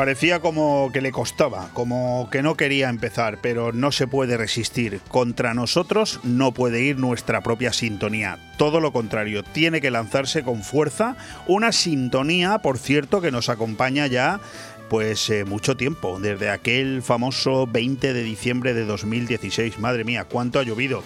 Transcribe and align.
Parecía 0.00 0.40
como 0.40 0.90
que 0.94 1.02
le 1.02 1.12
costaba, 1.12 1.68
como 1.74 2.30
que 2.32 2.40
no 2.40 2.54
quería 2.54 2.88
empezar, 2.88 3.36
pero 3.42 3.74
no 3.74 3.92
se 3.92 4.06
puede 4.06 4.38
resistir. 4.38 5.02
Contra 5.08 5.52
nosotros 5.52 6.20
no 6.22 6.52
puede 6.52 6.80
ir 6.80 6.98
nuestra 6.98 7.42
propia 7.42 7.74
sintonía. 7.74 8.38
Todo 8.56 8.80
lo 8.80 8.94
contrario, 8.94 9.42
tiene 9.42 9.82
que 9.82 9.90
lanzarse 9.90 10.42
con 10.42 10.62
fuerza. 10.62 11.18
Una 11.46 11.70
sintonía, 11.70 12.60
por 12.60 12.78
cierto, 12.78 13.20
que 13.20 13.30
nos 13.30 13.50
acompaña 13.50 14.06
ya 14.06 14.40
pues 14.88 15.28
eh, 15.28 15.44
mucho 15.44 15.76
tiempo, 15.76 16.18
desde 16.18 16.48
aquel 16.48 17.02
famoso 17.02 17.66
20 17.66 18.14
de 18.14 18.22
diciembre 18.22 18.72
de 18.72 18.86
2016. 18.86 19.78
Madre 19.80 20.04
mía, 20.04 20.24
cuánto 20.24 20.60
ha 20.60 20.62
llovido. 20.62 21.04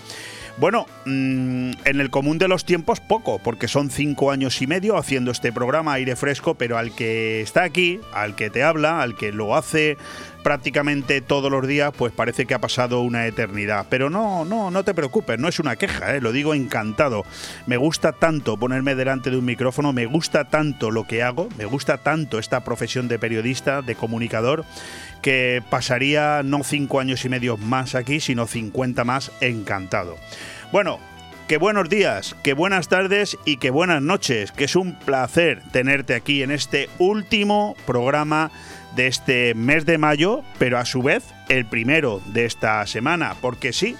Bueno, 0.56 0.86
mm, 1.04 1.72
en 1.84 2.00
el 2.00 2.10
común 2.10 2.38
de 2.38 2.46
los 2.46 2.64
tiempos 2.64 3.00
poco, 3.00 3.40
porque 3.40 3.66
son 3.66 3.90
cinco 3.90 4.30
años 4.30 4.62
y 4.62 4.68
medio 4.68 4.96
haciendo 4.96 5.32
este 5.32 5.52
programa 5.52 5.94
aire 5.94 6.14
fresco, 6.14 6.54
pero 6.54 6.78
al 6.78 6.94
que 6.94 7.40
está 7.40 7.64
aquí, 7.64 7.98
al 8.12 8.36
que 8.36 8.50
te 8.50 8.62
habla, 8.62 9.02
al 9.02 9.16
que 9.16 9.32
lo 9.32 9.56
hace 9.56 9.96
prácticamente 10.44 11.22
todos 11.22 11.50
los 11.50 11.66
días, 11.66 11.92
pues 11.96 12.12
parece 12.12 12.46
que 12.46 12.54
ha 12.54 12.60
pasado 12.60 13.00
una 13.00 13.26
eternidad. 13.26 13.86
Pero 13.88 14.10
no, 14.10 14.44
no, 14.44 14.70
no 14.70 14.84
te 14.84 14.94
preocupes, 14.94 15.40
no 15.40 15.48
es 15.48 15.58
una 15.58 15.74
queja, 15.74 16.14
¿eh? 16.14 16.20
lo 16.20 16.30
digo 16.30 16.54
encantado. 16.54 17.24
Me 17.66 17.76
gusta 17.76 18.12
tanto 18.12 18.56
ponerme 18.56 18.94
delante 18.94 19.30
de 19.30 19.38
un 19.38 19.46
micrófono, 19.46 19.92
me 19.92 20.06
gusta 20.06 20.44
tanto 20.44 20.92
lo 20.92 21.04
que 21.04 21.24
hago, 21.24 21.48
me 21.58 21.64
gusta 21.64 21.98
tanto 21.98 22.38
esta 22.38 22.62
profesión 22.62 23.08
de 23.08 23.18
periodista, 23.18 23.82
de 23.82 23.96
comunicador, 23.96 24.64
que 25.24 25.62
pasaría 25.70 26.42
no 26.44 26.62
cinco 26.62 27.00
años 27.00 27.24
y 27.24 27.30
medio 27.30 27.56
más 27.56 27.94
aquí, 27.94 28.20
sino 28.20 28.46
50 28.46 29.04
más 29.04 29.32
encantado. 29.40 30.18
Bueno, 30.70 31.00
que 31.48 31.56
buenos 31.56 31.88
días, 31.88 32.36
que 32.42 32.52
buenas 32.52 32.88
tardes 32.88 33.38
y 33.46 33.56
que 33.56 33.70
buenas 33.70 34.02
noches, 34.02 34.52
que 34.52 34.64
es 34.64 34.76
un 34.76 34.98
placer 34.98 35.62
tenerte 35.72 36.14
aquí 36.14 36.42
en 36.42 36.50
este 36.50 36.90
último 36.98 37.74
programa 37.86 38.50
de 38.96 39.06
este 39.06 39.54
mes 39.54 39.86
de 39.86 39.96
mayo, 39.96 40.42
pero 40.58 40.76
a 40.76 40.84
su 40.84 41.00
vez 41.00 41.24
el 41.48 41.64
primero 41.64 42.20
de 42.26 42.44
esta 42.44 42.86
semana, 42.86 43.34
porque 43.40 43.72
sí, 43.72 43.96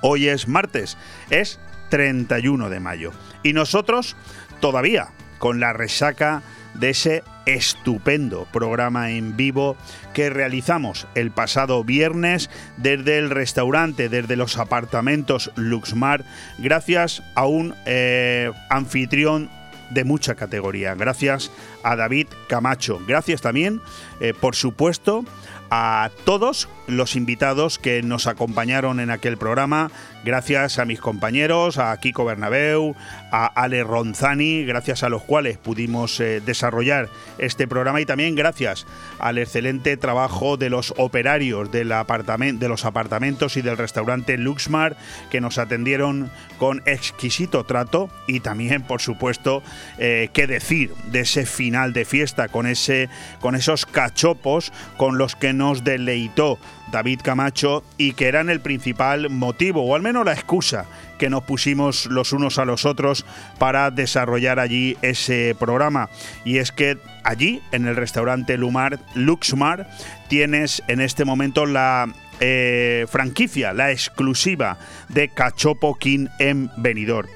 hoy 0.00 0.26
es 0.26 0.48
martes, 0.48 0.98
es 1.30 1.60
31 1.90 2.68
de 2.68 2.80
mayo. 2.80 3.12
Y 3.44 3.52
nosotros 3.52 4.16
todavía 4.58 5.10
con 5.38 5.60
la 5.60 5.72
resaca 5.72 6.42
de 6.74 6.90
ese 6.90 7.24
estupendo 7.46 8.46
programa 8.52 9.10
en 9.10 9.36
vivo 9.36 9.76
que 10.14 10.30
realizamos 10.30 11.06
el 11.14 11.30
pasado 11.30 11.84
viernes 11.84 12.50
desde 12.76 13.18
el 13.18 13.30
restaurante, 13.30 14.08
desde 14.08 14.36
los 14.36 14.58
apartamentos 14.58 15.50
Luxmar, 15.56 16.24
gracias 16.58 17.22
a 17.34 17.46
un 17.46 17.74
eh, 17.86 18.50
anfitrión 18.70 19.50
de 19.90 20.04
mucha 20.04 20.34
categoría. 20.34 20.94
Gracias 20.94 21.50
a 21.82 21.96
David 21.96 22.28
Camacho. 22.48 23.00
Gracias 23.06 23.42
también, 23.42 23.80
eh, 24.20 24.32
por 24.38 24.54
supuesto, 24.54 25.24
a 25.70 26.10
todos 26.24 26.68
los 26.86 27.16
invitados 27.16 27.78
que 27.78 28.02
nos 28.02 28.26
acompañaron 28.26 29.00
en 29.00 29.10
aquel 29.10 29.38
programa, 29.38 29.90
gracias 30.24 30.78
a 30.78 30.84
mis 30.84 31.00
compañeros, 31.00 31.78
a 31.78 31.96
Kiko 31.98 32.24
Bernabeu, 32.24 32.94
a 33.30 33.46
Ale 33.46 33.84
Ronzani, 33.84 34.64
gracias 34.64 35.02
a 35.02 35.08
los 35.08 35.22
cuales 35.22 35.58
pudimos 35.58 36.18
eh, 36.20 36.40
desarrollar 36.44 37.08
este 37.38 37.66
programa 37.66 38.00
y 38.00 38.06
también 38.06 38.34
gracias 38.34 38.86
al 39.18 39.38
excelente 39.38 39.96
trabajo 39.96 40.56
de 40.56 40.70
los 40.70 40.94
operarios 40.96 41.70
del 41.70 41.92
de 41.92 42.68
los 42.68 42.84
apartamentos 42.84 43.56
y 43.56 43.62
del 43.62 43.76
restaurante 43.76 44.38
Luxmar 44.38 44.96
que 45.30 45.40
nos 45.40 45.58
atendieron 45.58 46.30
con 46.58 46.82
exquisito 46.86 47.64
trato 47.64 48.08
y 48.26 48.40
también, 48.40 48.82
por 48.82 49.00
supuesto, 49.00 49.62
eh, 49.98 50.30
qué 50.32 50.46
decir 50.46 50.94
de 51.06 51.20
ese 51.20 51.46
final 51.46 51.92
de 51.92 52.04
fiesta 52.04 52.48
con 52.48 52.66
ese 52.66 53.08
con 53.40 53.54
esos 53.54 53.86
cachopos 53.86 54.72
con 54.96 55.18
los 55.18 55.36
que 55.36 55.52
nos 55.52 55.84
deleitó 55.84 56.58
David 56.92 57.20
Camacho 57.24 57.82
y 57.98 58.12
que 58.12 58.28
eran 58.28 58.50
el 58.50 58.60
principal 58.60 59.30
motivo, 59.30 59.82
o 59.84 59.96
al 59.96 60.02
menos 60.02 60.24
la 60.24 60.34
excusa 60.34 60.86
que 61.18 61.30
nos 61.30 61.42
pusimos 61.44 62.06
los 62.06 62.32
unos 62.32 62.58
a 62.58 62.64
los 62.64 62.84
otros 62.84 63.24
para 63.58 63.90
desarrollar 63.90 64.60
allí 64.60 64.96
ese 65.02 65.56
programa. 65.58 66.10
Y 66.44 66.58
es 66.58 66.70
que 66.70 66.98
allí, 67.24 67.60
en 67.72 67.86
el 67.86 67.96
restaurante 67.96 68.56
Lumar, 68.56 69.00
Luxmar, 69.14 69.88
tienes 70.28 70.82
en 70.86 71.00
este 71.00 71.24
momento 71.24 71.66
la 71.66 72.12
eh, 72.40 73.06
franquicia, 73.08 73.72
la 73.72 73.90
exclusiva 73.90 74.78
de 75.08 75.28
Cachopo 75.28 75.96
King 75.96 76.26
en 76.38 76.70
Benidorm. 76.76 77.28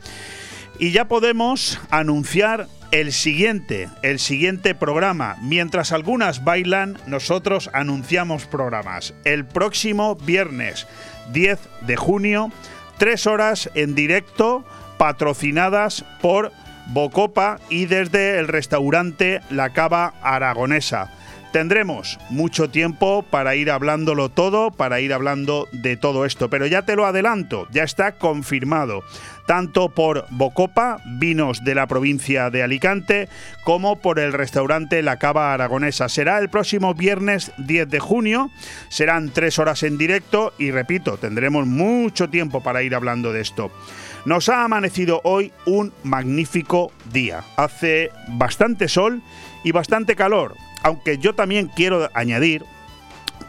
Y 0.78 0.90
ya 0.90 1.06
podemos 1.06 1.80
anunciar 1.90 2.68
el 2.90 3.12
siguiente, 3.12 3.88
el 4.02 4.18
siguiente 4.18 4.74
programa. 4.74 5.36
Mientras 5.42 5.92
algunas 5.92 6.44
bailan, 6.44 6.98
nosotros 7.06 7.70
anunciamos 7.72 8.46
programas. 8.46 9.14
El 9.24 9.44
próximo 9.44 10.16
viernes 10.16 10.86
10 11.32 11.58
de 11.82 11.96
junio, 11.96 12.52
tres 12.98 13.26
horas 13.26 13.70
en 13.74 13.94
directo, 13.94 14.64
patrocinadas 14.98 16.04
por 16.20 16.52
Bocopa 16.88 17.58
y 17.68 17.86
desde 17.86 18.38
el 18.38 18.48
restaurante 18.48 19.40
La 19.50 19.70
Cava 19.72 20.14
Aragonesa. 20.22 21.10
Tendremos 21.56 22.18
mucho 22.28 22.68
tiempo 22.68 23.22
para 23.22 23.56
ir 23.56 23.70
hablándolo 23.70 24.28
todo, 24.28 24.70
para 24.70 25.00
ir 25.00 25.14
hablando 25.14 25.68
de 25.72 25.96
todo 25.96 26.26
esto, 26.26 26.50
pero 26.50 26.66
ya 26.66 26.82
te 26.82 26.96
lo 26.96 27.06
adelanto, 27.06 27.66
ya 27.70 27.82
está 27.82 28.12
confirmado 28.18 29.02
tanto 29.46 29.88
por 29.88 30.26
Bocopa, 30.30 31.00
vinos 31.18 31.64
de 31.64 31.74
la 31.74 31.86
provincia 31.86 32.50
de 32.50 32.62
Alicante, 32.62 33.28
como 33.64 33.96
por 33.96 34.18
el 34.18 34.32
restaurante 34.32 35.02
La 35.02 35.18
Cava 35.18 35.54
Aragonesa. 35.54 36.08
Será 36.08 36.38
el 36.38 36.50
próximo 36.50 36.94
viernes 36.94 37.52
10 37.58 37.88
de 37.88 38.00
junio, 38.00 38.50
serán 38.88 39.30
tres 39.30 39.58
horas 39.58 39.82
en 39.82 39.96
directo 39.96 40.52
y 40.58 40.72
repito, 40.72 41.16
tendremos 41.16 41.66
mucho 41.66 42.28
tiempo 42.28 42.62
para 42.62 42.82
ir 42.82 42.94
hablando 42.94 43.32
de 43.32 43.40
esto. 43.40 43.70
Nos 44.26 44.48
ha 44.48 44.64
amanecido 44.64 45.20
hoy 45.22 45.52
un 45.64 45.92
magnífico 46.02 46.92
día. 47.12 47.44
Hace 47.56 48.10
bastante 48.26 48.88
sol 48.88 49.22
y 49.62 49.70
bastante 49.70 50.16
calor, 50.16 50.56
aunque 50.82 51.18
yo 51.18 51.34
también 51.34 51.68
quiero 51.68 52.10
añadir 52.14 52.64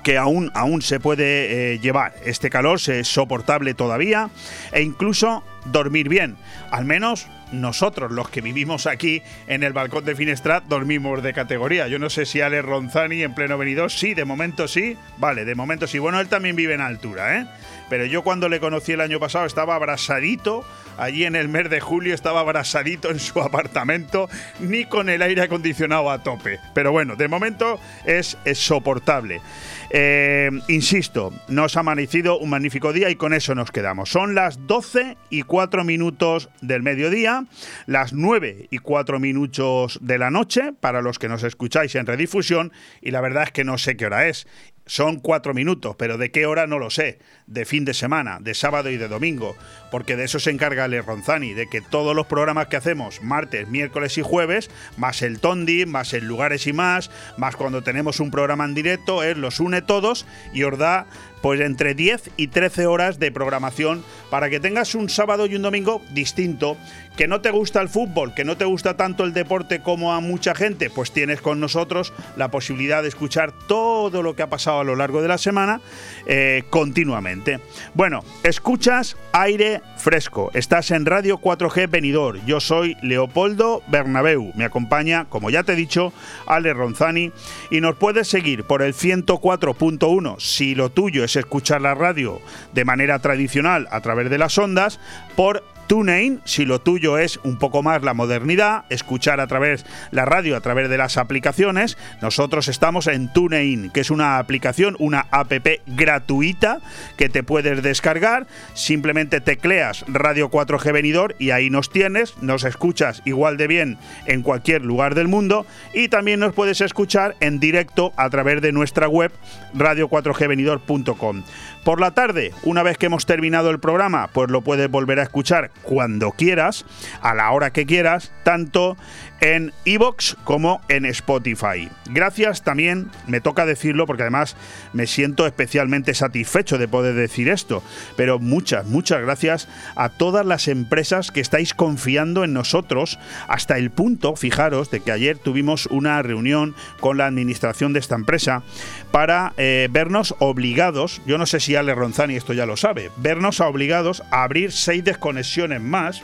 que 0.04 0.18
aún, 0.18 0.52
aún 0.54 0.82
se 0.82 1.00
puede 1.00 1.74
eh, 1.74 1.80
llevar. 1.80 2.14
Este 2.26 2.50
calor 2.50 2.80
es 2.88 3.08
soportable 3.08 3.74
todavía 3.74 4.30
e 4.72 4.82
incluso 4.82 5.44
dormir 5.66 6.08
bien. 6.08 6.38
Al 6.72 6.86
menos 6.86 7.28
nosotros, 7.52 8.12
los 8.12 8.30
que 8.30 8.42
vivimos 8.42 8.88
aquí 8.88 9.22
en 9.48 9.64
el 9.64 9.74
balcón 9.74 10.06
de 10.06 10.16
Finestrat, 10.16 10.64
dormimos 10.66 11.24
de 11.24 11.34
categoría. 11.34 11.88
Yo 11.88 12.00
no 12.00 12.10
sé 12.10 12.26
si 12.26 12.42
Ale 12.42 12.62
Ronzani 12.62 13.24
en 13.24 13.34
pleno 13.34 13.58
venido, 13.58 13.90
sí, 13.90 14.14
de 14.14 14.26
momento 14.26 14.68
sí. 14.68 14.98
Vale, 15.18 15.46
de 15.46 15.56
momento 15.56 15.88
sí. 15.88 16.00
Bueno, 16.00 16.20
él 16.20 16.28
también 16.28 16.56
vive 16.56 16.74
en 16.74 16.82
altura, 16.82 17.40
¿eh? 17.40 17.48
Pero 17.90 18.06
yo 18.06 18.24
cuando 18.24 18.50
le 18.50 18.60
conocí 18.60 18.94
el 18.94 19.02
año 19.02 19.20
pasado 19.20 19.46
estaba 19.46 19.76
abrasadito, 19.76 20.66
allí 20.98 21.26
en 21.26 21.36
el 21.36 21.48
mes 21.48 21.70
de 21.70 21.80
julio 21.80 22.14
estaba 22.14 22.42
abrasadito 22.42 23.10
en 23.10 23.20
su 23.20 23.40
apartamento, 23.42 24.30
ni 24.60 24.86
con 24.86 25.10
el 25.10 25.22
aire 25.22 25.44
acondicionado 25.44 26.10
a 26.10 26.24
tope. 26.24 26.60
Pero 26.74 26.92
bueno, 26.92 27.16
de 27.16 27.28
momento 27.28 27.80
es, 28.06 28.38
soportable. 28.54 29.42
Eh, 29.90 30.50
insisto, 30.68 31.32
nos 31.48 31.78
ha 31.78 31.80
amanecido 31.80 32.38
un 32.40 32.50
magnífico 32.50 32.92
día 32.92 33.10
y 33.10 33.16
con 33.16 33.34
eso 33.34 33.56
nos 33.56 33.72
quedamos. 33.72 34.10
Son 34.10 34.36
las 34.36 34.68
12 34.68 35.16
y 35.30 35.44
4 35.44 35.84
minutos 35.84 36.50
del 36.62 36.84
mediodía, 36.84 37.46
las 37.86 38.12
9 38.12 38.68
y 38.70 38.78
4 38.80 39.20
minutos 39.20 40.00
de 40.02 40.18
la 40.18 40.30
noche 40.30 40.74
para 40.74 41.02
los 41.02 41.20
que 41.20 41.30
nos 41.30 41.44
escucháis 41.44 41.96
en 41.96 42.06
redifusión 42.06 42.74
y 43.02 43.12
la 43.12 43.22
verdad 43.22 43.44
es 43.44 43.52
que 43.52 43.64
no 43.64 43.78
sé 43.78 43.96
qué 43.96 44.06
hora 44.06 44.28
es. 44.28 44.48
Son 44.88 45.20
cuatro 45.20 45.54
minutos, 45.54 45.96
pero 45.98 46.18
de 46.18 46.32
qué 46.32 46.46
hora 46.46 46.66
no 46.66 46.80
lo 46.80 46.90
sé. 46.90 47.20
De 47.46 47.66
fin 47.66 47.86
de 47.86 47.94
semana, 47.94 48.40
de 48.42 48.54
sábado 48.54 48.90
y 48.90 48.98
de 48.98 49.08
domingo. 49.08 49.56
Porque 49.92 50.16
de 50.16 50.24
eso 50.26 50.40
se 50.40 50.50
encarga 50.50 50.88
Le 50.88 51.02
Ronzani, 51.02 51.54
de 51.54 51.68
que 51.68 51.82
todos 51.82 52.16
los 52.16 52.26
programas 52.26 52.68
que 52.68 52.78
hacemos, 52.78 53.22
martes, 53.22 53.68
miércoles 53.68 54.18
y 54.18 54.22
jueves, 54.22 54.70
más 54.98 55.22
el 55.22 55.40
Tondi, 55.40 55.86
más 55.86 56.14
el 56.14 56.26
Lugares 56.26 56.68
y 56.68 56.74
más, 56.74 57.12
más 57.38 57.56
cuando 57.56 57.84
tenemos 57.84 58.20
un 58.20 58.32
programa 58.32 58.66
en 58.66 58.74
directo, 58.74 59.24
él 59.24 59.40
los 59.42 59.60
une 59.60 59.82
todos 59.82 60.26
y 60.54 60.64
os 60.64 60.78
da 60.78 61.06
pues 61.42 61.62
entre 61.62 61.94
10 61.94 62.32
y 62.38 62.48
13 62.48 62.88
horas 62.88 63.20
de 63.20 63.32
programación 63.32 64.04
para 64.30 64.50
que 64.50 64.60
tengas 64.60 64.96
un 64.96 65.10
sábado 65.10 65.46
y 65.46 65.56
un 65.56 65.62
domingo 65.62 66.02
distinto. 66.12 66.78
Que 67.18 67.28
no 67.28 67.42
te 67.42 67.50
gusta 67.50 67.82
el 67.82 67.90
fútbol, 67.90 68.36
que 68.36 68.46
no 68.46 68.58
te 68.58 68.66
gusta 68.66 68.96
tanto 68.96 69.24
el 69.24 69.34
deporte 69.34 69.82
como 69.82 70.14
a 70.14 70.20
mucha 70.20 70.54
gente, 70.54 70.92
pues 70.92 71.12
tienes 71.12 71.42
con 71.42 71.60
nosotros 71.60 72.14
la 72.36 72.52
posibilidad 72.52 73.02
de 73.02 73.10
escuchar 73.10 73.52
todo 73.68 74.22
lo 74.22 74.36
que 74.36 74.44
ha 74.44 74.52
pasado 74.52 74.82
a 74.82 74.84
lo 74.84 74.96
largo 74.96 75.24
de 75.24 75.28
la 75.28 75.40
semana 75.40 75.82
eh, 76.28 76.62
continuamente. 76.70 77.60
Bueno, 77.96 78.24
escuchas 78.44 79.18
aire 79.32 79.82
fresco. 79.98 80.52
Estás 80.54 80.92
en 80.92 81.08
Radio 81.08 81.40
4G 81.40 81.90
Venidor. 81.90 82.40
Yo 82.46 82.60
soy 82.60 82.96
Leopoldo 83.02 83.82
Bernabeu. 83.88 84.52
Me 84.56 84.66
acompaña, 84.66 85.26
como 85.26 85.50
ya 85.50 85.64
te 85.64 85.74
he 85.74 85.76
dicho, 85.76 86.14
Ale 86.46 86.72
Ronzani. 86.74 87.32
Y 87.72 87.82
nos 87.82 87.96
puedes 87.96 88.28
seguir 88.28 88.64
por 88.64 88.84
el 88.84 88.94
104.1 88.94 90.40
si 90.40 90.76
lo 90.76 90.92
tuyo 90.92 91.24
es 91.28 91.36
escuchar 91.36 91.82
la 91.82 91.94
radio 91.94 92.42
de 92.74 92.84
manera 92.84 93.20
tradicional 93.20 93.88
a 93.92 94.02
través 94.02 94.30
de 94.30 94.38
las 94.38 94.58
ondas, 94.58 95.00
por 95.36 95.64
TuneIn, 95.88 96.42
si 96.44 96.66
lo 96.66 96.80
tuyo 96.80 97.18
es 97.18 97.40
un 97.44 97.58
poco 97.58 97.82
más 97.82 98.04
la 98.04 98.14
modernidad, 98.14 98.86
escuchar 98.90 99.40
a 99.40 99.48
través 99.48 99.86
la 100.12 100.26
radio, 100.26 100.56
a 100.56 100.62
través 100.62 100.90
de 100.90 100.98
las 100.98 101.18
aplicaciones, 101.18 101.98
nosotros 102.22 102.68
estamos 102.68 103.08
en 103.08 103.32
TuneIn, 103.32 103.90
que 103.92 104.02
es 104.02 104.12
una 104.12 104.38
aplicación, 104.38 104.96
una 105.00 105.28
app 105.32 105.54
gratuita 105.88 106.80
que 107.18 107.30
te 107.30 107.44
puedes 107.44 107.82
descargar, 107.82 108.48
simplemente 108.74 109.42
tecleas 109.42 110.04
Radio 110.08 110.52
4G 110.52 110.92
Venidor 110.92 111.36
y 111.40 111.52
ahí 111.52 111.70
nos 111.70 111.90
tienes, 111.90 112.38
nos 112.42 112.64
escuchas 112.64 113.22
igual 113.26 113.58
de 113.58 113.68
bien 113.68 113.98
en 114.26 114.42
cualquier 114.42 114.84
lugar 114.84 115.16
del 115.16 115.28
mundo 115.28 115.66
y 115.94 116.10
también 116.10 116.40
nos 116.40 116.54
puedes 116.54 116.82
escuchar 116.82 117.36
en 117.40 117.60
directo 117.60 118.14
a 118.18 118.30
través 118.30 118.62
de 118.62 118.72
nuestra 118.72 119.08
web 119.08 119.32
radio4gvenidor.com. 119.76 121.44
Por 121.88 122.02
la 122.02 122.12
tarde, 122.12 122.52
una 122.64 122.84
vez 122.84 122.98
que 122.98 123.06
hemos 123.06 123.26
terminado 123.26 123.70
el 123.70 123.80
programa, 123.80 124.28
pues 124.34 124.52
lo 124.52 124.60
puedes 124.60 124.92
volver 124.92 125.22
a 125.22 125.24
escuchar 125.24 125.72
cuando 125.84 126.32
quieras, 126.34 126.84
a 127.22 127.34
la 127.34 127.50
hora 127.52 127.72
que 127.72 127.86
quieras, 127.86 128.34
tanto 128.44 128.98
en 129.40 129.72
iBox 129.86 130.36
como 130.44 130.82
en 130.90 131.06
Spotify. 131.06 131.90
Gracias 132.10 132.64
también, 132.64 133.10
me 133.28 133.40
toca 133.40 133.66
decirlo 133.66 134.06
porque 134.06 134.24
además 134.24 134.58
me 134.92 135.08
siento 135.08 135.46
especialmente 135.46 136.14
satisfecho 136.14 136.78
de 136.78 136.90
poder 136.90 137.14
decir 137.16 137.48
esto, 137.48 137.84
pero 138.16 138.40
muchas, 138.40 138.86
muchas 138.86 139.22
gracias 139.22 139.70
a 139.96 140.10
todas 140.10 140.46
las 140.46 140.68
empresas 140.68 141.32
que 141.32 141.40
estáis 141.40 141.74
confiando 141.74 142.44
en 142.44 142.52
nosotros 142.52 143.20
hasta 143.48 143.78
el 143.78 143.92
punto, 143.92 144.36
fijaros, 144.36 144.92
de 144.92 145.00
que 145.00 145.12
ayer 145.12 145.38
tuvimos 145.38 145.86
una 145.86 146.22
reunión 146.22 146.76
con 147.00 147.18
la 147.18 147.28
administración 147.28 147.94
de 147.94 148.00
esta 148.00 148.16
empresa 148.16 148.64
para 149.12 149.54
eh, 149.58 149.88
vernos 149.92 150.36
obligados, 150.40 151.22
yo 151.26 151.38
no 151.38 151.46
sé 151.46 151.60
si 151.60 151.76
Ale 151.76 151.96
Ronzani 151.96 152.36
esto 152.36 152.54
ya 152.54 152.66
lo 152.66 152.78
sabe, 152.78 153.12
vernos 153.18 153.60
obligados 153.60 154.24
a 154.32 154.44
abrir 154.44 154.72
seis 154.72 155.04
desconexiones 155.04 155.82
más 155.82 156.22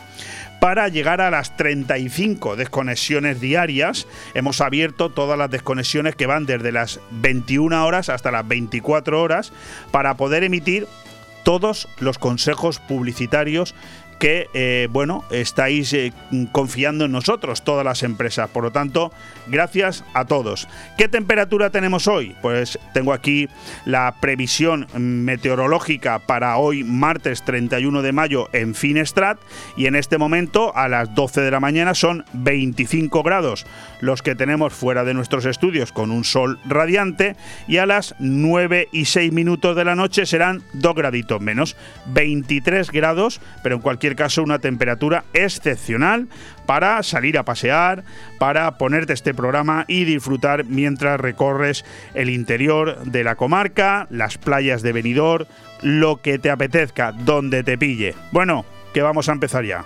para 0.59 0.87
llegar 0.87 1.19
a 1.19 1.29
las 1.29 1.57
35 1.57 2.55
desconexiones 2.55 3.41
diarias. 3.41 4.07
Hemos 4.33 4.61
abierto 4.61 5.09
todas 5.09 5.37
las 5.37 5.51
desconexiones 5.51 6.15
que 6.15 6.25
van 6.25 6.45
desde 6.45 6.71
las 6.71 7.01
21 7.11 7.85
horas 7.85 8.07
hasta 8.07 8.31
las 8.31 8.47
24 8.47 9.21
horas 9.21 9.51
para 9.91 10.15
poder 10.15 10.45
emitir 10.45 10.87
todos 11.43 11.89
los 11.99 12.17
consejos 12.17 12.79
publicitarios 12.79 13.75
que, 14.23 14.47
eh, 14.53 14.87
bueno, 14.89 15.25
estáis 15.31 15.91
eh, 15.91 16.13
confiando 16.53 17.03
en 17.03 17.11
nosotros, 17.11 17.65
todas 17.65 17.83
las 17.83 18.03
empresas. 18.03 18.49
Por 18.49 18.63
lo 18.63 18.71
tanto, 18.71 19.11
gracias 19.47 20.05
a 20.13 20.23
todos. 20.23 20.69
¿Qué 20.97 21.09
temperatura 21.09 21.71
tenemos 21.71 22.07
hoy? 22.07 22.33
Pues 22.41 22.79
tengo 22.93 23.11
aquí 23.11 23.49
la 23.83 24.15
previsión 24.21 24.87
meteorológica 24.95 26.19
para 26.19 26.55
hoy, 26.55 26.85
martes 26.85 27.43
31 27.43 28.01
de 28.01 28.13
mayo, 28.13 28.47
en 28.53 28.75
Finestrat. 28.75 29.39
Y 29.75 29.87
en 29.87 29.95
este 29.95 30.17
momento, 30.17 30.73
a 30.73 30.87
las 30.87 31.13
12 31.13 31.41
de 31.41 31.51
la 31.51 31.59
mañana, 31.59 31.93
son 31.93 32.23
25 32.31 33.23
grados 33.23 33.65
los 34.03 34.21
que 34.21 34.35
tenemos 34.35 34.73
fuera 34.73 35.05
de 35.05 35.13
nuestros 35.13 35.45
estudios 35.45 35.93
con 35.93 36.11
un 36.11 36.25
sol 36.25 36.59
radiante. 36.65 37.35
Y 37.67 37.77
a 37.77 37.85
las 37.85 38.15
9 38.19 38.89
y 38.91 39.05
6 39.05 39.31
minutos 39.31 39.75
de 39.75 39.85
la 39.85 39.95
noche 39.95 40.25
serán 40.25 40.61
2 40.73 40.95
graditos 40.95 41.41
menos, 41.41 41.77
23 42.07 42.91
grados, 42.91 43.39
pero 43.63 43.75
en 43.75 43.81
cualquier 43.81 44.15
caso 44.15 44.43
una 44.43 44.59
temperatura 44.59 45.23
excepcional 45.33 46.27
para 46.65 47.01
salir 47.03 47.37
a 47.37 47.43
pasear, 47.43 48.03
para 48.39 48.77
ponerte 48.77 49.13
este 49.13 49.33
programa 49.33 49.85
y 49.87 50.03
disfrutar 50.03 50.65
mientras 50.65 51.19
recorres 51.19 51.85
el 52.13 52.29
interior 52.29 53.03
de 53.05 53.23
la 53.23 53.35
comarca, 53.35 54.07
las 54.09 54.37
playas 54.37 54.81
de 54.81 54.91
Benidorm, 54.91 55.45
lo 55.81 56.21
que 56.21 56.39
te 56.39 56.49
apetezca, 56.49 57.13
donde 57.13 57.63
te 57.63 57.77
pille. 57.77 58.15
Bueno, 58.31 58.65
que 58.93 59.01
vamos 59.01 59.29
a 59.29 59.31
empezar 59.31 59.63
ya 59.63 59.85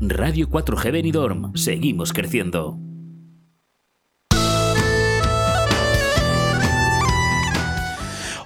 Radio 0.00 0.48
4G 0.48 0.92
Benidorm. 0.92 1.56
Seguimos 1.56 2.12
creciendo. 2.12 2.78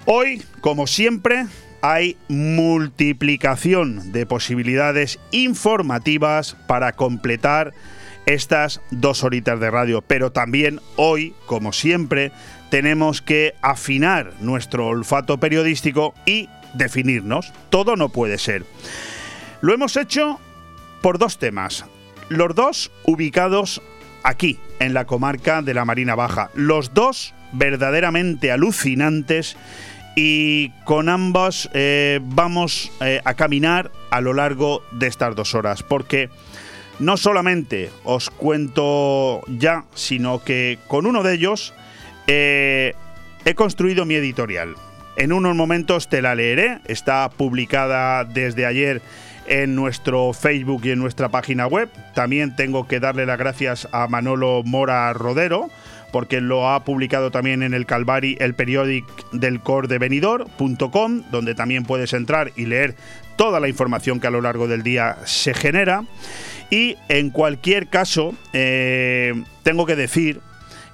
Hoy, 0.04 0.42
como 0.60 0.86
siempre, 0.86 1.46
hay 1.82 2.16
multiplicación 2.28 4.12
de 4.12 4.26
posibilidades 4.26 5.18
informativas 5.32 6.56
para 6.68 6.92
completar 6.92 7.72
estas 8.26 8.80
dos 8.92 9.24
horitas 9.24 9.58
de 9.58 9.70
radio. 9.70 10.02
Pero 10.02 10.30
también 10.30 10.80
hoy, 10.94 11.34
como 11.46 11.72
siempre, 11.72 12.30
tenemos 12.70 13.22
que 13.22 13.54
afinar 13.60 14.34
nuestro 14.40 14.86
olfato 14.86 15.38
periodístico 15.38 16.14
y 16.26 16.48
definirnos. 16.74 17.52
Todo 17.70 17.96
no 17.96 18.08
puede 18.08 18.38
ser. 18.38 18.64
Lo 19.62 19.74
hemos 19.74 19.96
hecho 19.96 20.38
por 21.00 21.18
dos 21.18 21.38
temas. 21.38 21.84
Los 22.28 22.54
dos 22.54 22.90
ubicados 23.04 23.82
aquí, 24.22 24.58
en 24.78 24.94
la 24.94 25.06
comarca 25.06 25.62
de 25.62 25.74
la 25.74 25.84
Marina 25.84 26.14
Baja. 26.14 26.50
Los 26.54 26.94
dos 26.94 27.34
verdaderamente 27.52 28.52
alucinantes 28.52 29.56
y 30.16 30.70
con 30.84 31.08
ambos 31.08 31.70
eh, 31.72 32.20
vamos 32.22 32.92
eh, 33.00 33.20
a 33.24 33.34
caminar 33.34 33.90
a 34.10 34.20
lo 34.20 34.32
largo 34.32 34.82
de 34.92 35.06
estas 35.06 35.34
dos 35.34 35.54
horas, 35.54 35.82
porque 35.82 36.28
no 36.98 37.16
solamente 37.16 37.90
os 38.04 38.30
cuento 38.30 39.42
ya, 39.46 39.84
sino 39.94 40.42
que 40.44 40.78
con 40.86 41.06
uno 41.06 41.22
de 41.22 41.34
ellos 41.34 41.74
eh, 42.26 42.94
he 43.44 43.54
construido 43.54 44.04
mi 44.04 44.14
editorial. 44.14 44.74
En 45.16 45.32
unos 45.32 45.54
momentos 45.56 46.08
te 46.08 46.22
la 46.22 46.34
leeré, 46.34 46.80
está 46.86 47.28
publicada 47.30 48.24
desde 48.24 48.66
ayer 48.66 49.02
en 49.50 49.74
nuestro 49.74 50.32
Facebook 50.32 50.82
y 50.84 50.92
en 50.92 51.00
nuestra 51.00 51.28
página 51.28 51.66
web. 51.66 51.90
También 52.14 52.56
tengo 52.56 52.88
que 52.88 53.00
darle 53.00 53.26
las 53.26 53.38
gracias 53.38 53.86
a 53.92 54.06
Manolo 54.06 54.62
Mora 54.64 55.12
Rodero 55.12 55.68
porque 56.12 56.40
lo 56.40 56.68
ha 56.68 56.84
publicado 56.84 57.30
también 57.30 57.62
en 57.62 57.74
el 57.74 57.86
Calvari, 57.86 58.36
el 58.40 58.54
periódico 58.54 59.12
del 59.32 59.60
cor 59.60 59.88
de 59.88 59.98
Benidor.com, 59.98 61.22
donde 61.30 61.54
también 61.54 61.84
puedes 61.84 62.12
entrar 62.12 62.52
y 62.56 62.66
leer 62.66 62.96
toda 63.36 63.60
la 63.60 63.68
información 63.68 64.20
que 64.20 64.26
a 64.26 64.30
lo 64.30 64.40
largo 64.40 64.66
del 64.66 64.82
día 64.82 65.18
se 65.24 65.54
genera. 65.54 66.04
Y 66.70 66.96
en 67.08 67.30
cualquier 67.30 67.88
caso, 67.88 68.34
eh, 68.52 69.42
tengo 69.62 69.86
que 69.86 69.96
decir 69.96 70.40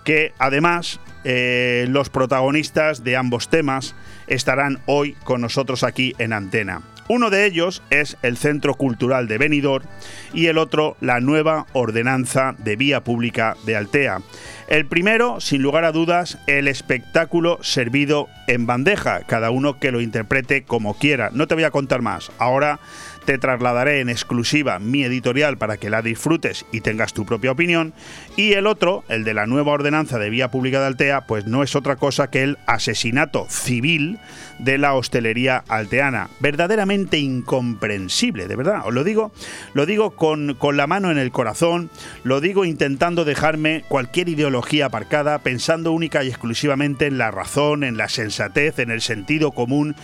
que 0.05 0.33
además 0.39 1.01
eh, 1.25 1.87
los 1.89 2.09
protagonistas 2.09 3.03
de 3.05 3.17
ambos 3.17 3.49
temas 3.49 3.95
estarán 4.27 4.81
hoy 4.87 5.15
con 5.25 5.41
nosotros 5.41 5.83
aquí 5.83 6.15
en 6.19 6.33
antena. 6.33 6.83
Uno 7.09 7.31
de 7.31 7.47
ellos 7.47 7.83
es 7.91 8.17
el 8.23 8.37
Centro 8.37 8.75
Cultural 8.75 9.29
de 9.29 9.39
Benidorm 9.39 9.87
y 10.35 10.47
el 10.47 10.59
otro 10.59 10.97
la 11.01 11.21
nueva 11.21 11.67
ordenanza 11.73 12.57
de 12.59 12.75
vía 12.75 13.05
pública 13.05 13.57
de 13.65 13.77
Altea. 13.77 14.23
El 14.69 14.87
primero, 14.87 15.41
sin 15.41 15.63
lugar 15.63 15.85
a 15.85 15.93
dudas, 15.93 16.39
el 16.49 16.67
espectáculo 16.67 17.59
servido 17.63 18.29
en 18.49 18.67
bandeja, 18.67 19.21
cada 19.21 19.51
uno 19.51 19.79
que 19.79 19.93
lo 19.93 20.01
interprete 20.01 20.65
como 20.65 20.99
quiera. 20.99 21.31
No 21.33 21.47
te 21.47 21.55
voy 21.55 21.63
a 21.63 21.71
contar 21.71 22.03
más. 22.03 22.33
Ahora 22.39 22.81
te 23.27 23.39
trasladaré 23.39 24.01
en 24.01 24.09
exclusiva 24.09 24.79
mi 24.79 25.03
editorial 25.03 25.59
para 25.59 25.77
que 25.77 25.91
la 25.91 26.01
disfrutes 26.01 26.65
y 26.73 26.81
tengas 26.81 27.13
tu 27.13 27.27
propia 27.27 27.51
opinión. 27.51 27.93
Y 28.37 28.53
el 28.53 28.67
otro, 28.67 29.05
el 29.09 29.25
de 29.25 29.35
la 29.35 29.47
nueva 29.47 29.73
ordenanza 29.73 30.19
de 30.19 30.31
vía 30.31 30.51
pública 30.51 30.81
de 30.81 30.87
Altea, 30.87 31.27
pues 31.27 31.45
no 31.45 31.63
es 31.63 31.75
otra 31.75 31.97
cosa 31.97 32.31
que 32.31 32.45
el 32.45 32.57
asesinato 32.67 33.47
civil 33.51 34.19
de 34.61 34.79
la 34.79 34.95
hostelería 34.95 35.65
alteana. 35.69 36.31
Verdaderamente 36.39 37.19
incomprensible, 37.19 38.47
de 38.47 38.57
verdad. 38.57 38.83
Os 38.87 38.95
lo 38.95 39.03
digo, 39.03 39.33
lo 39.75 39.87
digo 39.87 40.13
con, 40.13 40.55
con 40.55 40.77
la 40.77 40.87
mano 40.87 41.11
en 41.11 41.19
el 41.19 41.33
corazón, 41.33 41.91
lo 42.23 42.41
digo 42.41 42.65
intentando 42.65 43.25
dejarme 43.25 43.85
cualquier 43.89 44.29
ideología 44.29 44.87
aparcada, 44.87 45.41
pensando 45.41 45.91
única 45.91 46.23
y 46.23 46.29
exclusivamente 46.29 47.07
en 47.07 47.19
la 47.19 47.33
razón, 47.33 47.83
en 47.83 47.97
la 47.97 48.09
sensatez, 48.09 48.79
en 48.79 48.93
el 48.93 49.01
sentido 49.01 49.51
común 49.51 49.97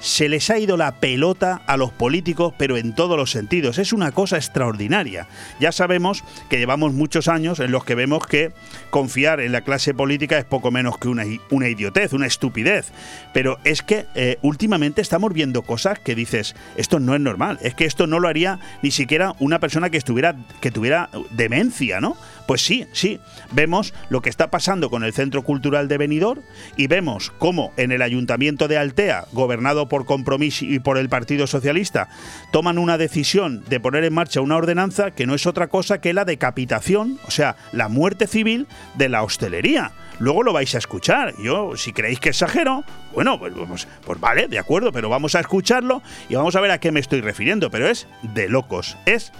se 0.00 0.28
les 0.28 0.50
ha 0.50 0.58
ido 0.58 0.76
la 0.76 0.96
pelota 0.96 1.62
a 1.66 1.76
los 1.76 1.90
políticos, 1.90 2.54
pero 2.56 2.76
en 2.76 2.94
todos 2.94 3.16
los 3.16 3.30
sentidos. 3.30 3.78
Es 3.78 3.92
una 3.92 4.12
cosa 4.12 4.36
extraordinaria. 4.36 5.26
Ya 5.60 5.72
sabemos 5.72 6.24
que 6.48 6.58
llevamos 6.58 6.92
muchos 6.92 7.28
años 7.28 7.60
en 7.60 7.70
los 7.70 7.84
que 7.84 7.94
vemos 7.94 8.26
que 8.26 8.52
confiar 8.90 9.40
en 9.40 9.52
la 9.52 9.62
clase 9.62 9.94
política 9.94 10.38
es 10.38 10.44
poco 10.44 10.70
menos 10.70 10.98
que 10.98 11.08
una, 11.08 11.24
una 11.50 11.68
idiotez, 11.68 12.12
una 12.12 12.26
estupidez. 12.26 12.92
Pero 13.32 13.58
es 13.64 13.82
que 13.82 14.06
eh, 14.14 14.38
últimamente 14.42 15.00
estamos 15.00 15.32
viendo 15.32 15.62
cosas 15.62 15.98
que 15.98 16.14
dices, 16.14 16.54
esto 16.76 17.00
no 17.00 17.14
es 17.14 17.20
normal, 17.20 17.58
es 17.62 17.74
que 17.74 17.84
esto 17.84 18.06
no 18.06 18.20
lo 18.20 18.28
haría 18.28 18.58
ni 18.82 18.90
siquiera 18.90 19.34
una 19.38 19.58
persona 19.58 19.90
que 19.90 19.98
estuviera 19.98 20.36
que 20.60 20.70
tuviera 20.70 21.10
demencia, 21.30 22.00
¿no? 22.00 22.16
Pues 22.48 22.62
sí, 22.62 22.86
sí, 22.92 23.20
vemos 23.52 23.92
lo 24.08 24.22
que 24.22 24.30
está 24.30 24.50
pasando 24.50 24.88
con 24.88 25.04
el 25.04 25.12
Centro 25.12 25.42
Cultural 25.42 25.86
de 25.86 25.98
Benidorm 25.98 26.40
y 26.78 26.86
vemos 26.86 27.30
cómo 27.36 27.74
en 27.76 27.92
el 27.92 28.00
Ayuntamiento 28.00 28.68
de 28.68 28.78
Altea, 28.78 29.26
gobernado 29.32 29.90
por 29.90 30.06
Compromiso 30.06 30.64
y 30.64 30.78
por 30.78 30.96
el 30.96 31.10
Partido 31.10 31.46
Socialista, 31.46 32.08
toman 32.50 32.78
una 32.78 32.96
decisión 32.96 33.62
de 33.68 33.80
poner 33.80 34.04
en 34.04 34.14
marcha 34.14 34.40
una 34.40 34.56
ordenanza 34.56 35.10
que 35.10 35.26
no 35.26 35.34
es 35.34 35.46
otra 35.46 35.66
cosa 35.66 36.00
que 36.00 36.14
la 36.14 36.24
decapitación, 36.24 37.18
o 37.26 37.30
sea, 37.30 37.56
la 37.72 37.90
muerte 37.90 38.26
civil 38.26 38.66
de 38.94 39.10
la 39.10 39.24
hostelería. 39.24 39.92
Luego 40.18 40.42
lo 40.42 40.54
vais 40.54 40.74
a 40.74 40.78
escuchar. 40.78 41.34
Yo, 41.44 41.76
si 41.76 41.92
creéis 41.92 42.18
que 42.18 42.30
exagero, 42.30 42.82
bueno, 43.12 43.38
pues, 43.38 43.52
pues, 43.52 43.86
pues, 44.06 44.20
vale, 44.20 44.48
de 44.48 44.58
acuerdo, 44.58 44.90
pero 44.90 45.10
vamos 45.10 45.34
a 45.34 45.40
escucharlo 45.40 46.00
y 46.30 46.34
vamos 46.34 46.56
a 46.56 46.62
ver 46.62 46.70
a 46.70 46.80
qué 46.80 46.92
me 46.92 47.00
estoy 47.00 47.20
refiriendo. 47.20 47.70
Pero 47.70 47.90
es 47.90 48.08
de 48.22 48.48
locos, 48.48 48.96
es 49.04 49.32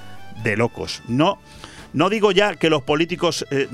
de 0.43 0.59
locos. 0.59 1.03
No 1.09 1.39
no 1.93 2.11
digo 2.11 2.33
ya 2.33 2.57
que 2.57 2.71
los 2.71 2.83
políticos 2.83 3.47
eh, 3.51 3.69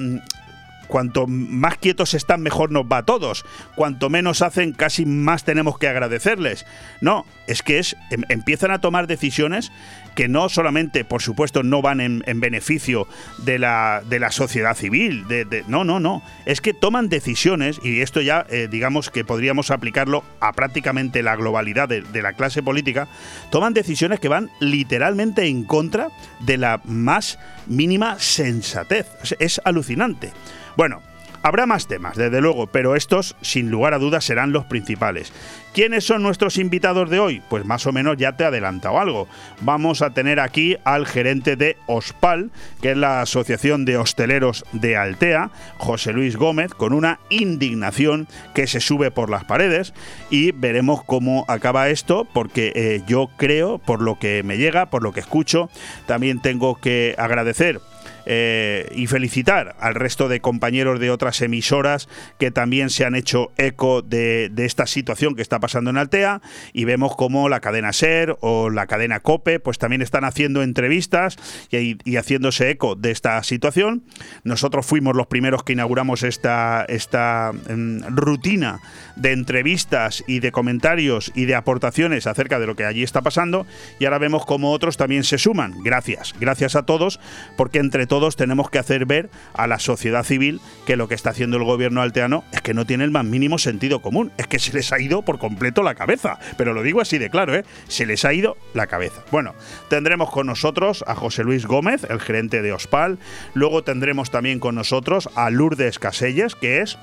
cuanto 0.87 1.27
más 1.27 1.79
quietos 1.79 2.15
están, 2.15 2.43
mejor 2.43 2.71
nos 2.71 2.85
va 2.85 2.99
a 2.99 3.05
todos. 3.05 3.45
Cuanto 3.75 4.11
menos 4.11 4.43
hacen, 4.43 4.73
casi 4.73 5.07
más 5.07 5.45
tenemos 5.45 5.79
que 5.79 5.89
agradecerles. 5.89 6.67
No, 7.01 7.27
es 7.47 7.63
que 7.63 7.79
es, 7.79 7.97
em, 8.11 8.23
empiezan 8.29 8.71
a 8.71 8.81
tomar 8.81 9.07
decisiones 9.07 9.73
que 10.15 10.29
no 10.29 10.49
solamente, 10.49 11.05
por 11.05 11.23
supuesto, 11.23 11.63
no 11.63 11.83
van 11.83 12.01
en, 12.01 12.23
beneficio 12.41 13.09
de 13.39 13.59
la, 13.59 14.03
de 14.09 14.21
la, 14.21 14.31
sociedad 14.31 14.77
civil. 14.77 15.27
De, 15.27 15.65
no, 15.67 15.85
no, 15.85 15.99
no. 15.99 16.23
Es 16.47 16.61
que 16.61 16.73
toman 16.73 17.09
decisiones, 17.09 17.81
y 17.83 18.01
esto 18.01 18.21
ya 18.21 18.47
eh, 18.49 18.69
digamos 18.71 19.11
que 19.11 19.25
podríamos 19.25 19.71
aplicarlo 19.71 20.25
a 20.41 20.53
prácticamente 20.53 21.23
la 21.23 21.37
globalidad 21.37 21.89
de, 21.89 22.03
de 22.03 22.23
la 22.23 22.35
clase 22.35 22.63
política, 22.63 23.09
toman 23.51 23.75
decisiones 23.75 24.21
que 24.21 24.29
van 24.29 24.51
literalmente 24.61 25.47
en 25.47 25.65
contra 25.65 26.09
de 26.41 26.59
la 26.59 26.81
más 26.85 27.39
mínima 27.67 28.19
sensatez. 28.19 29.07
Es 29.39 29.61
alucinante. 29.65 30.33
Bueno, 30.77 31.01
Habrá 31.45 31.67
más 31.67 31.87
temas, 31.89 32.17
desde 32.17 32.41
luego, 32.41 32.69
pero 32.69 32.97
estos, 32.97 33.37
sin 33.43 33.71
lugar 33.71 33.93
a 33.93 33.99
dudas, 33.99 34.25
serán 34.25 34.53
los 34.53 34.65
principales. 34.65 35.31
¿Quiénes 35.75 36.03
son 36.05 36.23
nuestros 36.23 36.57
invitados 36.57 37.11
de 37.11 37.21
hoy? 37.21 37.43
Pues 37.51 37.67
más 37.67 37.87
o 37.87 37.93
menos 37.93 38.17
ya 38.17 38.35
te 38.35 38.45
he 38.45 38.47
adelantado 38.47 38.99
algo. 38.99 39.29
Vamos 39.61 40.01
a 40.01 40.15
tener 40.15 40.41
aquí 40.41 40.79
al 40.85 41.05
gerente 41.05 41.57
de 41.57 41.77
OSPAL, 41.85 42.51
que 42.81 42.93
es 42.93 42.97
la 42.97 43.21
Asociación 43.21 43.85
de 43.85 43.99
Hosteleros 43.99 44.65
de 44.73 44.97
Altea, 44.97 45.51
José 45.77 46.15
Luis 46.15 46.37
Gómez, 46.37 46.73
con 46.73 46.95
una 46.95 47.21
indignación 47.29 48.27
que 48.55 48.67
se 48.67 48.81
sube 48.81 49.11
por 49.11 49.29
las 49.29 49.45
paredes 49.45 49.93
y 50.31 50.53
veremos 50.53 51.05
cómo 51.05 51.45
acaba 51.49 51.91
esto, 51.91 52.27
porque 52.33 52.73
eh, 52.75 53.03
yo 53.07 53.29
creo, 53.37 53.77
por 53.77 54.01
lo 54.01 54.19
que 54.19 54.43
me 54.45 54.57
llega, 54.57 54.87
por 54.87 55.03
lo 55.03 55.13
que 55.13 55.21
escucho, 55.21 55.69
también 56.07 56.41
tengo 56.41 56.77
que 56.77 57.15
agradecer 57.19 57.83
eh, 58.27 58.91
y 58.95 59.07
felicitar 59.07 59.77
al 59.81 59.95
resto 59.95 60.29
de 60.29 60.41
compañeros 60.41 60.99
de 60.99 61.11
otras 61.11 61.43
emisoras 61.43 62.09
que 62.39 62.51
también 62.51 62.89
se 62.89 63.05
han 63.05 63.15
hecho 63.15 63.53
eco 63.59 64.01
de, 64.01 64.51
esta 64.57 64.87
situación 64.87 65.35
que 65.35 65.43
está 65.43 65.61
pasando 65.61 65.91
en 65.91 65.99
Altea 65.99 66.41
y 66.73 66.85
vemos 66.85 67.17
como 67.17 67.51
la 67.51 67.61
cadena 67.61 67.93
SER 67.93 68.39
o 68.41 68.71
la 68.71 68.87
cadena 68.87 69.21
COPE 69.21 69.61
pues 69.61 69.79
también 69.79 70.01
están 70.01 70.25
haciendo 70.25 70.63
entrevistas 70.63 71.37
y, 71.71 72.17
haciéndose 72.17 72.71
eco 72.71 72.95
de 72.95 73.11
esta 73.11 73.43
situación. 73.43 74.05
Nosotros 74.43 74.87
fuimos 74.87 75.15
los 75.15 75.27
primeros 75.27 75.63
que 75.63 75.75
inauguramos 75.75 76.23
esta, 76.23 76.87
esta 76.89 77.53
em, 77.69 78.01
rutina 78.09 78.81
de 79.17 79.33
entrevistas 79.33 80.25
y 80.27 80.41
de 80.41 80.51
comentarios 80.51 81.31
y 81.35 81.45
de 81.45 81.57
aportaciones 81.57 82.27
acerca 82.27 82.59
de 82.59 82.67
lo 82.67 82.75
que 82.75 82.87
allí 82.87 83.03
está 83.03 83.21
pasando 83.21 83.67
y 83.99 84.07
ahora 84.07 84.19
vemos 84.19 84.47
como 84.47 84.73
otros 84.73 84.97
también 84.97 85.25
se 85.25 85.37
suman. 85.37 85.75
Gracias, 85.83 86.35
gracias 86.41 86.75
a 86.75 86.87
todos 86.87 87.21
porque 87.57 87.81
entre 87.81 88.07
todos 88.07 88.14
todos 88.15 88.37
tenemos 88.37 88.71
que 88.71 88.79
hacer 88.79 89.07
ver 89.07 89.29
a 89.55 89.67
la 89.67 89.81
sociedad 89.81 90.23
civil 90.23 90.61
que 90.87 90.95
lo 90.95 91.09
que 91.09 91.17
está 91.17 91.31
haciendo 91.31 91.57
el 91.57 91.65
gobierno 91.65 92.01
alteano 92.01 92.45
es 92.53 92.63
que 92.63 92.73
no 92.73 92.87
tiene 92.87 93.03
el 93.03 93.11
más 93.11 93.25
mínimo 93.25 93.59
sentido 93.59 94.03
común, 94.03 94.31
es 94.39 94.47
que 94.47 94.61
se 94.61 94.73
les 94.73 94.93
ha 94.93 95.01
ido 95.01 95.23
por 95.23 95.41
completo 95.41 95.83
la 95.83 95.97
cabeza. 95.97 96.39
Pero 96.57 96.75
lo 96.75 96.85
digo 96.85 97.01
así 97.01 97.19
de 97.19 97.29
claro, 97.29 97.57
¿eh? 97.57 97.65
se 97.89 98.07
les 98.07 98.25
ha 98.25 98.33
ido 98.33 98.57
la 98.73 98.87
cabeza. 98.87 99.25
Bueno, 99.33 99.57
tendremos 99.89 100.31
con 100.31 100.47
nosotros 100.47 101.03
a 101.09 101.17
José 101.17 101.43
Luis 101.43 101.67
Gómez, 101.67 102.05
el 102.09 102.21
gerente 102.21 102.63
de 102.63 102.73
OSPAL, 102.73 103.19
luego 103.53 103.83
tendremos 103.83 104.31
también 104.31 104.61
con 104.61 104.77
nosotros 104.77 105.29
a 105.35 105.51
Lourdes 105.51 105.99
Caselles, 105.99 106.55
que 106.55 106.83
es 106.83 106.97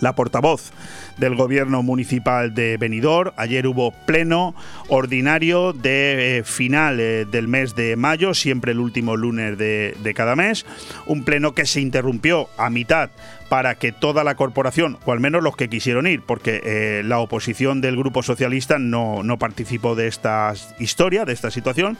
la 0.00 0.14
portavoz 0.14 0.72
del 1.18 1.34
gobierno 1.34 1.82
municipal 1.82 2.54
de 2.54 2.76
Benidorm. 2.76 3.32
Ayer 3.36 3.66
hubo 3.66 3.92
pleno 3.92 4.54
ordinario 4.88 5.72
de 5.72 6.38
eh, 6.38 6.44
final 6.44 7.00
eh, 7.00 7.24
del 7.24 7.48
mes 7.48 7.74
de 7.74 7.96
mayo, 7.96 8.34
siempre 8.34 8.72
el 8.72 8.80
último 8.80 9.16
lunes 9.16 9.56
de, 9.58 9.96
de 10.02 10.14
cada 10.14 10.36
mes. 10.36 10.66
Un 11.06 11.24
pleno 11.24 11.54
que 11.54 11.66
se 11.66 11.80
interrumpió 11.80 12.48
a 12.56 12.70
mitad 12.70 13.10
para 13.48 13.76
que 13.76 13.92
toda 13.92 14.24
la 14.24 14.34
corporación, 14.34 14.98
o 15.04 15.12
al 15.12 15.20
menos 15.20 15.42
los 15.42 15.56
que 15.56 15.68
quisieron 15.68 16.06
ir, 16.06 16.22
porque 16.22 16.60
eh, 16.64 17.02
la 17.04 17.18
oposición 17.18 17.80
del 17.80 17.96
Grupo 17.96 18.22
Socialista 18.22 18.78
no, 18.78 19.22
no, 19.22 19.38
participó 19.38 19.94
de 19.94 20.08
esta 20.08 20.52
historia, 20.78 21.24
de 21.24 21.32
esta 21.32 21.50
situación, 21.50 21.96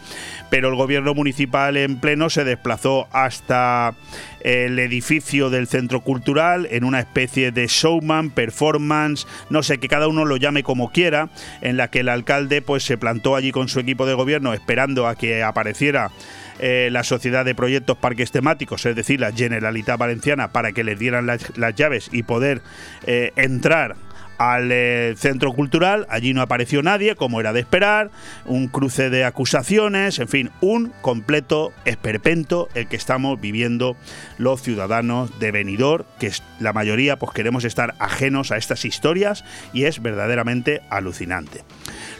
pero 0.50 0.68
el 0.68 0.74
gobierno 0.74 1.14
municipal 1.14 1.76
en 1.76 2.00
pleno 2.00 2.30
se 2.30 2.44
desplazó 2.44 3.06
hasta 3.12 3.94
el 4.40 4.78
edificio 4.78 5.50
del 5.50 5.66
centro 5.66 6.00
cultural 6.02 6.68
en 6.70 6.84
una 6.84 7.00
especie 7.00 7.50
de 7.52 7.68
showman, 7.86 8.30
performance, 8.30 9.26
no 9.48 9.62
sé, 9.62 9.78
que 9.78 9.88
cada 9.88 10.08
uno 10.08 10.24
lo 10.24 10.36
llame 10.36 10.62
como 10.62 10.90
quiera, 10.90 11.28
en 11.60 11.76
la 11.76 11.88
que 11.88 12.00
el 12.00 12.08
alcalde 12.08 12.62
pues 12.62 12.84
se 12.84 12.98
plantó 12.98 13.36
allí 13.36 13.52
con 13.52 13.68
su 13.68 13.78
equipo 13.78 14.06
de 14.06 14.14
gobierno 14.14 14.52
esperando 14.54 15.06
a 15.06 15.14
que 15.14 15.42
apareciera 15.42 16.10
eh, 16.58 16.88
la 16.90 17.04
Sociedad 17.04 17.44
de 17.44 17.54
Proyectos 17.54 17.96
Parques 17.98 18.32
Temáticos, 18.32 18.84
es 18.86 18.96
decir, 18.96 19.20
la 19.20 19.32
Generalitat 19.32 19.98
Valenciana, 19.98 20.52
para 20.52 20.72
que 20.72 20.84
les 20.84 20.98
dieran 20.98 21.26
las, 21.26 21.52
llaves 21.76 22.08
y 22.12 22.22
poder 22.22 22.62
eh, 23.06 23.32
entrar 23.36 23.96
al 24.38 24.70
eh, 24.72 25.14
centro 25.16 25.52
cultural, 25.52 26.06
allí 26.10 26.34
no 26.34 26.42
apareció 26.42 26.82
nadie, 26.82 27.16
como 27.16 27.40
era 27.40 27.52
de 27.52 27.60
esperar, 27.60 28.10
un 28.44 28.68
cruce 28.68 29.10
de 29.10 29.24
acusaciones, 29.24 30.18
en 30.18 30.28
fin, 30.28 30.50
un 30.60 30.92
completo 31.00 31.72
esperpento 31.84 32.68
el 32.74 32.88
que 32.88 32.96
estamos 32.96 33.40
viviendo 33.40 33.96
los 34.38 34.62
ciudadanos 34.62 35.38
de 35.38 35.50
Benidorm, 35.50 36.04
que 36.18 36.32
la 36.60 36.72
mayoría 36.72 37.18
pues 37.18 37.32
queremos 37.32 37.64
estar 37.64 37.94
ajenos 37.98 38.52
a 38.52 38.56
estas 38.56 38.84
historias 38.84 39.44
y 39.72 39.84
es 39.84 40.02
verdaderamente 40.02 40.82
alucinante. 40.90 41.64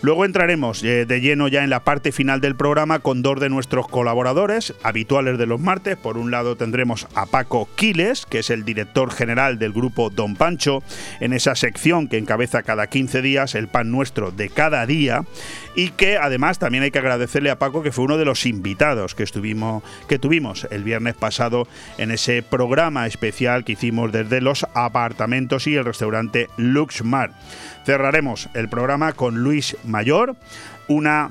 Luego 0.03 0.25
entraremos 0.25 0.83
eh, 0.83 1.07
de 1.07 1.21
lleno 1.21 1.49
ya 1.49 1.65
en 1.65 1.71
la 1.71 1.85
parte 1.85 2.13
final 2.13 2.41
del 2.41 2.57
programa 2.57 2.99
con 2.99 3.23
dos 3.23 3.41
de 3.41 3.49
nuestros 3.49 3.89
colaboradores 3.89 4.75
habituales 4.83 5.39
de 5.39 5.47
los 5.47 5.61
martes. 5.61 5.97
Por 5.97 6.19
un 6.19 6.31
lado 6.31 6.57
tendremos 6.57 7.07
a 7.15 7.27
Paco 7.27 7.69
Quiles, 7.77 8.27
que 8.27 8.41
es 8.41 8.51
el 8.51 8.65
director 8.65 9.11
general 9.11 9.59
del 9.59 9.73
grupo 9.73 10.11
Don 10.11 10.37
Pancho, 10.37 10.83
en 11.21 11.33
esa 11.33 11.55
sección 11.55 12.09
que 12.09 12.19
encabeza 12.19 12.63
cada 12.63 12.87
15 12.87 13.23
días 13.23 13.55
el 13.55 13.69
pan 13.69 13.91
nuestro 13.91 14.31
de 14.31 14.49
cada 14.49 14.87
día 14.87 15.25
y 15.77 15.91
que 15.91 16.17
además 16.17 16.59
también 16.59 16.83
hay 16.83 16.91
que 16.91 16.99
agradecerle 16.99 17.51
a 17.51 17.59
Paco 17.59 17.83
que 17.83 17.93
fue 17.93 18.07
uno 18.07 18.17
de 18.17 18.25
los 18.25 18.47
invitados 18.47 19.15
que 19.15 19.23
estuvimos 19.23 19.85
que 20.09 20.19
tuvimos 20.19 20.67
el 20.71 20.83
viernes 20.83 21.15
pasado 21.15 21.69
en 21.99 22.11
ese 22.11 22.43
programa 22.43 23.07
especial 23.07 23.65
que 23.65 23.73
hicimos 23.73 24.11
desde 24.11 24.41
los 24.41 24.67
apartamentos 24.75 25.67
y 25.67 25.77
el 25.77 25.85
restaurante 25.85 26.49
Luxmar. 26.57 27.33
Cerraremos 27.85 28.49
el 28.55 28.69
programa 28.69 29.13
con 29.13 29.37
Luis 29.37 29.77
Mayor, 29.85 30.37
una 30.89 31.31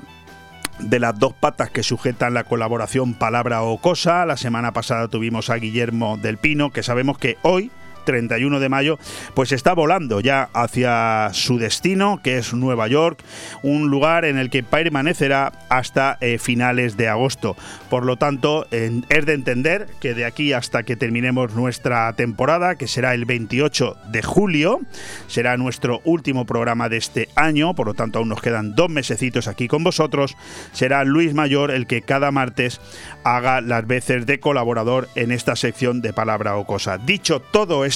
de 0.78 1.00
las 1.00 1.18
dos 1.18 1.32
patas 1.34 1.70
que 1.70 1.82
sujetan 1.82 2.34
la 2.34 2.44
colaboración 2.44 3.14
Palabra 3.14 3.62
o 3.62 3.78
Cosa. 3.78 4.26
La 4.26 4.36
semana 4.36 4.72
pasada 4.72 5.08
tuvimos 5.08 5.50
a 5.50 5.56
Guillermo 5.56 6.18
del 6.18 6.38
Pino, 6.38 6.70
que 6.70 6.82
sabemos 6.82 7.18
que 7.18 7.36
hoy 7.42 7.70
31 8.06 8.58
de 8.58 8.68
mayo, 8.70 8.98
pues 9.34 9.52
está 9.52 9.74
volando 9.74 10.20
ya 10.20 10.48
hacia 10.54 11.28
su 11.34 11.58
destino, 11.58 12.20
que 12.22 12.38
es 12.38 12.54
Nueva 12.54 12.88
York, 12.88 13.22
un 13.62 13.88
lugar 13.90 14.24
en 14.24 14.38
el 14.38 14.48
que 14.48 14.62
permanecerá 14.62 15.52
hasta 15.68 16.16
eh, 16.22 16.38
finales 16.38 16.96
de 16.96 17.08
agosto. 17.08 17.54
Por 17.90 18.06
lo 18.06 18.16
tanto, 18.16 18.66
es 18.70 19.26
de 19.26 19.32
entender 19.34 19.88
que 20.00 20.14
de 20.14 20.24
aquí 20.24 20.54
hasta 20.54 20.84
que 20.84 20.96
terminemos 20.96 21.54
nuestra 21.54 22.10
temporada, 22.14 22.76
que 22.76 22.88
será 22.88 23.12
el 23.12 23.26
28 23.26 23.96
de 24.10 24.22
julio, 24.22 24.80
será 25.26 25.58
nuestro 25.58 26.00
último 26.04 26.46
programa 26.46 26.88
de 26.88 26.96
este 26.96 27.28
año, 27.34 27.74
por 27.74 27.86
lo 27.86 27.94
tanto 27.94 28.18
aún 28.18 28.28
nos 28.28 28.40
quedan 28.40 28.74
dos 28.74 28.88
mesecitos 28.88 29.48
aquí 29.48 29.68
con 29.68 29.84
vosotros, 29.84 30.36
será 30.72 31.04
Luis 31.04 31.34
Mayor 31.34 31.70
el 31.70 31.86
que 31.86 32.02
cada 32.02 32.30
martes 32.30 32.80
haga 33.24 33.60
las 33.60 33.86
veces 33.86 34.26
de 34.26 34.40
colaborador 34.40 35.08
en 35.16 35.32
esta 35.32 35.56
sección 35.56 36.00
de 36.00 36.12
palabra 36.12 36.56
o 36.56 36.66
cosa. 36.66 36.98
Dicho 36.98 37.40
todo 37.40 37.84
esto, 37.84 37.95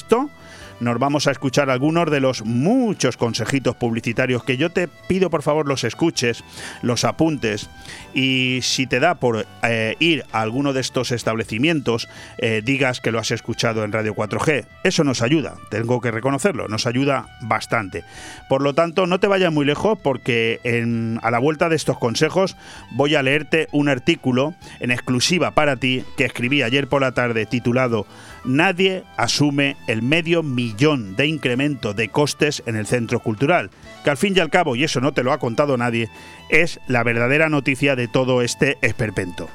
nos 0.80 0.99
vamos 0.99 1.26
a 1.26 1.30
escuchar 1.30 1.71
algunos 1.71 2.11
de 2.11 2.21
los 2.21 2.45
muchos 2.45 3.16
consejitos 3.16 3.76
publicitarios 3.76 4.42
que 4.45 4.57
yo 4.57 4.71
te 4.71 4.88
pido 4.88 5.30
por 5.30 5.42
favor 5.42 5.69
los 5.69 5.85
escuches, 5.85 6.42
los 6.83 7.04
apuntes 7.04 7.69
y 8.14 8.61
si 8.62 8.87
te 8.87 8.99
da 8.99 9.16
por 9.16 9.47
eh, 9.62 9.97
ir 9.99 10.25
a 10.33 10.40
alguno 10.40 10.73
de 10.73 10.80
estos 10.80 11.12
establecimientos, 11.12 12.09
eh, 12.38 12.62
digas 12.64 13.00
que 13.00 13.12
lo 13.12 13.19
has 13.19 13.30
escuchado 13.30 13.85
en 13.85 13.92
Radio 13.92 14.14
4G. 14.14 14.66
Eso 14.83 15.04
nos 15.04 15.23
ayuda, 15.23 15.54
tengo 15.71 16.00
que 16.00 16.11
reconocerlo, 16.11 16.66
nos 16.66 16.87
ayuda 16.87 17.26
bastante. 17.42 18.04
Por 18.49 18.62
lo 18.62 18.75
tanto, 18.75 19.07
no 19.07 19.21
te 19.21 19.26
vayas 19.26 19.52
muy 19.52 19.66
lejos 19.66 19.99
porque 20.02 20.61
a 21.23 21.30
la 21.30 21.38
vuelta 21.38 21.69
de 21.69 21.76
estos 21.76 21.99
consejos 21.99 22.57
voy 22.92 23.14
a 23.14 23.23
leerte 23.23 23.69
un 23.73 23.88
artículo 23.88 24.54
en 24.80 24.90
exclusiva 24.90 25.50
para 25.50 25.76
ti 25.76 26.04
que 26.16 26.25
escribí 26.25 26.62
ayer 26.62 26.88
por 26.88 27.02
la 27.02 27.12
tarde 27.12 27.45
titulado 27.45 28.07
Nadie 28.44 29.04
asume 29.16 29.76
el 29.87 30.02
medio 30.02 30.42
millón 30.42 31.16
de 31.16 31.26
incremento 31.26 31.92
de 31.92 32.09
costes 32.09 32.62
en 32.66 32.76
el 32.76 32.87
centro 32.87 33.20
cultural, 33.20 33.70
que 34.02 34.11
al 34.11 34.16
fin 34.16 34.35
y 34.37 34.40
al 34.40 34.50
cabo, 34.50 34.76
y 34.76 34.85
eso 34.85 35.00
no 35.00 35.12
te 35.12 35.23
lo 35.23 35.32
ha 35.32 35.38
contado 35.38 35.76
nadie, 35.76 36.09
es 36.49 36.80
la 36.87 37.02
verdadera 37.02 37.49
noticia 37.49 37.97
de 37.97 38.09
todo 38.09 38.42
este 38.42 38.78
esperpento. 38.82 39.49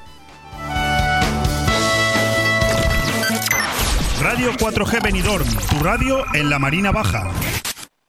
Radio 4.22 4.52
4G 4.52 5.02
Benidorm, 5.02 5.46
tu 5.68 5.78
radio 5.84 6.24
en 6.34 6.50
la 6.50 6.58
Marina 6.58 6.90
Baja. 6.90 7.30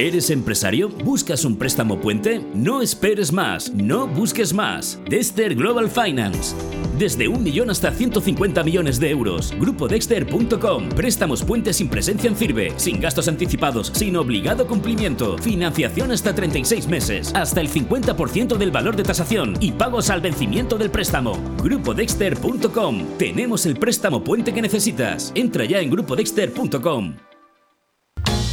¿Eres 0.00 0.30
empresario? 0.30 0.88
¿Buscas 0.88 1.44
un 1.44 1.56
préstamo 1.56 2.00
puente? 2.00 2.44
No 2.54 2.82
esperes 2.82 3.32
más, 3.32 3.72
no 3.72 4.06
busques 4.06 4.54
más. 4.54 4.98
Dexter 5.08 5.54
Global 5.54 5.90
Finance. 5.90 6.54
Desde 6.98 7.28
un 7.28 7.42
millón 7.42 7.70
hasta 7.70 7.90
150 7.90 8.62
millones 8.62 9.00
de 9.00 9.10
euros. 9.10 9.54
GrupoDexter.com. 9.58 10.88
Préstamos 10.90 11.42
puentes 11.42 11.76
sin 11.76 11.88
presencia 11.88 12.28
en 12.28 12.36
firme, 12.36 12.72
sin 12.76 13.00
gastos 13.00 13.28
anticipados, 13.28 13.90
sin 13.94 14.16
obligado 14.16 14.66
cumplimiento. 14.66 15.38
Financiación 15.38 16.12
hasta 16.12 16.34
36 16.34 16.86
meses, 16.88 17.32
hasta 17.34 17.60
el 17.60 17.70
50% 17.70 18.58
del 18.58 18.70
valor 18.70 18.96
de 18.96 19.02
tasación 19.02 19.54
y 19.60 19.72
pagos 19.72 20.10
al 20.10 20.20
vencimiento 20.20 20.76
del 20.76 20.90
préstamo. 20.90 21.38
GrupoDexter.com. 21.62 23.16
Tenemos 23.18 23.64
el 23.64 23.76
préstamo 23.76 24.24
puente 24.24 24.52
que 24.52 24.60
necesitas. 24.60 25.32
Entra 25.34 25.64
ya 25.64 25.80
en 25.80 25.90
GrupoDexter.com. 25.90 27.29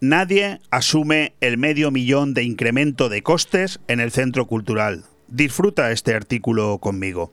nadie 0.00 0.60
asume 0.70 1.34
el 1.40 1.58
medio 1.58 1.90
millón 1.90 2.34
de 2.34 2.42
incremento 2.42 3.08
de 3.08 3.22
costes 3.22 3.80
en 3.88 4.00
el 4.00 4.10
centro 4.10 4.46
cultural. 4.46 5.04
Disfruta 5.28 5.92
este 5.92 6.14
artículo 6.14 6.78
conmigo. 6.78 7.32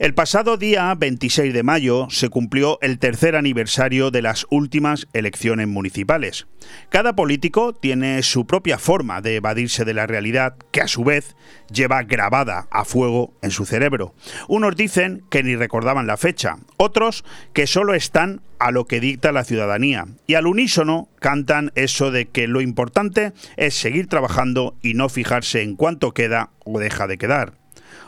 El 0.00 0.14
pasado 0.14 0.56
día 0.56 0.94
26 0.94 1.52
de 1.52 1.62
mayo 1.62 2.06
se 2.08 2.30
cumplió 2.30 2.78
el 2.80 2.98
tercer 2.98 3.36
aniversario 3.36 4.10
de 4.10 4.22
las 4.22 4.46
últimas 4.48 5.06
elecciones 5.12 5.68
municipales. 5.68 6.46
Cada 6.88 7.14
político 7.14 7.74
tiene 7.74 8.22
su 8.22 8.46
propia 8.46 8.78
forma 8.78 9.20
de 9.20 9.36
evadirse 9.36 9.84
de 9.84 9.92
la 9.92 10.06
realidad 10.06 10.56
que 10.70 10.80
a 10.80 10.88
su 10.88 11.04
vez 11.04 11.36
lleva 11.70 12.02
grabada 12.04 12.66
a 12.70 12.86
fuego 12.86 13.34
en 13.42 13.50
su 13.50 13.66
cerebro. 13.66 14.14
Unos 14.48 14.74
dicen 14.74 15.22
que 15.28 15.42
ni 15.42 15.54
recordaban 15.54 16.06
la 16.06 16.16
fecha, 16.16 16.56
otros 16.78 17.22
que 17.52 17.66
solo 17.66 17.92
están 17.92 18.40
a 18.58 18.70
lo 18.70 18.86
que 18.86 19.00
dicta 19.00 19.32
la 19.32 19.44
ciudadanía 19.44 20.06
y 20.26 20.32
al 20.32 20.46
unísono 20.46 21.10
cantan 21.18 21.72
eso 21.74 22.10
de 22.10 22.24
que 22.24 22.48
lo 22.48 22.62
importante 22.62 23.34
es 23.58 23.74
seguir 23.74 24.06
trabajando 24.06 24.78
y 24.80 24.94
no 24.94 25.10
fijarse 25.10 25.60
en 25.60 25.76
cuánto 25.76 26.12
queda 26.12 26.52
o 26.64 26.78
deja 26.78 27.06
de 27.06 27.18
quedar. 27.18 27.52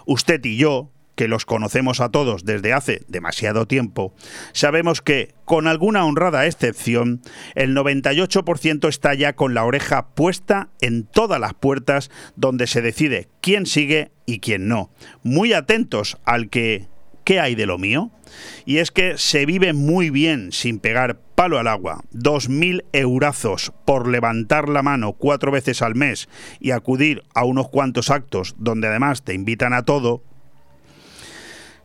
Usted 0.07 0.43
y 0.43 0.57
yo, 0.57 0.91
que 1.23 1.29
los 1.29 1.47
conocemos 1.47 2.01
a 2.01 2.09
todos 2.09 2.45
desde 2.45 2.73
hace 2.73 3.03
demasiado 3.07 3.69
tiempo, 3.69 4.13
sabemos 4.53 5.03
que, 5.03 5.37
con 5.45 5.69
alguna 5.69 6.05
honrada 6.05 6.47
excepción, 6.47 7.23
el 7.55 7.77
98% 7.77 8.89
está 8.89 9.15
ya 9.15 9.35
con 9.35 9.55
la 9.55 9.65
oreja 9.65 10.09
puesta 10.17 10.71
en 10.81 11.05
todas 11.05 11.39
las 11.39 11.55
puertas 11.55 12.11
donde 12.35 12.67
se 12.67 12.83
decide 12.83 13.29
quién 13.41 13.67
sigue 13.67 14.11
y 14.27 14.41
quién 14.41 14.67
no. 14.67 14.91
Muy 15.23 15.53
atentos 15.53 16.19
al 16.25 16.49
que 16.49 16.89
¿qué 17.23 17.39
hay 17.39 17.55
de 17.55 17.67
lo 17.67 17.79
mío? 17.79 18.11
Y 18.65 18.79
es 18.79 18.91
que 18.91 19.17
se 19.17 19.47
vive 19.47 19.75
muy 19.75 20.11
bien 20.11 20.51
sin 20.51 20.81
pegar 20.81 21.21
palo 21.37 21.61
al 21.61 21.69
agua. 21.69 22.03
Dos 22.11 22.49
mil 22.49 22.85
eurazos 22.93 23.73
por 23.85 24.09
levantar 24.09 24.69
la 24.69 24.83
mano 24.83 25.13
cuatro 25.13 25.53
veces 25.53 25.83
al 25.83 25.95
mes 25.95 26.29
y 26.59 26.73
acudir 26.73 27.23
a 27.33 27.45
unos 27.45 27.69
cuantos 27.69 28.11
actos 28.11 28.57
donde 28.59 28.89
además 28.89 29.23
te 29.23 29.35
invitan 29.35 29.73
a 29.73 29.85
todo, 29.85 30.25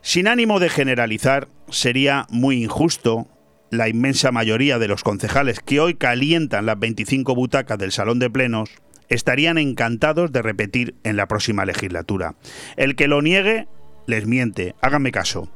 sin 0.02 0.28
ánimo 0.28 0.60
de 0.60 0.68
generalizar, 0.68 1.48
sería 1.68 2.26
muy 2.30 2.62
injusto 2.62 3.28
la 3.70 3.88
inmensa 3.88 4.32
mayoría 4.32 4.78
de 4.78 4.88
los 4.88 5.02
concejales 5.02 5.60
que 5.60 5.80
hoy 5.80 5.94
calientan 5.94 6.66
las 6.66 6.78
25 6.78 7.34
butacas 7.34 7.78
del 7.78 7.92
Salón 7.92 8.18
de 8.18 8.30
Plenos 8.30 8.70
estarían 9.08 9.58
encantados 9.58 10.32
de 10.32 10.42
repetir 10.42 10.94
en 11.04 11.16
la 11.16 11.26
próxima 11.26 11.64
legislatura. 11.64 12.34
El 12.76 12.96
que 12.96 13.08
lo 13.08 13.22
niegue 13.22 13.68
les 14.06 14.26
miente, 14.26 14.74
háganme 14.80 15.12
caso. 15.12 15.50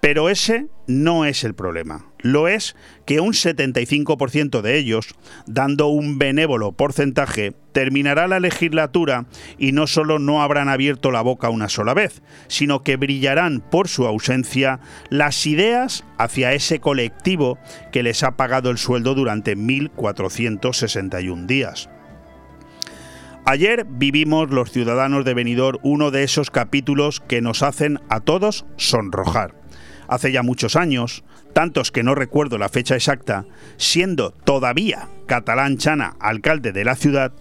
Pero 0.00 0.28
ese 0.28 0.66
no 0.86 1.24
es 1.24 1.44
el 1.44 1.54
problema. 1.54 2.04
Lo 2.24 2.48
es 2.48 2.74
que 3.04 3.20
un 3.20 3.34
75% 3.34 4.62
de 4.62 4.78
ellos, 4.78 5.14
dando 5.46 5.88
un 5.88 6.18
benévolo 6.18 6.72
porcentaje, 6.72 7.52
terminará 7.72 8.26
la 8.28 8.40
legislatura 8.40 9.26
y 9.58 9.72
no 9.72 9.86
solo 9.86 10.18
no 10.18 10.42
habrán 10.42 10.70
abierto 10.70 11.10
la 11.10 11.20
boca 11.20 11.50
una 11.50 11.68
sola 11.68 11.92
vez, 11.92 12.22
sino 12.48 12.82
que 12.82 12.96
brillarán 12.96 13.60
por 13.60 13.88
su 13.88 14.06
ausencia 14.06 14.80
las 15.10 15.46
ideas 15.46 16.06
hacia 16.16 16.54
ese 16.54 16.80
colectivo 16.80 17.58
que 17.92 18.02
les 18.02 18.22
ha 18.22 18.38
pagado 18.38 18.70
el 18.70 18.78
sueldo 18.78 19.14
durante 19.14 19.54
1.461 19.54 21.44
días. 21.44 21.90
Ayer 23.44 23.84
vivimos 23.86 24.48
los 24.48 24.72
ciudadanos 24.72 25.26
de 25.26 25.34
Benidorm 25.34 25.78
uno 25.82 26.10
de 26.10 26.22
esos 26.22 26.50
capítulos 26.50 27.20
que 27.20 27.42
nos 27.42 27.62
hacen 27.62 28.00
a 28.08 28.20
todos 28.20 28.64
sonrojar 28.78 29.62
hace 30.08 30.32
ya 30.32 30.42
muchos 30.42 30.76
años, 30.76 31.24
tantos 31.54 31.90
que 31.90 32.02
no 32.02 32.14
recuerdo 32.14 32.58
la 32.58 32.68
fecha 32.68 32.96
exacta, 32.96 33.46
siendo 33.78 34.32
todavía 34.32 35.08
catalán 35.26 35.78
Chana 35.78 36.16
alcalde 36.20 36.72
de 36.72 36.84
la 36.84 36.96
ciudad, 36.96 37.32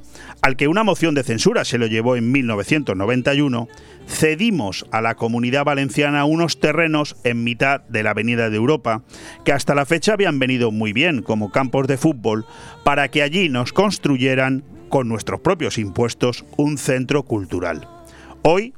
al 0.41 0.55
que 0.55 0.69
una 0.69 0.83
moción 0.83 1.15
de 1.15 1.23
censura 1.23 1.65
se 1.65 1.77
lo 1.77 1.87
llevó 1.87 2.15
en 2.15 2.31
1991, 2.31 3.67
cedimos 4.07 4.85
a 4.91 5.01
la 5.01 5.15
comunidad 5.15 5.65
valenciana 5.65 6.23
unos 6.25 6.59
terrenos 6.59 7.17
en 7.23 7.43
mitad 7.43 7.81
de 7.81 8.03
la 8.03 8.11
Avenida 8.11 8.49
de 8.49 8.55
Europa, 8.55 9.03
que 9.43 9.51
hasta 9.51 9.75
la 9.75 9.85
fecha 9.85 10.13
habían 10.13 10.39
venido 10.39 10.71
muy 10.71 10.93
bien 10.93 11.23
como 11.23 11.51
campos 11.51 11.87
de 11.87 11.97
fútbol, 11.97 12.45
para 12.85 13.09
que 13.09 13.23
allí 13.23 13.49
nos 13.49 13.73
construyeran, 13.73 14.63
con 14.89 15.09
nuestros 15.09 15.39
propios 15.39 15.79
impuestos, 15.79 16.45
un 16.55 16.77
centro 16.77 17.23
cultural. 17.23 17.89
Hoy, 18.43 18.75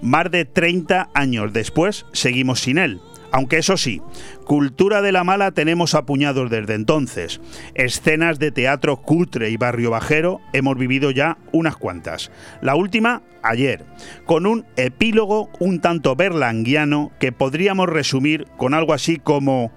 más 0.00 0.30
de 0.30 0.44
30 0.44 1.10
años 1.12 1.52
después, 1.52 2.06
seguimos 2.12 2.60
sin 2.60 2.78
él 2.78 3.00
Aunque 3.32 3.58
eso 3.58 3.76
sí, 3.76 4.02
cultura 4.44 5.02
de 5.02 5.12
la 5.12 5.24
mala 5.24 5.52
tenemos 5.52 5.94
apuñados 5.94 6.50
desde 6.50 6.74
entonces. 6.74 7.40
Escenas 7.74 8.38
de 8.38 8.52
teatro 8.52 8.96
cutre 8.96 9.50
y 9.50 9.56
barrio 9.56 9.90
bajero 9.90 10.40
hemos 10.52 10.76
vivido 10.76 11.10
ya 11.10 11.38
unas 11.52 11.76
cuantas. 11.76 12.30
La 12.62 12.74
última 12.74 13.22
ayer, 13.42 13.84
con 14.24 14.46
un 14.46 14.66
epílogo 14.76 15.50
un 15.58 15.80
tanto 15.80 16.16
berlanguiano 16.16 17.12
que 17.18 17.32
podríamos 17.32 17.88
resumir 17.88 18.46
con 18.56 18.74
algo 18.74 18.92
así 18.92 19.18
como 19.18 19.72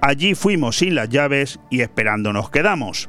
allí 0.00 0.34
fuimos 0.34 0.76
sin 0.76 0.94
las 0.94 1.08
llaves 1.08 1.60
y 1.70 1.80
esperando 1.80 2.32
nos 2.32 2.50
quedamos. 2.50 3.08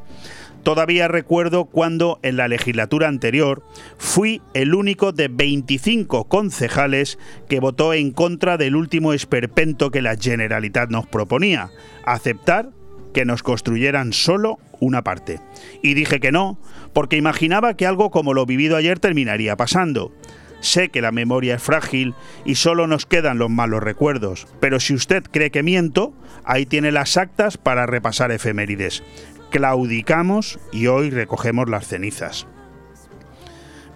Todavía 0.65 1.07
recuerdo 1.07 1.65
cuando 1.65 2.19
en 2.23 2.37
la 2.37 2.47
legislatura 2.47 3.07
anterior 3.07 3.61
fui 3.99 4.41
el 4.55 4.73
único 4.73 5.11
de 5.11 5.27
25 5.27 6.27
concejales 6.27 7.19
que 7.47 7.59
votó 7.59 7.93
en 7.93 8.09
contra 8.09 8.57
del 8.57 8.75
último 8.75 9.13
esperpento 9.13 9.91
que 9.91 10.01
la 10.01 10.17
Generalitat 10.17 10.89
nos 10.89 11.05
proponía, 11.05 11.69
aceptar 12.03 12.71
que 13.13 13.25
nos 13.25 13.43
construyeran 13.43 14.11
solo 14.11 14.57
una 14.79 15.03
parte. 15.03 15.39
Y 15.83 15.93
dije 15.93 16.19
que 16.19 16.31
no, 16.31 16.57
porque 16.93 17.15
imaginaba 17.15 17.75
que 17.75 17.85
algo 17.85 18.09
como 18.09 18.33
lo 18.33 18.47
vivido 18.47 18.75
ayer 18.75 18.99
terminaría 18.99 19.55
pasando. 19.55 20.13
Sé 20.61 20.89
que 20.89 21.01
la 21.01 21.11
memoria 21.11 21.55
es 21.57 21.61
frágil 21.61 22.15
y 22.43 22.55
solo 22.55 22.87
nos 22.87 23.05
quedan 23.05 23.37
los 23.37 23.51
malos 23.51 23.83
recuerdos, 23.83 24.47
pero 24.59 24.79
si 24.79 24.95
usted 24.95 25.21
cree 25.29 25.51
que 25.51 25.61
miento, 25.61 26.15
ahí 26.43 26.65
tiene 26.65 26.91
las 26.91 27.17
actas 27.17 27.57
para 27.57 27.85
repasar 27.85 28.31
efemérides 28.31 29.03
claudicamos 29.51 30.59
y 30.71 30.87
hoy 30.87 31.09
recogemos 31.09 31.69
las 31.69 31.87
cenizas. 31.87 32.47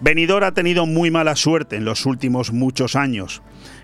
Benidorm 0.00 0.44
ha 0.44 0.52
tenido 0.52 0.86
muy 0.86 1.10
mala 1.10 1.36
suerte 1.36 1.76
en 1.76 1.84
los 1.84 2.06
últimos 2.06 2.52
muchos 2.52 2.96
años. 2.96 3.42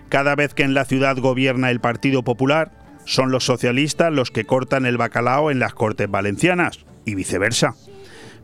Cada 0.09 0.35
vez 0.35 0.53
que 0.53 0.63
en 0.63 0.73
la 0.73 0.85
ciudad 0.85 1.17
gobierna 1.17 1.69
el 1.69 1.79
Partido 1.79 2.23
Popular, 2.23 2.71
son 3.05 3.31
los 3.31 3.45
socialistas 3.45 4.11
los 4.11 4.31
que 4.31 4.45
cortan 4.45 4.85
el 4.85 4.97
bacalao 4.97 5.49
en 5.49 5.59
las 5.59 5.73
Cortes 5.73 6.09
Valencianas 6.09 6.79
y 7.05 7.15
viceversa. 7.15 7.75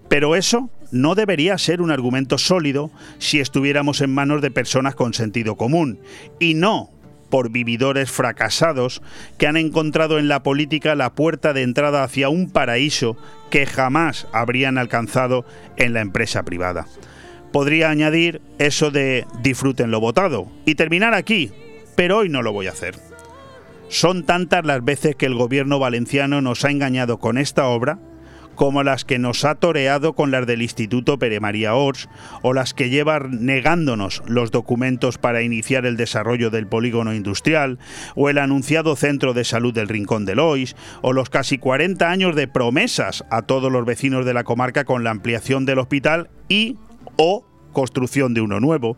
Pero 0.07 0.36
eso 0.36 0.69
no 0.91 1.15
debería 1.15 1.57
ser 1.57 1.81
un 1.81 1.91
argumento 1.91 2.38
sólido 2.38 2.91
si 3.17 3.39
estuviéramos 3.39 3.99
en 4.01 4.13
manos 4.13 4.41
de 4.41 4.51
personas 4.51 4.95
con 4.95 5.13
sentido 5.13 5.55
común 5.55 5.99
y 6.39 6.53
no 6.53 6.91
por 7.34 7.50
vividores 7.50 8.12
fracasados 8.12 9.02
que 9.39 9.48
han 9.48 9.58
encontrado 9.58 10.19
en 10.19 10.28
la 10.28 10.43
política 10.43 10.93
la 10.93 11.15
puerta 11.15 11.52
de 11.52 11.63
entrada 11.63 12.04
hacia 12.04 12.30
un 12.30 12.52
paraíso 12.52 13.17
que 13.50 13.65
jamás 13.65 14.28
habrían 14.32 14.78
alcanzado 14.78 15.43
en 15.76 15.93
la 15.93 16.02
empresa 16.02 16.43
privada. 16.43 16.86
Podría 17.52 17.89
añadir 17.89 18.39
eso 18.60 18.91
de 18.91 19.26
disfruten 19.41 19.89
lo 19.89 20.00
votado 20.00 20.48
y 20.67 20.76
terminar 20.76 21.15
aquí, 21.15 21.50
pero 21.96 22.17
hoy 22.17 22.30
no 22.30 22.43
lo 22.43 22.54
voy 22.54 22.67
a 22.67 22.72
hacer. 22.72 23.00
Son 23.88 24.28
tantas 24.28 24.63
las 24.63 24.86
veces 24.86 25.15
que 25.15 25.26
el 25.26 25.34
gobierno 25.34 25.80
valenciano 25.80 26.39
nos 26.39 26.63
ha 26.65 26.69
engañado 26.69 27.17
con 27.17 27.39
esta 27.39 27.65
obra 27.65 27.98
como 28.56 28.84
las 28.84 29.06
que 29.06 29.20
nos 29.20 29.46
ha 29.46 29.56
toreado 29.56 30.13
con 30.13 30.32
las 30.32 30.46
del 30.46 30.62
Instituto 30.62 31.20
Pere 31.20 31.39
María 31.39 31.76
Ors 31.76 32.10
o 32.42 32.54
las 32.54 32.74
que 32.74 32.89
lleva 32.89 33.20
negándonos 33.20 34.24
los 34.28 34.52
documentos 34.52 35.18
para 35.18 35.42
iniciar 35.42 35.86
el 35.86 35.98
desarrollo 35.98 36.50
del 36.50 36.68
polígono 36.68 37.13
industrial 37.13 37.80
o 38.16 38.30
el 38.30 38.38
anunciado 38.38 38.96
centro 38.96 39.34
de 39.34 39.44
salud 39.44 39.74
del 39.74 39.89
Rincón 39.89 40.26
de 40.26 40.36
Lois 40.36 40.76
o 41.02 41.13
los 41.13 41.30
casi 41.30 41.58
40 41.58 42.10
años 42.10 42.36
de 42.36 42.48
promesas 42.48 43.24
a 43.30 43.42
todos 43.42 43.72
los 43.72 43.86
vecinos 43.86 44.26
de 44.26 44.34
la 44.34 44.44
comarca 44.44 44.84
con 44.86 45.04
la 45.04 45.12
ampliación 45.12 45.66
del 45.66 45.80
hospital 45.80 46.30
y 46.48 46.78
o 47.18 47.46
construcción 47.74 48.34
de 48.34 48.42
uno 48.42 48.60
nuevo 48.60 48.98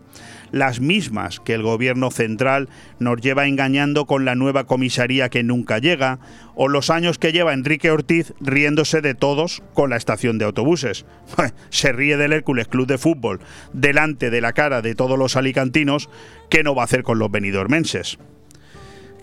las 0.58 0.80
mismas 0.80 1.40
que 1.40 1.54
el 1.54 1.62
gobierno 1.62 2.10
central 2.10 2.68
nos 2.98 3.20
lleva 3.20 3.46
engañando 3.46 4.06
con 4.06 4.24
la 4.24 4.34
nueva 4.34 4.64
comisaría 4.64 5.28
que 5.28 5.42
nunca 5.42 5.78
llega, 5.78 6.18
o 6.54 6.68
los 6.68 6.90
años 6.90 7.18
que 7.18 7.32
lleva 7.32 7.52
Enrique 7.52 7.90
Ortiz 7.90 8.32
riéndose 8.40 9.00
de 9.00 9.14
todos 9.14 9.62
con 9.74 9.90
la 9.90 9.96
estación 9.96 10.38
de 10.38 10.44
autobuses. 10.44 11.06
Se 11.70 11.92
ríe 11.92 12.16
del 12.16 12.32
Hércules 12.32 12.68
Club 12.68 12.86
de 12.86 12.98
Fútbol 12.98 13.40
delante 13.72 14.30
de 14.30 14.40
la 14.40 14.52
cara 14.52 14.82
de 14.82 14.94
todos 14.94 15.18
los 15.18 15.36
alicantinos, 15.36 16.08
¿qué 16.50 16.62
no 16.62 16.74
va 16.74 16.82
a 16.82 16.86
hacer 16.86 17.02
con 17.02 17.18
los 17.18 17.30
venidormenses? 17.30 18.18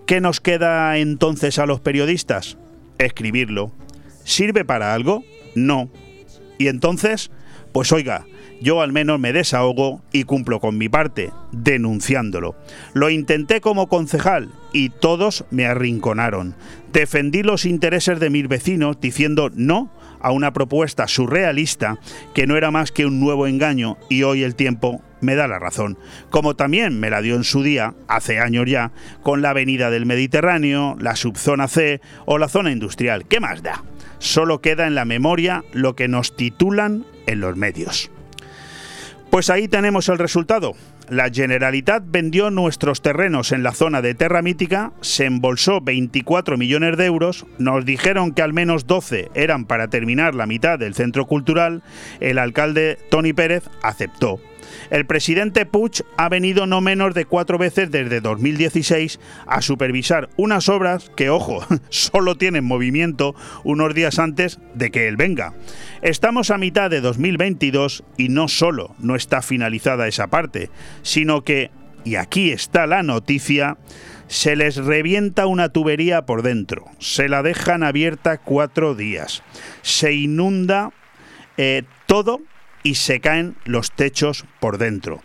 ¿Qué 0.06 0.22
nos 0.22 0.42
queda 0.42 0.98
entonces 0.98 1.60
a 1.60 1.66
los 1.66 1.80
periodistas? 1.80 2.58
Escribirlo. 2.98 3.72
¿Sirve 4.26 4.66
para 4.66 4.94
algo? 4.94 5.24
No. 5.56 5.90
¿Y 6.58 6.68
entonces? 6.68 7.32
Pues 7.72 7.92
oiga, 7.92 8.26
yo 8.64 8.82
al 8.82 8.94
menos 8.94 9.20
me 9.20 9.34
desahogo 9.34 10.02
y 10.14 10.24
cumplo 10.24 10.62
con 10.62 10.78
mi 10.78 10.88
parte, 10.88 11.32
denunciándolo. 11.52 12.56
Lo 12.94 13.10
intenté 13.10 13.60
como 13.60 13.88
concejal 13.88 14.50
y 14.72 14.90
todos 14.90 15.44
me 15.52 15.66
arrinconaron. 15.66 16.56
Defendí 16.94 17.44
los 17.44 17.66
intereses 17.66 18.22
de 18.22 18.30
mis 18.30 18.48
vecinos 18.48 19.02
diciendo 19.02 19.52
no 19.54 19.92
a 20.22 20.32
una 20.32 20.54
propuesta 20.54 21.10
surrealista 21.10 22.00
que 22.34 22.48
no 22.48 22.56
era 22.56 22.72
más 22.72 22.94
que 22.94 23.06
un 23.06 23.20
nuevo 23.20 23.48
engaño 23.48 23.98
y 24.10 24.24
hoy 24.24 24.44
el 24.44 24.56
tiempo 24.56 25.02
me 25.20 25.36
da 25.36 25.48
la 25.48 25.60
razón, 25.60 25.98
como 26.30 26.56
también 26.56 27.00
me 27.00 27.10
la 27.10 27.22
dio 27.22 27.36
en 27.36 27.44
su 27.44 27.64
día, 27.64 27.94
hace 28.08 28.40
años 28.40 28.66
ya, 28.68 28.92
con 29.24 29.42
la 29.42 29.50
avenida 29.50 29.90
del 29.90 30.06
Mediterráneo, 30.06 30.96
la 31.00 31.16
subzona 31.16 31.68
C 31.68 32.00
o 32.26 32.38
la 32.38 32.48
zona 32.48 32.72
industrial. 32.72 33.26
¿Qué 33.26 33.40
más 33.40 33.62
da? 33.62 33.84
Solo 34.20 34.62
queda 34.62 34.88
en 34.88 34.96
la 34.96 35.06
memoria 35.06 35.64
lo 35.74 35.96
que 35.96 36.08
nos 36.08 36.36
titulan 36.36 37.06
en 37.26 37.40
los 37.42 37.58
medios. 37.58 38.13
Pues 39.34 39.50
ahí 39.50 39.68
tenemos 39.68 40.10
el 40.10 40.20
resultado. 40.20 40.74
La 41.10 41.32
Generalitat 41.32 42.04
vendió 42.06 42.52
nuestros 42.52 43.02
terrenos 43.02 43.52
en 43.52 43.64
la 43.64 43.72
zona 43.72 44.04
de 44.04 44.14
Terra 44.14 44.44
Mítica, 44.44 44.92
se 45.02 45.26
embolsó 45.26 45.82
24 45.82 46.56
millones 46.56 46.98
de 46.98 47.06
euros, 47.06 47.48
nos 47.58 47.84
dijeron 47.84 48.34
que 48.34 48.44
al 48.44 48.54
menos 48.54 48.86
12 48.86 49.32
eran 49.34 49.66
para 49.66 49.88
terminar 49.88 50.36
la 50.36 50.46
mitad 50.46 50.78
del 50.78 50.94
centro 50.94 51.26
cultural, 51.26 51.82
el 52.20 52.38
alcalde 52.38 53.00
Tony 53.10 53.34
Pérez 53.34 53.64
aceptó. 53.82 54.40
El 54.90 55.06
presidente 55.06 55.66
Puig 55.66 56.04
ha 56.18 56.30
venido 56.30 56.66
no 56.66 56.82
menos 56.82 57.14
de 57.14 57.26
cuatro 57.26 57.58
veces 57.58 57.92
desde 57.92 58.22
2016 58.22 59.20
a 59.48 59.62
supervisar 59.62 60.30
unas 60.38 60.70
obras 60.70 61.12
que, 61.16 61.30
ojo, 61.30 61.66
solo 61.90 62.36
tienen 62.36 62.66
movimiento 62.66 63.36
unos 63.64 63.94
días 63.94 64.20
antes 64.20 64.60
de 64.74 64.92
que 64.92 65.08
él 65.08 65.18
venga. 65.18 65.54
Estamos 66.02 66.52
a 66.52 66.58
mitad 66.58 66.90
de 66.90 67.02
2022 67.02 68.04
y 68.18 68.30
no 68.30 68.48
solo 68.48 68.96
no 69.00 69.16
está 69.16 69.42
finalizada 69.42 70.08
esa 70.08 70.28
parte, 70.28 70.70
sino 71.02 71.44
que, 71.44 71.72
y 72.04 72.16
aquí 72.16 72.52
está 72.52 72.88
la 72.88 73.04
noticia, 73.04 73.78
se 74.28 74.56
les 74.56 74.78
revienta 74.78 75.46
una 75.46 75.70
tubería 75.70 76.26
por 76.26 76.42
dentro, 76.42 76.86
se 77.00 77.30
la 77.30 77.44
dejan 77.44 77.84
abierta 77.84 78.38
cuatro 78.38 78.96
días, 78.96 79.44
se 79.82 80.14
inunda 80.14 80.92
eh, 81.58 81.84
todo 82.08 82.42
y 82.84 82.96
se 82.96 83.20
caen 83.20 83.56
los 83.66 83.92
techos 83.92 84.46
por 84.60 84.78
dentro. 84.78 85.22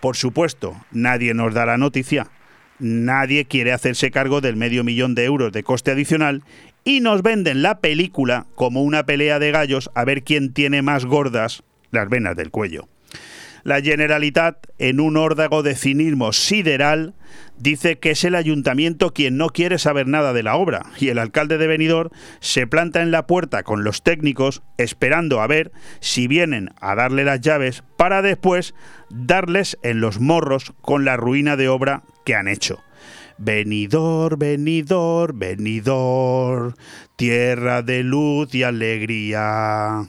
Por 0.00 0.16
supuesto, 0.16 0.76
nadie 0.90 1.34
nos 1.34 1.54
da 1.54 1.66
la 1.66 1.78
noticia, 1.78 2.28
nadie 2.78 3.44
quiere 3.44 3.72
hacerse 3.72 4.10
cargo 4.10 4.40
del 4.40 4.56
medio 4.56 4.82
millón 4.82 5.14
de 5.14 5.24
euros 5.24 5.52
de 5.52 5.62
coste 5.62 5.92
adicional 5.92 6.42
y 6.84 7.00
nos 7.00 7.22
venden 7.22 7.62
la 7.62 7.78
película 7.78 8.46
como 8.54 8.82
una 8.82 9.04
pelea 9.04 9.38
de 9.38 9.52
gallos 9.52 9.90
a 9.94 10.04
ver 10.04 10.24
quién 10.24 10.52
tiene 10.52 10.82
más 10.82 11.04
gordas 11.04 11.62
las 11.92 12.08
venas 12.08 12.34
del 12.34 12.50
cuello. 12.50 12.88
La 13.64 13.80
Generalitat, 13.80 14.66
en 14.78 14.98
un 14.98 15.16
órdago 15.16 15.62
de 15.62 15.76
cinismo 15.76 16.32
sideral, 16.32 17.14
dice 17.58 17.98
que 17.98 18.10
es 18.10 18.24
el 18.24 18.34
ayuntamiento 18.34 19.12
quien 19.12 19.36
no 19.36 19.48
quiere 19.50 19.78
saber 19.78 20.08
nada 20.08 20.32
de 20.32 20.42
la 20.42 20.56
obra 20.56 20.82
y 20.98 21.08
el 21.08 21.18
alcalde 21.18 21.58
de 21.58 21.68
Benidorm 21.68 22.10
se 22.40 22.66
planta 22.66 23.02
en 23.02 23.12
la 23.12 23.26
puerta 23.26 23.62
con 23.62 23.84
los 23.84 24.02
técnicos 24.02 24.62
esperando 24.78 25.40
a 25.40 25.46
ver 25.46 25.70
si 26.00 26.26
vienen 26.26 26.70
a 26.80 26.96
darle 26.96 27.24
las 27.24 27.40
llaves 27.40 27.84
para 27.96 28.20
después 28.20 28.74
darles 29.10 29.78
en 29.82 30.00
los 30.00 30.18
morros 30.18 30.72
con 30.80 31.04
la 31.04 31.16
ruina 31.16 31.56
de 31.56 31.68
obra 31.68 32.02
que 32.24 32.34
han 32.34 32.48
hecho. 32.48 32.82
Venidor, 33.38 34.38
venidor, 34.38 35.34
venidor, 35.34 36.74
tierra 37.16 37.82
de 37.82 38.02
luz 38.02 38.54
y 38.54 38.62
alegría. 38.62 40.08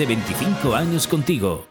25 0.05 0.75
años 0.75 1.07
contigo. 1.07 1.70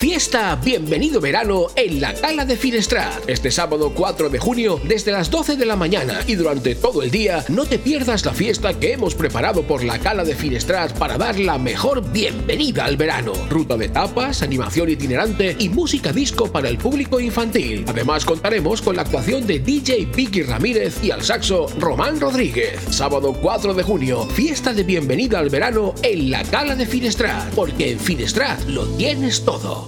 Fiesta 0.00 0.54
Bienvenido 0.64 1.20
Verano 1.20 1.66
en 1.74 2.00
la 2.00 2.14
Cala 2.14 2.44
de 2.44 2.56
Finestrat. 2.56 3.28
Este 3.28 3.50
sábado 3.50 3.92
4 3.92 4.30
de 4.30 4.38
junio 4.38 4.80
desde 4.84 5.10
las 5.10 5.28
12 5.28 5.56
de 5.56 5.66
la 5.66 5.74
mañana 5.74 6.20
y 6.24 6.36
durante 6.36 6.76
todo 6.76 7.02
el 7.02 7.10
día 7.10 7.44
no 7.48 7.66
te 7.66 7.80
pierdas 7.80 8.24
la 8.24 8.32
fiesta 8.32 8.78
que 8.78 8.92
hemos 8.92 9.16
preparado 9.16 9.64
por 9.64 9.82
la 9.82 9.98
Cala 9.98 10.22
de 10.22 10.36
Finestrat 10.36 10.96
para 10.96 11.18
dar 11.18 11.40
la 11.40 11.58
mejor 11.58 12.12
bienvenida 12.12 12.84
al 12.84 12.96
verano. 12.96 13.32
Ruta 13.50 13.76
de 13.76 13.88
tapas, 13.88 14.42
animación 14.42 14.88
itinerante 14.88 15.56
y 15.58 15.68
música 15.68 16.12
disco 16.12 16.46
para 16.52 16.68
el 16.68 16.78
público 16.78 17.18
infantil. 17.18 17.84
Además 17.88 18.24
contaremos 18.24 18.80
con 18.80 18.94
la 18.94 19.02
actuación 19.02 19.48
de 19.48 19.58
DJ 19.58 20.10
Vicky 20.14 20.42
Ramírez 20.42 21.02
y 21.02 21.10
al 21.10 21.24
saxo 21.24 21.66
Román 21.76 22.20
Rodríguez. 22.20 22.78
Sábado 22.90 23.36
4 23.42 23.74
de 23.74 23.82
junio, 23.82 24.26
fiesta 24.26 24.72
de 24.72 24.84
bienvenida 24.84 25.40
al 25.40 25.50
verano 25.50 25.92
en 26.04 26.30
la 26.30 26.44
Cala 26.44 26.76
de 26.76 26.86
Finestrat, 26.86 27.52
porque 27.52 27.90
en 27.90 27.98
Finestrat 27.98 28.62
lo 28.68 28.86
tienes 28.90 29.44
todo. 29.44 29.87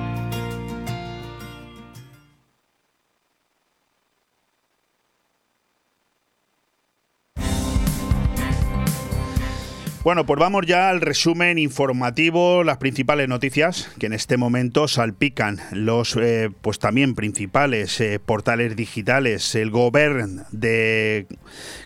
Bueno, 10.03 10.25
pues 10.25 10.39
vamos 10.39 10.65
ya 10.65 10.89
al 10.89 10.99
resumen 10.99 11.59
informativo, 11.59 12.63
las 12.63 12.77
principales 12.77 13.29
noticias 13.29 13.87
que 13.99 14.07
en 14.07 14.13
este 14.13 14.35
momento 14.35 14.87
salpican 14.87 15.59
los, 15.73 16.17
eh, 16.19 16.49
pues 16.61 16.79
también 16.79 17.13
principales 17.13 18.01
eh, 18.01 18.19
portales 18.19 18.75
digitales, 18.75 19.53
el 19.53 19.69
Govern 19.69 20.43
de 20.51 21.27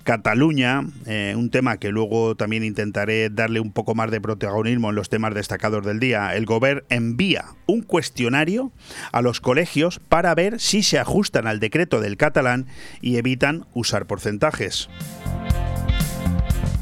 Cataluña, 0.05 0.87
eh, 1.05 1.33
un 1.35 1.49
tema 1.49 1.75
que 1.75 1.89
luego 1.89 2.35
también 2.35 2.63
intentaré 2.63 3.29
darle 3.29 3.59
un 3.59 3.73
poco 3.73 3.95
más 3.95 4.09
de 4.11 4.21
protagonismo 4.21 4.91
en 4.91 4.95
los 4.95 5.09
temas 5.09 5.35
destacados 5.35 5.85
del 5.85 5.99
día. 5.99 6.37
El 6.37 6.45
Govern 6.45 6.85
envía 6.87 7.43
un 7.65 7.81
cuestionario 7.81 8.71
a 9.11 9.21
los 9.21 9.41
colegios 9.41 9.99
para 9.99 10.33
ver 10.35 10.61
si 10.61 10.83
se 10.83 10.99
ajustan 10.99 11.47
al 11.47 11.59
decreto 11.59 11.99
del 11.99 12.15
catalán 12.15 12.67
y 13.01 13.17
evitan 13.17 13.65
usar 13.73 14.05
porcentajes. 14.07 14.87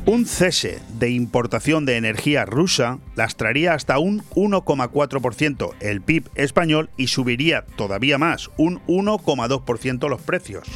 Un 0.05 0.25
cese 0.25 0.81
de 0.99 1.11
importación 1.11 1.85
de 1.85 1.95
energía 1.95 2.43
rusa 2.43 2.99
lastraría 3.15 3.73
hasta 3.73 3.99
un 3.99 4.21
1,4% 4.35 5.71
el 5.79 6.01
PIB 6.01 6.29
español 6.35 6.89
y 6.97 7.07
subiría 7.07 7.63
todavía 7.77 8.17
más, 8.17 8.49
un 8.57 8.81
1,2% 8.87 10.09
los 10.09 10.21
precios. 10.21 10.67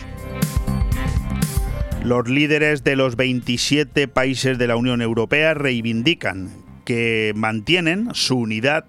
Los 2.05 2.29
líderes 2.29 2.85
de 2.85 2.95
los 2.95 3.17
27 3.17 4.07
países 4.07 4.57
de 4.57 4.67
la 4.67 4.77
Unión 4.77 5.01
Europea 5.01 5.53
reivindican 5.53 6.49
que 6.85 7.33
mantienen 7.35 8.07
su 8.13 8.37
unidad 8.37 8.85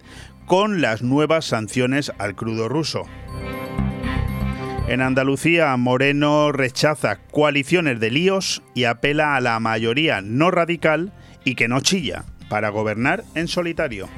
con 0.46 0.81
las 0.81 1.03
nuevas 1.03 1.46
sanciones 1.46 2.12
al 2.18 2.37
crudo 2.37 2.68
ruso. 2.68 3.03
En 4.88 5.03
Andalucía, 5.03 5.77
Moreno 5.77 6.51
rechaza 6.51 7.18
coaliciones 7.31 8.01
de 8.01 8.11
líos 8.11 8.62
y 8.74 8.85
apela 8.85 9.37
a 9.37 9.40
la 9.42 9.61
mayoría 9.61 10.22
no 10.22 10.51
radical 10.51 11.12
y 11.44 11.57
que 11.57 11.68
no 11.68 11.81
chilla 11.83 12.24
para 12.48 12.70
gobernar 12.70 13.22
en 13.35 13.48
solitario. 13.48 14.09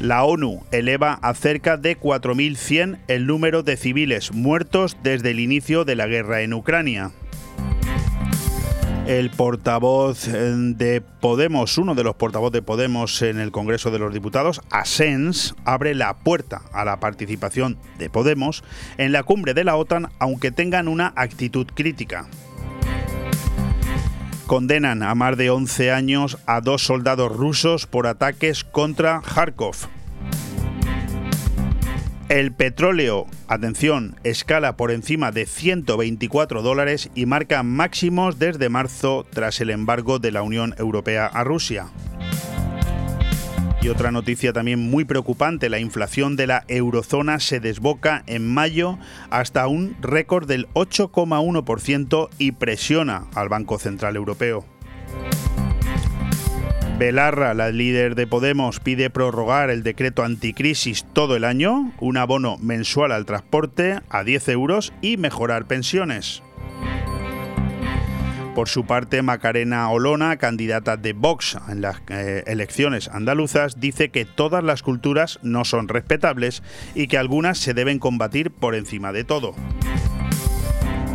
La 0.00 0.22
ONU 0.22 0.64
eleva 0.70 1.14
a 1.14 1.32
cerca 1.32 1.78
de 1.78 1.98
4.100 1.98 2.98
el 3.08 3.26
número 3.26 3.62
de 3.62 3.78
civiles 3.78 4.32
muertos 4.32 4.98
desde 5.02 5.30
el 5.30 5.40
inicio 5.40 5.86
de 5.86 5.96
la 5.96 6.06
guerra 6.06 6.42
en 6.42 6.52
Ucrania. 6.52 7.12
El 9.08 9.30
portavoz 9.30 10.28
eh, 10.28 10.52
de 10.76 11.00
Podemos, 11.00 11.78
uno 11.78 11.94
de 11.94 12.04
los 12.04 12.16
portavoces 12.16 12.52
de 12.52 12.62
Podemos 12.62 13.22
en 13.22 13.38
el 13.38 13.50
Congreso 13.50 13.90
de 13.90 13.98
los 13.98 14.12
Diputados, 14.12 14.60
Asens, 14.68 15.54
abre 15.64 15.94
la 15.94 16.18
puerta 16.18 16.60
a 16.74 16.84
la 16.84 17.00
participación 17.00 17.78
de 17.98 18.10
Podemos 18.10 18.62
en 18.98 19.12
la 19.12 19.22
cumbre 19.22 19.54
de 19.54 19.64
la 19.64 19.76
OTAN, 19.76 20.10
aunque 20.18 20.50
tengan 20.50 20.88
una 20.88 21.14
actitud 21.16 21.66
crítica 21.74 22.28
condenan 24.46 25.02
a 25.02 25.14
más 25.14 25.36
de 25.36 25.50
11 25.50 25.90
años 25.90 26.38
a 26.46 26.60
dos 26.62 26.82
soldados 26.82 27.30
rusos 27.30 27.86
por 27.86 28.06
ataques 28.06 28.64
contra 28.64 29.20
Kharkov. 29.20 29.88
El 32.28 32.52
petróleo, 32.52 33.26
atención, 33.46 34.16
escala 34.22 34.76
por 34.76 34.90
encima 34.90 35.32
de 35.32 35.46
124 35.46 36.60
dólares 36.60 37.08
y 37.14 37.24
marca 37.24 37.62
máximos 37.62 38.38
desde 38.38 38.68
marzo 38.68 39.24
tras 39.30 39.62
el 39.62 39.70
embargo 39.70 40.18
de 40.18 40.30
la 40.30 40.42
Unión 40.42 40.74
Europea 40.76 41.24
a 41.24 41.42
Rusia. 41.42 41.86
Y 43.80 43.88
otra 43.88 44.10
noticia 44.10 44.52
también 44.52 44.78
muy 44.78 45.06
preocupante, 45.06 45.70
la 45.70 45.78
inflación 45.78 46.36
de 46.36 46.48
la 46.48 46.64
eurozona 46.68 47.40
se 47.40 47.60
desboca 47.60 48.24
en 48.26 48.46
mayo 48.46 48.98
hasta 49.30 49.66
un 49.66 49.96
récord 50.02 50.46
del 50.46 50.68
8,1% 50.74 52.28
y 52.36 52.52
presiona 52.52 53.24
al 53.34 53.48
Banco 53.48 53.78
Central 53.78 54.16
Europeo. 54.16 54.66
Belarra, 56.98 57.54
la 57.54 57.70
líder 57.70 58.16
de 58.16 58.26
Podemos, 58.26 58.80
pide 58.80 59.08
prorrogar 59.08 59.70
el 59.70 59.84
decreto 59.84 60.24
anticrisis 60.24 61.06
todo 61.12 61.36
el 61.36 61.44
año, 61.44 61.92
un 62.00 62.16
abono 62.16 62.58
mensual 62.58 63.12
al 63.12 63.24
transporte 63.24 64.00
a 64.10 64.24
10 64.24 64.48
euros 64.48 64.92
y 65.00 65.16
mejorar 65.16 65.66
pensiones. 65.66 66.42
Por 68.56 68.68
su 68.68 68.84
parte, 68.84 69.22
Macarena 69.22 69.88
Olona, 69.90 70.38
candidata 70.38 70.96
de 70.96 71.12
Vox 71.12 71.56
en 71.68 71.82
las 71.82 72.02
eh, 72.08 72.42
elecciones 72.48 73.06
andaluzas, 73.06 73.78
dice 73.78 74.08
que 74.08 74.24
todas 74.24 74.64
las 74.64 74.82
culturas 74.82 75.38
no 75.44 75.64
son 75.64 75.86
respetables 75.86 76.64
y 76.96 77.06
que 77.06 77.16
algunas 77.16 77.58
se 77.58 77.74
deben 77.74 78.00
combatir 78.00 78.50
por 78.50 78.74
encima 78.74 79.12
de 79.12 79.22
todo. 79.22 79.54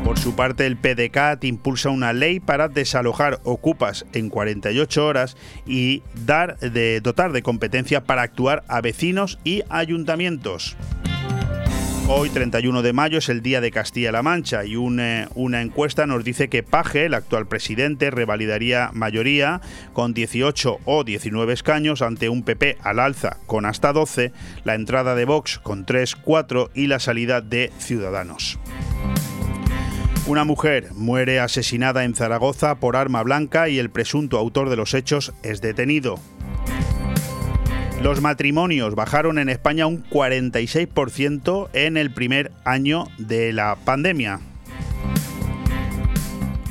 Por 0.03 0.19
su 0.19 0.35
parte, 0.35 0.65
el 0.65 0.75
PDCAT 0.75 1.45
impulsa 1.45 1.89
una 1.89 2.11
ley 2.11 2.41
para 2.41 2.67
desalojar 2.67 3.39
ocupas 3.43 4.05
en 4.13 4.29
48 4.29 5.05
horas 5.05 5.37
y 5.65 6.03
dar 6.25 6.59
de, 6.59 6.99
dotar 6.99 7.31
de 7.31 7.41
competencia 7.41 8.03
para 8.03 8.21
actuar 8.21 8.63
a 8.67 8.81
vecinos 8.81 9.39
y 9.45 9.63
ayuntamientos. 9.69 10.75
Hoy, 12.09 12.29
31 12.29 12.81
de 12.81 12.91
mayo, 12.91 13.19
es 13.19 13.29
el 13.29 13.41
Día 13.41 13.61
de 13.61 13.71
Castilla-La 13.71 14.21
Mancha 14.21 14.65
y 14.65 14.75
una, 14.75 15.29
una 15.35 15.61
encuesta 15.61 16.05
nos 16.05 16.25
dice 16.25 16.49
que 16.49 16.61
Paje, 16.61 17.05
el 17.05 17.13
actual 17.13 17.47
presidente, 17.47 18.11
revalidaría 18.11 18.89
mayoría 18.91 19.61
con 19.93 20.13
18 20.13 20.79
o 20.83 21.03
19 21.05 21.53
escaños 21.53 22.01
ante 22.01 22.27
un 22.27 22.43
PP 22.43 22.77
al 22.83 22.99
alza 22.99 23.37
con 23.45 23.65
hasta 23.65 23.93
12, 23.93 24.33
la 24.65 24.75
entrada 24.75 25.15
de 25.15 25.23
Vox 25.23 25.59
con 25.59 25.85
3, 25.85 26.17
4 26.17 26.71
y 26.75 26.87
la 26.87 26.99
salida 26.99 27.39
de 27.39 27.71
Ciudadanos. 27.79 28.59
Una 30.25 30.45
mujer 30.45 30.87
muere 30.95 31.41
asesinada 31.41 32.05
en 32.05 32.15
Zaragoza 32.15 32.75
por 32.75 32.95
arma 32.95 33.21
blanca 33.23 33.67
y 33.67 33.77
el 33.77 33.89
presunto 33.89 34.37
autor 34.37 34.69
de 34.69 34.77
los 34.77 34.93
hechos 34.93 35.33
es 35.43 35.59
detenido. 35.59 36.17
Los 38.01 38.21
matrimonios 38.21 38.95
bajaron 38.95 39.37
en 39.37 39.49
España 39.49 39.85
un 39.85 40.01
46% 40.09 41.69
en 41.73 41.97
el 41.97 42.13
primer 42.13 42.53
año 42.63 43.07
de 43.17 43.51
la 43.51 43.75
pandemia. 43.83 44.39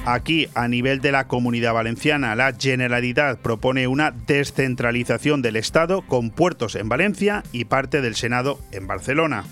Aquí, 0.07 0.49
a 0.55 0.67
nivel 0.67 1.01
de 1.01 1.12
la 1.12 1.29
comunidad 1.29 1.75
valenciana, 1.75 2.35
la 2.35 2.55
Generalidad 2.59 3.38
propone 3.38 3.87
una 3.87 4.12
descentralización 4.12 5.43
del 5.43 5.57
Estado 5.57 6.01
con 6.03 6.31
puertos 6.31 6.75
en 6.75 6.88
Valencia 6.88 7.45
y 7.53 7.67
parte 7.67 8.01
del 8.01 8.15
Senado 8.17 8.59
en 8.73 8.87
Barcelona. 8.87 9.45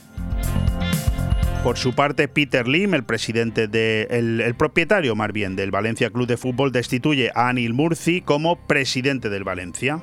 Por 1.63 1.77
su 1.77 1.93
parte, 1.93 2.27
Peter 2.27 2.67
Lim, 2.67 2.95
el 2.95 3.05
presidente 3.05 3.69
de, 3.69 4.07
el, 4.11 4.55
propietario 4.55 5.15
más 5.15 5.31
bien 5.31 5.57
del 5.57 5.71
Valencia 5.71 6.09
Club 6.09 6.27
de 6.27 6.39
Fútbol, 6.39 6.73
destituye 6.73 7.31
a 7.35 7.51
Anil 7.51 7.75
Murci 7.75 8.23
como 8.23 8.57
presidente 8.67 9.29
del 9.29 9.45
Valencia. 9.45 10.01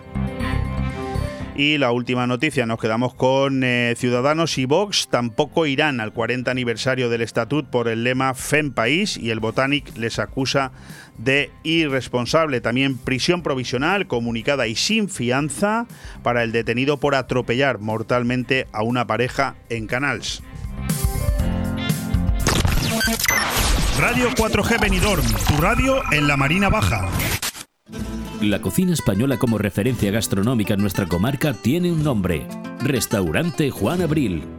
Y 1.55 1.79
la 1.79 1.91
última 1.91 2.27
noticia, 2.27 2.67
nos 2.67 2.79
quedamos 2.79 3.15
con 3.15 3.63
eh, 3.63 3.95
Ciudadanos 3.97 4.59
y 4.59 4.65
Vox, 4.65 5.07
tampoco 5.09 5.65
irán 5.65 5.99
al 5.99 6.13
40 6.13 6.51
aniversario 6.51 7.09
del 7.09 7.21
estatut 7.23 7.67
por 7.67 7.87
el 7.87 8.03
lema 8.03 8.35
FEM 8.35 8.71
País 8.71 9.17
y 9.17 9.31
el 9.31 9.39
Botanic 9.39 9.97
les 9.97 10.19
acusa 10.19 10.71
de 11.17 11.49
irresponsable. 11.63 12.61
También 12.61 12.99
prisión 12.99 13.41
provisional, 13.41 14.05
comunicada 14.05 14.67
y 14.67 14.75
sin 14.75 15.09
fianza 15.09 15.87
para 16.21 16.43
el 16.43 16.51
detenido 16.51 16.97
por 16.97 17.15
atropellar 17.15 17.79
mortalmente 17.79 18.67
a 18.71 18.83
una 18.83 19.07
pareja 19.07 19.55
en 19.69 19.87
Canals. 19.87 20.43
Radio 23.99 24.29
4G 24.29 24.79
Benidorm, 24.79 25.25
tu 25.47 25.57
radio 25.59 26.03
en 26.11 26.27
la 26.27 26.37
Marina 26.37 26.69
Baja. 26.69 27.09
La 28.41 28.61
cocina 28.61 28.93
española 28.93 29.37
como 29.37 29.57
referencia 29.57 30.11
gastronómica 30.11 30.75
en 30.75 30.81
nuestra 30.81 31.07
comarca 31.07 31.53
tiene 31.53 31.91
un 31.91 32.03
nombre, 32.03 32.47
Restaurante 32.79 33.71
Juan 33.71 34.03
Abril. 34.03 34.56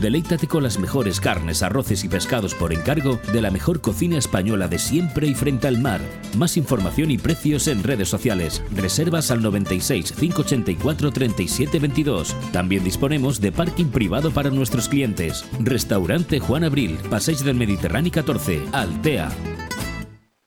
Deleítate 0.00 0.46
con 0.46 0.62
las 0.62 0.78
mejores 0.78 1.20
carnes, 1.20 1.62
arroces 1.62 2.04
y 2.04 2.08
pescados 2.08 2.54
por 2.54 2.72
encargo 2.72 3.18
de 3.32 3.42
la 3.42 3.50
mejor 3.50 3.80
cocina 3.80 4.18
española 4.18 4.68
de 4.68 4.78
siempre 4.78 5.26
y 5.26 5.34
frente 5.34 5.66
al 5.66 5.78
mar. 5.78 6.00
Más 6.36 6.56
información 6.56 7.10
y 7.10 7.18
precios 7.18 7.68
en 7.68 7.82
redes 7.82 8.08
sociales. 8.08 8.62
Reservas 8.74 9.30
al 9.30 9.42
96 9.42 10.12
584 10.12 11.10
37 11.12 11.78
22. 11.78 12.36
También 12.52 12.84
disponemos 12.84 13.40
de 13.40 13.52
parking 13.52 13.86
privado 13.86 14.30
para 14.30 14.50
nuestros 14.50 14.88
clientes. 14.88 15.44
Restaurante 15.60 16.40
Juan 16.40 16.64
Abril, 16.64 16.98
Paseis 17.10 17.44
del 17.44 17.56
Mediterráneo 17.56 18.12
14, 18.12 18.62
Altea. 18.72 19.28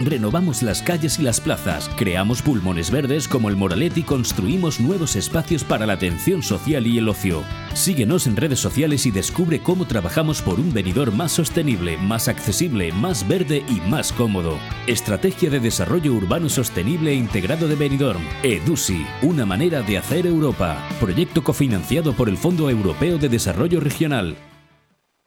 Renovamos 0.00 0.62
las 0.62 0.82
calles 0.82 1.20
y 1.20 1.22
las 1.22 1.40
plazas, 1.40 1.88
creamos 1.96 2.42
pulmones 2.42 2.90
verdes 2.90 3.28
como 3.28 3.48
el 3.48 3.56
Moralet 3.56 3.96
y 3.96 4.02
construimos 4.02 4.80
nuevos 4.80 5.14
espacios 5.14 5.62
para 5.62 5.86
la 5.86 5.92
atención 5.92 6.42
social 6.42 6.86
y 6.86 6.98
el 6.98 7.08
ocio. 7.08 7.44
Síguenos 7.74 8.26
en 8.26 8.36
redes 8.36 8.58
sociales 8.58 9.06
y 9.06 9.12
descubre 9.12 9.60
cómo 9.60 9.86
trabajamos 9.86 10.42
por 10.42 10.58
un 10.58 10.72
venidor 10.72 11.12
más 11.12 11.32
sostenible, 11.32 11.96
más 11.96 12.26
accesible, 12.26 12.92
más 12.92 13.26
verde 13.28 13.64
y 13.68 13.80
más 13.88 14.12
cómodo. 14.12 14.58
Estrategia 14.88 15.48
de 15.48 15.60
Desarrollo 15.60 16.12
Urbano 16.12 16.48
Sostenible 16.48 17.12
e 17.12 17.14
Integrado 17.14 17.68
de 17.68 17.76
Benidorm. 17.76 18.22
EDUSI, 18.42 19.06
una 19.22 19.46
manera 19.46 19.82
de 19.82 19.98
hacer 19.98 20.26
Europa. 20.26 20.76
Proyecto 20.98 21.44
cofinanciado 21.44 22.14
por 22.14 22.28
el 22.28 22.36
Fondo 22.36 22.68
Europeo 22.68 23.18
de 23.18 23.28
Desarrollo 23.28 23.78
Regional. 23.78 24.36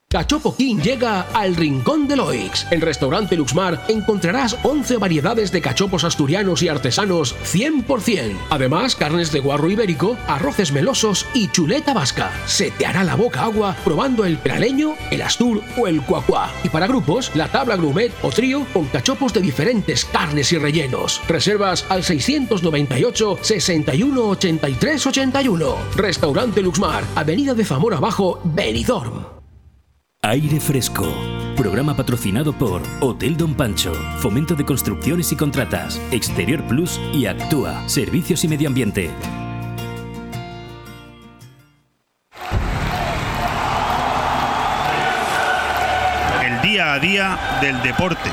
Cachopo 0.09 0.55
King 0.55 0.77
llega 0.77 1.23
al 1.33 1.53
Rincón 1.57 2.07
de 2.07 2.15
Loix. 2.15 2.65
En 2.71 2.79
Restaurante 2.79 3.35
Luxmar 3.35 3.83
encontrarás 3.89 4.55
11 4.63 4.95
variedades 4.95 5.51
de 5.51 5.59
cachopos 5.59 6.05
asturianos 6.05 6.61
y 6.61 6.69
artesanos 6.69 7.35
100%. 7.43 8.37
Además, 8.49 8.95
carnes 8.95 9.33
de 9.33 9.41
guarro 9.41 9.69
ibérico, 9.69 10.15
arroces 10.29 10.71
melosos 10.71 11.25
y 11.33 11.49
chuleta 11.49 11.93
vasca. 11.93 12.31
Se 12.45 12.71
te 12.71 12.85
hará 12.85 13.03
la 13.03 13.15
boca 13.15 13.43
agua 13.43 13.75
probando 13.83 14.23
el 14.23 14.37
praleño, 14.37 14.93
el 15.11 15.23
astur 15.23 15.61
o 15.77 15.87
el 15.87 16.01
cuacuá. 16.01 16.53
Y 16.63 16.69
para 16.69 16.87
grupos, 16.87 17.35
la 17.35 17.49
tabla 17.49 17.75
grumet 17.75 18.13
o 18.23 18.29
trío 18.29 18.65
con 18.71 18.85
cachopos 18.85 19.33
de 19.33 19.41
diferentes 19.41 20.05
carnes 20.05 20.53
y 20.53 20.57
rellenos. 20.57 21.21
Reservas 21.27 21.85
al 21.89 22.05
698 22.05 23.39
61 23.41 24.29
83 24.29 25.05
81. 25.05 25.75
Restaurante 25.97 26.61
Luxmar, 26.61 27.03
Avenida 27.15 27.53
de 27.53 27.65
Zamora 27.65 27.97
Abajo, 27.97 28.39
Benidorm. 28.45 29.36
Aire 30.27 30.59
Fresco. 30.59 31.07
Programa 31.55 31.95
patrocinado 31.95 32.51
por 32.51 32.81
Hotel 32.99 33.37
Don 33.37 33.53
Pancho, 33.53 33.93
Fomento 34.19 34.55
de 34.55 34.65
Construcciones 34.65 35.31
y 35.31 35.37
Contratas, 35.37 36.01
Exterior 36.11 36.61
Plus 36.67 36.99
y 37.13 37.27
Actúa, 37.27 37.87
Servicios 37.87 38.43
y 38.43 38.49
Medio 38.49 38.67
Ambiente. 38.67 39.09
El 46.43 46.61
día 46.61 46.93
a 46.93 46.99
día 46.99 47.39
del 47.61 47.81
deporte. 47.81 48.29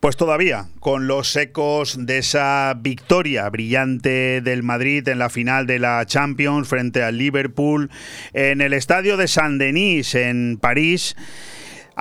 Pues 0.00 0.16
todavía, 0.16 0.68
con 0.80 1.06
los 1.06 1.36
ecos 1.36 2.06
de 2.06 2.16
esa 2.16 2.74
victoria 2.80 3.46
brillante 3.50 4.40
del 4.40 4.62
Madrid 4.62 5.06
en 5.06 5.18
la 5.18 5.28
final 5.28 5.66
de 5.66 5.78
la 5.78 6.06
Champions 6.06 6.68
frente 6.68 7.02
al 7.02 7.18
Liverpool 7.18 7.90
en 8.32 8.62
el 8.62 8.72
estadio 8.72 9.18
de 9.18 9.28
Saint-Denis 9.28 10.14
en 10.14 10.56
París. 10.58 11.16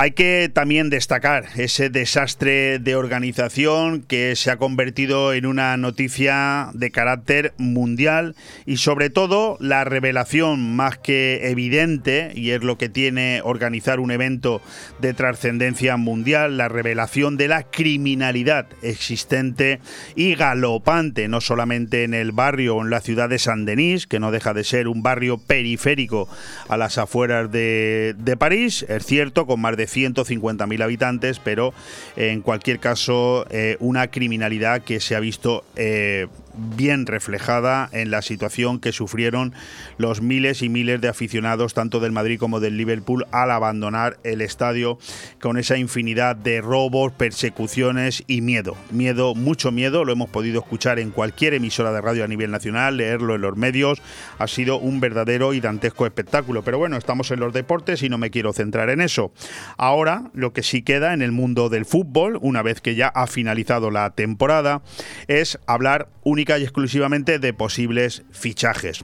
Hay 0.01 0.11
que 0.11 0.49
también 0.53 0.89
destacar 0.89 1.47
ese 1.57 1.89
desastre 1.89 2.79
de 2.79 2.95
organización 2.95 4.01
que 4.01 4.37
se 4.37 4.49
ha 4.49 4.55
convertido 4.55 5.33
en 5.33 5.45
una 5.45 5.75
noticia 5.75 6.69
de 6.73 6.89
carácter 6.89 7.53
mundial 7.57 8.33
y 8.65 8.77
sobre 8.77 9.09
todo 9.09 9.57
la 9.59 9.83
revelación 9.83 10.73
más 10.73 10.97
que 10.97 11.49
evidente, 11.49 12.31
y 12.33 12.51
es 12.51 12.63
lo 12.63 12.77
que 12.77 12.87
tiene 12.87 13.41
organizar 13.43 13.99
un 13.99 14.11
evento 14.11 14.61
de 15.01 15.13
trascendencia 15.13 15.97
mundial, 15.97 16.55
la 16.55 16.69
revelación 16.69 17.35
de 17.35 17.49
la 17.49 17.63
criminalidad 17.63 18.67
existente 18.81 19.81
y 20.15 20.33
galopante, 20.35 21.27
no 21.27 21.41
solamente 21.41 22.05
en 22.05 22.13
el 22.13 22.31
barrio 22.31 22.77
o 22.77 22.83
en 22.83 22.89
la 22.89 23.01
ciudad 23.01 23.27
de 23.27 23.37
San 23.37 23.65
Denis, 23.65 24.07
que 24.07 24.21
no 24.21 24.31
deja 24.31 24.53
de 24.53 24.63
ser 24.63 24.87
un 24.87 25.03
barrio 25.03 25.39
periférico 25.39 26.29
a 26.69 26.77
las 26.77 26.97
afueras 26.97 27.51
de, 27.51 28.15
de 28.17 28.37
París, 28.37 28.85
es 28.87 29.05
cierto, 29.05 29.45
con 29.45 29.59
más 29.59 29.75
de 29.75 29.88
150.000 29.93 30.83
habitantes, 30.83 31.39
pero 31.39 31.73
en 32.15 32.41
cualquier 32.41 32.79
caso 32.79 33.45
eh, 33.49 33.77
una 33.79 34.07
criminalidad 34.07 34.81
que 34.83 34.99
se 34.99 35.15
ha 35.15 35.19
visto 35.19 35.63
eh, 35.75 36.27
bien 36.75 37.05
reflejada 37.05 37.89
en 37.91 38.11
la 38.11 38.21
situación 38.21 38.79
que 38.79 38.91
sufrieron 38.91 39.53
los 39.97 40.21
miles 40.21 40.61
y 40.61 40.69
miles 40.69 41.01
de 41.01 41.07
aficionados, 41.07 41.73
tanto 41.73 41.99
del 41.99 42.11
Madrid 42.11 42.39
como 42.39 42.59
del 42.59 42.77
Liverpool, 42.77 43.25
al 43.31 43.51
abandonar 43.51 44.17
el 44.23 44.41
estadio 44.41 44.99
con 45.41 45.57
esa 45.57 45.77
infinidad 45.77 46.35
de 46.35 46.61
robos, 46.61 47.13
persecuciones 47.13 48.23
y 48.27 48.41
miedo. 48.41 48.75
Miedo, 48.91 49.35
mucho 49.35 49.71
miedo, 49.71 50.03
lo 50.03 50.11
hemos 50.11 50.29
podido 50.29 50.59
escuchar 50.59 50.99
en 50.99 51.11
cualquier 51.11 51.53
emisora 51.53 51.91
de 51.91 52.01
radio 52.01 52.23
a 52.23 52.27
nivel 52.27 52.51
nacional, 52.51 52.97
leerlo 52.97 53.35
en 53.35 53.41
los 53.41 53.55
medios, 53.55 54.01
ha 54.37 54.47
sido 54.47 54.79
un 54.79 54.99
verdadero 54.99 55.53
y 55.53 55.61
dantesco 55.61 56.05
espectáculo. 56.05 56.63
Pero 56.63 56.77
bueno, 56.77 56.97
estamos 56.97 57.31
en 57.31 57.39
los 57.39 57.53
deportes 57.53 58.03
y 58.03 58.09
no 58.09 58.17
me 58.17 58.31
quiero 58.31 58.51
centrar 58.53 58.89
en 58.89 59.01
eso. 59.01 59.31
Ahora, 59.77 60.29
lo 60.33 60.51
que 60.53 60.63
sí 60.63 60.81
queda 60.81 61.13
en 61.13 61.21
el 61.21 61.31
mundo 61.31 61.69
del 61.69 61.85
fútbol, 61.85 62.37
una 62.41 62.61
vez 62.61 62.81
que 62.81 62.95
ya 62.95 63.07
ha 63.07 63.27
finalizado 63.27 63.91
la 63.91 64.09
temporada, 64.11 64.81
es 65.27 65.57
hablar 65.65 66.09
únicamente 66.23 66.48
y 66.57 66.63
exclusivamente 66.63 67.37
de 67.37 67.53
posibles 67.53 68.23
fichajes 68.31 69.03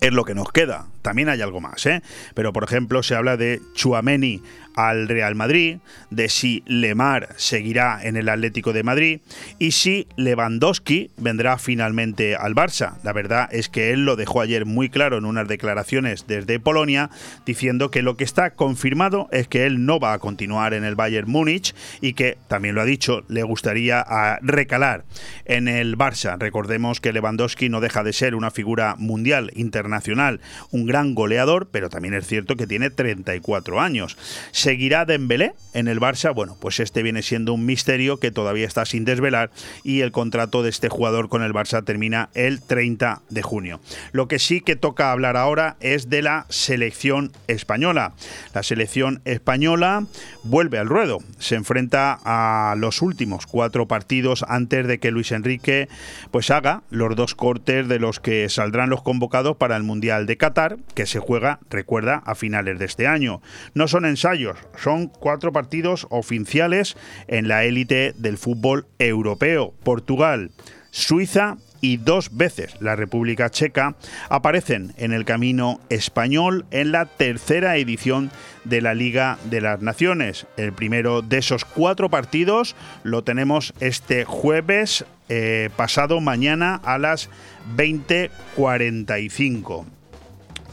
es 0.00 0.12
lo 0.12 0.24
que 0.24 0.34
nos 0.34 0.52
queda. 0.52 0.91
También 1.02 1.28
hay 1.28 1.42
algo 1.42 1.60
más, 1.60 1.84
¿eh? 1.86 2.02
Pero 2.34 2.52
por 2.52 2.64
ejemplo, 2.64 3.02
se 3.02 3.14
habla 3.14 3.36
de 3.36 3.60
Chuameni 3.74 4.42
al 4.74 5.08
Real 5.08 5.34
Madrid, 5.34 5.78
de 6.10 6.28
si 6.28 6.62
Lemar 6.66 7.28
seguirá 7.36 8.00
en 8.02 8.16
el 8.16 8.28
Atlético 8.28 8.72
de 8.72 8.82
Madrid 8.82 9.20
y 9.58 9.72
si 9.72 10.06
Lewandowski 10.16 11.10
vendrá 11.18 11.58
finalmente 11.58 12.36
al 12.36 12.54
Barça. 12.54 12.94
La 13.02 13.12
verdad 13.12 13.48
es 13.52 13.68
que 13.68 13.92
él 13.92 14.04
lo 14.04 14.16
dejó 14.16 14.40
ayer 14.40 14.64
muy 14.64 14.88
claro 14.88 15.18
en 15.18 15.24
unas 15.24 15.48
declaraciones 15.48 16.26
desde 16.26 16.58
Polonia, 16.58 17.10
diciendo 17.44 17.90
que 17.90 18.02
lo 18.02 18.16
que 18.16 18.24
está 18.24 18.50
confirmado 18.50 19.28
es 19.30 19.48
que 19.48 19.66
él 19.66 19.84
no 19.84 20.00
va 20.00 20.14
a 20.14 20.18
continuar 20.18 20.74
en 20.74 20.84
el 20.84 20.94
Bayern 20.94 21.30
Múnich 21.30 21.74
y 22.00 22.14
que, 22.14 22.38
también 22.48 22.74
lo 22.74 22.80
ha 22.80 22.86
dicho, 22.86 23.24
le 23.28 23.42
gustaría 23.42 24.04
recalar 24.40 25.04
en 25.44 25.68
el 25.68 25.98
Barça. 25.98 26.38
Recordemos 26.38 27.00
que 27.00 27.12
Lewandowski 27.12 27.68
no 27.68 27.80
deja 27.80 28.02
de 28.02 28.12
ser 28.12 28.34
una 28.34 28.50
figura 28.50 28.94
mundial, 28.98 29.50
internacional, 29.54 30.40
un 30.70 30.86
gran 30.92 31.14
goleador, 31.14 31.68
pero 31.70 31.88
también 31.88 32.12
es 32.12 32.26
cierto 32.26 32.54
que 32.54 32.66
tiene 32.66 32.90
34 32.90 33.80
años. 33.80 34.18
¿Seguirá 34.50 35.06
Dembélé 35.06 35.54
en 35.72 35.88
el 35.88 36.00
Barça? 36.00 36.34
Bueno, 36.34 36.58
pues 36.60 36.80
este 36.80 37.02
viene 37.02 37.22
siendo 37.22 37.54
un 37.54 37.64
misterio 37.64 38.18
que 38.18 38.30
todavía 38.30 38.66
está 38.66 38.84
sin 38.84 39.06
desvelar 39.06 39.50
y 39.84 40.00
el 40.02 40.12
contrato 40.12 40.62
de 40.62 40.68
este 40.68 40.90
jugador 40.90 41.30
con 41.30 41.42
el 41.42 41.54
Barça 41.54 41.82
termina 41.82 42.28
el 42.34 42.60
30 42.60 43.22
de 43.30 43.40
junio. 43.40 43.80
Lo 44.12 44.28
que 44.28 44.38
sí 44.38 44.60
que 44.60 44.76
toca 44.76 45.12
hablar 45.12 45.38
ahora 45.38 45.76
es 45.80 46.10
de 46.10 46.20
la 46.20 46.44
selección 46.50 47.32
española. 47.48 48.12
La 48.52 48.62
selección 48.62 49.22
española 49.24 50.04
vuelve 50.42 50.78
al 50.78 50.90
ruedo, 50.90 51.20
se 51.38 51.54
enfrenta 51.54 52.18
a 52.22 52.74
los 52.76 53.00
últimos 53.00 53.46
cuatro 53.46 53.88
partidos 53.88 54.44
antes 54.46 54.86
de 54.86 54.98
que 54.98 55.10
Luis 55.10 55.32
Enrique 55.32 55.88
pues 56.30 56.50
haga 56.50 56.82
los 56.90 57.16
dos 57.16 57.34
cortes 57.34 57.88
de 57.88 57.98
los 57.98 58.20
que 58.20 58.50
saldrán 58.50 58.90
los 58.90 59.00
convocados 59.00 59.56
para 59.56 59.74
el 59.78 59.84
Mundial 59.84 60.26
de 60.26 60.36
Qatar, 60.36 60.81
que 60.94 61.06
se 61.06 61.18
juega, 61.18 61.60
recuerda, 61.70 62.22
a 62.24 62.34
finales 62.34 62.78
de 62.78 62.84
este 62.84 63.06
año. 63.06 63.40
No 63.74 63.88
son 63.88 64.04
ensayos 64.04 64.42
son 64.76 65.08
cuatro 65.08 65.52
partidos 65.52 66.06
oficiales 66.10 66.96
en 67.28 67.48
la 67.48 67.64
élite 67.64 68.12
del 68.16 68.36
fútbol 68.38 68.86
europeo. 68.98 69.74
Portugal, 69.82 70.50
Suiza 70.90 71.56
y 71.80 71.96
dos 71.96 72.36
veces 72.36 72.76
la 72.80 72.96
República 72.96 73.48
Checa 73.50 73.96
aparecen 74.28 74.92
en 74.96 75.12
el 75.12 75.24
camino 75.24 75.80
español 75.88 76.66
en 76.70 76.92
la 76.92 77.06
tercera 77.06 77.76
edición 77.76 78.30
de 78.64 78.80
la 78.80 78.94
Liga 78.94 79.38
de 79.44 79.60
las 79.60 79.80
Naciones. 79.80 80.46
El 80.56 80.72
primero 80.72 81.22
de 81.22 81.38
esos 81.38 81.64
cuatro 81.64 82.08
partidos 82.08 82.76
lo 83.02 83.24
tenemos 83.24 83.74
este 83.80 84.24
jueves 84.24 85.04
eh, 85.28 85.70
pasado 85.76 86.20
mañana 86.20 86.80
a 86.84 86.98
las 86.98 87.28
20.45. 87.76 89.86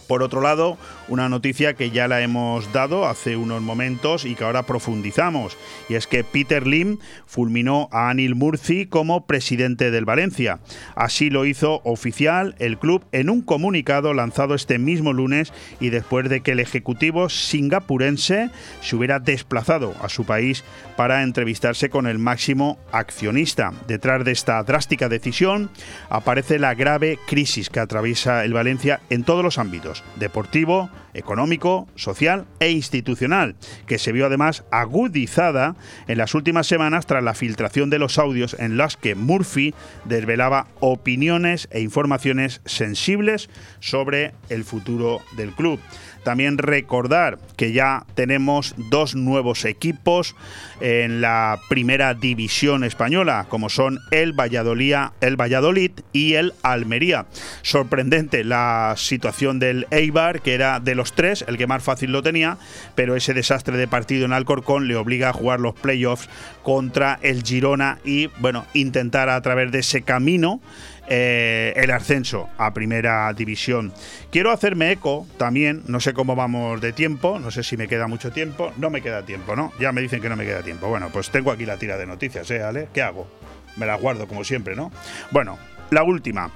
Por 0.10 0.24
otro 0.24 0.42
lado, 0.42 0.76
una 1.10 1.30
noticia 1.30 1.74
que 1.74 1.92
ya 1.92 2.08
la 2.08 2.22
hemos 2.22 2.72
dado 2.72 3.08
hace 3.08 3.36
unos 3.36 3.62
momentos 3.62 4.26
y 4.26 4.36
que 4.36 4.44
ahora 4.44 4.64
profundizamos, 4.64 5.58
y 5.90 5.96
es 5.96 6.08
que 6.08 6.24
Peter 6.24 6.66
Lim 6.66 7.00
fulminó 7.26 7.90
a 7.92 8.10
Anil 8.10 8.36
Murci 8.36 8.86
como 8.86 9.26
presidente 9.26 9.92
del 9.92 10.06
Valencia. 10.06 10.60
Así 10.96 11.30
lo 11.30 11.46
hizo 11.46 11.82
oficial 11.84 12.56
el 12.60 12.78
club 12.78 13.04
en 13.12 13.30
un 13.30 13.42
comunicado 13.42 14.14
lanzado 14.14 14.56
este 14.56 14.80
mismo 14.80 15.14
lunes 15.14 15.54
y 15.80 15.90
después 15.90 16.30
de 16.30 16.42
que 16.42 16.52
el 16.52 16.60
ejecutivo 16.60 17.30
singapurense 17.30 18.50
se 18.82 18.96
hubiera 18.96 19.20
desplazado 19.20 19.96
a 20.02 20.10
su 20.10 20.26
país 20.26 20.64
para 20.96 21.24
entrevistarse 21.24 21.90
con 21.90 22.08
el 22.08 22.20
máximo 22.20 22.78
accionista. 22.92 23.74
Detrás 23.88 24.24
de 24.24 24.32
esta 24.32 24.62
drástica 24.64 25.10
decisión 25.10 25.70
aparece 26.10 26.60
la 26.60 26.74
grave 26.74 27.20
crisis 27.28 27.70
que 27.70 27.80
atraviesa 27.80 28.46
el 28.46 28.54
Valencia 28.54 29.02
en 29.10 29.24
todos 29.24 29.44
los 29.44 29.58
ámbitos 29.58 30.04
deportivo, 30.18 30.90
económico, 31.14 31.88
social 31.96 32.46
e 32.60 32.72
institucional, 32.72 33.56
que 33.86 33.98
se 33.98 34.12
vio 34.12 34.26
además 34.26 34.64
agudizada 34.72 35.76
en 36.08 36.18
las 36.18 36.36
últimas 36.36 36.68
semanas 36.68 37.06
tras 37.06 37.24
la 37.24 37.34
filtración 37.34 37.90
de 37.90 38.00
los 38.00 38.18
audios 38.18 38.56
en 38.60 38.78
las 38.78 38.98
que 38.98 39.16
Murphy 39.16 39.74
desvelaba 40.06 40.68
opiniones 40.80 41.68
e 41.72 41.82
informaciones 41.82 42.62
sensibles 42.66 43.50
sobre 43.80 44.34
el 44.50 44.64
futuro 44.64 45.22
del 45.36 45.52
club. 45.52 45.80
También 46.24 46.58
recordar 46.58 47.40
que 47.56 47.72
ya 47.72 48.06
tenemos 48.16 48.76
dos 48.90 49.16
nuevos 49.16 49.66
equipos 49.66 50.36
en 50.82 51.22
la 51.22 51.60
primera 51.70 52.14
división 52.14 52.84
española, 52.84 53.46
como 53.50 53.70
son 53.70 54.00
el 54.12 54.34
Valladolid, 54.34 54.96
el 55.22 55.36
Valladolid 55.36 55.92
y 56.14 56.34
el 56.34 56.54
Almería. 56.64 57.26
Sorprendente 57.62 58.44
la 58.44 58.94
situación 58.98 59.60
del 59.60 59.88
Eibar, 59.92 60.42
que 60.42 60.54
era 60.54 60.80
de 60.80 60.96
los 60.96 61.14
tres 61.14 61.44
el 61.48 61.58
que 61.58 61.68
más 61.68 61.84
fácil 61.84 62.12
lo 62.12 62.24
tenía, 62.24 62.58
pero 62.96 63.16
ese 63.16 63.34
desastre 63.34 63.78
de 63.78 63.88
partido 63.88 64.26
en 64.26 64.34
Alcorcón 64.34 64.88
le 64.88 64.96
obliga 64.96 65.30
a 65.30 65.34
jugar 65.34 65.60
los 65.60 65.76
playoffs 65.76 66.30
contra 66.64 67.20
el 67.22 67.44
Girona 67.44 68.00
y, 68.04 68.28
bueno, 68.40 68.66
intentar 68.74 69.30
a 69.30 69.42
través 69.42 69.72
de 69.72 69.80
ese 69.80 70.02
camino 70.02 70.62
eh, 71.10 71.74
el 71.76 71.92
ascenso 71.92 72.50
a 72.58 72.74
primera 72.74 73.34
división. 73.34 73.92
Quiero 74.32 74.52
hacerme 74.52 74.92
eco 74.92 75.26
también, 75.38 75.84
no 75.88 76.00
sé 76.00 76.14
cómo 76.14 76.36
vamos 76.36 76.80
de 76.82 76.94
tiempo, 76.94 77.40
no 77.40 77.50
sé 77.50 77.64
si 77.64 77.78
me 77.78 77.88
queda 77.88 78.08
mucho 78.08 78.32
tiempo, 78.32 78.72
no 78.78 78.90
me 78.90 79.02
queda 79.02 79.26
tiempo, 79.26 79.56
¿no? 79.56 79.74
Ya 79.80 79.92
me 79.92 80.02
dicen 80.02 80.22
que 80.22 80.30
no 80.30 80.36
me 80.36 80.46
queda 80.46 80.62
tiempo. 80.62 80.88
Bueno, 80.88 81.10
pues 81.12 81.32
tengo 81.32 81.52
aquí 81.52 81.66
la 81.66 81.78
tira 81.78 81.98
de 81.98 82.06
noticias, 82.06 82.50
¿eh? 82.52 82.88
¿Qué 82.94 83.02
hago? 83.02 83.28
Me 83.76 83.86
la 83.86 83.96
guardo 83.96 84.28
como 84.28 84.44
siempre, 84.44 84.76
¿no? 84.76 84.92
Bueno, 85.32 85.58
la 85.90 86.04
última. 86.04 86.52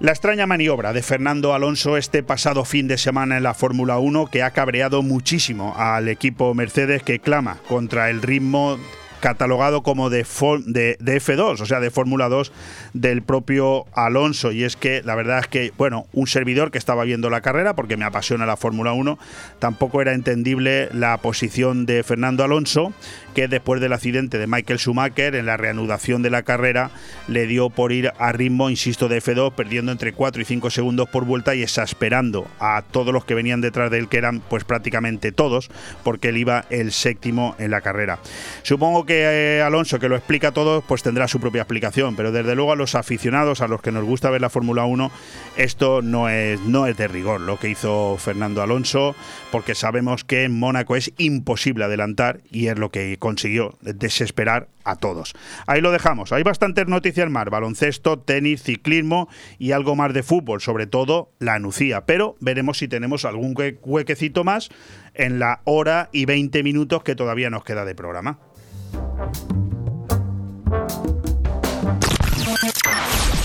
La 0.00 0.10
extraña 0.10 0.46
maniobra 0.46 0.92
de 0.92 1.02
Fernando 1.02 1.54
Alonso 1.54 1.96
este 1.96 2.22
pasado 2.22 2.64
fin 2.64 2.88
de 2.88 2.98
semana 2.98 3.36
en 3.36 3.42
la 3.44 3.54
Fórmula 3.54 3.98
1 3.98 4.26
que 4.26 4.42
ha 4.42 4.50
cabreado 4.50 5.02
muchísimo 5.02 5.74
al 5.76 6.08
equipo 6.08 6.54
Mercedes 6.54 7.02
que 7.02 7.20
clama 7.20 7.58
contra 7.68 8.10
el 8.10 8.20
ritmo 8.20 8.78
catalogado 9.22 9.84
como 9.84 10.10
de, 10.10 10.26
de, 10.66 10.96
de 10.98 11.16
F2, 11.20 11.60
o 11.60 11.66
sea, 11.66 11.78
de 11.78 11.92
Fórmula 11.92 12.28
2 12.28 12.52
del 12.94 13.22
propio 13.22 13.86
Alonso. 13.94 14.52
Y 14.52 14.64
es 14.64 14.76
que 14.76 15.02
la 15.02 15.14
verdad 15.14 15.40
es 15.40 15.46
que, 15.46 15.72
bueno, 15.76 16.06
un 16.12 16.26
servidor 16.26 16.70
que 16.70 16.78
estaba 16.78 17.04
viendo 17.04 17.30
la 17.30 17.40
carrera, 17.40 17.74
porque 17.74 17.96
me 17.96 18.04
apasiona 18.04 18.46
la 18.46 18.56
Fórmula 18.56 18.92
1, 18.92 19.18
tampoco 19.58 20.02
era 20.02 20.12
entendible 20.12 20.88
la 20.92 21.16
posición 21.18 21.86
de 21.86 22.02
Fernando 22.02 22.44
Alonso, 22.44 22.92
que 23.34 23.48
después 23.48 23.80
del 23.80 23.92
accidente 23.92 24.38
de 24.38 24.46
Michael 24.46 24.78
Schumacher, 24.78 25.34
en 25.34 25.46
la 25.46 25.56
reanudación 25.56 26.22
de 26.22 26.30
la 26.30 26.42
carrera, 26.42 26.90
le 27.28 27.46
dio 27.46 27.70
por 27.70 27.92
ir 27.92 28.12
a 28.18 28.32
ritmo, 28.32 28.70
insisto, 28.70 29.08
de 29.08 29.22
F2, 29.22 29.54
perdiendo 29.54 29.92
entre 29.92 30.12
4 30.12 30.42
y 30.42 30.44
5 30.44 30.70
segundos 30.70 31.08
por 31.08 31.24
vuelta 31.24 31.54
y 31.54 31.62
exasperando 31.62 32.46
a 32.60 32.82
todos 32.90 33.12
los 33.12 33.24
que 33.24 33.34
venían 33.34 33.60
detrás 33.60 33.90
de 33.90 33.98
él, 33.98 34.08
que 34.08 34.18
eran 34.18 34.40
pues 34.40 34.64
prácticamente 34.64 35.32
todos, 35.32 35.70
porque 36.04 36.28
él 36.28 36.36
iba 36.36 36.64
el 36.70 36.92
séptimo 36.92 37.56
en 37.58 37.70
la 37.70 37.80
carrera. 37.80 38.18
Supongo 38.62 39.06
que 39.06 39.58
eh, 39.58 39.62
Alonso, 39.62 39.98
que 39.98 40.08
lo 40.08 40.16
explica 40.16 40.52
todo, 40.52 40.82
pues 40.82 41.02
tendrá 41.02 41.28
su 41.28 41.40
propia 41.40 41.62
explicación, 41.62 42.16
pero 42.16 42.32
desde 42.32 42.54
luego 42.54 42.72
los 42.82 42.96
aficionados, 42.96 43.60
a 43.60 43.68
los 43.68 43.80
que 43.80 43.92
nos 43.92 44.04
gusta 44.04 44.28
ver 44.28 44.40
la 44.40 44.50
Fórmula 44.50 44.84
1, 44.84 45.12
esto 45.56 46.02
no 46.02 46.28
es, 46.28 46.60
no 46.62 46.88
es 46.88 46.96
de 46.96 47.06
rigor 47.06 47.40
lo 47.40 47.56
que 47.58 47.68
hizo 47.68 48.16
Fernando 48.18 48.60
Alonso, 48.60 49.14
porque 49.52 49.76
sabemos 49.76 50.24
que 50.24 50.42
en 50.42 50.58
Mónaco 50.58 50.96
es 50.96 51.12
imposible 51.16 51.84
adelantar 51.84 52.40
y 52.50 52.66
es 52.66 52.78
lo 52.78 52.90
que 52.90 53.16
consiguió 53.18 53.78
desesperar 53.82 54.66
a 54.82 54.96
todos. 54.96 55.32
Ahí 55.66 55.80
lo 55.80 55.92
dejamos. 55.92 56.32
Hay 56.32 56.42
bastantes 56.42 56.88
noticias 56.88 57.30
más: 57.30 57.44
baloncesto, 57.44 58.18
tenis, 58.18 58.64
ciclismo 58.64 59.28
y 59.60 59.70
algo 59.70 59.94
más 59.94 60.12
de 60.12 60.24
fútbol, 60.24 60.60
sobre 60.60 60.88
todo 60.88 61.30
la 61.38 61.60
Nucía. 61.60 62.04
Pero 62.04 62.34
veremos 62.40 62.78
si 62.78 62.88
tenemos 62.88 63.24
algún 63.24 63.54
huequecito 63.82 64.42
más 64.42 64.70
en 65.14 65.38
la 65.38 65.60
hora 65.64 66.08
y 66.10 66.24
20 66.24 66.64
minutos 66.64 67.04
que 67.04 67.14
todavía 67.14 67.48
nos 67.48 67.62
queda 67.62 67.84
de 67.84 67.94
programa. 67.94 68.40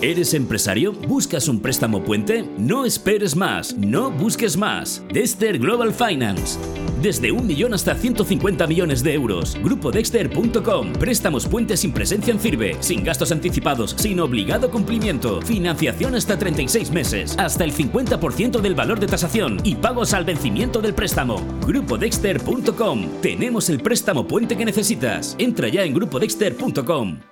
¿Eres 0.00 0.34
empresario? 0.34 0.92
¿Buscas 0.92 1.48
un 1.48 1.60
préstamo 1.60 2.02
puente? 2.02 2.44
No 2.58 2.84
esperes 2.84 3.36
más, 3.36 3.76
no 3.76 4.10
busques 4.10 4.56
más. 4.56 5.02
Dexter 5.12 5.58
Global 5.58 5.92
Finance. 5.92 6.58
Desde 7.02 7.32
un 7.32 7.46
millón 7.46 7.74
hasta 7.74 7.94
150 7.94 8.66
millones 8.66 9.02
de 9.02 9.14
euros. 9.14 9.56
Grupodexter.com. 9.62 10.92
Préstamos 10.94 11.46
puentes 11.46 11.80
sin 11.80 11.92
presencia 11.92 12.32
en 12.32 12.40
firme, 12.40 12.76
sin 12.80 13.02
gastos 13.02 13.32
anticipados, 13.32 13.94
sin 13.98 14.20
obligado 14.20 14.70
cumplimiento. 14.70 15.42
Financiación 15.42 16.14
hasta 16.14 16.38
36 16.38 16.90
meses, 16.92 17.36
hasta 17.38 17.64
el 17.64 17.72
50% 17.72 18.60
del 18.60 18.74
valor 18.74 19.00
de 19.00 19.08
tasación 19.08 19.60
y 19.64 19.74
pagos 19.74 20.14
al 20.14 20.24
vencimiento 20.24 20.80
del 20.80 20.94
préstamo. 20.94 21.40
Grupodexter.com. 21.66 23.20
Tenemos 23.20 23.68
el 23.68 23.80
préstamo 23.80 24.26
puente 24.26 24.56
que 24.56 24.64
necesitas. 24.64 25.34
Entra 25.38 25.68
ya 25.68 25.82
en 25.84 25.94
grupodexter.com. 25.94 27.31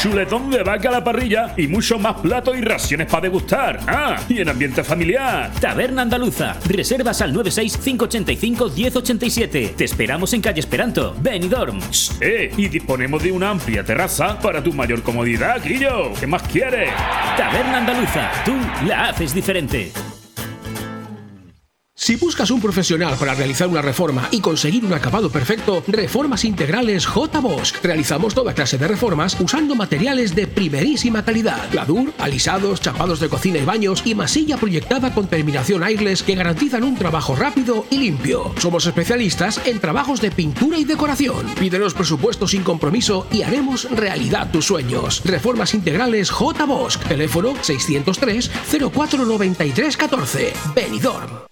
chuletón 0.00 0.50
de 0.50 0.62
vaca 0.62 0.88
a 0.88 0.92
la 0.92 1.04
parrilla 1.04 1.52
y 1.56 1.66
mucho 1.66 1.98
más 1.98 2.20
platos 2.20 2.56
y 2.56 2.60
raciones 2.60 3.06
para 3.06 3.22
degustar. 3.22 3.80
Ah, 3.86 4.16
y 4.28 4.40
en 4.40 4.48
ambiente 4.48 4.84
familiar. 4.84 5.50
Taberna 5.60 6.02
Andaluza. 6.02 6.56
Reservas 6.66 7.20
al 7.22 7.34
96587-1087. 7.34 9.74
Te 9.74 9.84
esperamos 9.84 10.32
en 10.32 10.40
calle 10.40 10.60
Esperanto, 10.60 11.14
Benidorm. 11.18 11.80
Eh, 12.20 12.52
y 12.56 12.68
disponemos 12.68 13.22
de 13.22 13.32
una 13.32 13.50
amplia 13.50 13.84
terraza 13.84 14.38
para 14.38 14.62
tu 14.62 14.72
mayor 14.72 15.02
comodidad, 15.02 15.62
Guillo. 15.62 16.12
¿Qué 16.18 16.26
más 16.26 16.42
quieres? 16.44 16.90
Taberna 17.36 17.78
Andaluza. 17.78 18.30
Tú 18.44 18.54
la 18.86 19.08
haces 19.08 19.34
diferente. 19.34 19.92
Si 22.02 22.16
buscas 22.16 22.50
un 22.50 22.60
profesional 22.60 23.14
para 23.16 23.32
realizar 23.32 23.68
una 23.68 23.80
reforma 23.80 24.26
y 24.32 24.40
conseguir 24.40 24.84
un 24.84 24.92
acabado 24.92 25.30
perfecto, 25.30 25.84
Reformas 25.86 26.44
Integrales 26.44 27.06
J. 27.06 27.38
Bosch. 27.38 27.74
Realizamos 27.80 28.34
toda 28.34 28.54
clase 28.54 28.76
de 28.76 28.88
reformas 28.88 29.36
usando 29.38 29.76
materiales 29.76 30.34
de 30.34 30.48
primerísima 30.48 31.24
calidad. 31.24 31.70
Gladur, 31.70 32.12
alisados, 32.18 32.80
chapados 32.80 33.20
de 33.20 33.28
cocina 33.28 33.58
y 33.58 33.64
baños 33.64 34.02
y 34.04 34.16
masilla 34.16 34.56
proyectada 34.56 35.14
con 35.14 35.28
terminación 35.28 35.84
airless 35.84 36.24
que 36.24 36.34
garantizan 36.34 36.82
un 36.82 36.96
trabajo 36.96 37.36
rápido 37.36 37.86
y 37.88 37.98
limpio. 37.98 38.52
Somos 38.58 38.84
especialistas 38.84 39.60
en 39.64 39.78
trabajos 39.78 40.20
de 40.20 40.32
pintura 40.32 40.78
y 40.78 40.84
decoración. 40.84 41.54
Pídenos 41.54 41.94
presupuesto 41.94 42.48
sin 42.48 42.64
compromiso 42.64 43.28
y 43.30 43.42
haremos 43.42 43.88
realidad 43.92 44.50
tus 44.50 44.66
sueños. 44.66 45.22
Reformas 45.24 45.72
Integrales 45.72 46.32
J. 46.32 46.64
Bosch. 46.64 46.98
Teléfono 47.06 47.54
603 47.62 48.50
0493 48.92 49.96
14. 49.96 50.52
Benidorm. 50.74 51.51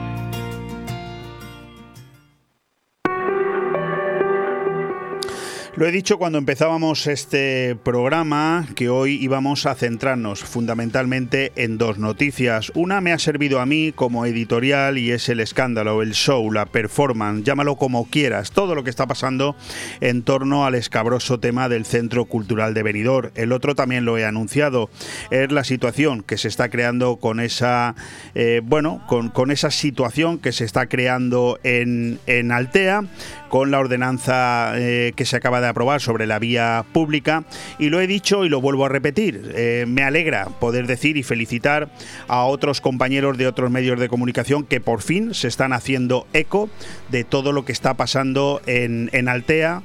Lo 5.73 5.87
he 5.87 5.91
dicho 5.93 6.17
cuando 6.17 6.37
empezábamos 6.37 7.07
este 7.07 7.77
programa 7.81 8.67
que 8.75 8.89
hoy 8.89 9.13
íbamos 9.13 9.65
a 9.65 9.73
centrarnos 9.73 10.43
fundamentalmente 10.43 11.53
en 11.55 11.77
dos 11.77 11.97
noticias. 11.97 12.73
Una 12.75 12.99
me 12.99 13.13
ha 13.13 13.19
servido 13.19 13.61
a 13.61 13.65
mí 13.65 13.93
como 13.95 14.25
editorial 14.25 14.97
y 14.97 15.11
es 15.11 15.29
el 15.29 15.39
escándalo, 15.39 16.01
el 16.01 16.11
show, 16.11 16.51
la 16.51 16.65
performance, 16.65 17.45
llámalo 17.45 17.77
como 17.77 18.09
quieras, 18.09 18.51
todo 18.51 18.75
lo 18.75 18.83
que 18.83 18.89
está 18.89 19.07
pasando 19.07 19.55
en 20.01 20.23
torno 20.23 20.65
al 20.65 20.75
escabroso 20.75 21.39
tema 21.39 21.69
del 21.69 21.85
Centro 21.85 22.25
Cultural 22.25 22.73
de 22.73 22.83
Benidorm. 22.83 23.31
El 23.35 23.53
otro 23.53 23.73
también 23.73 24.03
lo 24.03 24.17
he 24.17 24.25
anunciado, 24.25 24.89
es 25.29 25.53
la 25.53 25.63
situación 25.63 26.21
que 26.21 26.37
se 26.37 26.49
está 26.49 26.69
creando 26.69 27.15
con 27.15 27.39
esa, 27.39 27.95
eh, 28.35 28.59
bueno, 28.61 29.05
con, 29.07 29.29
con, 29.29 29.51
esa 29.51 29.71
situación 29.71 30.37
que 30.37 30.51
se 30.51 30.65
está 30.65 30.87
creando 30.87 31.59
en, 31.63 32.19
en 32.27 32.51
Altea 32.51 33.05
con 33.51 33.69
la 33.69 33.79
ordenanza 33.79 34.71
eh, 34.77 35.11
que 35.13 35.25
se 35.25 35.35
acaba 35.35 35.59
de 35.59 35.67
aprobar 35.67 35.99
sobre 35.99 36.25
la 36.25 36.39
vía 36.39 36.85
pública 36.93 37.43
y 37.79 37.89
lo 37.89 37.99
he 37.99 38.07
dicho 38.07 38.45
y 38.45 38.49
lo 38.49 38.61
vuelvo 38.61 38.85
a 38.85 38.89
repetir. 38.89 39.51
Eh, 39.53 39.83
me 39.89 40.03
alegra 40.03 40.45
poder 40.45 40.87
decir 40.87 41.17
y 41.17 41.23
felicitar 41.23 41.89
a 42.29 42.45
otros 42.45 42.79
compañeros 42.79 43.37
de 43.37 43.47
otros 43.47 43.69
medios 43.69 43.99
de 43.99 44.07
comunicación 44.07 44.63
que 44.63 44.79
por 44.79 45.01
fin 45.01 45.33
se 45.33 45.49
están 45.49 45.73
haciendo 45.73 46.27
eco 46.31 46.69
de 47.09 47.25
todo 47.25 47.51
lo 47.51 47.65
que 47.65 47.73
está 47.73 47.95
pasando 47.95 48.61
en, 48.67 49.09
Altea 49.27 49.81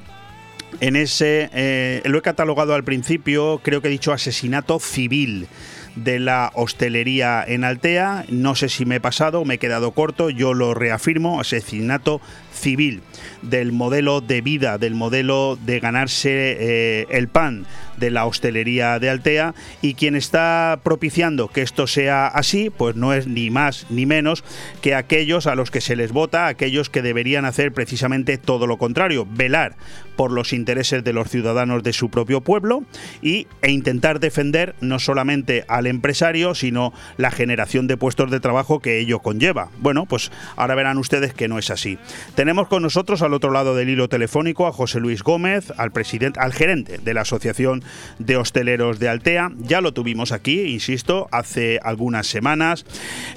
en 0.79 0.95
ese, 0.95 1.49
eh, 1.53 2.01
lo 2.05 2.19
he 2.19 2.21
catalogado 2.21 2.73
al 2.73 2.85
principio, 2.85 3.59
creo 3.61 3.81
que 3.81 3.89
he 3.89 3.91
dicho 3.91 4.13
asesinato 4.13 4.79
civil 4.79 5.49
de 5.97 6.19
la 6.19 6.51
hostelería 6.53 7.43
en 7.45 7.63
Altea. 7.63 8.25
No 8.29 8.55
sé 8.55 8.69
si 8.69 8.85
me 8.85 8.97
he 8.97 9.01
pasado, 9.01 9.43
me 9.43 9.55
he 9.55 9.57
quedado 9.57 9.91
corto, 9.91 10.29
yo 10.29 10.53
lo 10.53 10.73
reafirmo, 10.73 11.39
asesinato 11.39 12.21
civil 12.53 13.01
del 13.49 13.71
modelo 13.71 14.21
de 14.21 14.41
vida, 14.41 14.77
del 14.77 14.95
modelo 14.95 15.57
de 15.65 15.79
ganarse 15.79 16.29
eh, 16.31 17.07
el 17.09 17.27
pan 17.27 17.65
de 17.97 18.11
la 18.11 18.25
hostelería 18.25 18.99
de 18.99 19.09
Altea 19.09 19.55
y 19.81 19.95
quien 19.95 20.15
está 20.15 20.79
propiciando 20.83 21.47
que 21.47 21.61
esto 21.61 21.87
sea 21.87 22.27
así, 22.27 22.69
pues 22.69 22.95
no 22.95 23.13
es 23.13 23.27
ni 23.27 23.49
más 23.49 23.87
ni 23.89 24.05
menos 24.05 24.43
que 24.81 24.95
aquellos 24.95 25.47
a 25.47 25.55
los 25.55 25.71
que 25.71 25.81
se 25.81 25.95
les 25.95 26.11
vota, 26.11 26.47
aquellos 26.47 26.89
que 26.89 27.01
deberían 27.01 27.45
hacer 27.45 27.73
precisamente 27.73 28.37
todo 28.37 28.67
lo 28.67 28.77
contrario, 28.77 29.27
velar 29.29 29.75
por 30.15 30.31
los 30.31 30.51
intereses 30.51 31.03
de 31.03 31.13
los 31.13 31.29
ciudadanos 31.29 31.83
de 31.83 31.93
su 31.93 32.09
propio 32.09 32.41
pueblo 32.41 32.83
y, 33.21 33.47
e 33.61 33.71
intentar 33.71 34.19
defender 34.19 34.75
no 34.81 34.99
solamente 34.99 35.63
al 35.67 35.87
empresario, 35.87 36.55
sino 36.55 36.91
la 37.17 37.31
generación 37.31 37.87
de 37.87 37.97
puestos 37.97 38.31
de 38.31 38.39
trabajo 38.39 38.79
que 38.79 38.99
ello 38.99 39.19
conlleva. 39.19 39.69
Bueno, 39.79 40.05
pues 40.05 40.31
ahora 40.55 40.75
verán 40.75 40.97
ustedes 40.97 41.33
que 41.33 41.47
no 41.47 41.59
es 41.59 41.69
así. 41.69 41.97
Tenemos 42.35 42.67
con 42.67 42.81
nosotros 42.81 43.21
al 43.21 43.33
otro 43.37 43.51
lado 43.51 43.75
del 43.75 43.89
hilo 43.89 44.09
telefónico 44.09 44.67
a 44.67 44.73
José 44.73 44.99
Luis 44.99 45.23
Gómez, 45.23 45.71
al 45.77 45.91
presidente, 45.91 46.39
al 46.39 46.53
gerente 46.53 46.97
de 46.97 47.13
la 47.13 47.21
Asociación 47.21 47.83
de 48.19 48.35
Hosteleros 48.35 48.99
de 48.99 49.09
Altea. 49.09 49.51
Ya 49.59 49.79
lo 49.79 49.93
tuvimos 49.93 50.31
aquí, 50.31 50.61
insisto, 50.61 51.27
hace 51.31 51.79
algunas 51.83 52.27
semanas. 52.27 52.85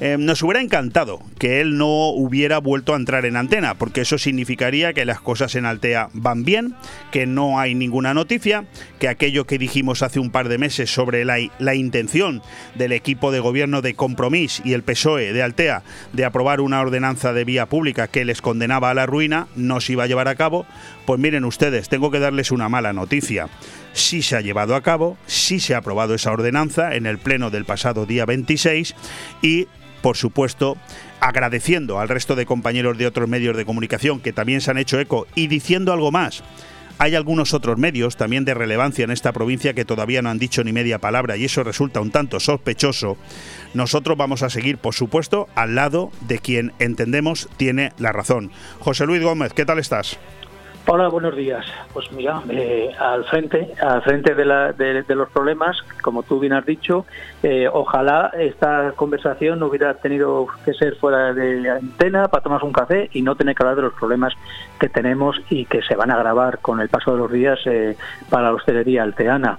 Eh, 0.01 0.16
nos 0.18 0.42
hubiera 0.42 0.61
encantado 0.61 1.20
que 1.38 1.61
él 1.61 1.76
no 1.76 2.09
hubiera 2.09 2.59
vuelto 2.59 2.94
a 2.94 2.96
entrar 2.96 3.26
en 3.26 3.36
antena, 3.36 3.74
porque 3.74 4.01
eso 4.01 4.18
significaría 4.18 4.92
que 4.92 5.05
las 5.05 5.20
cosas 5.20 5.55
en 5.55 5.66
Altea 5.66 6.09
van 6.14 6.44
bien, 6.44 6.74
que 7.12 7.26
no 7.26 7.61
hay 7.61 7.74
ninguna 7.74 8.14
noticia, 8.14 8.64
que 8.98 9.09
aquello 9.09 9.46
que 9.46 9.59
dijimos 9.59 10.03
hace 10.03 10.18
un 10.18 10.30
par 10.30 10.48
de 10.48 10.59
meses 10.59 10.92
sobre 10.92 11.24
la, 11.24 11.36
la 11.59 11.74
intención 11.74 12.42
del 12.74 12.92
equipo 12.92 13.32
de 13.32 13.40
gobierno 13.40 13.82
de 13.82 13.94
Compromís 13.94 14.62
y 14.64 14.72
el 14.72 14.82
PSOE 14.82 15.32
de 15.32 15.42
Altea 15.42 15.82
de 16.12 16.24
aprobar 16.24 16.61
una 16.61 16.80
ordenanza 16.80 17.32
de 17.32 17.44
vía 17.44 17.66
pública 17.66 18.09
que 18.09 18.24
les 18.24 18.40
condenaba 18.40 18.90
a 18.90 18.94
la 18.94 19.07
ruina 19.07 19.48
no 19.57 19.80
se 19.81 19.93
iba 19.93 20.05
a 20.05 20.07
llevar 20.07 20.28
a 20.28 20.35
cabo, 20.35 20.66
pues 21.07 21.20
miren 21.20 21.45
ustedes, 21.45 21.89
tengo 21.89 22.11
que 22.11 22.18
darles 22.18 22.51
una 22.51 22.68
mala 22.68 22.93
noticia. 22.93 23.49
Sí 23.93 24.22
se 24.22 24.37
ha 24.37 24.41
llevado 24.41 24.74
a 24.74 24.83
cabo, 24.83 25.16
sí 25.26 25.61
se 25.61 25.74
ha 25.74 25.78
aprobado 25.78 26.14
esa 26.14 26.33
ordenanza 26.33 26.95
en 26.95 27.07
el 27.07 27.18
pleno 27.18 27.51
del 27.51 27.64
pasado 27.64 28.07
día 28.07 28.26
26 28.26 28.95
y, 29.43 29.66
por 30.03 30.16
supuesto, 30.16 30.76
agradeciendo 31.20 32.01
al 32.01 32.09
resto 32.09 32.37
de 32.37 32.47
compañeros 32.47 32.99
de 32.99 33.07
otros 33.07 33.28
medios 33.28 33.57
de 33.57 33.64
comunicación 33.64 34.20
que 34.20 34.33
también 34.33 34.61
se 34.61 34.70
han 34.70 34.78
hecho 34.78 34.99
eco 34.99 35.26
y 35.35 35.47
diciendo 35.49 35.93
algo 35.93 36.11
más 36.11 36.43
hay 37.01 37.14
algunos 37.14 37.55
otros 37.55 37.78
medios 37.78 38.18
también 38.18 38.44
de 38.44 38.53
relevancia 38.53 39.05
en 39.05 39.11
esta 39.11 39.32
provincia 39.32 39.72
que 39.72 39.86
todavía 39.86 40.20
no 40.20 40.28
han 40.28 40.38
dicho 40.38 40.62
ni 40.62 40.74
media 40.74 40.98
palabra 40.98 41.38
y 41.38 41.46
eso 41.46 41.64
resulta 41.64 42.03
un 42.03 42.11
tanto 42.11 42.38
sospechoso. 42.40 43.16
Nosotros 43.72 44.18
vamos 44.18 44.42
a 44.42 44.51
seguir, 44.51 44.76
por 44.76 44.94
supuesto, 44.94 45.48
al 45.55 45.74
lado 45.74 46.12
de 46.28 46.38
quien 46.40 46.74
entendemos 46.78 47.48
tiene 47.57 47.94
la 47.96 48.12
razón. 48.12 48.53
José 48.80 49.07
Luis 49.07 49.22
Gómez, 49.22 49.55
¿qué 49.55 49.64
tal 49.64 49.78
estás? 49.78 50.18
Hola, 50.87 51.09
buenos 51.09 51.37
días. 51.37 51.64
Pues 51.93 52.11
mira, 52.11 52.43
eh, 52.49 52.91
al 52.99 53.24
frente, 53.26 53.72
al 53.81 54.03
frente 54.03 54.35
de, 54.35 54.45
la, 54.45 54.74
los 55.09 55.31
problemas, 55.31 55.76
como 56.03 56.22
tú 56.22 56.41
bien 56.41 56.53
has 56.53 56.66
dicho, 56.66 57.07
eh, 57.43 57.68
ojalá 57.72 58.33
esta 58.37 58.93
conversación 58.97 59.61
no 59.61 59.66
hubiera 59.66 59.95
tenido 59.95 60.49
que 60.64 60.72
ser 60.74 60.97
fuera 60.97 61.33
de 61.33 61.70
antena 61.70 62.28
para 62.28 62.43
tomarse 62.43 62.66
un 62.66 62.72
café 62.72 63.09
y 63.12 63.22
no 63.22 63.37
tener 63.37 63.55
que 63.55 63.62
hablar 63.62 63.76
de 63.76 63.83
los 63.83 63.95
problemas 63.95 64.33
que 64.81 64.89
tenemos 64.89 65.41
y 65.51 65.66
que 65.66 65.83
se 65.83 65.95
van 65.95 66.11
a 66.11 66.14
agravar 66.14 66.59
con 66.59 66.81
el 66.81 66.89
paso 66.89 67.12
de 67.12 67.18
los 67.18 67.31
días 67.31 67.59
eh, 67.66 67.97
para 68.28 68.45
la 68.45 68.55
hostelería 68.55 69.03
alteana. 69.03 69.59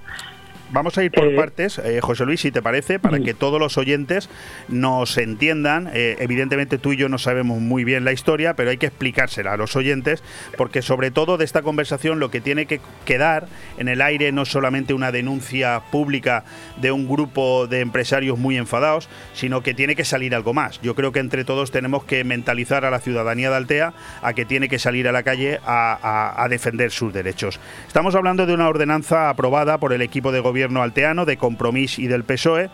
Vamos 0.72 0.96
a 0.96 1.04
ir 1.04 1.12
por 1.12 1.26
eh, 1.26 1.36
partes, 1.36 1.76
eh, 1.76 2.00
José 2.00 2.24
Luis, 2.24 2.40
si 2.40 2.50
te 2.50 2.62
parece, 2.62 2.98
para 2.98 3.20
que 3.20 3.34
todos 3.34 3.60
los 3.60 3.76
oyentes 3.76 4.30
nos 4.68 5.18
entiendan. 5.18 5.90
Eh, 5.92 6.16
evidentemente 6.18 6.78
tú 6.78 6.94
y 6.94 6.96
yo 6.96 7.10
no 7.10 7.18
sabemos 7.18 7.60
muy 7.60 7.84
bien 7.84 8.06
la 8.06 8.12
historia, 8.12 8.56
pero 8.56 8.70
hay 8.70 8.78
que 8.78 8.86
explicársela 8.86 9.52
a 9.52 9.58
los 9.58 9.76
oyentes, 9.76 10.22
porque 10.56 10.80
sobre 10.80 11.10
todo 11.10 11.36
de 11.36 11.44
esta 11.44 11.60
conversación 11.60 12.20
lo 12.20 12.30
que 12.30 12.40
tiene 12.40 12.64
que 12.64 12.80
quedar 13.04 13.48
en 13.76 13.88
el 13.88 14.00
aire 14.00 14.32
no 14.32 14.46
solamente 14.46 14.94
una 14.94 15.12
denuncia 15.12 15.82
pública 15.90 16.42
de 16.80 16.90
un 16.90 17.06
grupo 17.06 17.66
de 17.66 17.80
empresarios 17.80 18.38
muy 18.38 18.56
enfadados, 18.56 19.10
sino 19.34 19.60
que 19.60 19.74
tiene 19.74 19.94
que 19.94 20.06
salir 20.06 20.34
algo 20.34 20.54
más. 20.54 20.80
Yo 20.80 20.94
creo 20.94 21.12
que 21.12 21.20
entre 21.20 21.44
todos 21.44 21.70
tenemos 21.70 22.04
que 22.04 22.24
mentalizar 22.24 22.86
a 22.86 22.90
la 22.90 23.00
ciudadanía 23.00 23.50
de 23.50 23.56
Altea 23.56 23.92
a 24.22 24.32
que 24.32 24.46
tiene 24.46 24.70
que 24.70 24.78
salir 24.78 25.06
a 25.06 25.12
la 25.12 25.22
calle 25.22 25.60
a 25.66 26.46
defender 26.48 26.92
sus 26.92 27.12
derechos. 27.12 27.60
Estamos 27.86 28.14
hablando 28.14 28.46
de 28.46 28.54
una 28.54 28.68
ordenanza 28.68 29.28
aprobada 29.28 29.76
por 29.76 29.92
el 29.92 30.00
equipo 30.00 30.32
de 30.32 30.40
gobierno 30.40 30.61
alteano, 30.82 31.24
de 31.24 31.36
Compromís 31.36 31.98
y 31.98 32.06
del 32.06 32.24
PSOE. 32.24 32.70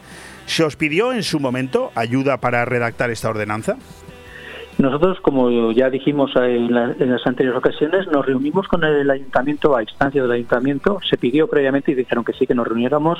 ¿Se 0.47 0.65
os 0.65 0.77
pidió 0.77 1.13
en 1.13 1.23
su 1.23 1.41
momento 1.41 1.93
ayuda 1.95 2.39
para 2.39 2.65
redactar 2.65 3.11
esta 3.11 3.29
ordenanza? 3.29 3.77
Nosotros, 4.79 5.19
como 5.21 5.73
ya 5.73 5.91
dijimos 5.91 6.31
en, 6.37 6.73
las 6.73 7.27
anteriores 7.27 7.59
ocasiones, 7.59 8.07
nos 8.07 8.25
reunimos 8.25 8.69
con 8.69 8.85
el 8.85 9.11
ayuntamiento 9.11 9.77
a 9.77 9.83
instancia 9.83 10.23
del 10.23 10.31
ayuntamiento. 10.31 11.01
Se 11.09 11.17
pidió 11.17 11.49
previamente 11.49 11.91
y 11.91 11.95
dijeron 11.97 12.25
que 12.25 12.33
sí, 12.33 12.47
que 12.47 12.55
nos 12.55 12.67
reuniéramos. 12.67 13.19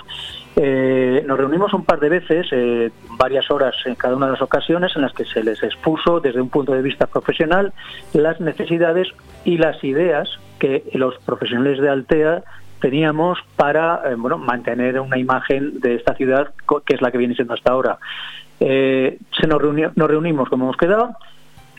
Eh, 0.55 1.25
nos 1.27 1.37
reunimos 1.37 1.75
un 1.75 1.85
par 1.85 1.99
de 1.99 2.11
veces, 2.11 2.47
eh, 2.53 2.93
varias 3.19 3.51
horas 3.51 3.75
en 3.87 3.97
cada 3.97 4.15
una 4.15 4.27
de 4.27 4.33
las 4.33 4.43
ocasiones, 4.43 4.95
en 4.95 5.03
las 5.03 5.13
que 5.13 5.25
se 5.25 5.43
les 5.43 5.61
expuso 5.65 6.21
desde 6.21 6.41
un 6.41 6.49
punto 6.49 6.73
de 6.73 6.83
vista 6.83 7.09
profesional 7.09 7.73
las 8.13 8.41
necesidades 8.41 9.09
y 9.45 9.59
las 9.59 9.83
ideas 9.83 10.29
que 10.61 10.85
los 10.93 11.19
profesionales 11.25 11.81
de 11.81 11.89
Altea 11.89 12.45
teníamos 12.81 13.39
para 13.57 14.03
eh, 14.11 14.15
bueno, 14.15 14.39
mantener 14.39 15.01
una 15.01 15.19
imagen 15.19 15.81
de 15.81 15.97
esta 15.97 16.15
ciudad 16.15 16.53
que 16.87 16.95
es 16.95 17.03
la 17.03 17.11
que 17.11 17.19
viene 17.19 17.35
siendo 17.35 17.55
hasta 17.55 17.73
ahora. 17.73 17.99
Eh, 18.61 19.19
se 19.39 19.47
nos, 19.47 19.61
reunió, 19.61 19.93
nos 19.95 20.09
reunimos 20.09 20.49
como 20.49 20.65
hemos 20.65 20.77
quedado. 20.77 21.11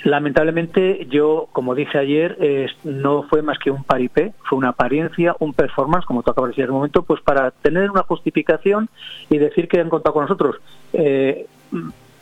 Lamentablemente 0.05 1.07
yo, 1.09 1.49
como 1.51 1.75
dije 1.75 1.97
ayer, 1.97 2.69
no 2.85 3.23
fue 3.23 3.41
más 3.41 3.59
que 3.59 3.69
un 3.69 3.83
paripé, 3.83 4.31
fue 4.43 4.57
una 4.57 4.69
apariencia, 4.69 5.35
un 5.39 5.53
performance, 5.53 6.05
como 6.05 6.23
tú 6.23 6.31
acabas 6.31 6.49
de 6.49 6.51
decir 6.51 6.63
en 6.63 6.69
el 6.69 6.73
momento, 6.73 7.03
pues 7.03 7.19
para 7.19 7.51
tener 7.51 7.91
una 7.91 8.03
justificación 8.03 8.87
y 9.29 9.39
decir 9.39 9.67
que 9.67 9.81
han 9.81 9.89
contado 9.89 10.13
con 10.13 10.23
nosotros. 10.23 10.55
Eh, 10.93 11.47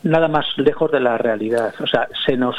nada 0.02 0.26
más 0.26 0.46
lejos 0.56 0.90
de 0.90 0.98
la 0.98 1.18
realidad. 1.18 1.72
O 1.80 1.86
sea, 1.86 2.08
se 2.26 2.36
nos, 2.36 2.56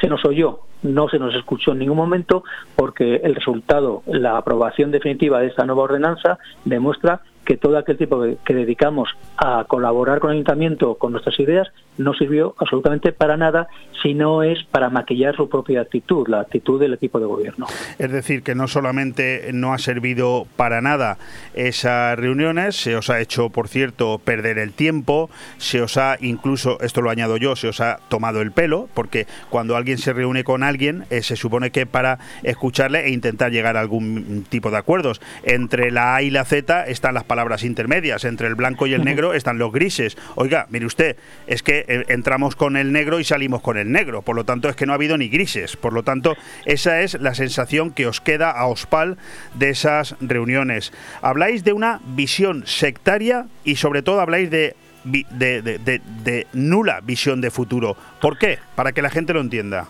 se 0.00 0.06
nos 0.06 0.24
oyó 0.24 0.60
no 0.82 1.08
se 1.08 1.18
nos 1.18 1.34
escuchó 1.34 1.72
en 1.72 1.78
ningún 1.80 1.96
momento 1.96 2.44
porque 2.76 3.16
el 3.16 3.34
resultado, 3.34 4.02
la 4.06 4.36
aprobación 4.36 4.90
definitiva 4.90 5.40
de 5.40 5.48
esta 5.48 5.64
nueva 5.64 5.82
ordenanza 5.82 6.38
demuestra 6.64 7.22
que 7.44 7.56
todo 7.56 7.78
aquel 7.78 7.96
tiempo 7.96 8.22
que, 8.44 8.54
dedicamos 8.54 9.08
a 9.36 9.64
colaborar 9.66 10.20
con 10.20 10.30
el 10.30 10.36
ayuntamiento 10.36 10.94
con 10.96 11.12
nuestras 11.12 11.38
ideas 11.40 11.68
no 11.98 12.14
sirvió 12.14 12.54
absolutamente 12.58 13.12
para 13.12 13.36
nada 13.36 13.68
si 14.02 14.14
no 14.14 14.42
es 14.42 14.64
para 14.64 14.88
maquillar 14.88 15.36
su 15.36 15.48
propia 15.48 15.82
actitud, 15.82 16.26
la 16.28 16.40
actitud 16.40 16.80
del 16.80 16.94
equipo 16.94 17.20
de 17.20 17.26
gobierno. 17.26 17.66
Es 17.98 18.10
decir, 18.10 18.42
que 18.42 18.54
no 18.54 18.68
solamente 18.68 19.50
no 19.52 19.74
ha 19.74 19.78
servido 19.78 20.46
para 20.56 20.80
nada 20.80 21.18
esas 21.54 22.18
reuniones, 22.18 22.76
se 22.76 22.96
os 22.96 23.10
ha 23.10 23.20
hecho, 23.20 23.50
por 23.50 23.68
cierto, 23.68 24.18
perder 24.18 24.58
el 24.58 24.72
tiempo, 24.72 25.28
se 25.58 25.82
os 25.82 25.98
ha 25.98 26.16
incluso, 26.20 26.80
esto 26.80 27.02
lo 27.02 27.10
añado 27.10 27.36
yo, 27.36 27.56
se 27.56 27.68
os 27.68 27.80
ha 27.80 27.98
tomado 28.08 28.40
el 28.40 28.52
pelo, 28.52 28.88
porque 28.94 29.26
cuando 29.50 29.76
alguien 29.76 29.98
se 29.98 30.12
reúne 30.12 30.44
con 30.44 30.62
alguien, 30.62 31.04
eh, 31.10 31.22
se 31.22 31.36
supone 31.36 31.70
que 31.70 31.84
para 31.84 32.18
escucharle 32.42 33.06
e 33.06 33.10
intentar 33.10 33.52
llegar 33.52 33.76
a 33.76 33.80
algún 33.80 34.46
tipo 34.48 34.70
de 34.70 34.78
acuerdos. 34.78 35.20
Entre 35.42 35.90
la 35.90 36.14
A 36.14 36.22
y 36.22 36.30
la 36.30 36.44
Z 36.44 36.86
están 36.86 37.14
las 37.14 37.24
palabras 37.30 37.62
intermedias, 37.62 38.24
entre 38.24 38.48
el 38.48 38.56
blanco 38.56 38.88
y 38.88 38.92
el 38.92 39.04
negro 39.04 39.34
están 39.34 39.56
los 39.56 39.70
grises. 39.70 40.18
Oiga, 40.34 40.66
mire 40.68 40.84
usted, 40.84 41.16
es 41.46 41.62
que 41.62 41.84
eh, 41.86 42.04
entramos 42.08 42.56
con 42.56 42.76
el 42.76 42.90
negro 42.90 43.20
y 43.20 43.24
salimos 43.24 43.62
con 43.62 43.78
el 43.78 43.92
negro, 43.92 44.22
por 44.22 44.34
lo 44.34 44.42
tanto 44.42 44.68
es 44.68 44.74
que 44.74 44.84
no 44.84 44.90
ha 44.92 44.96
habido 44.96 45.16
ni 45.16 45.28
grises, 45.28 45.76
por 45.76 45.92
lo 45.92 46.02
tanto 46.02 46.34
esa 46.64 47.02
es 47.02 47.20
la 47.20 47.34
sensación 47.34 47.92
que 47.92 48.08
os 48.08 48.20
queda 48.20 48.50
a 48.50 48.66
Ospal 48.66 49.16
de 49.54 49.70
esas 49.70 50.16
reuniones. 50.20 50.92
Habláis 51.22 51.62
de 51.62 51.72
una 51.72 52.00
visión 52.16 52.64
sectaria 52.66 53.46
y 53.62 53.76
sobre 53.76 54.02
todo 54.02 54.20
habláis 54.20 54.50
de 54.50 54.74
de, 55.04 56.46
nula 56.52 57.00
visión 57.00 57.40
de 57.40 57.50
futuro. 57.50 57.96
¿Por 58.20 58.38
qué? 58.38 58.58
Para 58.74 58.92
que 58.92 59.02
la 59.02 59.10
gente 59.10 59.32
lo 59.32 59.40
entienda. 59.40 59.86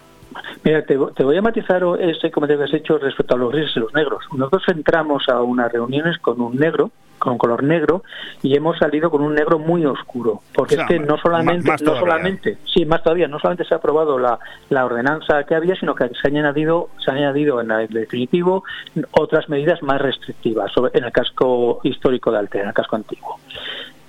Mira, 0.62 0.82
te, 0.82 0.96
voy 0.96 1.36
a 1.36 1.42
matizar 1.42 1.82
ese 1.98 2.30
comentario 2.30 2.64
que 2.64 2.70
has 2.70 2.80
hecho 2.80 2.98
respecto 2.98 3.34
a 3.34 3.38
los 3.38 3.52
grises 3.52 3.76
y 3.76 3.80
los 3.80 3.94
negros. 3.94 4.24
Nosotros 4.32 4.62
entramos 4.68 5.28
a 5.28 5.40
unas 5.42 5.72
reuniones 5.72 6.18
con 6.18 6.40
un 6.40 6.56
negro, 6.56 6.90
con 7.18 7.38
color 7.38 7.62
negro, 7.62 8.02
y 8.42 8.56
hemos 8.56 8.78
salido 8.78 9.10
con 9.10 9.22
un 9.22 9.34
negro 9.34 9.58
muy 9.58 9.84
oscuro. 9.84 10.40
Porque 10.54 10.74
es 10.74 10.84
que 10.84 10.98
no 10.98 11.18
solamente, 11.18 11.70
no 11.82 11.96
solamente, 11.96 12.58
sí, 12.72 12.84
más 12.84 13.02
todavía, 13.02 13.28
no 13.28 13.38
solamente 13.38 13.64
se 13.64 13.74
ha 13.74 13.78
aprobado 13.78 14.18
la, 14.18 14.38
la 14.68 14.84
ordenanza 14.84 15.44
que 15.44 15.54
había, 15.54 15.74
sino 15.76 15.94
que 15.94 16.08
se 16.20 16.28
han 16.28 16.36
añadido, 16.36 16.90
se 17.04 17.10
han 17.10 17.18
añadido 17.18 17.60
en 17.60 17.70
el 17.70 17.88
definitivo 17.88 18.64
otras 19.12 19.48
medidas 19.48 19.82
más 19.82 20.00
restrictivas 20.00 20.72
sobre, 20.72 20.96
en 20.98 21.04
el 21.04 21.12
casco 21.12 21.80
histórico 21.84 22.30
de 22.30 22.38
Altea, 22.38 22.62
en 22.62 22.68
el 22.68 22.74
casco 22.74 22.96
antiguo. 22.96 23.38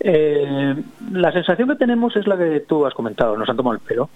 Eh, 0.04 0.76
la 1.12 1.32
sensación 1.32 1.70
que 1.70 1.76
tenemos 1.76 2.16
es 2.16 2.26
la 2.26 2.36
que 2.36 2.62
tú 2.62 2.88
has 2.88 2.93
comentado, 2.95 3.38
nos 3.38 3.47
han 3.47 3.56
tomado 3.56 3.76
el 3.76 3.82
pelo. 3.82 4.10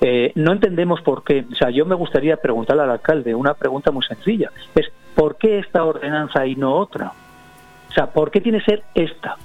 Eh, 0.00 0.30
no 0.36 0.52
entendemos 0.52 1.00
por 1.02 1.24
qué. 1.24 1.44
O 1.50 1.56
sea, 1.56 1.70
yo 1.70 1.84
me 1.84 1.96
gustaría 1.96 2.36
preguntarle 2.36 2.84
al 2.84 2.90
alcalde 2.90 3.34
una 3.34 3.54
pregunta 3.54 3.90
muy 3.90 4.04
sencilla. 4.04 4.52
Es 4.74 4.92
¿por 5.16 5.36
qué 5.36 5.58
esta 5.58 5.84
ordenanza 5.84 6.46
y 6.46 6.54
no 6.54 6.74
otra? 6.74 7.12
O 7.88 7.92
sea, 7.92 8.06
¿por 8.06 8.30
qué 8.30 8.40
tiene 8.40 8.58
que 8.60 8.64
ser 8.66 8.82
esta? 8.94 9.36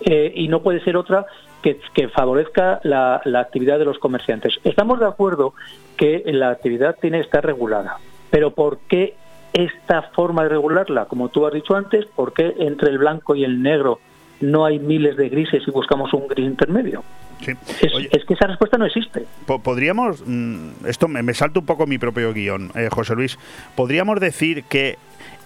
Eh, 0.00 0.32
y 0.34 0.48
no 0.48 0.62
puede 0.62 0.80
ser 0.80 0.96
otra 0.96 1.26
que, 1.62 2.08
favorezca 2.08 2.80
la, 2.84 3.20
la, 3.24 3.40
actividad 3.40 3.78
de 3.78 3.84
los 3.84 3.98
comerciantes. 3.98 4.54
Estamos 4.62 5.00
de 5.00 5.06
acuerdo 5.06 5.52
que 5.96 6.22
la 6.26 6.50
actividad 6.50 6.96
tiene 7.00 7.18
que 7.18 7.24
estar 7.24 7.44
regulada, 7.44 7.98
pero 8.30 8.52
¿por 8.52 8.78
qué 8.88 9.16
esta 9.52 10.02
forma 10.02 10.44
de 10.44 10.50
regularla? 10.50 11.06
Como 11.06 11.28
tú 11.28 11.44
has 11.44 11.52
dicho 11.52 11.74
antes, 11.74 12.06
¿por 12.06 12.32
qué 12.32 12.54
entre 12.58 12.90
el 12.90 12.98
blanco 12.98 13.34
y 13.34 13.42
el 13.42 13.62
negro 13.62 13.98
no 14.40 14.64
hay 14.64 14.78
miles 14.78 15.16
de 15.16 15.28
grises 15.28 15.62
y 15.66 15.70
buscamos 15.70 16.12
un 16.12 16.28
gris 16.28 16.46
intermedio. 16.46 17.02
Es, 17.40 18.24
que 18.24 18.34
esa 18.34 18.46
respuesta 18.46 18.78
no 18.78 18.86
existe. 18.86 19.26
Podríamos, 19.62 20.22
mm, 20.26 20.86
esto 20.86 21.06
me, 21.08 21.34
salta 21.34 21.60
un 21.60 21.66
poco 21.66 21.86
mi 21.86 21.98
propio 21.98 22.32
guion, 22.32 22.72
eh, 22.74 22.88
José 22.90 23.14
Luis, 23.14 23.38
podríamos 23.74 24.20
decir 24.20 24.64
que 24.64 24.96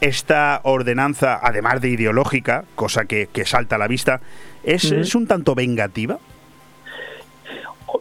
esta 0.01 0.61
ordenanza, 0.65 1.39
además 1.43 1.81
de 1.81 1.91
ideológica, 1.91 2.65
cosa 2.75 3.05
que, 3.05 3.29
salta 3.45 3.77
a 3.77 3.79
la 3.79 3.89
vista, 3.89 4.21
es, 4.63 4.93
es 4.93 5.15
un 5.15 5.27
tanto 5.27 5.55
vengativa. 5.55 6.19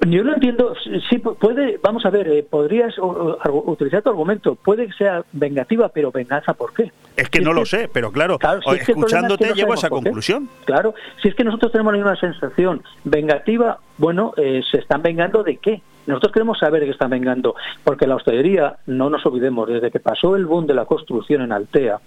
Yo 0.07 0.23
no 0.23 0.33
entiendo, 0.33 0.73
sí 1.09 1.17
puede, 1.17 1.79
vamos 1.81 2.05
a 2.05 2.09
ver, 2.09 2.27
eh, 2.27 2.43
podrías 2.43 2.93
utilizar 2.99 4.01
tu 4.01 4.09
argumento, 4.09 4.55
puede 4.55 4.87
que 4.87 4.93
sea 4.93 5.23
vengativa, 5.31 5.89
pero 5.89 6.11
venganza, 6.11 6.53
¿por 6.53 6.73
qué? 6.73 6.91
Es 7.15 7.29
que 7.29 7.41
no 7.41 7.53
lo 7.53 7.65
sé, 7.65 7.89
pero 7.91 8.11
claro, 8.11 8.37
escuchándote 8.73 9.53
llego 9.53 9.71
a 9.71 9.75
esa 9.75 9.89
conclusión. 9.89 10.49
Claro, 10.65 10.93
si 11.21 11.29
es 11.29 11.35
que 11.35 11.43
nosotros 11.43 11.71
tenemos 11.71 11.93
la 11.93 11.97
misma 11.97 12.15
sensación, 12.15 12.83
vengativa, 13.03 13.79
bueno, 13.97 14.33
eh, 14.37 14.61
¿se 14.69 14.77
están 14.77 15.01
vengando 15.01 15.43
de 15.43 15.57
qué? 15.57 15.81
Nosotros 16.07 16.33
queremos 16.33 16.59
saber 16.59 16.83
qué 16.83 16.91
están 16.91 17.09
vengando, 17.09 17.55
porque 17.83 18.07
la 18.07 18.15
hostelería, 18.15 18.77
no 18.85 19.09
nos 19.09 19.25
olvidemos, 19.25 19.67
desde 19.67 19.91
que 19.91 19.99
pasó 19.99 20.35
el 20.35 20.45
boom 20.45 20.65
de 20.65 20.73
la 20.73 20.85
construcción 20.85 21.41
en 21.41 21.51
Altea, 21.51 21.99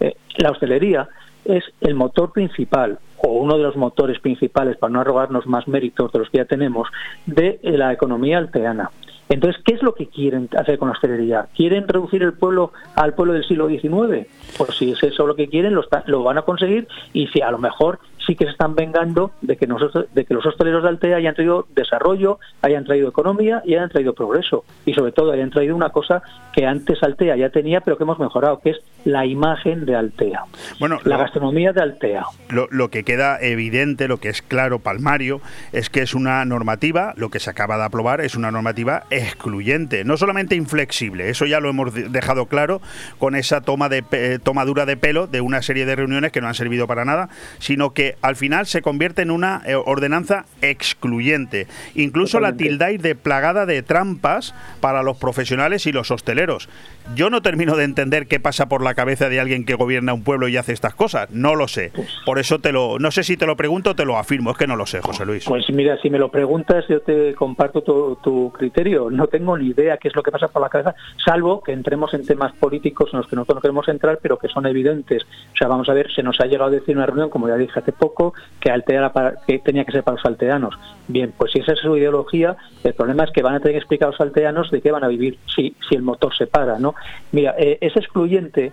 eh, 0.00 0.16
la 0.36 0.50
hostelería 0.50 1.08
es 1.44 1.64
el 1.80 1.94
motor 1.94 2.32
principal 2.32 2.98
o 3.22 3.32
uno 3.32 3.56
de 3.56 3.64
los 3.64 3.76
motores 3.76 4.18
principales, 4.20 4.76
para 4.76 4.92
no 4.92 5.00
arrogarnos 5.00 5.46
más 5.46 5.66
méritos 5.68 6.12
de 6.12 6.18
los 6.18 6.30
que 6.30 6.38
ya 6.38 6.44
tenemos, 6.44 6.88
de 7.26 7.58
la 7.62 7.92
economía 7.92 8.38
alteana. 8.38 8.90
Entonces, 9.28 9.62
¿qué 9.64 9.74
es 9.74 9.82
lo 9.82 9.94
que 9.94 10.06
quieren 10.06 10.48
hacer 10.56 10.78
con 10.78 10.88
la 10.88 10.92
hostelería? 10.92 11.48
¿Quieren 11.54 11.86
reducir 11.86 12.22
el 12.22 12.32
pueblo 12.32 12.72
al 12.94 13.14
pueblo 13.14 13.34
del 13.34 13.44
siglo 13.44 13.68
XIX? 13.68 14.26
Pues 14.56 14.76
si 14.76 14.92
es 14.92 15.02
eso 15.02 15.26
lo 15.26 15.34
que 15.34 15.48
quieren, 15.48 15.74
lo, 15.74 15.84
lo 16.06 16.22
van 16.22 16.38
a 16.38 16.42
conseguir 16.42 16.88
y 17.12 17.26
si 17.28 17.40
a 17.40 17.50
lo 17.50 17.58
mejor 17.58 17.98
sí 18.28 18.36
que 18.36 18.44
se 18.44 18.50
están 18.50 18.74
vengando 18.74 19.32
de 19.40 19.56
que, 19.56 19.66
nosotros, 19.66 20.06
de 20.14 20.24
que 20.24 20.34
los 20.34 20.44
hosteleros 20.44 20.82
de 20.82 20.90
Altea 20.90 21.16
hayan 21.16 21.34
traído 21.34 21.66
desarrollo, 21.74 22.38
hayan 22.60 22.84
traído 22.84 23.08
economía 23.08 23.62
y 23.64 23.74
hayan 23.74 23.88
traído 23.88 24.12
progreso. 24.12 24.64
Y 24.84 24.92
sobre 24.92 25.12
todo 25.12 25.32
hayan 25.32 25.50
traído 25.50 25.74
una 25.74 25.90
cosa 25.90 26.22
que 26.52 26.66
antes 26.66 27.02
Altea 27.02 27.36
ya 27.36 27.48
tenía, 27.48 27.80
pero 27.80 27.96
que 27.96 28.04
hemos 28.04 28.18
mejorado, 28.18 28.60
que 28.60 28.70
es 28.70 28.80
la 29.04 29.24
imagen 29.24 29.86
de 29.86 29.96
Altea. 29.96 30.44
Bueno, 30.78 30.98
la 31.04 31.16
gastronomía 31.16 31.72
de 31.72 31.80
Altea. 31.80 32.24
Lo, 32.50 32.68
lo, 32.70 32.90
que 32.90 33.02
queda 33.02 33.38
evidente, 33.40 34.08
lo 34.08 34.18
que 34.18 34.28
es 34.28 34.42
claro, 34.42 34.78
palmario, 34.78 35.40
es 35.72 35.88
que 35.88 36.02
es 36.02 36.14
una 36.14 36.44
normativa, 36.44 37.14
lo 37.16 37.30
que 37.30 37.40
se 37.40 37.48
acaba 37.48 37.78
de 37.78 37.84
aprobar 37.84 38.20
es 38.20 38.34
una 38.34 38.50
normativa 38.50 39.04
excluyente, 39.18 40.04
no 40.04 40.16
solamente 40.16 40.54
inflexible, 40.54 41.28
eso 41.30 41.46
ya 41.46 41.60
lo 41.60 41.70
hemos 41.70 41.92
dejado 42.12 42.46
claro 42.46 42.80
con 43.18 43.34
esa 43.34 43.60
toma 43.60 43.88
de 43.88 44.38
tomadura 44.42 44.86
de 44.86 44.96
pelo 44.96 45.26
de 45.26 45.40
una 45.40 45.62
serie 45.62 45.86
de 45.86 45.96
reuniones 45.96 46.32
que 46.32 46.40
no 46.40 46.48
han 46.48 46.54
servido 46.54 46.86
para 46.86 47.04
nada, 47.04 47.28
sino 47.58 47.92
que 47.92 48.16
al 48.22 48.36
final 48.36 48.66
se 48.66 48.82
convierte 48.82 49.22
en 49.22 49.30
una 49.30 49.62
eh, 49.66 49.74
ordenanza 49.74 50.44
excluyente. 50.62 51.66
Incluso 51.94 52.40
la 52.40 52.54
tildáis 52.54 53.00
de 53.02 53.14
plagada 53.14 53.66
de 53.66 53.82
trampas 53.82 54.54
para 54.80 55.02
los 55.02 55.16
profesionales 55.16 55.86
y 55.86 55.92
los 55.92 56.10
hosteleros. 56.10 56.68
Yo 57.14 57.30
no 57.30 57.40
termino 57.40 57.76
de 57.76 57.84
entender 57.84 58.26
qué 58.26 58.38
pasa 58.38 58.68
por 58.68 58.82
la 58.82 58.94
cabeza 58.94 59.28
de 59.28 59.40
alguien 59.40 59.64
que 59.64 59.74
gobierna 59.74 60.12
un 60.12 60.24
pueblo 60.24 60.46
y 60.48 60.56
hace 60.56 60.72
estas 60.72 60.94
cosas. 60.94 61.30
No 61.30 61.54
lo 61.54 61.66
sé. 61.66 61.90
Por 62.26 62.38
eso 62.38 62.58
te 62.58 62.70
lo, 62.70 62.98
no 62.98 63.10
sé 63.10 63.22
si 63.22 63.36
te 63.36 63.46
lo 63.46 63.56
pregunto 63.56 63.90
o 63.90 63.94
te 63.94 64.04
lo 64.04 64.18
afirmo. 64.18 64.50
Es 64.50 64.58
que 64.58 64.66
no 64.66 64.76
lo 64.76 64.84
sé, 64.84 65.00
José 65.00 65.24
Luis. 65.24 65.44
Pues 65.46 65.64
mira, 65.70 65.98
si 66.02 66.10
me 66.10 66.18
lo 66.18 66.30
preguntas, 66.30 66.84
yo 66.88 67.00
te 67.00 67.34
comparto 67.34 67.82
tu, 67.82 68.52
criterio. 68.52 69.07
No 69.10 69.26
tengo 69.26 69.56
ni 69.56 69.68
idea 69.68 69.96
qué 69.96 70.08
es 70.08 70.16
lo 70.16 70.22
que 70.22 70.30
pasa 70.30 70.48
por 70.48 70.62
la 70.62 70.68
cabeza, 70.68 70.94
salvo 71.24 71.62
que 71.62 71.72
entremos 71.72 72.12
en 72.14 72.24
temas 72.24 72.52
políticos 72.54 73.10
en 73.12 73.18
los 73.18 73.28
que 73.28 73.36
nosotros 73.36 73.56
no 73.56 73.62
queremos 73.62 73.88
entrar, 73.88 74.18
pero 74.22 74.38
que 74.38 74.48
son 74.48 74.66
evidentes. 74.66 75.24
O 75.24 75.56
sea, 75.56 75.68
vamos 75.68 75.88
a 75.88 75.94
ver, 75.94 76.10
se 76.12 76.22
nos 76.22 76.40
ha 76.40 76.46
llegado 76.46 76.70
a 76.70 76.72
decir 76.72 76.96
una 76.96 77.06
reunión, 77.06 77.30
como 77.30 77.48
ya 77.48 77.56
dije 77.56 77.78
hace 77.78 77.92
poco, 77.92 78.34
que 78.60 78.70
Altea 78.70 79.12
que 79.46 79.58
tenía 79.60 79.84
que 79.84 79.92
ser 79.92 80.02
para 80.02 80.16
los 80.16 80.24
alteanos. 80.24 80.78
Bien, 81.06 81.32
pues 81.36 81.52
si 81.52 81.60
esa 81.60 81.72
es 81.72 81.78
su 81.78 81.96
ideología, 81.96 82.56
el 82.84 82.94
problema 82.94 83.24
es 83.24 83.30
que 83.30 83.42
van 83.42 83.54
a 83.54 83.60
tener 83.60 83.74
que 83.74 83.78
explicar 83.78 84.08
a 84.08 84.10
los 84.12 84.20
alteanos 84.20 84.70
de 84.70 84.80
qué 84.80 84.90
van 84.90 85.04
a 85.04 85.08
vivir 85.08 85.38
si, 85.54 85.74
si 85.88 85.94
el 85.94 86.02
motor 86.02 86.34
se 86.36 86.46
para, 86.46 86.78
¿no? 86.78 86.94
Mira, 87.32 87.54
eh, 87.58 87.78
es 87.80 87.96
excluyente, 87.96 88.72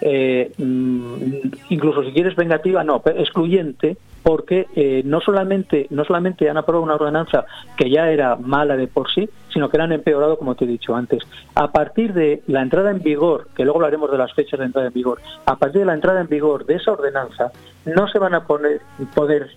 eh, 0.00 0.52
mm, 0.58 1.38
incluso 1.70 2.02
si 2.02 2.12
quieres 2.12 2.36
vengativa, 2.36 2.84
no, 2.84 3.02
excluyente, 3.04 3.96
porque 4.24 4.66
eh, 4.74 5.02
no 5.04 5.20
solamente 5.20 5.86
no 5.90 6.02
solamente 6.04 6.48
han 6.48 6.56
aprobado 6.56 6.82
una 6.82 6.94
ordenanza 6.94 7.44
que 7.76 7.90
ya 7.90 8.10
era 8.10 8.36
mala 8.36 8.74
de 8.74 8.86
por 8.86 9.10
sí, 9.12 9.28
sino 9.52 9.68
que 9.68 9.76
la 9.76 9.84
han 9.84 9.92
empeorado, 9.92 10.38
como 10.38 10.54
te 10.54 10.64
he 10.64 10.68
dicho 10.68 10.96
antes. 10.96 11.22
A 11.54 11.70
partir 11.70 12.14
de 12.14 12.42
la 12.46 12.62
entrada 12.62 12.90
en 12.90 13.02
vigor, 13.02 13.48
que 13.54 13.64
luego 13.64 13.78
hablaremos 13.78 14.10
de 14.10 14.18
las 14.18 14.32
fechas 14.32 14.58
de 14.58 14.66
entrada 14.66 14.88
en 14.88 14.94
vigor, 14.94 15.20
a 15.44 15.56
partir 15.56 15.80
de 15.80 15.86
la 15.86 15.94
entrada 15.94 16.22
en 16.22 16.28
vigor 16.28 16.64
de 16.64 16.76
esa 16.76 16.92
ordenanza, 16.92 17.52
no 17.84 18.08
se 18.08 18.18
van 18.18 18.34
a 18.34 18.46
poder 18.46 18.80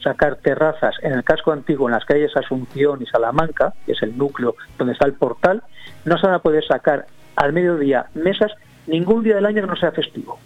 sacar 0.04 0.36
terrazas 0.36 0.96
en 1.02 1.14
el 1.14 1.24
casco 1.24 1.54
antiguo, 1.54 1.88
en 1.88 1.94
las 1.94 2.04
calles 2.04 2.36
Asunción 2.36 3.02
y 3.02 3.06
Salamanca, 3.06 3.74
que 3.86 3.94
es 3.94 4.04
el 4.04 4.18
núcleo 4.18 4.56
donde 4.78 4.94
está 4.94 5.06
el 5.06 5.14
portal, 5.14 5.64
no 6.04 6.18
se 6.18 6.28
van 6.28 6.36
a 6.36 6.40
poder 6.40 6.66
sacar 6.66 7.06
al 7.38 7.54
mediodía 7.54 8.08
mesas 8.16 8.52
ningún 8.88 9.24
día 9.24 9.36
del 9.36 9.46
año 9.46 9.62
que 9.62 9.68
no 9.68 9.76
sea 9.76 9.92
festivo. 9.92 10.40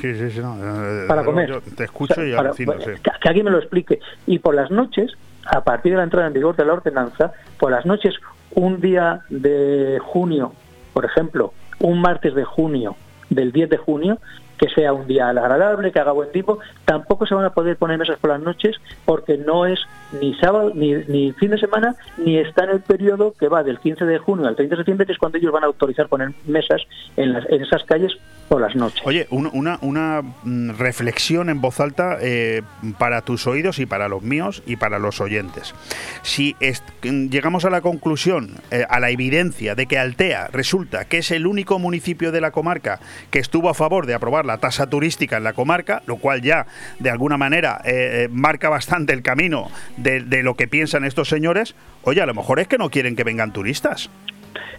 Sí, 0.00 0.14
sí, 0.14 0.30
sí, 0.30 0.40
eh, 0.40 1.04
para 1.06 1.24
comer. 1.24 1.60
te 1.76 1.84
escucho 1.84 2.24
y 2.24 2.30
que, 2.30 3.28
alguien 3.28 3.44
me 3.44 3.50
lo 3.50 3.58
explique. 3.58 4.00
Y 4.26 4.40
por 4.40 4.54
las 4.54 4.70
noches, 4.70 5.12
a 5.46 5.62
partir 5.62 5.92
de 5.92 5.98
la 5.98 6.04
entrada 6.04 6.26
en 6.26 6.32
vigor 6.32 6.56
de 6.56 6.64
la 6.64 6.72
ordenanza, 6.72 7.32
por 7.58 7.70
las 7.70 7.86
noches, 7.86 8.14
un 8.54 8.80
día 8.80 9.20
de 9.30 10.00
junio, 10.02 10.52
por 10.92 11.04
ejemplo, 11.04 11.52
un 11.80 12.00
martes 12.00 12.34
de 12.34 12.44
junio, 12.44 12.96
del 13.30 13.52
10 13.52 13.70
de 13.70 13.76
junio, 13.76 14.18
que 14.58 14.68
sea 14.68 14.92
un 14.92 15.06
día 15.06 15.28
agradable, 15.28 15.92
que 15.92 15.98
haga 15.98 16.12
buen 16.12 16.30
tiempo, 16.30 16.58
tampoco 16.84 17.26
se 17.26 17.34
van 17.34 17.44
a 17.44 17.50
poder 17.50 17.76
poner 17.76 17.98
mesas 17.98 18.18
por 18.18 18.30
las 18.30 18.40
noches 18.40 18.76
porque 19.04 19.36
no 19.36 19.66
es 19.66 19.80
ni 20.20 20.34
sábado, 20.34 20.72
ni, 20.74 21.32
fin 21.32 21.50
de 21.50 21.58
semana, 21.58 21.96
ni 22.18 22.38
está 22.38 22.64
en 22.64 22.70
el 22.70 22.80
periodo 22.80 23.34
que 23.38 23.48
va 23.48 23.62
del 23.62 23.78
15 23.78 24.04
de 24.04 24.18
junio 24.18 24.46
al 24.46 24.56
30 24.56 24.74
de 24.74 24.80
septiembre, 24.80 25.06
que 25.06 25.12
es 25.12 25.18
cuando 25.18 25.38
ellos 25.38 25.52
van 25.52 25.64
a 25.64 25.66
autorizar 25.66 26.08
poner 26.08 26.32
mesas 26.46 26.82
en 27.16 27.36
esas 27.48 27.84
calles 27.84 28.16
por 28.48 28.60
las 28.60 28.74
noches. 28.74 29.00
Oye, 29.04 29.26
una, 29.30 29.78
una 29.80 30.22
mm, 30.22 30.70
reflexión 30.78 31.48
en 31.48 31.60
voz 31.60 31.80
alta 31.80 32.18
eh, 32.20 32.62
para 32.98 33.22
tus 33.22 33.46
oídos 33.46 33.78
y 33.78 33.86
para 33.86 34.08
los 34.08 34.22
míos 34.22 34.62
y 34.66 34.76
para 34.76 34.98
los 34.98 35.20
oyentes. 35.20 35.74
Si 36.22 36.56
llegamos 37.02 37.64
a 37.64 37.70
la 37.70 37.80
conclusión, 37.80 38.50
eh, 38.70 38.84
a 38.88 39.00
la 39.00 39.10
evidencia 39.10 39.74
de 39.74 39.86
que 39.86 39.98
Altea 39.98 40.48
resulta 40.52 41.04
que 41.06 41.18
es 41.18 41.30
el 41.30 41.46
único 41.46 41.78
municipio 41.78 42.32
de 42.32 42.40
la 42.40 42.50
comarca 42.50 43.00
que 43.30 43.38
estuvo 43.38 43.68
a 43.68 43.74
favor 43.74 44.06
de 44.06 44.14
aprobar 44.14 44.44
la 44.44 44.58
tasa 44.58 44.88
turística 44.88 45.36
en 45.36 45.44
la 45.44 45.52
comarca, 45.52 46.02
lo 46.06 46.16
cual 46.16 46.42
ya 46.42 46.66
de 46.98 47.10
alguna 47.10 47.36
manera 47.36 47.80
eh, 47.84 48.28
marca 48.30 48.68
bastante 48.68 49.12
el 49.12 49.22
camino 49.22 49.70
de, 49.96 50.20
de 50.20 50.42
lo 50.42 50.54
que 50.54 50.68
piensan 50.68 51.04
estos 51.04 51.28
señores, 51.28 51.74
oye, 52.02 52.20
a 52.20 52.26
lo 52.26 52.34
mejor 52.34 52.60
es 52.60 52.68
que 52.68 52.78
no 52.78 52.90
quieren 52.90 53.16
que 53.16 53.24
vengan 53.24 53.52
turistas 53.52 54.10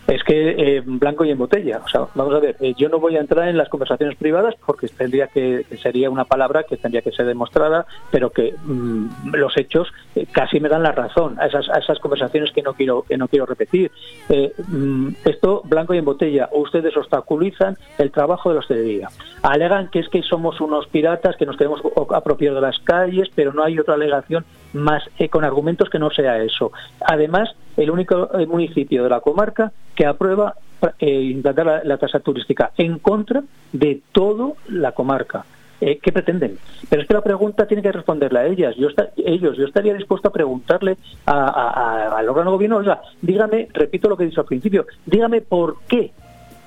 es 0.08 0.24
que 0.24 0.49
eh, 0.78 0.84
blanco 0.86 1.26
y 1.26 1.32
en 1.32 1.38
botella. 1.38 1.82
O 1.84 1.88
sea, 1.88 2.08
vamos 2.14 2.34
a 2.36 2.39
ver, 2.39 2.56
eh, 2.60 2.74
yo 2.78 2.89
no 2.89 2.99
voy 2.99 3.18
a 3.18 3.22
entrar 3.22 3.47
en 3.47 3.58
las 3.58 3.70
conversaciones 3.70 4.16
privadas 4.18 4.56
porque 4.66 4.88
tendría 4.88 5.28
que, 5.28 5.66
sería 5.82 6.10
una 6.10 6.26
palabra 6.26 6.64
que 6.64 6.78
tendría 6.78 7.01
que 7.01 7.12
ser 7.12 7.26
demostrada, 7.26 7.86
pero 8.12 8.30
que 8.30 8.53
mm, 8.64 9.34
los 9.34 9.58
hechos 9.58 9.91
eh, 10.16 10.28
casi 10.32 10.60
me 10.60 10.70
dan 10.70 10.84
la 10.84 10.91
razón 10.91 11.38
a 11.39 11.47
esas, 11.47 11.99
conversaciones 11.99 12.51
que 12.51 12.62
no 12.62 12.74
quiero 12.74 13.01
que 13.03 13.18
no 13.18 13.28
quiero 13.28 13.45
repetir. 13.45 13.91
Mm, 14.68 15.10
esto 15.26 15.62
blanco 15.66 15.93
y 15.93 15.97
en 15.97 16.06
botella. 16.06 16.49
Ustedes 16.51 16.95
obstaculizan 16.95 17.78
el 17.97 18.12
trabajo 18.12 18.49
de 18.49 18.56
la 18.56 18.60
hostelería. 18.60 19.10
Alegan 19.41 19.89
que 19.89 19.99
es 19.99 20.10
que 20.10 20.22
somos 20.22 20.62
unos 20.62 20.88
piratas 20.88 21.36
que 21.36 21.45
nos 21.45 21.58
queremos 21.58 21.82
apropiar 22.14 22.53
de 22.53 22.62
las 22.62 22.80
calles, 22.80 23.30
pero 23.34 23.53
no 23.53 23.64
hay 23.64 23.80
otra 23.80 23.95
alegación 23.95 24.45
más 24.76 25.03
con 25.30 25.43
argumentos 25.43 25.89
que 25.89 25.99
no 25.99 26.09
sea 26.11 26.38
eso. 26.43 26.71
Además, 27.01 27.55
el 27.78 27.89
único 27.89 28.30
municipio 28.47 29.03
de 29.03 29.09
la 29.09 29.21
comarca 29.21 29.71
que 29.95 30.05
aprueba 30.05 30.55
eh, 30.99 31.21
implantar 31.21 31.82
la, 31.84 31.97
tasa 31.97 32.19
turística 32.19 32.71
en 32.78 32.99
contra 32.99 33.43
de 33.71 34.01
toda 34.11 34.53
la 34.69 34.91
comarca. 34.91 35.45
Eh, 35.82 35.99
¿Qué 36.01 36.11
pretenden? 36.11 36.57
Pero 36.89 37.01
es 37.01 37.07
que 37.07 37.13
la 37.13 37.21
pregunta 37.21 37.67
tiene 37.67 37.82
que 37.82 37.91
responderla 37.91 38.41
a 38.41 38.45
ellas. 38.45 38.76
Yo 38.76 38.89
ellos, 39.17 39.57
yo 39.57 39.65
estaría 39.65 39.93
dispuesto 39.93 40.28
a 40.28 40.34
preguntarle 40.34 40.97
al 41.26 42.30
órgano 42.30 42.51
de 42.51 42.55
gobierno, 42.55 42.78
oiga, 42.78 43.01
dígame, 43.21 43.67
repito 43.73 44.09
lo 44.09 44.17
que 44.17 44.23
he 44.23 44.28
dicho 44.28 44.41
al 44.41 44.47
principio, 44.47 44.86
dígame 45.05 45.41
por 45.41 45.78
qué 45.88 46.11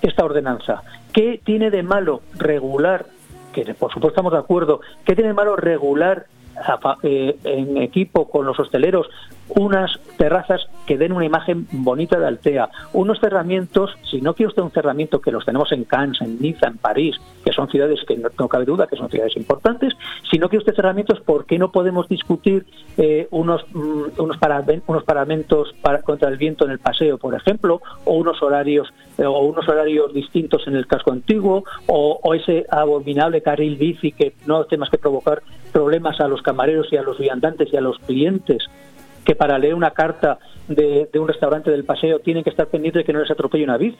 esta 0.03 0.25
ordenanza, 0.25 0.83
qué 1.13 1.41
tiene 1.45 1.71
de 1.71 1.83
malo 1.83 2.23
regular, 2.37 3.07
que 3.53 3.63
por 3.75 3.93
supuesto 3.93 4.09
estamos 4.09 4.33
de 4.33 4.39
acuerdo, 4.39 4.81
qué 5.05 5.15
tiene 5.15 5.29
de 5.29 5.35
malo 5.35 5.57
regular 5.57 6.27
eh, 6.27 6.38
en 7.03 7.77
equipo 7.79 8.29
con 8.29 8.47
los 8.47 8.59
hosteleros 8.59 9.09
unas 9.51 9.99
terrazas 10.17 10.69
que 10.87 10.99
den 10.99 11.13
una 11.13 11.25
imagen 11.25 11.67
bonita 11.71 12.19
de 12.19 12.27
Altea, 12.27 12.69
unos 12.93 13.21
cerramientos, 13.21 13.95
si 14.11 14.21
no 14.21 14.35
quiere 14.35 14.49
usted 14.49 14.63
un 14.63 14.71
cerramiento 14.71 15.21
que 15.21 15.31
los 15.31 15.45
tenemos 15.45 15.71
en 15.73 15.85
Cannes, 15.85 16.21
en 16.21 16.41
Niza, 16.41 16.69
en 16.69 16.79
París, 16.79 17.17
que 17.45 17.53
son 17.53 17.69
ciudades 17.69 18.01
que 18.07 18.17
no, 18.17 18.49
cabe 18.49 18.65
duda 18.65 18.87
que 18.87 18.97
son 18.97 19.11
ciudades 19.11 19.37
importantes, 19.37 19.95
si 20.31 20.39
no 20.39 20.49
quiere 20.49 20.61
usted 20.61 20.75
cerramientos, 20.75 21.21
¿por 21.21 21.47
qué 21.47 21.59
no 21.59 21.71
podemos 21.71 22.09
discutir 22.09 22.67
eh, 22.97 23.29
unos, 23.31 23.65
mm, 23.73 24.19
unos, 24.19 24.37
paramentos 25.05 25.75
para, 25.83 26.03
contra 26.03 26.29
el 26.29 26.37
viento 26.37 26.65
en 26.65 26.73
el 26.73 26.79
paseo, 26.79 27.19
por 27.19 27.35
ejemplo, 27.35 27.81
o 28.05 28.15
unos 28.15 28.43
horarios 28.43 28.93
eh, 29.19 29.25
o 29.25 29.41
unos 29.41 29.69
horarios 29.69 30.13
distintos 30.13 30.67
en 30.67 30.77
el 30.77 30.87
casco 30.87 31.13
antiguo, 31.13 31.65
o, 31.87 32.21
o 32.23 32.35
ese 32.35 32.67
abominable 32.71 33.43
carril 33.43 33.77
bici 33.77 34.13
que 34.13 34.35
no 34.47 34.59
hace 34.59 34.77
más 34.77 34.91
que 34.91 34.99
provocar 34.99 35.43
problemas 35.73 36.21
a 36.21 36.29
los 36.29 36.43
camareros 36.43 36.89
y 36.93 36.97
a 36.97 37.03
los 37.03 37.19
viandantes 37.19 37.69
y 37.73 37.77
a 37.77 37.81
los 37.81 37.99
clientes 38.01 38.69
que 39.29 39.37
para 39.37 39.59
leer 39.59 39.75
una 39.75 39.91
carta 39.91 40.39
de, 40.69 41.07
un 41.21 41.29
restaurante 41.29 41.71
del 41.71 41.85
paseo 41.85 42.19
tienen 42.21 42.43
que 42.43 42.49
estar 42.49 42.67
pendientes 42.69 43.01
de 43.01 43.05
que 43.05 43.13
no 43.13 43.21
les 43.21 43.31
atropelle 43.31 43.63
una 43.63 43.77
bici. 43.77 43.99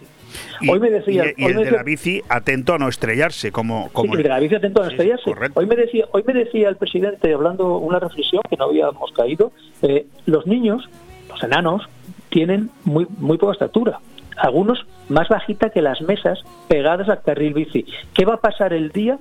hoy 0.67 0.81
me 0.81 0.89
decía, 0.89 1.25
y, 1.37 1.45
el 1.45 1.55
de 1.55 1.71
la 1.71 1.83
bici 1.83 2.23
atento 2.31 2.73
a 2.73 2.79
no 2.79 2.89
estrellarse, 2.89 3.53
como, 3.53 3.91
como 3.93 4.15
el 4.15 4.23
de 4.23 4.29
la 4.31 4.41
bici 4.41 4.55
atento 4.55 4.81
a 4.81 4.87
no 4.87 4.91
estrellarse. 4.91 5.31
hoy 5.53 5.67
me 5.67 5.77
decía, 5.77 6.07
hoy 6.13 6.25
me 6.27 6.33
decía 6.33 6.71
el 6.71 6.77
presidente 6.77 7.31
hablando 7.35 7.77
una 7.77 7.99
reflexión 7.99 8.41
que 8.49 8.57
no 8.57 8.65
habíamos 8.65 9.13
caído. 9.13 9.53
Eh, 9.83 10.07
los 10.25 10.47
niños, 10.47 10.89
los 11.29 11.43
enanos, 11.43 11.87
tienen 12.31 12.71
muy 12.85 13.07
muy 13.19 13.37
poca 13.37 13.53
estatura. 13.53 14.01
Algunos 14.39 14.87
más 15.11 15.29
bajita 15.29 15.69
que 15.69 15.83
las 15.83 16.01
mesas 16.01 16.39
pegadas 16.69 17.11
al 17.11 17.21
carril 17.21 17.53
bici. 17.53 17.85
¿Qué 18.15 18.25
va 18.25 18.37
a 18.37 18.41
pasar 18.41 18.73
el 18.73 18.93
día 18.93 19.19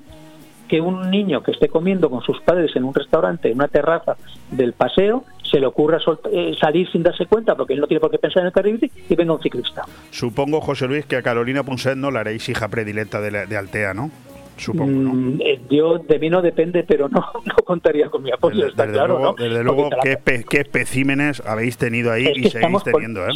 que 0.67 0.81
un 0.81 1.09
niño 1.09 1.41
que 1.41 1.51
esté 1.51 1.69
comiendo 1.69 2.09
con 2.09 2.21
sus 2.21 2.41
padres 2.41 2.75
en 2.75 2.83
un 2.83 2.93
restaurante, 2.93 3.49
en 3.49 3.55
una 3.55 3.67
terraza 3.67 4.15
del 4.51 4.73
paseo, 4.73 5.23
se 5.49 5.59
le 5.59 5.65
ocurra 5.65 5.99
eh, 6.31 6.55
salir 6.59 6.89
sin 6.91 7.03
darse 7.03 7.25
cuenta, 7.25 7.55
porque 7.55 7.73
él 7.73 7.79
no 7.79 7.87
tiene 7.87 8.01
por 8.01 8.11
qué 8.11 8.17
pensar 8.17 8.41
en 8.41 8.47
el 8.47 8.53
carril 8.53 8.91
y 9.09 9.15
venga 9.15 9.33
un 9.33 9.41
ciclista. 9.41 9.83
Supongo, 10.11 10.61
José 10.61 10.87
Luis, 10.87 11.05
que 11.05 11.15
a 11.15 11.21
Carolina 11.21 11.63
Punset 11.63 11.95
no 11.95 12.11
la 12.11 12.21
haréis 12.21 12.47
hija 12.49 12.67
predilecta 12.67 13.21
de, 13.21 13.57
Altea, 13.57 13.93
¿no? 13.93 14.11
Supongo, 14.57 14.91
¿no? 14.91 15.13
Mm, 15.13 15.41
eh, 15.41 15.59
yo 15.69 15.99
de 15.99 16.19
mí 16.19 16.29
no 16.29 16.41
depende, 16.41 16.83
pero 16.83 17.07
no, 17.09 17.21
no 17.45 17.55
contaría 17.63 18.09
con 18.09 18.23
mi 18.23 18.31
apoyo, 18.31 18.57
desde, 18.57 18.69
está 18.69 18.87
claro, 18.87 19.19
luego, 19.19 19.35
Desde 19.37 19.63
luego, 19.63 19.89
¿qué, 20.01 20.59
especímenes 20.59 21.41
habéis 21.45 21.77
tenido 21.77 22.11
ahí 22.11 22.31
y 22.35 22.49
seguís 22.49 22.83
teniendo, 22.83 23.25
eh? 23.27 23.31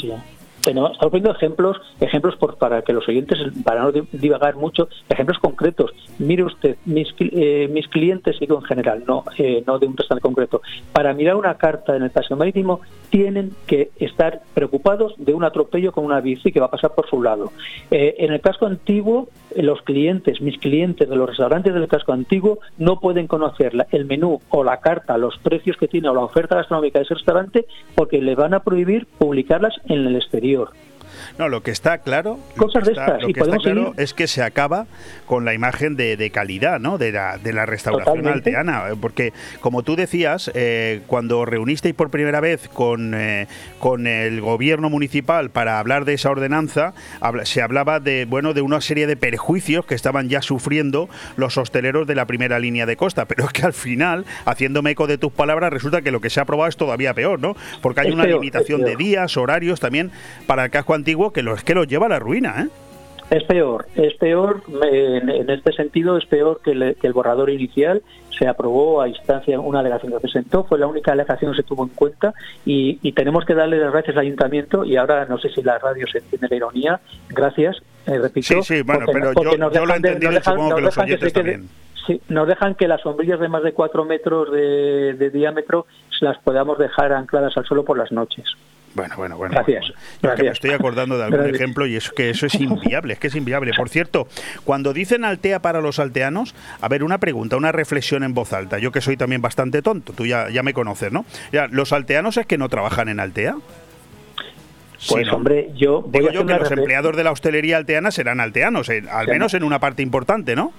Estamos 0.69 0.97
poniendo 0.97 1.31
ejemplos, 1.31 1.77
ejemplos 1.99 2.35
para 2.59 2.81
que 2.81 2.93
los 2.93 3.07
oyentes, 3.07 3.37
para 3.63 3.83
no 3.83 3.91
divagar 3.91 4.55
mucho, 4.55 4.87
ejemplos 5.09 5.39
concretos. 5.39 5.91
Mire 6.19 6.43
usted, 6.43 6.77
mis, 6.85 7.07
eh, 7.19 7.67
mis 7.71 7.87
clientes, 7.87 8.39
digo 8.39 8.57
en 8.57 8.63
general, 8.63 9.03
no, 9.07 9.23
eh, 9.37 9.63
no 9.65 9.79
de 9.79 9.87
un 9.87 9.97
restaurante 9.97 10.21
concreto, 10.21 10.61
para 10.93 11.13
mirar 11.13 11.35
una 11.35 11.55
carta 11.55 11.95
en 11.95 12.03
el 12.03 12.11
paseo 12.11 12.37
marítimo 12.37 12.81
tienen 13.09 13.51
que 13.67 13.91
estar 13.97 14.41
preocupados 14.53 15.13
de 15.17 15.33
un 15.33 15.43
atropello 15.43 15.91
con 15.91 16.05
una 16.05 16.21
bici 16.21 16.51
que 16.51 16.59
va 16.59 16.67
a 16.67 16.71
pasar 16.71 16.93
por 16.95 17.09
su 17.09 17.21
lado. 17.21 17.51
Eh, 17.89 18.15
en 18.19 18.31
el 18.31 18.41
casco 18.41 18.65
antiguo, 18.65 19.29
los 19.55 19.81
clientes, 19.81 20.41
mis 20.41 20.57
clientes 20.59 21.09
de 21.09 21.15
los 21.15 21.27
restaurantes 21.27 21.73
del 21.73 21.87
casco 21.87 22.13
antiguo, 22.13 22.59
no 22.77 22.99
pueden 22.99 23.27
conocer 23.27 23.73
el 23.91 24.05
menú 24.05 24.39
o 24.49 24.63
la 24.63 24.77
carta, 24.77 25.17
los 25.17 25.37
precios 25.39 25.77
que 25.77 25.87
tiene 25.87 26.07
o 26.09 26.13
la 26.13 26.21
oferta 26.21 26.55
gastronómica 26.55 26.99
de 26.99 27.05
ese 27.05 27.15
restaurante 27.15 27.65
porque 27.95 28.21
le 28.21 28.35
van 28.35 28.53
a 28.53 28.61
prohibir 28.61 29.07
publicarlas 29.17 29.73
en 29.85 30.05
el 30.07 30.15
exterior 30.15 30.50
exterior. 30.51 30.90
No, 31.37 31.49
lo 31.49 31.63
que 31.63 31.71
está 31.71 31.99
claro, 31.99 32.39
Cosas 32.57 32.75
lo 32.75 32.81
que 32.81 32.85
de 32.85 32.91
está, 32.91 33.05
estas, 33.05 33.21
lo 33.21 33.27
que 33.33 33.39
está 33.39 33.57
claro 33.57 33.83
seguir. 33.87 33.99
es 34.03 34.13
que 34.13 34.27
se 34.27 34.41
acaba 34.43 34.85
con 35.25 35.45
la 35.45 35.53
imagen 35.53 35.95
de, 35.95 36.17
de 36.17 36.29
calidad, 36.29 36.79
¿no? 36.79 36.97
De 36.97 37.11
la, 37.11 37.37
de 37.37 37.53
la 37.53 37.65
restauración 37.65 38.17
Totalmente. 38.17 38.49
alteana, 38.49 38.89
eh, 38.91 38.95
porque 38.99 39.33
como 39.61 39.83
tú 39.83 39.95
decías, 39.95 40.51
eh, 40.53 41.01
cuando 41.07 41.45
reunisteis 41.45 41.95
por 41.95 42.09
primera 42.09 42.39
vez 42.39 42.67
con, 42.69 43.13
eh, 43.15 43.47
con 43.79 44.07
el 44.07 44.41
gobierno 44.41 44.89
municipal 44.89 45.49
para 45.49 45.79
hablar 45.79 46.05
de 46.05 46.13
esa 46.13 46.29
ordenanza, 46.29 46.93
habla- 47.19 47.45
se 47.45 47.61
hablaba 47.61 47.99
de 47.99 48.25
bueno 48.25 48.53
de 48.53 48.61
una 48.61 48.81
serie 48.81 49.07
de 49.07 49.15
perjuicios 49.15 49.85
que 49.85 49.95
estaban 49.95 50.29
ya 50.29 50.41
sufriendo 50.41 51.09
los 51.37 51.57
hosteleros 51.57 52.07
de 52.07 52.15
la 52.15 52.25
primera 52.25 52.59
línea 52.59 52.85
de 52.85 52.95
costa, 52.97 53.25
pero 53.25 53.45
es 53.45 53.51
que 53.51 53.63
al 53.65 53.73
final, 53.73 54.25
haciéndome 54.45 54.91
eco 54.91 55.07
de 55.07 55.17
tus 55.17 55.31
palabras, 55.31 55.71
resulta 55.71 56.01
que 56.01 56.11
lo 56.11 56.21
que 56.21 56.29
se 56.29 56.39
ha 56.39 56.43
aprobado 56.43 56.69
es 56.69 56.77
todavía 56.77 57.13
peor, 57.13 57.39
¿no? 57.39 57.55
Porque 57.81 58.01
hay 58.01 58.07
Es 58.07 58.13
una 58.13 58.23
peor, 58.23 58.39
limitación 58.39 58.81
de 58.81 58.95
días, 58.95 59.37
horarios 59.37 59.79
también 59.79 60.11
para 60.47 60.65
el 60.65 60.71
casco 60.71 60.93
antiguo 60.93 61.10
que 61.31 61.43
los 61.43 61.63
que 61.63 61.73
los 61.75 61.87
lleva 61.87 62.05
a 62.07 62.09
la 62.09 62.19
ruina, 62.19 62.63
¿eh? 62.63 62.69
Es 63.29 63.43
peor, 63.45 63.85
es 63.95 64.13
peor, 64.15 64.61
en, 64.91 65.29
en 65.29 65.49
este 65.49 65.71
sentido 65.71 66.17
es 66.17 66.25
peor 66.25 66.59
que, 66.61 66.71
el 66.71 67.13
borrador 67.13 67.49
inicial 67.49 68.01
se 68.37 68.45
aprobó 68.45 69.01
a 69.01 69.07
instancia, 69.07 69.57
una 69.57 69.79
alegación 69.79 70.11
que 70.11 70.19
presentó, 70.19 70.65
fue 70.65 70.77
la 70.77 70.87
única 70.87 71.13
alegación 71.13 71.51
que 71.51 71.61
se 71.61 71.63
tuvo 71.63 71.83
en 71.83 71.89
cuenta 71.89 72.33
y, 72.65 72.99
y 73.01 73.13
tenemos 73.13 73.45
que 73.45 73.53
darle 73.53 73.77
las 73.77 73.93
gracias 73.93 74.17
al 74.17 74.23
ayuntamiento 74.23 74.83
y 74.83 74.97
ahora 74.97 75.25
no 75.29 75.37
sé 75.37 75.47
si 75.49 75.61
la 75.61 75.79
radio 75.79 76.05
se 76.11 76.17
entiende 76.17 76.47
la 76.49 76.55
ironía, 76.57 76.99
gracias, 77.29 77.77
eh, 78.05 78.17
repito. 78.19 78.47
Sí, 78.47 78.61
sí, 78.63 78.81
bueno, 78.81 79.05
porque- 79.05 79.19
pero 79.21 79.33
porque 79.33 79.51
yo- 79.51 79.57
nos 79.57 79.73
yo 79.73 79.85
lo 79.85 79.93
he 79.93 79.99
dejan 79.99 80.01
de- 80.01 80.07
entendido 80.09 80.31
nos 80.31 80.35
y 80.35 80.39
dejan- 80.41 80.53
supongo 80.53 80.69
nos 80.69 80.75
que 80.75 80.81
los 80.81 80.95
dejan 80.95 81.05
oyentes 81.05 81.31
se 81.33 81.39
quede- 81.41 81.51
también. 81.53 81.69
Sí, 82.07 82.21
nos 82.29 82.47
dejan 82.47 82.75
que 82.75 82.87
las 82.89 82.99
sombrillas 83.01 83.39
de 83.39 83.47
más 83.47 83.63
de 83.63 83.71
cuatro 83.73 84.03
metros 84.03 84.51
de, 84.51 85.13
de 85.13 85.29
diámetro 85.29 85.85
las 86.19 86.37
podamos 86.39 86.77
dejar 86.79 87.13
ancladas 87.13 87.55
al 87.55 87.63
suelo 87.65 87.85
por 87.85 87.97
las 87.97 88.11
noches. 88.11 88.43
Bueno, 88.93 89.15
bueno, 89.15 89.37
bueno. 89.37 89.53
Gracias. 89.55 89.93
Yo 90.21 90.35
que 90.35 90.43
me 90.43 90.49
estoy 90.49 90.71
acordando 90.71 91.17
de 91.17 91.23
algún 91.23 91.39
Gracias. 91.39 91.61
ejemplo 91.61 91.85
y 91.87 91.95
es 91.95 92.09
que 92.11 92.29
eso 92.29 92.45
es 92.45 92.55
inviable, 92.55 93.13
es 93.13 93.19
que 93.19 93.27
es 93.27 93.35
inviable. 93.35 93.71
Por 93.75 93.89
cierto, 93.89 94.27
cuando 94.65 94.93
dicen 94.93 95.23
Altea 95.23 95.61
para 95.61 95.81
los 95.81 95.99
alteanos, 95.99 96.53
a 96.81 96.87
ver, 96.89 97.03
una 97.03 97.17
pregunta, 97.19 97.55
una 97.55 97.71
reflexión 97.71 98.23
en 98.23 98.33
voz 98.33 98.53
alta. 98.53 98.79
Yo 98.79 98.91
que 98.91 99.01
soy 99.01 99.15
también 99.17 99.41
bastante 99.41 99.81
tonto, 99.81 100.13
tú 100.13 100.25
ya, 100.25 100.49
ya 100.49 100.61
me 100.63 100.73
conoces, 100.73 101.11
¿no? 101.11 101.25
Ya, 101.51 101.67
¿Los 101.67 101.93
alteanos 101.93 102.37
es 102.37 102.45
que 102.45 102.57
no 102.57 102.67
trabajan 102.69 103.07
en 103.09 103.19
Altea? 103.19 103.55
Sí, 104.97 105.13
Pues 105.15 105.27
¿no? 105.27 105.33
hombre, 105.37 105.69
yo 105.75 106.01
voy 106.01 106.11
Digo 106.11 106.29
a 106.29 106.33
yo 106.33 106.45
que 106.45 106.53
los 106.53 106.71
empleados 106.71 107.15
de 107.15 107.23
la 107.23 107.31
hostelería 107.31 107.77
alteana 107.77 108.11
serán 108.11 108.39
alteanos, 108.39 108.87
eh, 108.89 109.03
al 109.11 109.27
menos 109.27 109.53
¿no? 109.53 109.57
en 109.57 109.63
una 109.63 109.79
parte 109.79 110.03
importante, 110.03 110.55
¿no? 110.55 110.73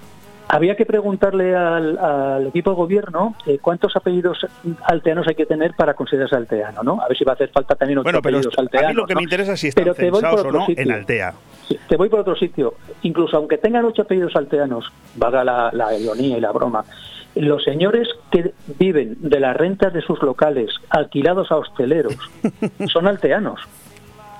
Había 0.49 0.75
que 0.75 0.85
preguntarle 0.85 1.55
al, 1.55 1.97
al 1.97 2.47
equipo 2.47 2.71
de 2.71 2.75
gobierno 2.75 3.35
eh, 3.47 3.57
cuántos 3.59 3.95
apellidos 3.95 4.45
alteanos 4.83 5.27
hay 5.27 5.35
que 5.35 5.45
tener 5.45 5.73
para 5.75 5.93
considerarse 5.95 6.35
alteano, 6.35 6.83
¿no? 6.83 7.01
A 7.01 7.07
ver 7.07 7.17
si 7.17 7.23
va 7.23 7.31
a 7.31 7.35
hacer 7.35 7.49
falta 7.49 7.75
también 7.75 7.99
ocho 7.99 8.03
Bueno, 8.03 8.19
pero 8.21 8.37
apellidos 8.37 8.51
esto- 8.53 8.61
a 8.61 8.63
alteanos. 8.63 8.89
mí 8.89 8.95
lo 9.01 9.05
que 9.07 9.13
¿no? 9.13 9.17
me 9.19 9.23
interesa 9.23 9.53
es 9.53 9.59
si 9.59 9.67
están 9.69 9.83
Pero 9.85 9.95
te 9.95 10.01
voy 10.03 10.11
por 10.11 10.19
censados 10.21 10.45
o 10.45 10.47
otro 10.47 10.59
no 10.59 10.65
sitio. 10.67 10.83
en 10.83 10.91
Altea. 10.91 11.33
Sí, 11.67 11.79
te 11.87 11.95
voy 11.95 12.09
por 12.09 12.19
otro 12.19 12.35
sitio. 12.35 12.75
Incluso 13.03 13.37
aunque 13.37 13.57
tengan 13.57 13.85
ocho 13.85 14.01
apellidos 14.03 14.35
alteanos, 14.35 14.91
valga 15.15 15.43
la, 15.43 15.69
la 15.73 15.97
ironía 15.97 16.37
y 16.37 16.41
la 16.41 16.51
broma, 16.51 16.83
los 17.35 17.63
señores 17.63 18.07
que 18.31 18.53
viven 18.77 19.17
de 19.21 19.39
las 19.39 19.55
rentas 19.57 19.91
de 19.93 20.01
sus 20.01 20.21
locales 20.21 20.69
alquilados 20.89 21.51
a 21.51 21.55
hosteleros 21.55 22.15
son 22.91 23.07
alteanos. 23.07 23.59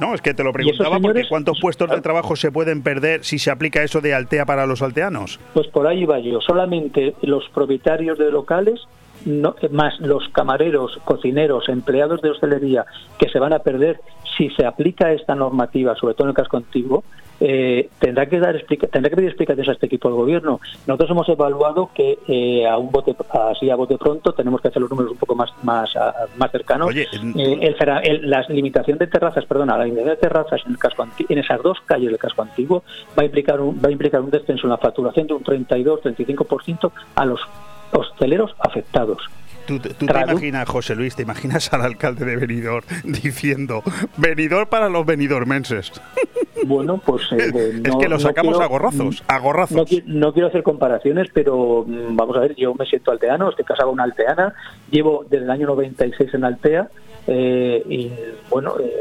No, 0.03 0.13
es 0.13 0.21
que 0.21 0.33
te 0.33 0.43
lo 0.43 0.51
preguntaba 0.51 0.99
porque 0.99 1.23
¿cuántos 1.29 1.61
puestos 1.61 1.89
de 1.89 2.01
trabajo 2.01 2.35
se 2.35 2.51
pueden 2.51 2.83
perder 2.83 3.23
si 3.23 3.39
se 3.39 3.49
aplica 3.49 3.83
eso 3.83 4.01
de 4.01 4.13
Altea 4.13 4.45
para 4.45 4.65
los 4.65 4.81
alteanos? 4.81 5.39
Pues 5.53 5.67
por 5.67 5.87
ahí 5.87 6.03
va 6.03 6.19
yo. 6.19 6.41
Solamente 6.41 7.15
los 7.21 7.47
propietarios 7.53 8.17
de 8.17 8.29
locales, 8.29 8.81
no, 9.25 9.55
más 9.71 9.99
los 9.99 10.27
camareros, 10.29 10.99
cocineros, 11.05 11.69
empleados 11.69 12.21
de 12.21 12.29
hostelería 12.31 12.85
que 13.17 13.29
se 13.29 13.39
van 13.39 13.53
a 13.53 13.59
perder 13.59 13.99
si 14.37 14.49
se 14.51 14.65
aplica 14.65 15.11
esta 15.11 15.35
normativa, 15.35 15.95
sobre 15.95 16.15
todo 16.15 16.25
en 16.25 16.29
el 16.29 16.35
casco 16.35 16.57
antiguo, 16.57 17.03
eh, 17.39 17.89
tendrá 17.99 18.25
que 18.27 18.39
dar 18.39 18.55
explica- 18.55 18.87
tendrá 18.87 19.09
que 19.09 19.15
pedir 19.17 19.29
explicaciones 19.29 19.69
a 19.69 19.73
este 19.73 19.85
equipo 19.87 20.07
de 20.09 20.15
gobierno. 20.15 20.59
Nosotros 20.87 21.09
hemos 21.11 21.29
evaluado 21.29 21.89
que 21.93 22.17
eh, 22.27 22.65
a 22.65 22.77
un 22.77 22.89
bote 22.91 23.15
así 23.51 23.69
a 23.69 23.75
bote 23.75 23.97
pronto 23.97 24.33
tenemos 24.33 24.61
que 24.61 24.69
hacer 24.69 24.81
los 24.81 24.89
números 24.89 25.11
un 25.11 25.17
poco 25.17 25.35
más 25.35 25.51
más 25.63 25.93
a- 25.95 26.13
más 26.37 26.51
cercanos. 26.51 26.87
Oye, 26.87 27.05
Eh, 27.35 27.57
el 27.61 27.75
cera- 27.77 27.99
el- 27.99 28.29
la 28.29 28.41
limitación 28.49 28.97
de 28.97 29.07
terrazas, 29.07 29.45
perdona, 29.45 29.77
la 29.77 29.83
limitación 29.85 30.15
de 30.15 30.21
terrazas 30.21 30.61
en 30.65 30.71
el 30.73 30.77
casco 30.77 31.05
en 31.29 31.37
esas 31.37 31.61
dos 31.61 31.79
calles 31.85 32.09
del 32.09 32.17
casco 32.19 32.41
antiguo 32.43 32.83
va 33.17 33.23
a 33.23 33.25
implicar 33.25 33.59
un, 33.59 33.77
va 33.83 33.89
a 33.89 33.91
implicar 33.91 34.21
un 34.21 34.29
descenso 34.31 34.65
en 34.67 34.69
la 34.71 34.77
facturación 34.77 35.27
de 35.27 35.33
un 35.33 35.43
32-35% 35.43 36.91
a 37.15 37.25
los 37.25 37.41
hosteleros 37.93 38.55
afectados. 38.59 39.17
¿Tú, 39.65 39.79
te- 39.79 39.93
tú 39.93 40.05
te 40.07 40.19
imaginas, 40.19 40.67
José 40.67 40.93
Luis, 40.93 41.15
te 41.15 41.21
imaginas 41.21 41.71
al 41.71 41.83
alcalde 41.83 42.25
de 42.25 42.35
Benidorm 42.35 42.85
diciendo 43.05 43.81
Benidorm 44.17 44.67
para 44.67 44.89
los 44.89 45.05
benidormenses? 45.05 45.91
Bueno, 46.65 46.97
pues 47.05 47.23
eh, 47.33 47.51
eh, 47.53 47.81
es 47.83 47.91
no- 47.91 47.97
que 47.99 48.05
lo 48.07 48.15
no 48.15 48.19
sacamos 48.19 48.53
quiero- 48.53 48.63
a 48.63 48.67
gorrazos, 48.67 49.21
a 49.27 49.37
gorrazos. 49.39 49.75
No, 49.75 49.83
no 50.05 50.31
quiero 50.31 50.47
hacer 50.47 50.63
comparaciones, 50.63 51.27
pero 51.33 51.83
mm, 51.85 52.15
vamos 52.15 52.37
a 52.37 52.39
ver, 52.41 52.55
yo 52.55 52.73
me 52.75 52.85
siento 52.85 53.11
alteano, 53.11 53.49
estoy 53.49 53.65
casado 53.65 53.89
con 53.89 53.95
una 53.95 54.03
alteana, 54.05 54.53
llevo 54.89 55.25
desde 55.29 55.43
el 55.43 55.51
año 55.51 55.67
96 55.67 56.33
en 56.33 56.45
Altea 56.45 56.87
eh, 57.27 57.83
y 57.89 58.11
bueno, 58.49 58.75
eh, 58.79 58.93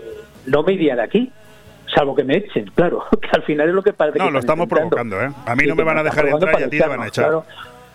no 0.47 0.65
me 0.65 0.73
iría 0.73 0.97
de 0.97 1.03
aquí, 1.03 1.31
salvo 1.95 2.17
que 2.17 2.25
me 2.25 2.39
echen, 2.39 2.69
claro, 2.75 3.05
que 3.21 3.29
al 3.33 3.43
final 3.45 3.69
es 3.69 3.75
lo 3.77 3.83
que 3.83 3.93
parece 3.93 4.19
No, 4.19 4.25
que 4.27 4.31
lo 4.33 4.39
estamos 4.41 4.65
intentando. 4.65 4.97
provocando, 5.17 5.23
¿eh? 5.23 5.45
A 5.47 5.55
mí 5.55 5.63
Sí, 5.63 5.69
no 5.69 5.77
me 5.77 5.85
van 5.85 5.99
a 5.99 6.03
dejar 6.03 6.27
entrar 6.27 6.61
y 6.61 6.65
a 6.65 6.69
ti 6.71 6.79
te 6.81 6.87
van 6.89 7.03
a 7.03 7.07
echar. 7.07 7.25
claro. 7.27 7.45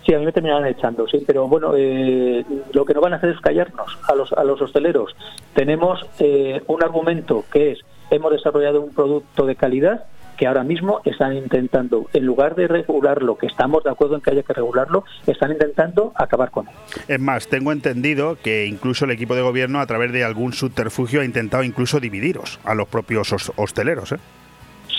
Sí, 0.08 0.14
a 0.14 0.20
mí 0.20 0.26
me 0.26 0.32
terminarán 0.32 0.66
echando, 0.68 1.06
sí, 1.06 1.22
pero 1.28 1.50
bueno, 1.50 1.74
eh, 1.76 2.46
lo 2.72 2.86
que 2.86 2.94
no 2.94 3.02
van 3.02 3.12
a 3.12 3.18
hacer 3.18 3.32
es 3.32 3.42
callarnos 3.42 4.00
a 4.08 4.16
los, 4.16 4.32
a 4.32 4.44
los 4.46 4.62
hosteleros. 4.62 5.14
Tenemos 5.54 6.00
eh, 6.20 6.62
un 6.68 6.82
argumento 6.82 7.44
que 7.52 7.74
es, 7.74 7.80
hemos 8.10 8.32
desarrollado 8.32 8.80
un 8.82 8.94
producto 8.94 9.46
de 9.46 9.58
calidad 9.58 10.06
que 10.38 10.48
ahora 10.48 10.64
mismo 10.64 11.02
están 11.04 11.36
intentando, 11.36 12.06
en 12.14 12.24
lugar 12.26 12.56
de 12.56 12.68
regularlo, 12.68 13.38
que 13.38 13.48
estamos 13.48 13.84
de 13.84 13.90
acuerdo 13.90 14.16
en 14.16 14.22
que 14.22 14.30
haya 14.32 14.44
que 14.44 14.54
regularlo, 14.54 15.04
están 15.26 15.52
intentando 15.52 16.14
acabar 16.16 16.52
con 16.52 16.68
él. 16.70 16.74
Es 17.08 17.20
más, 17.20 17.48
tengo 17.48 17.72
entendido 17.72 18.38
que 18.42 18.66
incluso 18.68 19.06
el 19.06 19.12
equipo 19.12 19.36
de 19.36 19.42
gobierno, 19.42 19.80
a 19.80 19.88
través 19.88 20.14
de 20.14 20.24
algún 20.24 20.54
subterfugio, 20.54 21.20
ha 21.22 21.26
intentado 21.26 21.64
incluso 21.64 22.00
dividiros 22.00 22.60
a 22.64 22.76
los 22.76 22.88
propios 22.88 23.34
hos- 23.34 23.52
hosteleros, 23.58 24.12
¿eh? 24.14 24.18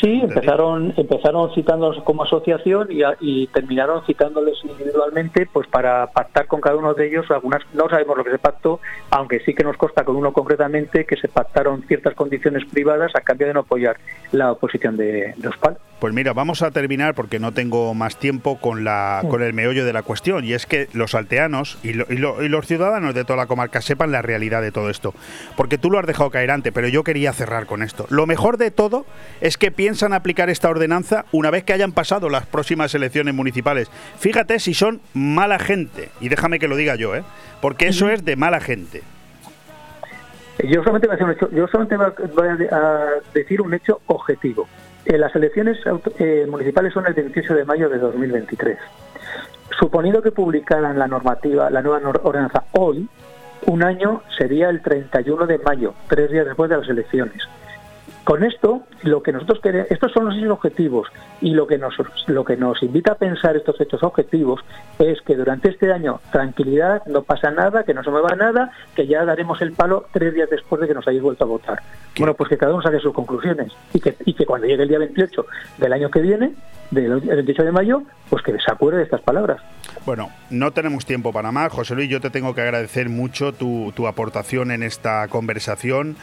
Sí, 0.01 0.21
empezaron, 0.23 0.95
empezaron 0.97 1.53
citándonos 1.55 2.03
como 2.05 2.23
asociación 2.23 2.89
y, 3.21 3.47
terminaron 3.49 4.05
citándoles 4.07 4.59
individualmente 4.65 5.49
pues 5.53 5.67
para 5.67 6.07
pactar 6.09 6.47
con 6.47 6.61
cada 6.61 6.77
uno 6.77 6.95
de 6.95 7.09
ellos 7.09 7.29
algunas, 7.31 7.63
no 7.75 7.89
sabemos 7.89 8.17
lo 8.17 8.25
que 8.25 8.31
se 8.31 8.39
pactó, 8.39 8.81
aunque 9.11 9.41
sí 9.41 9.55
que 9.55 9.65
nos 9.65 9.77
consta 9.77 10.05
con 10.05 10.17
uno 10.17 10.33
concretamente 10.33 11.05
que 11.05 11.17
se 11.17 11.29
pactaron 11.29 11.83
ciertas 11.83 12.15
condiciones 12.15 12.65
privadas 12.67 13.13
a 13.17 13.23
cambio 13.23 13.49
de 13.49 13.55
no 13.55 13.61
apoyar 13.61 13.97
la 14.31 14.53
oposición 14.53 14.97
de, 14.97 15.35
de 15.37 15.49
Ospal. 15.49 15.79
Pues 16.01 16.15
mira, 16.15 16.33
vamos 16.33 16.63
a 16.63 16.71
terminar 16.71 17.15
porque 17.17 17.41
no 17.41 17.51
tengo 17.53 17.93
más 17.93 18.17
tiempo 18.19 18.59
con 18.61 18.85
la 18.85 19.21
con 19.29 19.43
el 19.43 19.53
meollo 19.53 19.85
de 19.85 19.93
la 19.93 20.03
cuestión 20.03 20.45
y 20.45 20.53
es 20.53 20.65
que 20.65 20.89
los 20.93 21.17
alteanos 21.17 21.77
y, 21.83 21.93
lo- 21.95 22.07
y 22.09 22.19
lo- 22.19 22.41
y 22.41 22.49
los 22.49 22.67
ciudadanos 22.69 23.15
de 23.17 23.25
toda 23.25 23.37
la 23.37 23.47
comarca 23.47 23.81
sepan 23.81 24.13
la 24.13 24.23
realidad 24.23 24.63
de 24.63 24.71
todo 24.71 24.91
esto. 24.91 25.13
Porque 25.57 25.77
tú 25.77 25.91
lo 25.91 25.99
has 25.99 26.07
dejado 26.07 26.31
caer 26.31 26.53
antes, 26.53 26.73
pero 26.73 26.87
yo 26.87 27.03
quería 27.03 27.33
cerrar 27.33 27.67
con 27.67 27.83
esto. 27.83 28.07
Lo 28.11 28.27
mejor 28.27 28.59
de 28.59 28.71
todo 28.71 29.07
es 29.41 29.59
que 29.59 29.73
piensan 29.73 30.13
aplicar 30.13 30.51
esta 30.51 30.69
ordenanza 30.69 31.25
una 31.33 31.51
vez 31.51 31.65
que 31.65 31.73
hayan 31.73 31.91
pasado 31.91 32.29
las 32.29 32.47
próximas 32.47 32.95
elecciones 32.95 33.35
municipales. 33.35 33.91
Fíjate 34.21 34.61
si 34.61 34.75
son 34.75 35.01
mala 35.15 35.59
gente 35.59 36.11
y 36.21 36.29
déjame 36.29 36.61
que 36.61 36.69
lo 36.69 36.77
diga 36.77 36.95
yo, 36.95 37.17
¿eh? 37.17 37.25
Porque 37.61 37.89
eso 37.89 38.09
es 38.09 38.25
de 38.25 38.37
mala 38.37 38.61
gente. 38.61 39.03
Yo 40.65 40.81
solamente 40.83 41.07
voy 41.09 41.13
a, 41.13 41.17
hacer 41.17 41.25
un 41.27 41.33
hecho- 41.33 41.51
yo 41.53 41.67
solamente 41.69 41.97
voy 42.37 42.49
a 42.71 43.07
decir 43.35 43.61
un 43.61 43.75
hecho 43.75 44.01
objetivo. 44.07 44.69
Eh, 45.05 45.17
las 45.17 45.35
elecciones 45.35 45.79
eh, 46.19 46.47
municipales 46.49 46.93
son 46.93 47.07
el 47.07 47.15
28 47.15 47.55
de 47.55 47.65
mayo 47.65 47.89
de 47.89 47.99
2023. 47.99 48.79
Suponiendo 49.79 50.23
que 50.23 50.33
publicaran 50.33 50.99
la 50.99 51.07
normativa, 51.07 51.71
la 51.71 51.83
nueva 51.83 52.01
ordenanza 52.23 52.65
hoy, 52.73 53.09
un 53.67 53.83
año 53.83 54.23
sería 54.37 54.71
el 54.71 54.83
31 54.83 55.47
de 55.47 55.59
mayo, 55.59 55.95
tres 56.09 56.31
días 56.31 56.47
después 56.47 56.71
de 56.71 56.79
las 56.79 56.89
elecciones. 56.89 57.43
Con 58.29 58.45
esto, 58.45 58.83
lo 59.05 59.23
que 59.23 59.33
nosotros 59.33 59.59
queremos, 59.63 59.91
estos 59.91 60.13
son 60.13 60.27
los 60.27 60.37
hechos 60.37 60.51
objetivos 60.51 61.09
y 61.41 61.55
lo 61.55 61.67
que 61.67 61.79
nos 61.79 61.95
lo 62.27 62.45
que 62.45 62.59
nos 62.59 62.83
invita 62.83 63.13
a 63.13 63.15
pensar 63.15 63.57
estos 63.57 63.81
hechos 63.81 64.03
objetivos 64.03 64.61
es 64.99 65.23
que 65.23 65.35
durante 65.35 65.71
este 65.71 65.91
año 65.91 66.21
tranquilidad, 66.31 67.07
no 67.07 67.23
pasa 67.23 67.51
nada, 67.51 67.85
que 67.85 67.95
no 67.95 68.05
se 68.05 68.11
mueva 68.11 68.37
nada, 68.37 68.71
que 68.95 69.07
ya 69.07 69.25
daremos 69.25 69.63
el 69.63 69.73
palo 69.73 70.09
tres 70.13 70.35
días 70.35 70.51
después 70.51 70.79
de 70.79 70.89
que 70.89 70.93
nos 70.93 71.09
hayáis 71.09 71.23
vuelto 71.23 71.45
a 71.45 71.47
votar. 71.47 71.83
Bueno, 72.19 72.35
pues 72.35 72.51
que 72.51 72.59
cada 72.59 72.75
uno 72.75 72.83
saque 72.83 73.01
sus 73.01 73.15
conclusiones 73.15 73.73
y 73.95 74.01
que, 74.01 74.15
y 74.27 74.35
que 74.35 74.45
cuando 74.45 74.67
llegue 74.67 74.83
el 74.83 74.91
día 74.91 74.99
28 74.99 75.47
del 75.79 75.93
año 75.95 76.11
que 76.11 76.21
viene, 76.21 76.53
del 76.91 77.13
el 77.13 77.23
28 77.23 77.65
de 77.65 77.73
mayo, 77.73 78.03
pues 78.29 78.43
que 78.43 78.53
se 78.53 78.71
acuerde 78.71 78.99
de 78.99 79.05
estas 79.05 79.23
palabras. 79.23 79.63
Bueno, 80.05 80.31
no 80.51 80.73
tenemos 80.73 81.07
tiempo 81.07 81.33
para 81.33 81.51
más. 81.51 81.73
José 81.73 81.95
Luis, 81.95 82.11
yo 82.11 82.21
te 82.21 82.31
tengo 82.31 82.55
que 82.55 82.61
agradecer 82.61 83.09
mucho 83.09 83.53
tu, 83.53 83.93
tu 83.95 84.07
aportación 84.07 84.71
en 84.71 84.83
esta 84.83 85.29
conversación, 85.29 86.17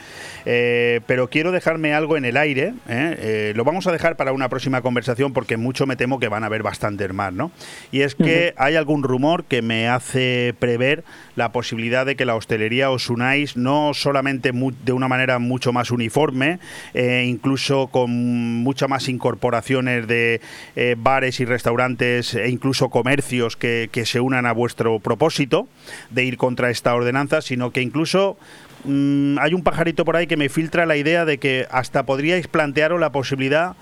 eh, 0.45 1.01
pero 1.07 1.29
quiero 1.29 1.51
dejarme 1.51 1.94
algo 1.95 2.17
en 2.17 2.25
el 2.25 2.37
aire. 2.37 2.73
¿eh? 2.87 3.15
Eh, 3.17 3.53
lo 3.55 3.63
vamos 3.63 3.87
a 3.87 3.91
dejar 3.91 4.15
para 4.15 4.31
una 4.31 4.49
próxima 4.49 4.81
conversación 4.81 5.33
porque 5.33 5.57
mucho 5.57 5.85
me 5.87 5.95
temo 5.95 6.19
que 6.19 6.27
van 6.27 6.43
a 6.43 6.47
haber 6.47 6.63
bastantes 6.63 7.11
más, 7.13 7.33
¿no? 7.33 7.51
Y 7.91 8.01
es 8.01 8.15
que 8.15 8.53
hay 8.57 8.75
algún 8.75 9.03
rumor 9.03 9.45
que 9.45 9.61
me 9.61 9.87
hace 9.87 10.53
prever 10.59 11.03
la 11.35 11.51
posibilidad 11.51 12.05
de 12.05 12.15
que 12.15 12.25
la 12.25 12.35
hostelería 12.35 12.91
os 12.91 13.09
unáis 13.09 13.57
no 13.57 13.93
solamente 13.93 14.51
de 14.51 14.93
una 14.93 15.07
manera 15.07 15.39
mucho 15.39 15.73
más 15.73 15.91
uniforme, 15.91 16.59
eh, 16.93 17.25
incluso 17.27 17.87
con 17.87 18.11
muchas 18.63 18.89
más 18.89 19.09
incorporaciones 19.09 20.07
de 20.07 20.41
bares 20.97 21.39
y 21.39 21.45
restaurantes 21.45 22.35
e 22.35 22.49
incluso 22.49 22.89
comercios 22.89 23.57
que, 23.57 23.89
que 23.91 24.05
se 24.05 24.19
unan 24.19 24.45
a 24.45 24.51
vuestro 24.51 24.99
propósito 24.99 25.67
de 26.09 26.25
ir 26.25 26.37
contra 26.37 26.69
esta 26.69 26.93
ordenanza, 26.93 27.41
sino 27.41 27.71
que 27.71 27.81
incluso 27.81 28.37
Mm, 28.85 29.37
hay 29.39 29.53
un 29.53 29.63
pajarito 29.63 30.05
por 30.05 30.15
ahí 30.15 30.27
que 30.27 30.37
me 30.37 30.49
filtra 30.49 30.85
la 30.85 30.95
idea 30.95 31.25
de 31.25 31.37
que 31.37 31.67
hasta 31.71 32.05
podríais 32.05 32.47
plantearos 32.47 32.99
la 32.99 33.11
posibilidad 33.11 33.75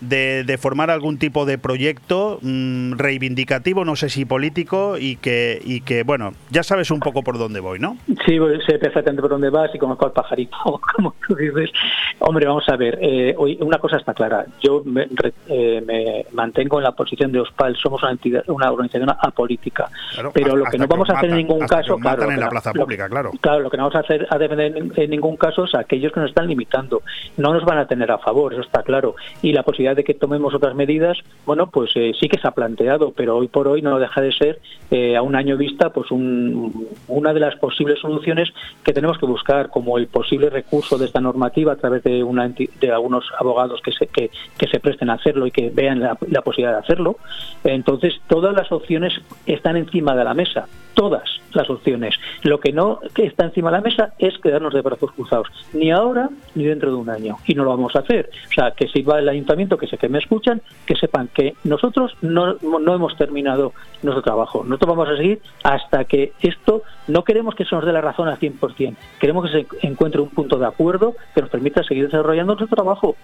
de, 0.00 0.58
formar 0.58 0.90
algún 0.90 1.18
tipo 1.18 1.46
de 1.46 1.58
proyecto 1.58 2.38
mm, 2.42 2.92
reivindicativo, 2.92 3.84
no 3.84 3.96
sé 3.96 4.08
si 4.08 4.24
político, 4.24 4.96
y 4.98 5.16
que, 5.16 5.60
y 5.64 5.80
que, 5.82 6.02
bueno, 6.02 6.32
ya 6.50 6.62
sabes 6.62 6.90
un 6.90 7.00
poco 7.00 7.22
por 7.22 7.38
dónde 7.38 7.60
voy, 7.60 7.78
¿no? 7.78 7.96
Sí, 8.26 8.38
pues, 8.38 8.64
sé 8.64 8.78
perfectamente 8.78 9.22
por 9.22 9.30
dónde 9.30 9.50
vas 9.50 9.74
y 9.74 9.78
conozco 9.78 10.06
al 10.06 10.12
pajarito, 10.12 10.56
como 10.96 11.14
tú 11.26 11.34
dices. 11.34 11.70
Hombre, 12.18 12.46
vamos 12.46 12.68
a 12.68 12.76
ver, 12.76 12.98
eh, 13.00 13.34
hoy 13.36 13.58
una 13.60 13.78
cosa 13.78 13.96
está 13.96 14.14
clara. 14.14 14.44
Yo 14.62 14.82
me, 14.84 15.06
eh, 15.48 16.26
mantengo 16.32 16.78
en 16.78 16.84
la 16.84 16.92
posición 16.92 17.32
de 17.32 17.40
OSPAL, 17.40 17.76
somos 17.76 18.02
una 18.02 18.12
entidad, 18.12 18.44
una 18.48 18.70
organización 18.70 19.10
apolítica. 19.10 19.88
pero 20.32 20.56
lo 20.56 20.64
que 20.66 20.78
no 20.78 20.86
vamos 20.86 21.08
a 21.10 21.14
hacer 21.14 21.30
en 21.30 21.36
ningún 21.36 21.66
caso, 21.66 21.96
claro, 21.96 22.30
en 22.30 22.40
la 22.40 22.48
plaza 22.48 22.72
pública, 22.72 23.08
claro. 23.08 23.30
Claro, 23.40 23.60
lo 23.60 23.70
que 23.70 23.76
no 23.76 23.84
vamos 23.84 23.96
a 23.96 24.00
hacer 24.00 24.26
a 24.30 24.38
defender 24.38 24.76
en, 24.76 25.10
ningún 25.10 25.36
caso 25.36 25.64
es 25.64 25.74
aquellos 25.74 26.12
que 26.12 26.20
nos 26.20 26.30
están 26.30 26.46
limitando. 26.46 27.02
No 27.36 27.52
nos 27.52 27.64
van 27.64 27.78
a 27.78 27.86
tener 27.86 28.10
a 28.10 28.18
favor, 28.18 28.52
eso 28.52 28.62
está 28.62 28.82
claro. 28.82 29.16
Y 29.42 29.52
la 29.52 29.62
posibilidad 29.62 29.89
de 29.94 30.04
que 30.04 30.14
tomemos 30.14 30.54
otras 30.54 30.74
medidas, 30.74 31.18
bueno, 31.46 31.70
pues 31.70 31.90
eh, 31.94 32.12
sí 32.18 32.28
que 32.28 32.38
se 32.38 32.46
ha 32.46 32.52
planteado, 32.52 33.12
pero 33.12 33.36
hoy 33.36 33.48
por 33.48 33.68
hoy 33.68 33.82
no 33.82 33.98
deja 33.98 34.20
de 34.20 34.32
ser 34.32 34.60
eh, 34.90 35.16
a 35.16 35.22
un 35.22 35.36
año 35.36 35.56
vista, 35.56 35.90
pues 35.90 36.10
una 36.10 37.32
de 37.32 37.40
las 37.40 37.56
posibles 37.56 37.98
soluciones 38.00 38.48
que 38.82 38.92
tenemos 38.92 39.18
que 39.18 39.26
buscar, 39.26 39.70
como 39.70 39.98
el 39.98 40.06
posible 40.06 40.50
recurso 40.50 40.98
de 40.98 41.06
esta 41.06 41.20
normativa 41.20 41.72
a 41.72 41.76
través 41.76 42.02
de, 42.02 42.22
una 42.22 42.48
de 42.48 42.90
algunos 42.90 43.24
abogados 43.38 43.80
que 43.82 43.92
se, 43.92 44.06
que, 44.06 44.30
se 44.58 44.80
presten 44.80 45.10
a 45.10 45.14
hacerlo 45.14 45.46
y 45.46 45.50
que 45.50 45.70
vean 45.70 46.00
la, 46.00 46.16
la 46.28 46.42
posibilidad 46.42 46.72
de 46.72 46.84
hacerlo. 46.84 47.16
Entonces, 47.64 48.20
todas 48.28 48.54
las 48.54 48.70
opciones 48.72 49.12
están 49.46 49.76
encima 49.76 50.14
de 50.14 50.24
la 50.24 50.34
mesa, 50.34 50.66
todas 50.94 51.40
las 51.52 51.68
opciones. 51.70 52.14
Lo 52.42 52.60
que 52.60 52.72
no 52.72 53.00
está 53.16 53.44
encima 53.44 53.70
de 53.70 53.76
la 53.76 53.82
mesa 53.82 54.12
es 54.18 54.38
quedarnos 54.38 54.74
de 54.74 54.82
brazos 54.82 55.12
cruzados, 55.12 55.48
ni 55.72 55.90
ahora 55.90 56.30
ni 56.54 56.64
dentro 56.64 56.90
de 56.90 56.96
un 56.96 57.10
año, 57.10 57.36
y 57.46 57.54
no 57.54 57.64
lo 57.64 57.70
vamos 57.70 57.94
a 57.96 58.00
hacer. 58.00 58.30
O 58.48 58.52
sea, 58.52 58.72
que 58.72 58.88
si 58.88 59.02
va 59.02 59.18
el 59.18 59.28
ayuntamiento, 59.28 59.78
que 59.80 59.88
sé 59.88 59.98
que 59.98 60.08
me 60.08 60.18
escuchan, 60.18 60.62
que 60.86 60.94
sepan 60.94 61.28
que 61.28 61.54
nosotros 61.64 62.16
no, 62.20 62.54
no 62.54 62.94
hemos 62.94 63.16
terminado 63.16 63.72
nuestro 64.02 64.22
trabajo. 64.22 64.62
Nosotros 64.64 64.96
vamos 64.96 65.08
a 65.08 65.16
seguir 65.16 65.40
hasta 65.64 66.04
que 66.04 66.32
esto, 66.40 66.82
no 67.08 67.24
queremos 67.24 67.54
que 67.54 67.64
se 67.64 67.74
nos 67.74 67.84
dé 67.84 67.92
la 67.92 68.00
razón 68.00 68.28
al 68.28 68.38
100%, 68.38 68.96
queremos 69.18 69.50
que 69.50 69.66
se 69.66 69.86
encuentre 69.86 70.20
un 70.20 70.28
punto 70.28 70.58
de 70.58 70.66
acuerdo 70.66 71.14
que 71.34 71.40
nos 71.40 71.50
permita 71.50 71.82
seguir 71.82 72.04
desarrollando 72.04 72.54
nuestro 72.54 72.76
trabajo. 72.76 73.16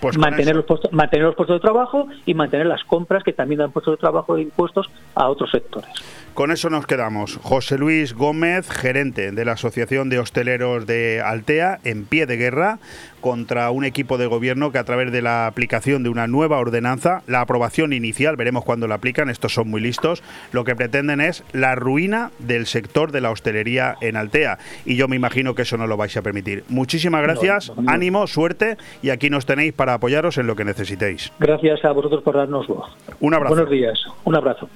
Pues 0.00 0.16
mantener, 0.16 0.56
los 0.56 0.64
puestos, 0.64 0.92
mantener 0.92 1.26
los 1.26 1.34
puestos 1.34 1.56
de 1.56 1.60
trabajo 1.60 2.08
y 2.26 2.34
mantener 2.34 2.66
las 2.66 2.84
compras 2.84 3.22
que 3.22 3.32
también 3.32 3.58
dan 3.58 3.70
puestos 3.70 3.94
de 3.94 3.98
trabajo 3.98 4.36
e 4.36 4.42
impuestos 4.42 4.90
a 5.14 5.28
otros 5.28 5.50
sectores. 5.50 5.90
Con 6.34 6.52
eso 6.52 6.70
nos 6.70 6.86
quedamos. 6.86 7.38
José 7.42 7.76
Luis 7.76 8.14
Gómez, 8.14 8.70
gerente 8.70 9.32
de 9.32 9.44
la 9.44 9.52
Asociación 9.52 10.08
de 10.08 10.20
Hosteleros 10.20 10.86
de 10.86 11.20
Altea, 11.20 11.80
en 11.84 12.06
pie 12.06 12.24
de 12.26 12.36
guerra 12.36 12.78
contra 13.20 13.70
un 13.70 13.84
equipo 13.84 14.16
de 14.16 14.26
gobierno 14.26 14.72
que 14.72 14.78
a 14.78 14.84
través 14.84 15.12
de 15.12 15.22
la 15.22 15.46
aplicación 15.46 16.02
de 16.02 16.08
una 16.08 16.26
nueva 16.26 16.58
ordenanza, 16.58 17.22
la 17.26 17.42
aprobación 17.42 17.92
inicial, 17.92 18.36
veremos 18.36 18.64
cuándo 18.64 18.88
la 18.88 18.94
aplican, 18.94 19.28
estos 19.28 19.52
son 19.52 19.68
muy 19.68 19.80
listos, 19.80 20.22
lo 20.52 20.64
que 20.64 20.74
pretenden 20.74 21.20
es 21.20 21.44
la 21.52 21.74
ruina 21.74 22.30
del 22.38 22.66
sector 22.66 23.12
de 23.12 23.20
la 23.20 23.30
hostelería 23.30 23.96
en 24.00 24.16
Altea. 24.16 24.58
Y 24.84 24.96
yo 24.96 25.08
me 25.08 25.16
imagino 25.16 25.54
que 25.54 25.62
eso 25.62 25.76
no 25.76 25.86
lo 25.86 25.96
vais 25.96 26.16
a 26.16 26.22
permitir. 26.22 26.64
Muchísimas 26.68 27.22
gracias, 27.22 27.72
ánimo, 27.86 28.26
suerte 28.26 28.78
y 29.02 29.10
aquí 29.10 29.28
nos 29.28 29.44
tenéis 29.44 29.72
para 29.72 29.89
apoyaros 29.94 30.38
en 30.38 30.46
lo 30.46 30.56
que 30.56 30.64
necesitéis. 30.64 31.32
Gracias 31.38 31.84
a 31.84 31.92
vosotros 31.92 32.22
por 32.22 32.36
darnos 32.36 32.66
voz. 32.66 32.88
Un 33.20 33.34
abrazo. 33.34 33.54
Buenos 33.54 33.70
días, 33.70 33.98
un 34.24 34.36
abrazo. 34.36 34.68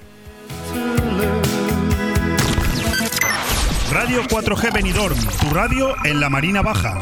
Radio 3.91 4.23
4G 4.23 4.73
Benidorm, 4.73 5.15
tu 5.39 5.53
radio 5.53 5.93
en 6.05 6.19
la 6.19 6.29
Marina 6.29 6.61
Baja. 6.61 7.01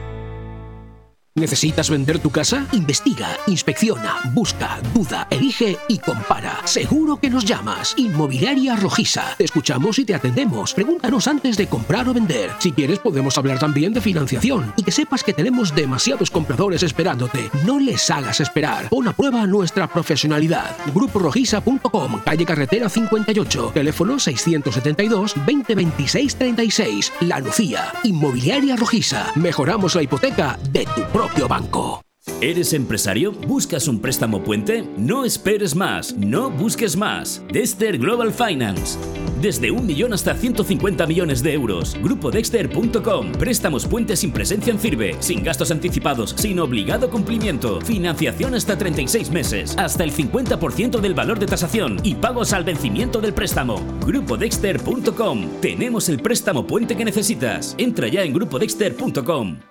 ¿Necesitas 1.33 1.89
vender 1.89 2.19
tu 2.19 2.29
casa? 2.29 2.67
Investiga, 2.73 3.29
inspecciona, 3.47 4.17
busca, 4.33 4.81
duda, 4.93 5.27
elige 5.29 5.77
y 5.87 5.97
compara. 5.97 6.59
Seguro 6.65 7.21
que 7.21 7.29
nos 7.29 7.45
llamas. 7.45 7.93
Inmobiliaria 7.95 8.75
Rojiza. 8.75 9.37
Te 9.37 9.45
escuchamos 9.45 9.97
y 9.97 10.03
te 10.03 10.13
atendemos. 10.13 10.73
Pregúntanos 10.73 11.29
antes 11.29 11.55
de 11.55 11.67
comprar 11.67 12.09
o 12.09 12.13
vender. 12.13 12.49
Si 12.59 12.73
quieres 12.73 12.99
podemos 12.99 13.37
hablar 13.37 13.59
también 13.59 13.93
de 13.93 14.01
financiación. 14.01 14.73
Y 14.75 14.83
que 14.83 14.91
sepas 14.91 15.23
que 15.23 15.31
tenemos 15.31 15.73
demasiados 15.73 16.29
compradores 16.29 16.83
esperándote. 16.83 17.49
No 17.65 17.79
les 17.79 18.11
hagas 18.11 18.41
esperar. 18.41 18.89
Pon 18.89 19.07
a 19.07 19.13
prueba 19.13 19.47
nuestra 19.47 19.87
profesionalidad. 19.87 20.75
GrupoRojiza.com, 20.93 22.23
calle 22.25 22.45
Carretera 22.45 22.89
58, 22.89 23.71
teléfono 23.73 24.19
672 24.19 25.35
2026 25.45 26.35
36. 26.35 27.13
La 27.21 27.39
Lucía. 27.39 27.93
Inmobiliaria 28.03 28.75
Rojiza. 28.75 29.31
Mejoramos 29.35 29.95
la 29.95 30.03
hipoteca 30.03 30.59
de 30.73 30.85
tu 30.93 31.03
propio 31.21 31.47
banco. 31.47 32.01
¿Eres 32.41 32.73
empresario? 32.73 33.31
¿Buscas 33.31 33.87
un 33.87 33.99
préstamo 33.99 34.43
puente? 34.43 34.83
No 34.97 35.23
esperes 35.23 35.75
más, 35.75 36.15
no 36.17 36.49
busques 36.49 36.97
más. 36.97 37.43
Dexter 37.53 37.99
Global 37.99 38.33
Finance. 38.33 38.97
Desde 39.39 39.69
un 39.69 39.85
millón 39.85 40.13
hasta 40.13 40.33
150 40.33 41.05
millones 41.05 41.43
de 41.43 41.53
euros. 41.53 41.95
Grupodexter.com. 42.01 43.33
Préstamos 43.33 43.85
puentes 43.85 44.19
sin 44.21 44.31
presencia 44.31 44.73
en 44.73 44.79
firme, 44.79 45.11
sin 45.19 45.43
gastos 45.43 45.69
anticipados, 45.69 46.33
sin 46.39 46.59
obligado 46.59 47.11
cumplimiento. 47.11 47.79
Financiación 47.81 48.55
hasta 48.55 48.75
36 48.75 49.29
meses, 49.29 49.77
hasta 49.77 50.03
el 50.03 50.11
50% 50.11 51.01
del 51.01 51.13
valor 51.13 51.37
de 51.37 51.45
tasación 51.45 51.99
y 52.01 52.15
pagos 52.15 52.51
al 52.51 52.63
vencimiento 52.63 53.21
del 53.21 53.35
préstamo. 53.35 53.79
Grupodexter.com. 54.07 55.61
Tenemos 55.61 56.09
el 56.09 56.19
préstamo 56.19 56.65
puente 56.65 56.97
que 56.97 57.05
necesitas. 57.05 57.75
Entra 57.77 58.07
ya 58.07 58.23
en 58.23 58.33
grupodexter.com. 58.33 59.70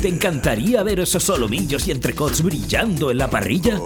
¿Te 0.00 0.08
encantaría 0.08 0.82
ver 0.82 1.00
esos 1.00 1.22
solomillos 1.22 1.86
y 1.86 1.90
entrecots 1.90 2.42
brillando 2.42 3.10
en 3.10 3.18
la 3.18 3.28
parrilla? 3.28 3.78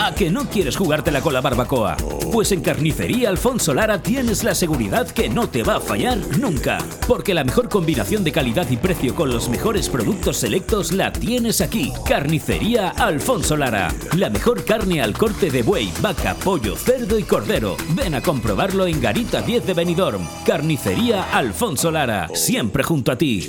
¿A 0.00 0.12
que 0.12 0.28
no 0.28 0.50
quieres 0.50 0.76
jugártela 0.76 1.20
con 1.20 1.32
la 1.32 1.40
barbacoa? 1.40 1.96
Pues 2.32 2.50
en 2.50 2.60
Carnicería 2.60 3.28
Alfonso 3.28 3.72
Lara 3.74 4.02
tienes 4.02 4.42
la 4.42 4.56
seguridad 4.56 5.08
que 5.08 5.28
no 5.28 5.48
te 5.48 5.62
va 5.62 5.76
a 5.76 5.80
fallar 5.80 6.18
nunca. 6.40 6.78
Porque 7.06 7.32
la 7.32 7.44
mejor 7.44 7.68
combinación 7.68 8.24
de 8.24 8.32
calidad 8.32 8.68
y 8.70 8.76
precio 8.76 9.14
con 9.14 9.30
los 9.30 9.48
mejores 9.48 9.88
productos 9.88 10.38
selectos 10.38 10.90
la 10.90 11.12
tienes 11.12 11.60
aquí. 11.60 11.92
Carnicería 12.04 12.88
Alfonso 12.88 13.56
Lara. 13.56 13.94
La 14.16 14.30
mejor 14.30 14.64
carne 14.64 15.00
al 15.00 15.16
corte 15.16 15.48
de 15.48 15.62
buey, 15.62 15.92
vaca, 16.02 16.34
pollo, 16.34 16.74
cerdo 16.74 17.16
y 17.20 17.22
cordero. 17.22 17.76
Ven 17.90 18.16
a 18.16 18.20
comprobarlo 18.20 18.84
en 18.88 19.00
Garita 19.00 19.42
10 19.42 19.64
de 19.64 19.74
Benidorm. 19.74 20.26
Carnicería 20.44 21.30
Alfonso 21.32 21.92
Lara. 21.92 22.28
Siempre 22.34 22.82
junto 22.82 23.12
a 23.12 23.16
ti. 23.16 23.48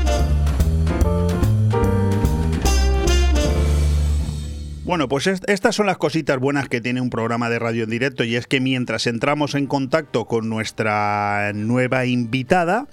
Bueno, 4.83 5.07
pues 5.07 5.27
estas 5.27 5.75
son 5.75 5.85
las 5.85 5.99
cositas 5.99 6.39
buenas 6.39 6.67
que 6.67 6.81
tiene 6.81 7.01
un 7.01 7.11
programa 7.11 7.51
de 7.51 7.59
radio 7.59 7.83
en 7.83 7.91
directo 7.91 8.23
y 8.23 8.35
es 8.35 8.47
que 8.47 8.59
mientras 8.59 9.05
entramos 9.05 9.53
en 9.53 9.67
contacto 9.67 10.25
con 10.25 10.49
nuestra 10.49 11.51
nueva 11.53 12.07
invitada, 12.07 12.87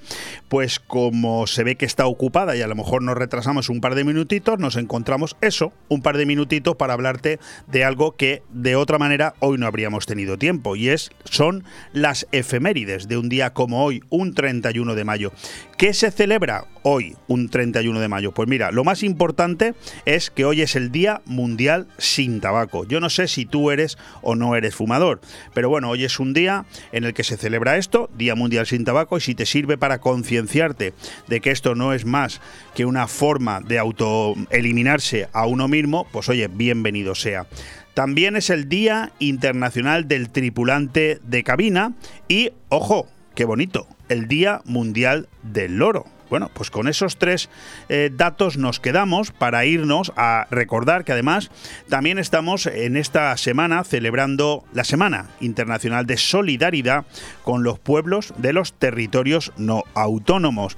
pues 0.48 0.80
como 0.80 1.46
se 1.46 1.64
ve 1.64 1.76
que 1.76 1.86
está 1.86 2.06
ocupada 2.06 2.54
y 2.54 2.60
a 2.60 2.66
lo 2.66 2.74
mejor 2.74 3.02
nos 3.02 3.16
retrasamos 3.16 3.70
un 3.70 3.80
par 3.80 3.94
de 3.94 4.04
minutitos, 4.04 4.58
nos 4.58 4.76
encontramos 4.76 5.34
eso, 5.40 5.72
un 5.88 6.02
par 6.02 6.18
de 6.18 6.26
minutitos 6.26 6.76
para 6.76 6.92
hablarte 6.92 7.38
de 7.68 7.84
algo 7.84 8.16
que 8.16 8.42
de 8.50 8.76
otra 8.76 8.98
manera 8.98 9.32
hoy 9.38 9.56
no 9.56 9.66
habríamos 9.66 10.04
tenido 10.04 10.36
tiempo 10.36 10.76
y 10.76 10.90
es 10.90 11.10
son 11.24 11.64
las 11.94 12.26
efemérides 12.32 13.08
de 13.08 13.16
un 13.16 13.30
día 13.30 13.54
como 13.54 13.82
hoy, 13.82 14.02
un 14.10 14.34
31 14.34 14.94
de 14.94 15.04
mayo. 15.04 15.32
¿Qué 15.78 15.94
se 15.94 16.10
celebra 16.10 16.66
hoy, 16.82 17.16
un 17.28 17.48
31 17.48 17.98
de 17.98 18.08
mayo? 18.08 18.32
Pues 18.32 18.46
mira, 18.46 18.72
lo 18.72 18.84
más 18.84 19.02
importante 19.02 19.74
es 20.04 20.30
que 20.30 20.44
hoy 20.44 20.60
es 20.60 20.76
el 20.76 20.90
Día 20.90 21.22
Mundial 21.24 21.77
sin 21.98 22.40
tabaco. 22.40 22.84
Yo 22.86 23.00
no 23.00 23.10
sé 23.10 23.28
si 23.28 23.46
tú 23.46 23.70
eres 23.70 23.98
o 24.22 24.34
no 24.34 24.56
eres 24.56 24.74
fumador, 24.74 25.20
pero 25.54 25.68
bueno, 25.68 25.90
hoy 25.90 26.04
es 26.04 26.18
un 26.18 26.32
día 26.32 26.64
en 26.92 27.04
el 27.04 27.14
que 27.14 27.24
se 27.24 27.36
celebra 27.36 27.76
esto, 27.76 28.10
Día 28.16 28.34
Mundial 28.34 28.66
sin 28.66 28.84
tabaco, 28.84 29.18
y 29.18 29.20
si 29.20 29.34
te 29.34 29.46
sirve 29.46 29.78
para 29.78 29.98
concienciarte 30.00 30.94
de 31.26 31.40
que 31.40 31.50
esto 31.50 31.74
no 31.74 31.92
es 31.92 32.04
más 32.04 32.40
que 32.74 32.84
una 32.84 33.06
forma 33.06 33.60
de 33.60 33.78
autoeliminarse 33.78 35.28
a 35.32 35.46
uno 35.46 35.68
mismo, 35.68 36.06
pues 36.12 36.28
oye, 36.28 36.48
bienvenido 36.48 37.14
sea. 37.14 37.46
También 37.94 38.36
es 38.36 38.50
el 38.50 38.68
Día 38.68 39.12
Internacional 39.18 40.06
del 40.06 40.30
Tripulante 40.30 41.18
de 41.24 41.42
Cabina 41.42 41.94
y, 42.28 42.52
ojo, 42.68 43.08
qué 43.34 43.44
bonito, 43.44 43.88
el 44.08 44.28
Día 44.28 44.60
Mundial 44.64 45.28
del 45.42 45.78
Loro. 45.78 46.06
Bueno, 46.30 46.50
pues 46.52 46.70
con 46.70 46.88
esos 46.88 47.16
tres 47.16 47.48
eh, 47.88 48.10
datos 48.12 48.56
nos 48.56 48.80
quedamos 48.80 49.30
para 49.30 49.64
irnos 49.64 50.12
a 50.16 50.46
recordar 50.50 51.04
que 51.04 51.12
además 51.12 51.50
también 51.88 52.18
estamos 52.18 52.66
en 52.66 52.96
esta 52.96 53.36
semana 53.36 53.84
celebrando 53.84 54.64
la 54.72 54.84
Semana 54.84 55.30
Internacional 55.40 56.06
de 56.06 56.16
Solidaridad 56.16 57.06
con 57.44 57.62
los 57.62 57.78
pueblos 57.78 58.34
de 58.36 58.52
los 58.52 58.74
territorios 58.74 59.52
no 59.56 59.84
autónomos. 59.94 60.76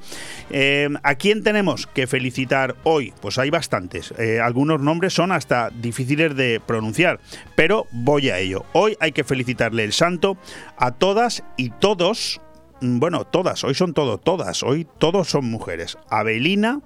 Eh, 0.50 0.88
¿A 1.02 1.14
quién 1.16 1.42
tenemos 1.42 1.86
que 1.86 2.06
felicitar 2.06 2.76
hoy? 2.84 3.12
Pues 3.20 3.38
hay 3.38 3.50
bastantes. 3.50 4.14
Eh, 4.18 4.40
algunos 4.40 4.80
nombres 4.80 5.14
son 5.14 5.32
hasta 5.32 5.70
difíciles 5.70 6.36
de 6.36 6.60
pronunciar, 6.64 7.20
pero 7.56 7.86
voy 7.90 8.30
a 8.30 8.38
ello. 8.38 8.64
Hoy 8.72 8.96
hay 9.00 9.12
que 9.12 9.24
felicitarle 9.24 9.84
el 9.84 9.92
santo 9.92 10.36
a 10.76 10.92
todas 10.92 11.42
y 11.56 11.70
todos 11.70 12.40
bueno, 12.80 13.24
todas, 13.26 13.64
hoy 13.64 13.74
son 13.74 13.94
todo, 13.94 14.18
todas, 14.18 14.62
hoy 14.62 14.86
todos 14.98 15.28
son 15.28 15.50
mujeres. 15.50 15.98
Abelina, 16.08 16.80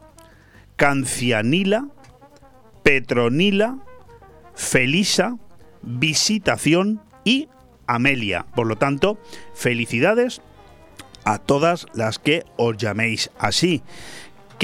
Cancianila, 0.76 1.88
Petronila, 2.82 3.78
Felisa, 4.54 5.38
Visitación 5.82 7.00
y 7.24 7.48
Amelia. 7.86 8.46
Por 8.54 8.66
lo 8.66 8.76
tanto, 8.76 9.18
felicidades 9.54 10.40
a 11.24 11.38
todas 11.38 11.86
las 11.94 12.18
que 12.18 12.44
os 12.56 12.76
llaméis 12.76 13.30
así. 13.38 13.82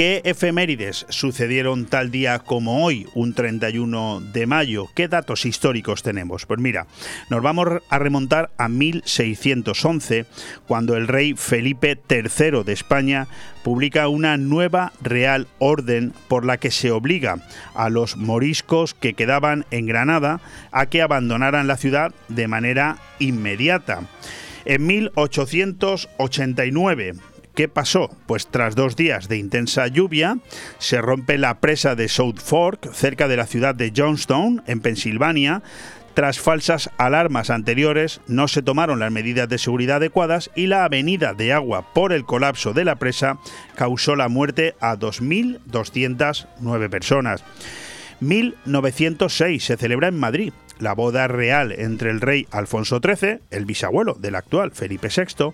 ¿Qué 0.01 0.25
efemérides 0.25 1.05
sucedieron 1.11 1.85
tal 1.85 2.11
día 2.11 2.39
como 2.39 2.87
hoy, 2.87 3.07
un 3.13 3.35
31 3.35 4.23
de 4.33 4.47
mayo? 4.47 4.89
¿Qué 4.95 5.09
datos 5.09 5.45
históricos 5.45 6.03
tenemos? 6.03 6.47
Pues 6.47 6.59
mira, 6.59 6.87
nos 7.29 7.43
vamos 7.43 7.69
a 7.87 7.99
remontar 7.99 8.51
a 8.57 8.71
1611, 8.71 10.25
cuando 10.67 10.97
el 10.97 11.07
rey 11.07 11.35
Felipe 11.37 12.01
III 12.09 12.65
de 12.65 12.73
España 12.73 13.29
publica 13.63 14.09
una 14.09 14.39
nueva 14.39 14.95
Real 15.03 15.49
Orden 15.59 16.15
por 16.29 16.47
la 16.47 16.57
que 16.57 16.71
se 16.71 16.91
obliga 16.91 17.37
a 17.75 17.91
los 17.91 18.17
moriscos 18.17 18.95
que 18.95 19.13
quedaban 19.13 19.67
en 19.71 19.85
Granada 19.85 20.41
a 20.73 20.87
que 20.87 21.03
abandonaran 21.03 21.67
la 21.67 21.77
ciudad 21.77 22.15
de 22.29 22.49
manera 22.49 22.97
inmediata. 23.19 24.09
En 24.65 24.87
1889, 24.87 27.17
¿Qué 27.55 27.69
pasó? 27.69 28.11
Pues 28.27 28.47
tras 28.47 28.75
dos 28.75 28.97
días 28.97 29.29
de 29.29 29.37
intensa 29.37 29.87
lluvia, 29.89 30.39
se 30.79 31.01
rompe 31.01 31.37
la 31.37 31.61
presa 31.61 31.95
de 31.95 32.09
South 32.09 32.39
Fork, 32.39 32.93
cerca 32.93 33.29
de 33.29 33.37
la 33.37 33.47
ciudad 33.47 33.75
de 33.75 33.93
Johnstown, 33.95 34.63
en 34.67 34.81
Pensilvania. 34.81 35.63
Tras 36.15 36.39
falsas 36.39 36.91
alarmas 36.97 37.51
anteriores, 37.51 38.21
no 38.27 38.49
se 38.49 38.63
tomaron 38.63 38.99
las 38.99 39.13
medidas 39.13 39.49
de 39.49 39.59
seguridad 39.59 39.97
adecuadas 39.97 40.51
y 40.55 40.67
la 40.67 40.85
avenida 40.85 41.35
de 41.35 41.53
agua 41.53 41.93
por 41.93 42.13
el 42.13 42.25
colapso 42.25 42.73
de 42.73 42.85
la 42.85 42.97
presa 42.97 43.39
causó 43.75 44.17
la 44.17 44.29
muerte 44.29 44.75
a 44.81 44.97
2.209 44.97 46.91
personas. 46.91 47.45
1906 48.21 49.65
se 49.65 49.77
celebra 49.77 50.09
en 50.09 50.19
Madrid 50.19 50.53
la 50.81 50.95
boda 50.95 51.29
real 51.29 51.73
entre 51.73 52.11
el 52.11 52.21
rey 52.21 52.47
Alfonso 52.51 53.01
XIII, 53.03 53.41
el 53.51 53.65
bisabuelo 53.65 54.15
del 54.15 54.35
actual 54.35 54.73
Felipe 54.73 55.09
VI, 55.15 55.53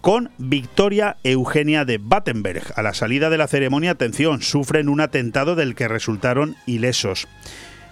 con 0.00 0.30
Victoria 0.38 1.16
Eugenia 1.24 1.84
de 1.84 1.98
Battenberg. 1.98 2.62
A 2.76 2.82
la 2.82 2.94
salida 2.94 3.30
de 3.30 3.38
la 3.38 3.48
ceremonia, 3.48 3.92
atención, 3.92 4.42
sufren 4.42 4.88
un 4.88 5.00
atentado 5.00 5.56
del 5.56 5.74
que 5.74 5.88
resultaron 5.88 6.56
ilesos. 6.66 7.28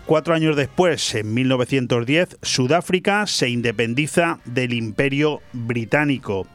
Cuatro 0.06 0.34
años 0.34 0.54
después, 0.54 1.14
en 1.16 1.34
1910, 1.34 2.38
Sudáfrica 2.40 3.26
se 3.26 3.48
independiza 3.48 4.38
del 4.44 4.72
Imperio 4.72 5.42
Británico. 5.52 6.46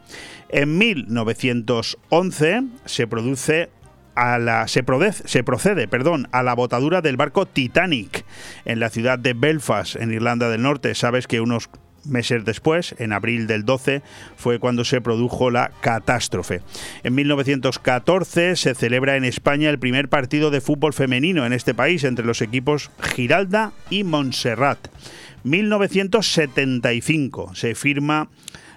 En 0.47 0.78
1911 0.78 2.64
se 2.86 3.08
produce 3.08 3.70
a 4.16 4.38
la, 4.39 4.68
se, 4.68 4.86
se, 5.26 5.43
procede 5.43 5.88
perdón, 5.88 6.28
a 6.32 6.43
la 6.43 6.54
botadura 6.54 7.02
del 7.02 7.18
barco 7.18 7.45
Titanic 7.45 8.26
en 8.66 8.80
la 8.80 8.89
ciudad 8.89 9.20
de 9.20 9.34
Belfast, 9.34 9.95
en 9.97 10.14
Irlanda 10.14 10.49
del 10.49 10.62
Norte. 10.62 10.95
Sabes 10.95 11.28
que 11.28 11.41
unos 11.41 11.70
meses 12.06 12.45
después, 12.45 12.95
en 12.99 13.12
abril 13.14 13.47
del 13.47 13.66
12, 13.66 14.04
fue 14.36 14.60
cuando 14.60 14.86
se 14.86 15.02
produjo 15.02 15.49
la 15.52 15.72
catástrofe. 15.82 16.62
En 17.04 17.16
1914 17.16 18.56
se 18.56 18.76
celebra 18.76 19.18
en 19.18 19.26
España 19.26 19.70
el 19.70 19.80
primer 19.80 20.08
partido 20.10 20.52
de 20.52 20.62
fútbol 20.62 20.93
femenino 20.93 21.45
en 21.45 21.54
este 21.54 21.74
país 21.74 22.04
entre 22.04 22.26
los 22.26 22.41
equipos 22.41 22.91
Giralda 23.16 23.72
y 23.89 24.04
Montserrat. 24.04 24.89
1975 25.43 27.56
se 27.56 27.74
firma 27.74 28.30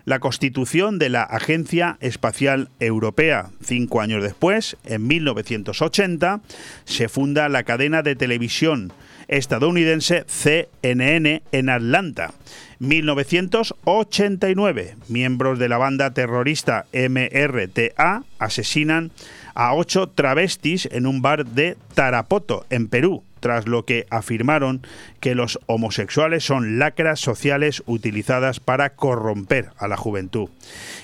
la 0.05 0.18
constitución 0.18 0.99
de 0.99 1.09
la 1.09 1.22
Agencia 1.22 1.97
Espacial 2.01 2.68
Europea. 2.79 3.51
Cinco 3.62 4.01
años 4.01 4.22
después, 4.22 4.77
en 4.85 5.07
1980, 5.07 6.41
se 6.85 7.09
funda 7.09 7.49
la 7.49 7.62
cadena 7.62 8.03
de 8.03 8.16
televisión 8.16 8.93
estadounidense 9.29 10.25
CNN 10.27 11.43
en 11.53 11.68
Atlanta. 11.68 12.33
1989, 12.79 14.97
miembros 15.09 15.59
de 15.59 15.68
la 15.68 15.77
banda 15.79 16.12
terrorista 16.12 16.87
MRTA 16.93 18.25
asesinan 18.39 19.11
a 19.55 19.74
ocho 19.74 20.09
travestis 20.09 20.88
en 20.92 21.07
un 21.07 21.22
bar 21.22 21.46
de 21.46 21.76
Tarapoto, 21.94 22.66
en 22.70 22.88
Perú 22.88 23.22
tras 23.44 23.68
lo 23.68 23.84
que 23.84 24.07
afirmaron 24.09 24.80
que 25.20 25.34
los 25.34 25.61
homosexuales 25.66 26.42
son 26.44 26.78
lacras 26.78 27.20
sociales 27.20 27.82
utilizadas 27.84 28.59
para 28.59 28.94
corromper 28.94 29.68
a 29.76 29.86
la 29.86 29.98
juventud. 29.98 30.48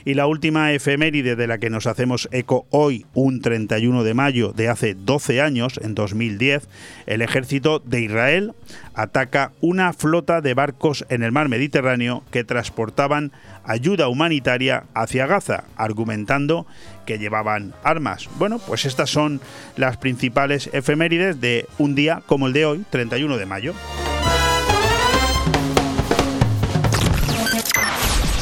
Y 0.07 0.15
la 0.15 0.27
última 0.27 0.73
efeméride 0.73 1.37
de 1.37 1.47
la 1.47 1.59
que 1.59 1.69
nos 1.69 1.87
hacemos 1.87 2.31
eco 2.33 2.65
hoy, 2.71 3.05
un 3.13 3.43
31 3.43 4.05
de 4.05 4.15
mayo 4.15 4.55
de 4.55 4.71
hace 4.71 4.95
12 4.95 5.43
años, 5.43 5.79
en 5.83 5.95
2010, 5.95 6.67
el 7.05 7.21
ejército 7.21 7.79
de 7.79 8.01
Israel 8.01 8.55
ataca 8.95 9.53
una 9.61 9.93
flota 9.93 10.41
de 10.41 10.55
barcos 10.55 11.05
en 11.11 11.23
el 11.23 11.33
mar 11.33 11.51
Mediterráneo 11.51 12.25
que 12.31 12.45
transportaban 12.45 13.33
ayuda 13.65 14.09
humanitaria 14.09 14.85
hacia 14.95 15.27
Gaza, 15.27 15.65
argumentando 15.77 16.67
que 17.11 17.19
llevaban 17.19 17.75
armas. 17.83 18.29
Bueno, 18.39 18.61
pues 18.61 18.85
estas 18.85 19.11
son 19.11 19.41
las 19.75 19.97
principales 19.97 20.71
efemérides 20.73 21.41
de 21.41 21.67
un 21.77 21.97
día 21.97 22.23
como 22.25 22.47
el 22.47 22.53
de 22.53 22.67
hoy, 22.67 22.85
31 22.89 23.37
de 23.37 23.47
mayo. 23.47 23.75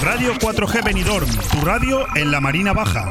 Radio 0.03 0.35
4G 0.35 0.85
Benidorm, 0.85 1.31
tu 1.51 1.65
radio 1.65 2.05
en 2.15 2.31
la 2.31 2.43
Marina 2.43 2.75
Baja. 2.75 3.11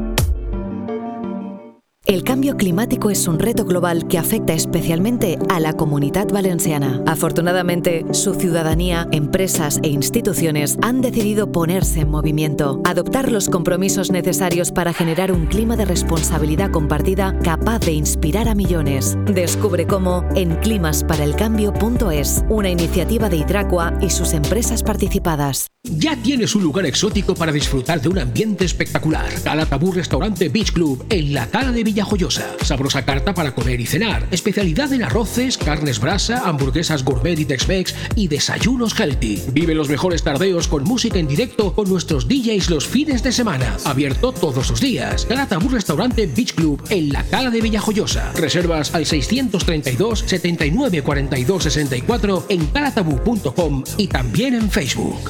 El 2.07 2.23
cambio 2.23 2.57
climático 2.57 3.11
es 3.11 3.27
un 3.27 3.37
reto 3.37 3.63
global 3.63 4.07
que 4.07 4.17
afecta 4.17 4.53
especialmente 4.53 5.37
a 5.49 5.59
la 5.59 5.73
comunidad 5.73 6.27
valenciana. 6.29 6.99
Afortunadamente, 7.05 8.05
su 8.11 8.33
ciudadanía, 8.33 9.07
empresas 9.11 9.79
e 9.83 9.89
instituciones 9.89 10.79
han 10.81 11.01
decidido 11.01 11.51
ponerse 11.51 11.99
en 11.99 12.09
movimiento, 12.09 12.81
adoptar 12.85 13.31
los 13.31 13.49
compromisos 13.49 14.09
necesarios 14.09 14.71
para 14.71 14.93
generar 14.93 15.31
un 15.31 15.45
clima 15.45 15.77
de 15.77 15.85
responsabilidad 15.85 16.71
compartida 16.71 17.37
capaz 17.43 17.79
de 17.81 17.91
inspirar 17.91 18.47
a 18.47 18.55
millones. 18.55 19.15
Descubre 19.27 19.85
cómo 19.85 20.25
en 20.35 20.55
climasparaelcambio.es, 20.55 22.43
una 22.49 22.71
iniciativa 22.71 23.29
de 23.29 23.37
Hidracua 23.37 23.93
y 24.01 24.09
sus 24.09 24.33
empresas 24.33 24.81
participadas. 24.81 25.67
Ya 25.83 26.15
tienes 26.15 26.55
un 26.55 26.63
lugar 26.63 26.85
exótico 26.85 27.35
para 27.35 27.51
disfrutar 27.51 28.01
de 28.01 28.09
un 28.09 28.19
ambiente 28.19 28.65
espectacular. 28.65 29.31
Calatabú 29.43 29.91
Restaurante 29.91 30.47
Beach 30.49 30.71
Club 30.71 31.05
en 31.09 31.33
la 31.33 31.47
Cala 31.47 31.71
de 31.71 31.90
Villajoyosa. 31.91 32.55
Sabrosa 32.63 33.03
carta 33.03 33.33
para 33.33 33.53
comer 33.53 33.81
y 33.81 33.85
cenar. 33.85 34.25
Especialidad 34.31 34.93
en 34.93 35.03
arroces, 35.03 35.57
carnes 35.57 35.99
brasa, 35.99 36.47
hamburguesas 36.47 37.03
gourmet 37.03 37.37
y 37.37 37.43
Tex-Mex 37.43 37.93
y 38.15 38.29
desayunos 38.29 38.97
healthy. 38.97 39.41
Vive 39.51 39.75
los 39.75 39.89
mejores 39.89 40.23
tardeos 40.23 40.69
con 40.69 40.85
música 40.85 41.19
en 41.19 41.27
directo 41.27 41.73
con 41.73 41.89
nuestros 41.89 42.29
DJs 42.29 42.69
los 42.69 42.87
fines 42.87 43.23
de 43.23 43.33
semana. 43.33 43.75
Abierto 43.83 44.31
todos 44.31 44.69
los 44.69 44.79
días. 44.79 45.25
Calatabú 45.25 45.67
Restaurante 45.67 46.27
Beach 46.27 46.53
Club 46.53 46.81
en 46.89 47.11
la 47.11 47.25
Cala 47.25 47.49
de 47.49 47.59
Villajoyosa. 47.59 48.31
Reservas 48.33 48.95
al 48.95 49.05
632 49.05 50.23
79 50.27 51.03
42 51.03 51.63
64 51.63 52.45
en 52.47 52.67
calatabú.com 52.67 53.83
y 53.97 54.07
también 54.07 54.55
en 54.55 54.71
Facebook. 54.71 55.29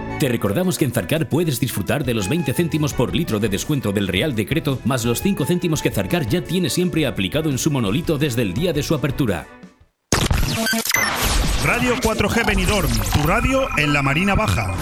Te 0.21 0.29
recordamos 0.29 0.77
que 0.77 0.85
en 0.85 0.91
Zarcar 0.91 1.27
puedes 1.27 1.59
disfrutar 1.59 2.03
de 2.03 2.13
los 2.13 2.29
20 2.29 2.53
céntimos 2.53 2.93
por 2.93 3.15
litro 3.15 3.39
de 3.39 3.49
descuento 3.49 3.91
del 3.91 4.07
Real 4.07 4.35
Decreto, 4.35 4.79
más 4.85 5.03
los 5.03 5.19
5 5.19 5.47
céntimos 5.47 5.81
que 5.81 5.89
Zarcar 5.89 6.27
ya 6.27 6.43
tiene 6.43 6.69
siempre 6.69 7.07
aplicado 7.07 7.49
en 7.49 7.57
su 7.57 7.71
monolito 7.71 8.19
desde 8.19 8.43
el 8.43 8.53
día 8.53 8.71
de 8.71 8.83
su 8.83 8.93
apertura. 8.93 9.47
Radio 11.65 11.95
4G 11.95 12.45
Benidorm, 12.45 12.91
tu 12.91 13.27
radio 13.27 13.67
en 13.79 13.93
la 13.93 14.03
Marina 14.03 14.35
Baja. 14.35 14.75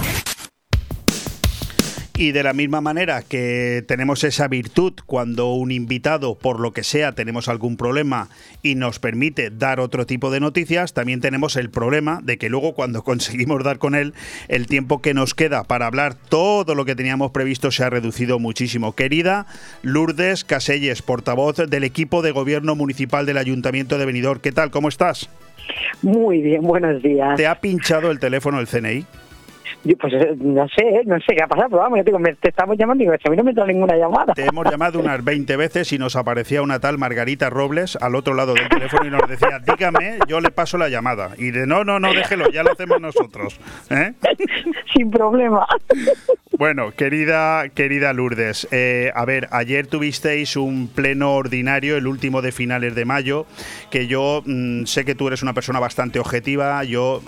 Y 2.20 2.34
de 2.34 2.44
la 2.44 2.52
misma 2.52 2.82
manera 2.82 3.22
que 3.22 3.82
tenemos 3.88 4.26
esa 4.26 4.50
virtud 4.50 4.92
cuando 5.06 5.54
un 5.54 5.72
invitado, 5.72 6.36
por 6.36 6.60
lo 6.60 6.74
que 6.74 6.84
sea, 6.84 7.14
tenemos 7.14 7.48
algún 7.48 7.78
problema 7.78 8.28
y 8.62 8.76
nos 8.76 9.00
permite 9.00 9.52
dar 9.52 9.80
otro 9.80 10.06
tipo 10.06 10.30
de 10.30 10.42
noticias, 10.42 10.94
también 10.94 11.22
tenemos 11.22 11.56
el 11.56 11.70
problema 11.70 12.20
de 12.22 12.38
que 12.38 12.50
luego 12.50 12.74
cuando 12.74 13.04
conseguimos 13.06 13.64
dar 13.64 13.78
con 13.78 13.96
él, 13.96 14.14
el 14.50 14.68
tiempo 14.68 15.02
que 15.02 15.14
nos 15.14 15.34
queda 15.34 15.64
para 15.64 15.86
hablar 15.86 16.14
todo 16.14 16.76
lo 16.76 16.84
que 16.84 16.94
teníamos 16.94 17.32
previsto 17.32 17.72
se 17.72 17.86
ha 17.86 17.90
reducido 17.90 18.38
muchísimo. 18.38 18.96
Querida 18.96 19.46
Lourdes 19.82 20.44
Caselles, 20.44 21.02
portavoz 21.02 21.56
del 21.70 21.86
equipo 21.86 22.22
de 22.22 22.32
gobierno 22.32 22.76
municipal 22.76 23.26
del 23.26 23.38
Ayuntamiento 23.38 23.98
de 23.98 24.06
Benidorm, 24.06 24.42
¿qué 24.42 24.52
tal? 24.52 24.72
¿Cómo 24.72 24.90
estás? 24.90 25.30
Muy 26.02 26.42
bien, 26.42 26.64
buenos 26.64 27.02
días. 27.02 27.38
¿Te 27.38 27.48
ha 27.48 27.62
pinchado 27.62 28.12
el 28.12 28.20
teléfono 28.20 28.58
del 28.58 28.68
CNI? 28.68 29.06
Yo, 29.84 29.96
pues 29.98 30.14
eh, 30.14 30.36
no 30.38 30.68
sé, 30.68 31.04
no 31.06 31.18
sé 31.20 31.36
qué 31.36 31.44
ha 31.44 31.48
pasado, 31.48 31.70
pero 31.70 31.82
vamos, 31.82 32.00
yo 32.06 32.20
me, 32.20 32.36
te 32.36 32.50
estamos 32.50 32.78
llamando 32.78 33.04
y 33.04 33.08
digo, 33.08 33.16
a 33.24 33.30
mí 33.30 33.38
no 33.38 33.44
me 33.44 33.52
entra 33.52 33.66
ninguna 33.66 33.96
llamada. 33.96 34.34
Te 34.34 34.46
hemos 34.46 34.70
llamado 34.70 35.00
unas 35.00 35.24
20 35.24 35.56
veces 35.56 35.94
y 35.94 35.98
nos 35.98 36.16
aparecía 36.16 36.62
una 36.62 36.80
tal 36.80 36.98
Margarita 36.98 37.50
Robles 37.50 37.96
al 37.96 38.16
otro 38.16 38.34
lado 38.34 38.54
del 38.54 38.68
teléfono 38.68 39.06
y 39.06 39.10
nos 39.10 39.28
decía, 39.28 39.60
dígame, 39.60 40.20
yo 40.28 40.42
le 40.42 40.52
paso 40.52 40.78
la 40.78 40.90
llamada. 40.90 41.32
Y 41.38 41.52
de 41.52 41.66
no, 41.66 41.84
no, 41.84 42.00
no, 42.00 42.14
déjelo, 42.14 42.50
ya 42.52 42.64
lo 42.64 42.72
hacemos 42.72 43.00
nosotros. 43.00 43.60
¿eh? 43.90 44.14
Sin 44.94 45.10
problema. 45.12 45.66
Bueno, 46.58 46.92
querida, 46.92 47.70
querida 47.70 48.12
Lourdes, 48.12 48.68
eh, 48.72 49.14
a 49.16 49.24
ver, 49.24 49.48
ayer 49.52 49.88
tuvisteis 49.88 50.58
un 50.58 50.90
pleno 50.90 51.36
ordinario, 51.36 51.96
el 51.96 52.06
último 52.06 52.42
de 52.42 52.52
finales 52.52 52.96
de 52.96 53.06
mayo, 53.06 53.46
que 53.92 54.08
yo 54.08 54.44
mm, 54.46 54.84
sé 54.84 55.06
que 55.06 55.16
tú 55.16 55.28
eres 55.28 55.42
una 55.42 55.54
persona 55.54 55.80
bastante 55.80 56.20
objetiva. 56.20 56.84
Yo 56.84 57.22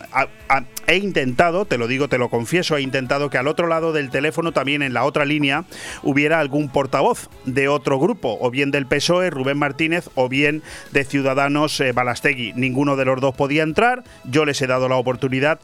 he 0.87 0.97
intentado, 0.97 1.65
te 1.65 1.77
lo 1.77 1.87
digo, 1.87 2.09
te 2.09 2.17
lo 2.17 2.27
confieso, 2.27 2.40
he 2.77 2.81
intentado 2.81 3.29
que 3.29 3.37
al 3.37 3.47
otro 3.47 3.67
lado 3.67 3.93
del 3.93 4.09
teléfono, 4.09 4.51
también 4.51 4.81
en 4.81 4.93
la 4.93 5.03
otra 5.03 5.25
línea, 5.25 5.65
hubiera 6.03 6.39
algún 6.39 6.69
portavoz 6.69 7.29
de 7.45 7.67
otro 7.67 7.99
grupo, 7.99 8.37
o 8.39 8.51
bien 8.51 8.71
del 8.71 8.85
PSOE, 8.85 9.29
Rubén 9.29 9.57
Martínez, 9.57 10.09
o 10.15 10.29
bien 10.29 10.63
de 10.91 11.03
Ciudadanos 11.03 11.79
eh, 11.79 11.91
Balastegui. 11.91 12.53
Ninguno 12.53 12.95
de 12.95 13.05
los 13.05 13.21
dos 13.21 13.35
podía 13.35 13.63
entrar, 13.63 14.03
yo 14.23 14.45
les 14.45 14.61
he 14.61 14.67
dado 14.67 14.89
la 14.89 14.95
oportunidad. 14.95 15.59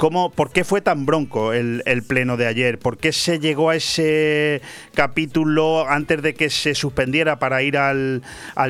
¿Cómo, 0.00 0.30
¿Por 0.30 0.50
qué 0.50 0.64
fue 0.64 0.80
tan 0.80 1.04
bronco 1.04 1.52
el, 1.52 1.82
pleno 2.08 2.38
de 2.38 2.46
ayer? 2.46 2.78
¿Por 2.78 2.96
qué 2.96 3.12
se 3.12 3.38
llegó 3.38 3.68
a 3.68 3.76
ese 3.76 4.62
capítulo 4.94 5.86
antes 5.86 6.22
de 6.22 6.32
que 6.32 6.48
se 6.48 6.74
suspendiera 6.74 7.38
para 7.38 7.62
ir 7.62 7.76
al, 7.76 8.22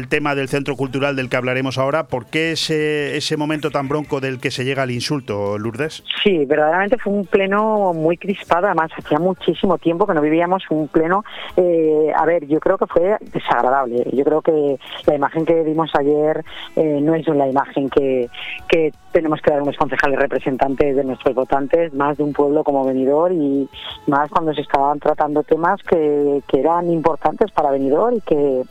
tema 0.08 0.34
del 0.34 0.48
centro 0.48 0.74
cultural 0.74 1.14
del 1.14 1.28
que 1.28 1.36
hablaremos 1.36 1.78
ahora? 1.78 2.08
¿Por 2.08 2.26
qué 2.26 2.50
ese, 2.50 3.16
ese 3.16 3.36
momento 3.36 3.70
tan 3.70 3.86
bronco 3.86 4.18
del 4.18 4.40
que 4.40 4.50
se 4.50 4.64
llega 4.64 4.82
al 4.82 4.90
insulto, 4.90 5.56
Lourdes? 5.56 6.02
Sí, 6.24 6.44
verdaderamente 6.46 6.98
fue 6.98 7.12
un 7.12 7.26
pleno 7.26 7.92
muy 7.94 8.16
crispado, 8.16 8.66
además 8.66 8.90
hacía 8.98 9.20
muchísimo 9.20 9.78
tiempo 9.78 10.08
que 10.08 10.14
no 10.14 10.22
vivíamos 10.22 10.64
un 10.68 10.88
pleno. 10.88 11.22
Eh, 11.56 12.10
a 12.12 12.26
ver, 12.26 12.48
yo 12.48 12.58
creo 12.58 12.76
que 12.76 12.88
fue 12.88 13.16
desagradable. 13.32 14.04
Yo 14.12 14.24
creo 14.24 14.42
que 14.42 14.80
la 15.06 15.14
imagen 15.14 15.46
que 15.46 15.62
vimos 15.62 15.92
ayer 15.94 16.44
eh, 16.74 16.98
no 17.00 17.14
es 17.14 17.24
la 17.28 17.46
imagen 17.48 17.88
que, 17.88 18.28
que 18.68 18.92
tenemos 19.12 19.40
que 19.40 19.50
dar 19.50 19.62
unos 19.62 19.76
concejales 19.76 20.18
representantes 20.18 20.96
de 20.96 21.04
votantes, 21.34 21.92
más 21.94 22.18
de 22.18 22.24
un 22.24 22.32
pueblo 22.32 22.64
como 22.64 22.84
venidor 22.84 23.32
y 23.32 23.68
más 24.06 24.30
cuando 24.30 24.54
se 24.54 24.62
estaban 24.62 24.98
tratando 24.98 25.42
temas 25.42 25.80
que, 25.82 26.42
eran 26.52 26.90
importantes 26.90 27.50
para 27.52 27.70
venidor 27.70 28.14
y 28.14 28.20
que, 28.20 28.62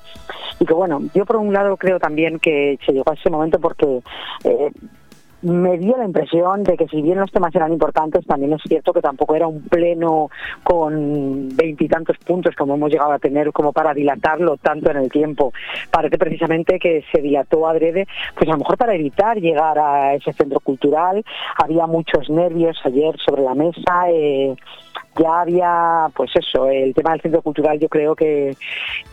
y 0.60 0.66
que, 0.66 0.74
bueno, 0.74 1.02
yo 1.14 1.26
por 1.26 1.38
un 1.38 1.54
lado 1.54 1.78
creo 1.78 2.00
también 2.00 2.40
que 2.40 2.78
se 2.86 2.92
llegó 2.92 3.12
a 3.12 3.16
ese 3.16 3.30
momento 3.30 3.60
porque 3.60 4.02
eh, 4.44 4.72
me 5.42 5.78
dio 5.78 5.98
la 5.98 6.06
impresión 6.06 6.64
de 6.64 6.76
que 6.76 6.88
si 6.88 7.02
bien 7.02 7.20
los 7.20 7.32
temas 7.32 7.54
eran 7.56 7.72
importantes, 7.72 8.26
también 8.26 8.54
es 8.54 8.62
cierto 8.68 8.94
que 8.94 9.02
tampoco 9.02 9.36
era 9.36 9.48
un 9.48 9.62
pleno 9.62 10.30
con 10.64 11.50
veintitantos 11.56 12.18
puntos 12.18 12.56
como 12.56 12.76
hemos 12.76 12.92
llegado 12.92 13.12
a 13.12 13.20
tener 13.20 13.52
como 13.52 13.72
para 13.72 13.94
dilatarlo 13.94 14.58
tanto 14.58 14.92
en 14.92 14.98
el 14.98 15.10
tiempo. 15.10 15.54
Parece 15.92 16.18
precisamente 16.18 16.80
que 16.80 17.04
se 17.12 17.22
dilató 17.22 17.68
adrede, 17.68 18.08
pues 18.36 18.50
a 18.50 18.54
lo 18.54 18.60
mejor 18.60 18.78
para 18.78 18.96
evitar 18.96 19.40
llegar 19.40 19.80
a 19.80 20.14
ese 20.14 20.34
centro 20.34 20.60
cultural. 20.60 21.24
Había 21.58 21.88
muchos 21.88 22.30
nervios 22.30 22.78
ayer 22.84 23.16
sobre 23.26 23.44
la 23.44 23.56
mesa. 23.56 24.10
Eh, 24.10 24.56
ya 25.20 25.42
había, 25.42 26.08
pues 26.16 26.32
eso, 26.36 26.70
el 26.70 26.94
tema 26.94 27.12
del 27.12 27.22
centro 27.22 27.42
cultural 27.42 27.80
yo 27.80 27.90
creo 27.90 28.16
que, 28.16 28.56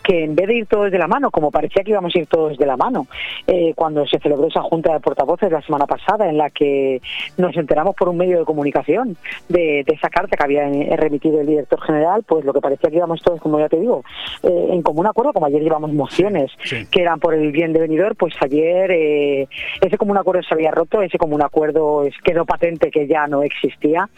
que 0.03 0.23
en 0.23 0.35
vez 0.35 0.47
de 0.47 0.55
ir 0.55 0.65
todos 0.67 0.91
de 0.91 0.97
la 0.97 1.07
mano, 1.07 1.31
como 1.31 1.51
parecía 1.51 1.83
que 1.83 1.91
íbamos 1.91 2.15
a 2.15 2.19
ir 2.19 2.27
todos 2.27 2.57
de 2.57 2.65
la 2.65 2.77
mano, 2.77 3.07
eh, 3.45 3.73
cuando 3.75 4.05
se 4.05 4.19
celebró 4.19 4.47
esa 4.47 4.61
junta 4.61 4.93
de 4.93 4.99
portavoces 4.99 5.51
la 5.51 5.61
semana 5.61 5.85
pasada 5.85 6.29
en 6.29 6.37
la 6.37 6.49
que 6.49 7.01
nos 7.37 7.55
enteramos 7.57 7.95
por 7.95 8.09
un 8.09 8.17
medio 8.17 8.39
de 8.39 8.45
comunicación 8.45 9.17
de, 9.49 9.83
esa 9.87 10.09
carta 10.09 10.37
que 10.37 10.43
había 10.43 10.69
remitido 10.95 11.41
el 11.41 11.47
director 11.47 11.81
general, 11.81 12.23
pues 12.23 12.45
lo 12.45 12.53
que 12.53 12.61
parecía 12.61 12.89
que 12.89 12.97
íbamos 12.97 13.21
todos, 13.21 13.41
como 13.41 13.59
ya 13.59 13.69
te 13.69 13.79
digo, 13.79 14.03
eh, 14.43 14.67
en 14.69 14.81
común 14.81 15.07
acuerdo, 15.07 15.33
como 15.33 15.47
ayer 15.47 15.61
llevamos 15.61 15.91
mociones 15.91 16.51
que 16.91 17.01
eran 17.01 17.19
por 17.19 17.33
el 17.33 17.51
bien 17.51 17.73
de 17.73 17.79
venidor, 17.79 18.15
pues 18.15 18.33
ayer 18.41 18.91
eh, 18.91 19.47
ese 19.81 19.97
común 19.97 20.17
acuerdo 20.17 20.43
se 20.43 20.53
había 20.53 20.71
roto, 20.71 21.01
ese 21.01 21.17
común 21.17 21.41
acuerdo 21.41 22.03
quedó 22.23 22.45
patente 22.45 22.91
que 22.91 23.07
ya 23.07 23.27
no 23.27 23.41
existía 23.43 24.09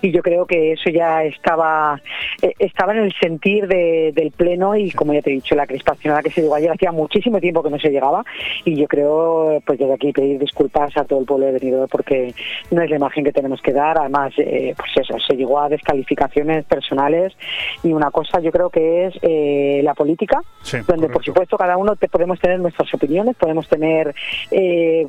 y 0.00 0.10
yo 0.12 0.22
creo 0.22 0.46
que 0.46 0.72
eso 0.72 0.90
ya 0.90 1.22
estaba 1.36 2.00
eh, 2.42 2.52
estaba 2.58 2.92
en 2.92 3.04
el 3.04 3.14
sentir 3.20 3.66
del 3.66 4.32
pleno 4.36 4.76
y 4.76 4.90
como 4.90 5.12
ya 5.14 5.22
te 5.22 5.30
he 5.30 5.34
dicho 5.34 5.54
la 5.54 5.66
crispación 5.66 6.12
a 6.12 6.18
la 6.18 6.22
que 6.22 6.30
se 6.30 6.42
llegó 6.42 6.54
ayer 6.54 6.70
hacía 6.70 6.92
muchísimo 6.92 7.40
tiempo 7.40 7.62
que 7.62 7.70
no 7.70 7.78
se 7.78 7.90
llegaba 7.90 8.24
y 8.64 8.76
yo 8.76 8.86
creo 8.86 9.62
pues 9.64 9.78
desde 9.78 9.94
aquí 9.94 10.12
pedir 10.12 10.38
disculpas 10.38 10.96
a 10.96 11.04
todo 11.04 11.20
el 11.20 11.26
pueblo 11.26 11.46
de 11.46 11.52
Benidorm 11.52 11.88
porque 11.88 12.34
no 12.70 12.82
es 12.82 12.90
la 12.90 12.96
imagen 12.96 13.24
que 13.24 13.32
tenemos 13.32 13.60
que 13.62 13.72
dar. 13.72 13.98
Además 13.98 14.32
eh, 14.38 14.74
pues 14.76 14.90
eso 14.96 15.18
se 15.26 15.36
llegó 15.36 15.60
a 15.60 15.68
descalificaciones 15.68 16.64
personales 16.64 17.32
y 17.82 17.92
una 17.92 18.10
cosa 18.10 18.40
yo 18.40 18.50
creo 18.50 18.70
que 18.70 19.06
es 19.06 19.14
eh, 19.22 19.80
la 19.82 19.94
política 19.94 20.40
donde 20.86 21.08
por 21.08 21.24
supuesto 21.24 21.56
cada 21.56 21.76
uno 21.76 21.96
te, 21.96 22.08
podemos 22.08 22.40
tener 22.40 22.58
nuestras 22.60 22.92
opiniones 22.92 23.36
podemos 23.36 23.68
tener 23.68 24.14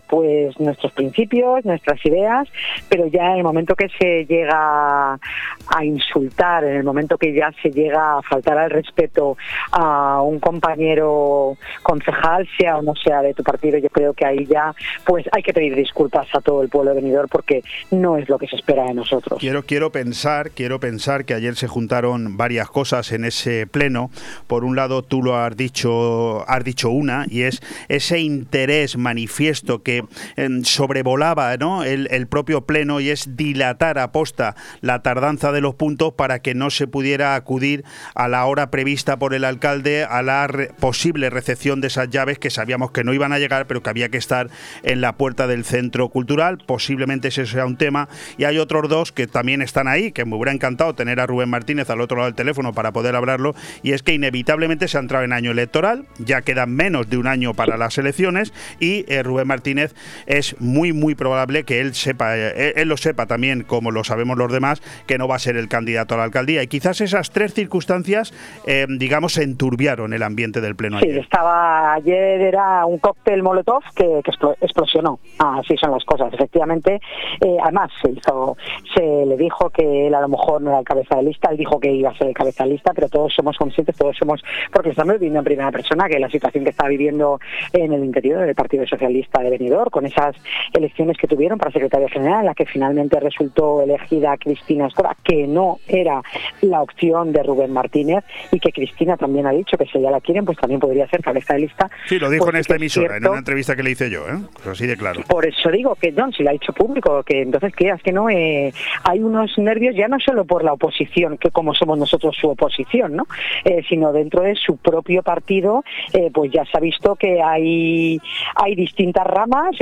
pues 0.07 0.59
nuestros 0.59 0.91
principios 0.93 1.65
nuestras 1.65 2.03
ideas 2.05 2.47
pero 2.89 3.07
ya 3.07 3.31
en 3.31 3.37
el 3.37 3.43
momento 3.43 3.75
que 3.75 3.89
se 3.99 4.25
llega 4.25 5.13
a 5.13 5.83
en 6.17 6.75
el 6.75 6.83
momento 6.83 7.17
que 7.17 7.33
ya 7.33 7.51
se 7.61 7.69
llega 7.69 8.17
a 8.17 8.21
faltar 8.21 8.57
al 8.57 8.69
respeto 8.69 9.37
a 9.71 10.21
un 10.21 10.39
compañero 10.39 11.57
concejal, 11.83 12.47
sea 12.57 12.77
o 12.77 12.81
no 12.81 12.95
sea 12.95 13.21
de 13.21 13.33
tu 13.33 13.43
partido, 13.43 13.77
yo 13.77 13.89
creo 13.89 14.13
que 14.13 14.25
ahí 14.25 14.45
ya 14.45 14.73
pues 15.05 15.25
hay 15.31 15.43
que 15.43 15.53
pedir 15.53 15.75
disculpas 15.75 16.27
a 16.33 16.41
todo 16.41 16.61
el 16.61 16.69
pueblo 16.69 16.93
venidor 16.95 17.27
porque 17.29 17.63
no 17.91 18.17
es 18.17 18.27
lo 18.29 18.37
que 18.37 18.47
se 18.47 18.55
espera 18.55 18.85
de 18.85 18.93
nosotros. 18.93 19.39
Quiero, 19.39 19.63
quiero 19.63 19.91
pensar, 19.91 20.51
quiero 20.51 20.79
pensar 20.79 21.25
que 21.25 21.33
ayer 21.33 21.55
se 21.55 21.67
juntaron 21.67 22.37
varias 22.37 22.69
cosas 22.69 23.11
en 23.11 23.25
ese 23.25 23.67
pleno. 23.67 24.09
Por 24.47 24.63
un 24.63 24.75
lado, 24.75 25.03
tú 25.03 25.21
lo 25.21 25.35
has 25.35 25.55
dicho, 25.55 26.47
has 26.49 26.63
dicho 26.63 26.89
una, 26.89 27.25
y 27.29 27.43
es 27.43 27.61
ese 27.89 28.19
interés 28.19 28.97
manifiesto 28.97 29.83
que 29.83 30.03
em, 30.35 30.63
sobrevolaba 30.63 31.55
¿no? 31.57 31.83
el, 31.83 32.07
el 32.11 32.27
propio 32.27 32.61
pleno 32.61 32.99
y 32.99 33.09
es 33.09 33.35
dilatar 33.35 33.99
a 33.99 34.11
posta 34.11 34.55
la 34.81 35.01
tardanza 35.01 35.51
de 35.51 35.61
los 35.61 35.75
puntos 35.75 35.96
para 35.97 36.39
que 36.39 36.53
no 36.53 36.69
se 36.69 36.87
pudiera 36.87 37.35
acudir 37.35 37.83
a 38.15 38.27
la 38.27 38.45
hora 38.45 38.71
prevista 38.71 39.17
por 39.17 39.33
el 39.33 39.43
alcalde 39.43 40.03
a 40.03 40.21
la 40.21 40.47
posible 40.79 41.29
recepción 41.29 41.81
de 41.81 41.87
esas 41.87 42.09
llaves 42.09 42.39
que 42.39 42.49
sabíamos 42.49 42.91
que 42.91 43.03
no 43.03 43.13
iban 43.13 43.33
a 43.33 43.39
llegar, 43.39 43.67
pero 43.67 43.81
que 43.81 43.89
había 43.89 44.09
que 44.09 44.17
estar 44.17 44.49
en 44.83 45.01
la 45.01 45.17
puerta 45.17 45.47
del 45.47 45.65
centro 45.65 46.09
cultural. 46.09 46.59
Posiblemente 46.65 47.29
ese 47.29 47.45
sea 47.45 47.65
un 47.65 47.77
tema. 47.77 48.07
Y 48.37 48.43
hay 48.43 48.57
otros 48.59 48.89
dos 48.89 49.11
que 49.11 49.27
también 49.27 49.61
están 49.61 49.87
ahí, 49.87 50.11
que 50.11 50.25
me 50.25 50.35
hubiera 50.35 50.51
encantado 50.51 50.93
tener 50.93 51.19
a 51.19 51.25
Rubén 51.25 51.49
Martínez 51.49 51.89
al 51.89 52.01
otro 52.01 52.17
lado 52.17 52.27
del 52.27 52.35
teléfono 52.35 52.73
para 52.73 52.93
poder 52.93 53.15
hablarlo. 53.15 53.55
Y 53.81 53.93
es 53.93 54.03
que 54.03 54.13
inevitablemente 54.13 54.87
se 54.87 54.97
ha 54.97 55.01
entrado 55.01 55.25
en 55.25 55.33
año 55.33 55.51
electoral, 55.51 56.05
ya 56.19 56.41
quedan 56.41 56.73
menos 56.73 57.09
de 57.09 57.17
un 57.17 57.27
año 57.27 57.53
para 57.53 57.77
las 57.77 57.97
elecciones 57.97 58.53
y 58.79 59.05
eh, 59.07 59.23
Rubén 59.23 59.47
Martínez 59.47 59.93
es 60.25 60.55
muy, 60.59 60.93
muy 60.93 61.15
probable 61.15 61.63
que 61.63 61.79
él 61.79 61.95
sepa, 61.95 62.37
eh, 62.37 62.73
él 62.75 62.87
lo 62.87 62.97
sepa 62.97 63.25
también, 63.25 63.63
como 63.63 63.91
lo 63.91 64.03
sabemos 64.03 64.37
los 64.37 64.51
demás, 64.51 64.81
que 65.07 65.17
no 65.17 65.27
va 65.27 65.35
a 65.35 65.39
ser 65.39 65.57
el 65.57 65.67
candidato 65.67 65.86
a 65.95 66.17
la 66.17 66.23
alcaldía. 66.23 66.63
Y 66.63 66.67
quizás 66.67 66.99
esas 67.01 67.31
tres 67.31 67.53
circunstancias, 67.53 68.33
eh, 68.65 68.85
digamos, 68.89 69.37
enturbiaron 69.37 70.13
el 70.13 70.23
ambiente 70.23 70.59
del 70.61 70.75
pleno. 70.75 70.99
Sí, 70.99 71.09
estaba 71.09 71.93
ayer 71.93 72.41
era 72.41 72.85
un 72.85 72.97
cóctel 72.99 73.43
molotov 73.43 73.83
que, 73.95 74.21
explosionó. 74.61 75.19
Así 75.39 75.77
son 75.77 75.91
las 75.91 76.03
cosas. 76.03 76.33
Efectivamente, 76.33 76.99
eh, 77.41 77.57
además 77.61 77.91
se 78.01 78.11
hizo, 78.11 78.57
se 78.95 79.25
le 79.25 79.37
dijo 79.37 79.69
que 79.69 80.07
él 80.07 80.15
a 80.15 80.21
lo 80.21 80.27
mejor 80.27 80.61
no 80.61 80.71
era 80.71 80.79
el 80.79 80.85
cabeza 80.85 81.15
de 81.15 81.23
lista, 81.23 81.49
él 81.51 81.57
dijo 81.57 81.79
que 81.79 81.91
iba 81.91 82.09
a 82.09 82.17
ser 82.17 82.27
el 82.27 82.33
cabeza 82.33 82.63
de 82.63 82.71
lista, 82.71 82.91
pero 82.93 83.09
todos 83.09 83.33
somos 83.33 83.57
conscientes, 83.57 83.95
todos 83.95 84.15
somos, 84.17 84.41
porque 84.71 84.89
estamos 84.89 85.13
viviendo 85.13 85.39
en 85.39 85.45
primera 85.45 85.71
persona, 85.71 86.07
que 86.07 86.19
la 86.19 86.29
situación 86.29 86.63
que 86.63 86.71
está 86.71 86.87
viviendo 86.87 87.39
en 87.73 87.93
el 87.93 88.03
interior 88.03 88.45
del 88.45 88.55
Partido 88.55 88.85
Socialista 88.87 89.41
de 89.41 89.49
Benidorm, 89.49 89.89
con 89.89 90.05
esas 90.05 90.35
elecciones 90.73 91.17
que 91.17 91.27
tuvieron 91.27 91.57
para 91.57 91.71
secretaria 91.71 92.09
general, 92.09 92.41
en 92.41 92.45
la 92.47 92.55
que 92.55 92.65
finalmente 92.65 93.19
resultó 93.19 93.81
elegida 93.81 94.37
Cristina 94.37 94.87
Escora, 94.87 95.15
que 95.23 95.47
no 95.47 95.76
era 95.87 96.21
la 96.61 96.81
opción 96.81 97.31
de 97.31 97.43
Rubén 97.43 97.71
Martínez 97.71 98.23
y 98.51 98.59
que 98.59 98.71
Cristina 98.71 99.17
también 99.17 99.47
ha 99.47 99.51
dicho 99.51 99.77
que 99.77 99.85
si 99.85 99.99
ya 99.99 100.11
la 100.11 100.21
quieren, 100.21 100.45
pues 100.45 100.57
también 100.57 100.79
podría 100.79 101.07
ser 101.07 101.21
cabeza 101.21 101.53
de 101.53 101.61
lista. 101.61 101.89
Sí, 102.07 102.19
lo 102.19 102.29
dijo 102.29 102.49
en 102.49 102.57
esta 102.57 102.75
emisora, 102.75 103.17
en 103.17 103.27
una 103.27 103.39
entrevista 103.39 103.75
que 103.75 103.83
le 103.83 103.91
hice 103.91 104.09
yo, 104.09 104.27
¿eh? 104.27 104.37
Pues 104.53 104.67
así 104.67 104.87
de 104.87 104.97
claro. 104.97 105.21
Por 105.27 105.45
eso 105.45 105.69
digo 105.69 105.95
que 105.95 106.11
no, 106.11 106.31
si 106.31 106.43
lo 106.43 106.49
ha 106.49 106.53
dicho 106.53 106.73
público, 106.73 107.23
que 107.23 107.41
entonces 107.41 107.73
creas 107.75 108.01
que 108.01 108.11
no, 108.11 108.29
eh, 108.29 108.73
hay 109.03 109.19
unos 109.19 109.57
nervios 109.57 109.95
ya 109.95 110.07
no 110.07 110.19
solo 110.19 110.45
por 110.45 110.63
la 110.63 110.73
oposición, 110.73 111.37
que 111.37 111.51
como 111.51 111.73
somos 111.73 111.97
nosotros 111.97 112.35
su 112.39 112.49
oposición, 112.49 113.15
¿no? 113.15 113.27
Eh, 113.65 113.83
sino 113.87 114.11
dentro 114.11 114.41
de 114.41 114.55
su 114.55 114.77
propio 114.77 115.23
partido, 115.23 115.83
eh, 116.13 116.29
pues 116.33 116.51
ya 116.51 116.65
se 116.65 116.77
ha 116.77 116.81
visto 116.81 117.15
que 117.15 117.41
hay, 117.41 118.19
hay 118.55 118.75
distintas 118.75 119.25
ramas 119.25 119.75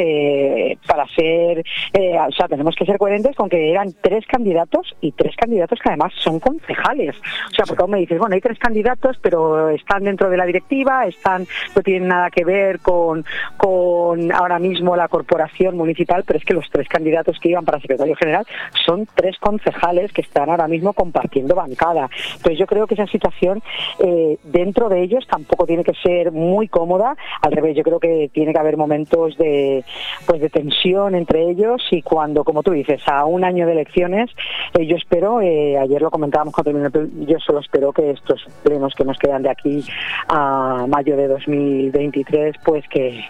para 0.88 1.06
ser, 1.16 1.64
o 2.28 2.32
sea, 2.32 2.48
tenemos 2.48 2.76
que 2.76 2.86
ser 2.86 2.98
coherentes 2.98 3.36
con 3.36 3.50
que 3.50 3.72
eran 3.72 3.94
tres 4.02 4.26
candidatos 4.28 4.96
y 5.02 5.12
tres 5.12 5.36
candidatos 5.36 5.80
que 5.86 5.90
además 5.90 6.14
son 6.18 6.40
concejales. 6.40 7.16
O 7.52 7.56
sea, 7.56 7.66
porque 7.66 7.84
aún 7.84 7.92
me 7.92 8.00
dices, 8.00 8.18
bueno, 8.18 8.34
hay 8.34 8.42
tres 8.42 8.58
candidatos, 8.58 9.18
pero 9.22 9.70
están 9.70 10.04
dentro 10.04 10.32
de 10.32 10.38
la 10.38 10.46
directiva, 10.46 11.06
están 11.06 11.46
no 11.76 11.84
tienen 11.84 12.08
nada 12.08 12.32
que 12.32 12.44
ver 12.44 12.80
con, 12.80 13.24
con 13.56 14.32
ahora 14.34 14.58
mismo 14.58 14.96
la 14.96 15.08
corporación 15.08 15.78
municipal, 15.78 16.24
pero 16.26 16.40
es 16.40 16.46
que 16.46 16.56
los 16.56 16.68
tres 16.72 16.88
candidatos 16.88 17.38
que 17.40 17.50
iban 17.50 17.66
para 17.66 17.80
secretario 17.80 18.16
general 18.16 18.46
son 18.84 19.08
tres 19.14 19.38
concejales 19.38 20.12
que 20.12 20.22
están 20.22 20.50
ahora 20.50 20.68
mismo 20.68 20.94
compartiendo 20.94 21.54
bancada. 21.54 22.10
Entonces 22.38 22.58
yo 22.58 22.66
creo 22.66 22.88
que 22.88 22.96
esa 22.96 23.06
situación 23.06 23.62
eh, 24.00 24.40
dentro 24.44 24.90
de 24.90 25.04
ellos 25.04 25.28
tampoco 25.28 25.68
tiene 25.68 25.84
que 25.84 25.94
ser 26.02 26.32
muy 26.32 26.68
cómoda, 26.68 27.16
al 27.44 27.52
revés, 27.52 27.76
yo 27.76 27.84
creo 27.84 28.00
que 28.00 28.32
tiene 28.34 28.54
que 28.54 28.60
haber 28.60 28.76
momentos 28.76 29.38
de 29.38 29.84
pues 30.26 30.42
de 30.42 30.50
tensión 30.50 31.14
entre 31.14 31.48
ellos 31.48 31.82
y 31.92 32.02
cuando, 32.02 32.44
como 32.44 32.64
tú 32.64 32.72
dices, 32.72 33.02
a 33.08 33.26
un 33.26 33.44
año 33.44 33.68
de 33.68 33.74
elecciones, 33.74 34.32
eh, 34.74 34.88
yo 34.88 34.96
espero, 34.96 35.42
eh, 35.42 35.75
ayer 35.78 36.02
lo 36.02 36.12
comentábamos 36.12 36.54
cuando 36.54 36.72
terminó, 36.72 37.26
yo 37.28 37.40
solo 37.40 37.60
espero 37.60 37.92
que 37.92 38.12
estos 38.12 38.46
plenos 38.64 38.94
que 38.96 39.04
nos 39.04 39.18
quedan 39.18 39.44
de 39.44 39.50
aquí 39.50 39.86
a 40.28 40.86
mayo 40.88 41.16
de 41.18 41.28
2023, 41.28 42.56
pues 42.64 42.88
que, 42.90 43.24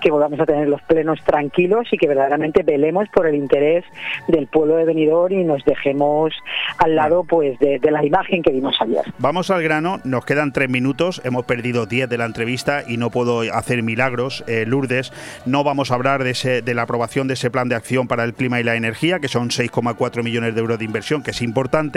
que 0.00 0.10
volvamos 0.10 0.40
a 0.40 0.46
tener 0.46 0.68
los 0.68 0.82
plenos 0.82 1.20
tranquilos 1.24 1.86
y 1.92 1.96
que 1.96 2.08
verdaderamente 2.08 2.62
velemos 2.62 3.08
por 3.14 3.26
el 3.26 3.34
interés 3.34 3.84
del 4.28 4.46
pueblo 4.46 4.76
de 4.76 4.84
Benidorm 4.84 5.32
y 5.32 5.44
nos 5.44 5.64
dejemos 5.64 6.32
al 6.78 6.96
lado 6.96 7.24
pues 7.24 7.58
de, 7.58 7.80
la 7.90 8.04
imagen 8.04 8.42
que 8.42 8.50
vimos 8.50 8.76
ayer. 8.80 9.02
Vamos 9.18 9.50
al 9.50 9.62
grano, 9.62 10.00
nos 10.04 10.24
quedan 10.24 10.52
tres 10.52 10.70
minutos, 10.70 11.20
hemos 11.24 11.44
perdido 11.44 11.86
diez 11.86 12.08
de 12.08 12.18
la 12.18 12.24
entrevista 12.24 12.82
y 12.86 12.96
no 12.96 13.10
puedo 13.10 13.40
hacer 13.40 13.82
milagros. 13.82 14.44
Eh, 14.46 14.64
Lourdes, 14.66 15.12
no 15.44 15.64
vamos 15.64 15.90
a 15.90 15.94
hablar 15.94 16.24
de, 16.24 16.30
ese, 16.30 16.62
de 16.62 16.74
la 16.74 16.82
aprobación 16.82 17.28
de 17.28 17.34
ese 17.34 17.50
plan 17.50 17.68
de 17.68 17.74
acción 17.74 18.08
para 18.08 18.24
el 18.24 18.34
clima 18.34 18.60
y 18.60 18.64
la 18.64 18.76
energía, 18.76 19.20
que 19.20 19.28
son 19.28 19.50
6,4 19.50 20.22
millones 20.22 20.54
de 20.54 20.60
euros 20.60 20.78
de 20.78 20.84
inversión, 20.84 21.22
que 21.22 21.32
es 21.32 21.42
importante, 21.42 21.91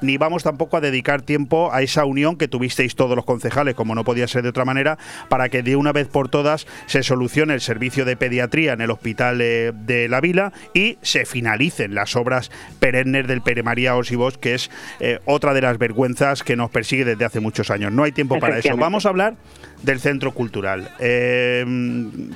ni 0.00 0.16
vamos 0.16 0.42
tampoco 0.42 0.76
a 0.76 0.80
dedicar 0.80 1.22
tiempo 1.22 1.72
a 1.72 1.82
esa 1.82 2.04
unión 2.04 2.36
que 2.36 2.48
tuvisteis 2.48 2.94
todos 2.94 3.16
los 3.16 3.24
concejales, 3.24 3.74
como 3.74 3.94
no 3.94 4.04
podía 4.04 4.28
ser 4.28 4.42
de 4.42 4.50
otra 4.50 4.64
manera, 4.64 4.98
para 5.28 5.48
que 5.48 5.62
de 5.62 5.76
una 5.76 5.92
vez 5.92 6.08
por 6.08 6.28
todas 6.28 6.66
se 6.86 7.02
solucione 7.02 7.54
el 7.54 7.60
servicio 7.60 8.04
de 8.04 8.16
pediatría 8.16 8.72
en 8.72 8.80
el 8.80 8.90
hospital 8.90 9.38
de 9.38 10.06
La 10.08 10.20
Vila 10.20 10.52
y 10.74 10.98
se 11.02 11.24
finalicen 11.24 11.94
las 11.94 12.16
obras 12.16 12.50
perennes 12.78 13.26
del 13.26 13.42
Pere 13.42 13.62
María 13.62 13.96
Osibos, 13.96 14.38
que 14.38 14.54
es 14.54 14.70
eh, 15.00 15.20
otra 15.24 15.54
de 15.54 15.62
las 15.62 15.78
vergüenzas 15.78 16.42
que 16.42 16.56
nos 16.56 16.70
persigue 16.70 17.04
desde 17.04 17.24
hace 17.24 17.40
muchos 17.40 17.70
años. 17.70 17.92
No 17.92 18.02
hay 18.04 18.12
tiempo 18.12 18.38
para 18.38 18.58
eso. 18.58 18.76
Vamos 18.76 19.06
a 19.06 19.10
hablar 19.10 19.36
del 19.82 20.00
centro 20.00 20.32
cultural. 20.32 20.90
Eh, 20.98 21.64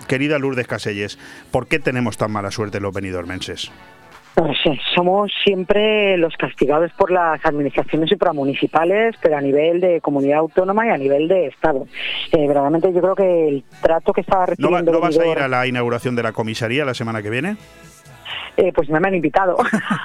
querida 0.09 0.39
Lourdes 0.39 0.67
Caselles, 0.67 1.19
¿por 1.51 1.67
qué 1.67 1.79
tenemos 1.79 2.17
tan 2.17 2.31
mala 2.31 2.51
suerte 2.51 2.81
los 2.81 2.93
venidormenses? 2.93 3.71
Pues 4.41 4.57
somos 4.95 5.31
siempre 5.45 6.17
los 6.17 6.35
castigados 6.39 6.91
por 6.93 7.11
las 7.11 7.45
administraciones 7.45 8.09
supramunicipales, 8.09 9.15
pero 9.21 9.37
a 9.37 9.41
nivel 9.43 9.83
de 9.83 10.01
comunidad 10.01 10.39
autónoma 10.39 10.87
y 10.87 10.89
a 10.89 10.97
nivel 10.97 11.29
de 11.29 11.49
Estado. 11.49 11.87
Eh, 12.33 12.47
verdaderamente 12.47 12.91
yo 12.91 13.03
creo 13.03 13.15
que 13.15 13.49
el 13.49 13.65
trato 13.83 14.15
que 14.15 14.23
estaba 14.23 14.47
recibiendo... 14.47 14.93
¿No, 14.93 15.01
vas 15.01 15.19
a 15.19 15.27
ir 15.27 15.41
a 15.41 15.47
la 15.47 15.67
inauguración 15.67 16.17
de 16.17 16.23
la 16.23 16.33
comisaría 16.33 16.87
la 16.87 16.95
semana 16.95 17.21
que 17.21 17.29
viene? 17.29 17.59
Eh, 18.57 18.73
pues 18.75 18.89
no 18.89 19.01
me 19.01 19.09
han 19.09 19.15
invitado. 19.15 19.57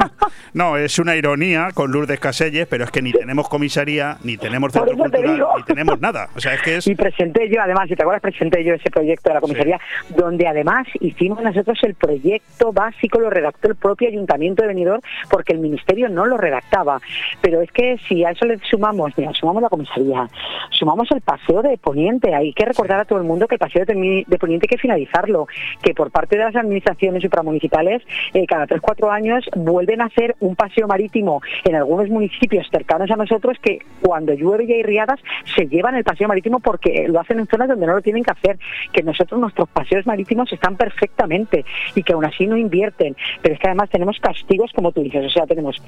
no, 0.53 0.77
es 0.77 0.99
una 0.99 1.15
ironía 1.15 1.69
con 1.73 1.91
Lourdes 1.91 2.19
Caselles, 2.19 2.67
pero 2.67 2.85
es 2.85 2.91
que 2.91 3.01
ni 3.01 3.11
tenemos 3.11 3.49
comisaría, 3.49 4.17
ni 4.23 4.37
tenemos 4.37 4.71
centro 4.71 4.95
cultural, 4.95 5.45
ni 5.57 5.63
tenemos 5.63 5.99
nada. 5.99 6.29
O 6.35 6.39
sea, 6.39 6.53
es 6.53 6.61
que 6.61 6.77
es... 6.77 6.87
Y 6.87 6.95
presenté 6.95 7.49
yo, 7.49 7.61
además, 7.61 7.87
si 7.89 7.95
te 7.95 8.03
acuerdas, 8.03 8.21
presenté 8.21 8.63
yo 8.63 8.73
ese 8.73 8.89
proyecto 8.89 9.29
de 9.29 9.35
la 9.35 9.41
comisaría, 9.41 9.79
donde 10.09 10.47
además 10.47 10.87
hicimos 10.99 11.41
nosotros 11.41 11.77
el 11.83 11.95
proyecto 11.95 12.71
básico, 12.71 13.19
lo 13.19 13.29
redactó 13.29 13.67
el 13.67 13.75
propio 13.75 14.07
Ayuntamiento 14.07 14.61
de 14.61 14.69
Benidorm, 14.69 15.01
porque 15.29 15.53
el 15.53 15.59
Ministerio 15.59 16.09
no 16.09 16.25
lo 16.25 16.37
redactaba. 16.37 16.99
Pero 17.41 17.61
es 17.61 17.71
que 17.71 17.97
si 18.07 18.23
a 18.23 18.31
eso 18.31 18.45
le 18.45 18.57
sumamos, 18.69 19.11
mira, 19.17 19.33
sumamos 19.33 19.61
la 19.61 19.69
comisaría, 19.69 20.27
sumamos 20.71 21.09
el 21.11 21.21
paseo 21.21 21.61
de 21.61 21.77
Poniente, 21.77 22.33
hay 22.33 22.53
que 22.53 22.65
recordar 22.65 22.99
a 22.99 23.05
todo 23.05 23.19
el 23.19 23.25
mundo 23.25 23.47
que 23.47 23.55
el 23.55 23.59
paseo 23.59 23.85
de, 23.85 24.37
Poniente 24.39 24.65
hay 24.65 24.75
que 24.75 24.77
finalizarlo, 24.77 25.47
que 25.81 25.93
por 25.93 26.11
parte 26.11 26.37
de 26.37 26.43
las 26.43 26.55
administraciones 26.55 27.21
supramunicipales, 27.21 28.01
eh, 28.35 28.45
cada 28.45 28.67
3-4 28.67 29.09
años 29.11 29.45
vuelven 29.55 30.01
a 30.01 30.05
hacer 30.05 30.35
un 30.41 30.57
paseo 30.57 30.87
marítimo 30.87 31.41
en 31.63 31.75
algunos 31.75 32.09
municipios 32.09 32.67
cercanos 32.69 33.09
a 33.09 33.15
nosotros 33.15 33.57
que 33.61 33.79
cuando 34.01 34.33
llueve 34.33 34.65
y 34.65 34.73
hay 34.73 34.83
riadas 34.83 35.21
se 35.55 35.67
llevan 35.67 35.95
el 35.95 36.03
paseo 36.03 36.27
marítimo 36.27 36.59
porque 36.59 37.07
lo 37.07 37.21
hacen 37.21 37.39
en 37.39 37.47
zonas 37.47 37.69
donde 37.69 37.87
no 37.87 37.93
lo 37.93 38.01
tienen 38.01 38.25
que 38.25 38.31
hacer, 38.31 38.59
que 38.91 39.03
nosotros 39.03 39.39
nuestros 39.39 39.69
paseos 39.69 40.05
marítimos 40.05 40.51
están 40.51 40.75
perfectamente 40.75 41.63
y 41.95 42.03
que 42.03 42.11
aún 42.11 42.25
así 42.25 42.45
no 42.45 42.57
invierten, 42.57 43.15
pero 43.41 43.55
es 43.55 43.59
que 43.61 43.67
además 43.67 43.89
tenemos 43.89 44.19
castigos 44.19 44.73
como 44.73 44.91
tú 44.91 45.01
dices, 45.01 45.25
o 45.25 45.29
sea, 45.29 45.47
tenemos 45.47 45.81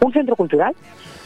un 0.00 0.10
centro 0.10 0.36
cultural 0.36 0.74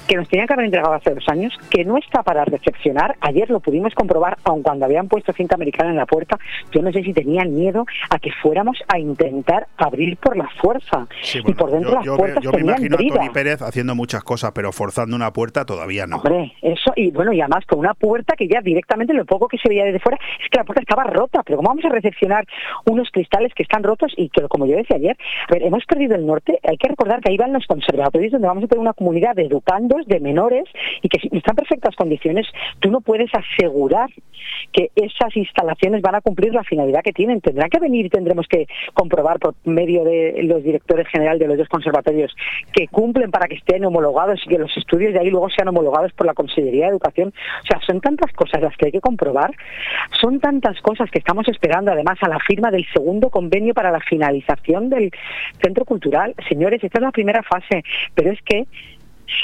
que 0.07 0.17
nos 0.17 0.29
tenían 0.29 0.47
que 0.47 0.55
haber 0.55 0.67
entregado 0.67 0.95
hace 0.95 1.15
dos 1.15 1.25
años, 1.29 1.53
que 1.71 1.85
no 1.85 1.97
está 1.97 2.23
para 2.23 2.45
recepcionar. 2.45 3.17
Ayer 3.21 3.51
lo 3.51 3.61
pudimos 3.61 3.95
comprobar, 3.95 4.39
aun 4.45 4.63
cuando 4.63 4.85
habían 4.85 5.09
puesto 5.09 5.33
cinta 5.33 5.55
americana 5.55 5.91
en 5.91 5.97
la 5.97 6.07
puerta, 6.07 6.39
yo 6.73 6.83
no 6.83 6.93
sé 6.93 7.03
si 7.03 7.13
tenían 7.13 7.55
miedo 7.55 7.87
a 8.11 8.19
que 8.19 8.31
fuéramos 8.43 8.79
a 8.89 8.99
intentar 8.99 9.67
abrir 9.77 10.17
por 10.17 10.37
la 10.37 10.49
fuerza. 10.61 11.07
y 11.33 11.55
por 11.55 11.71
dentro 11.71 11.95
las 11.95 12.17
puertas 12.17 12.43
yo, 12.43 12.53
me 12.53 12.61
imagino 12.61 12.97
a 12.97 12.99
Tony 12.99 13.31
Pérez 13.31 13.63
haciendo 13.63 13.95
muchas 13.95 14.23
cosas, 14.23 14.53
pero 14.55 14.73
forzando 14.73 15.17
una 15.17 15.33
puerta 15.33 15.65
todavía 15.65 16.07
no. 16.07 16.17
Hombre, 16.17 16.53
eso, 16.63 16.93
y 16.97 17.11
bueno, 17.11 17.33
y 17.33 17.41
además 17.41 17.65
con 17.67 17.79
una 17.79 17.95
puerta 17.95 18.35
que 18.37 18.49
ya 18.49 18.61
directamente 18.61 19.15
lo 19.15 19.25
poco 19.25 19.49
que 19.49 19.59
se 19.59 19.69
veía 19.69 19.85
desde 19.85 20.01
fuera 20.01 20.19
es 20.43 20.51
que 20.51 20.59
la 20.59 20.65
puerta 20.65 20.83
estaba 20.83 21.05
rota, 21.05 21.43
pero 21.45 21.59
¿cómo 21.59 21.69
vamos 21.69 21.85
a 21.85 21.89
recepcionar 21.89 22.45
unos 22.87 23.11
cristales 23.11 23.53
que 23.55 23.63
están 23.63 23.83
rotos 23.83 24.13
y 24.17 24.29
que, 24.29 24.43
como 24.49 24.67
yo 24.67 24.77
decía 24.77 24.97
ayer, 24.97 25.17
a 25.49 25.53
ver, 25.53 25.63
hemos 25.63 25.85
perdido 25.87 26.15
el 26.15 26.27
norte, 26.27 26.59
hay 26.63 26.77
que 26.77 26.89
recordar 26.89 27.21
que 27.21 27.31
ahí 27.31 27.37
van 27.37 27.53
los 27.53 27.67
conservatorios 27.67 28.33
donde 28.33 28.49
vamos 28.49 28.65
a 28.65 28.67
tener 28.67 28.81
una 28.81 28.93
comunidad 28.93 29.35
de 29.35 29.45
educando 29.45 29.94
de 30.07 30.21
menores 30.21 30.65
y 31.03 31.09
que 31.09 31.21
si 31.21 31.29
están 31.29 31.53
en 31.53 31.57
perfectas 31.57 31.97
condiciones, 31.97 32.47
tú 32.81 32.91
no 32.91 33.01
puedes 33.01 33.31
asegurar 33.35 34.11
que 34.73 34.91
esas 34.97 35.37
instalaciones 35.37 36.03
van 36.03 36.17
a 36.17 36.21
cumplir 36.21 36.53
la 36.53 36.65
finalidad 36.65 37.03
que 37.03 37.13
tienen. 37.13 37.41
Tendrán 37.41 37.71
que 37.71 37.79
venir 37.79 38.07
y 38.07 38.11
tendremos 38.11 38.47
que 38.49 38.67
comprobar 38.93 39.39
por 39.39 39.55
medio 39.65 40.05
de 40.05 40.43
los 40.45 40.63
directores 40.63 41.07
generales 41.09 41.41
de 41.41 41.49
los 41.49 41.59
dos 41.59 41.69
conservatorios 41.69 42.35
que 42.73 42.89
cumplen 42.89 43.31
para 43.31 43.47
que 43.47 43.57
estén 43.57 43.85
homologados 43.85 44.41
y 44.45 44.49
que 44.49 44.59
los 44.59 44.77
estudios 44.77 45.13
de 45.13 45.21
ahí 45.21 45.31
luego 45.31 45.49
sean 45.51 45.69
homologados 45.69 46.13
por 46.13 46.27
la 46.27 46.35
Consejería 46.35 46.87
de 46.87 46.93
Educación. 46.93 47.33
O 47.63 47.67
sea, 47.67 47.81
son 47.87 48.01
tantas 48.01 48.33
cosas 48.33 48.61
las 48.61 48.77
que 48.77 48.87
hay 48.87 48.93
que 48.93 49.01
comprobar, 49.01 49.53
son 50.21 50.41
tantas 50.41 50.81
cosas 50.81 51.11
que 51.11 51.19
estamos 51.19 51.47
esperando 51.49 51.93
además 51.93 52.19
a 52.23 52.29
la 52.29 52.39
firma 52.41 52.71
del 52.71 52.87
segundo 52.93 53.31
convenio 53.31 53.75
para 53.75 53.91
la 53.91 54.01
finalización 54.01 54.91
del 54.91 55.11
centro 55.63 55.85
cultural. 55.85 56.35
Señores, 56.49 56.83
esta 56.83 56.99
es 56.99 57.03
la 57.03 57.13
primera 57.13 57.43
fase, 57.43 57.83
pero 58.15 58.31
es 58.31 58.41
que 58.43 58.67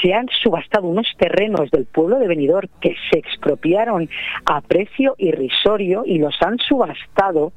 se 0.01 0.13
han 0.13 0.27
subastado 0.41 0.87
unos 0.87 1.07
terrenos 1.17 1.71
del 1.71 1.85
pueblo 1.85 2.19
de 2.19 2.27
Benidorm 2.27 2.69
que 2.79 2.95
se 3.11 3.19
expropiaron 3.19 4.09
a 4.45 4.61
precio 4.61 5.15
irrisorio 5.17 6.03
y 6.05 6.19
los 6.19 6.35
han 6.41 6.57
subastado 6.59 7.51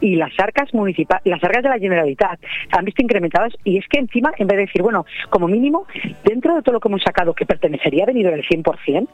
y 0.00 0.16
las 0.16 0.32
arcas 0.38 0.72
municipales, 0.74 1.22
las 1.24 1.42
arcas 1.42 1.62
de 1.62 1.68
la 1.68 1.78
Generalitat 1.78 2.40
han 2.70 2.84
visto 2.84 3.02
incrementadas 3.02 3.52
y 3.64 3.78
es 3.78 3.86
que 3.88 3.98
encima, 4.00 4.32
en 4.36 4.46
vez 4.46 4.56
de 4.56 4.66
decir, 4.66 4.82
bueno, 4.82 5.06
como 5.30 5.48
mínimo, 5.48 5.86
dentro 6.24 6.54
de 6.54 6.62
todo 6.62 6.74
lo 6.74 6.80
que 6.80 6.88
hemos 6.88 7.02
sacado 7.02 7.34
que 7.34 7.46
pertenecería 7.46 8.04
a 8.04 8.06
Benidorm 8.06 8.36
el 8.36 8.44
100%, 8.44 9.08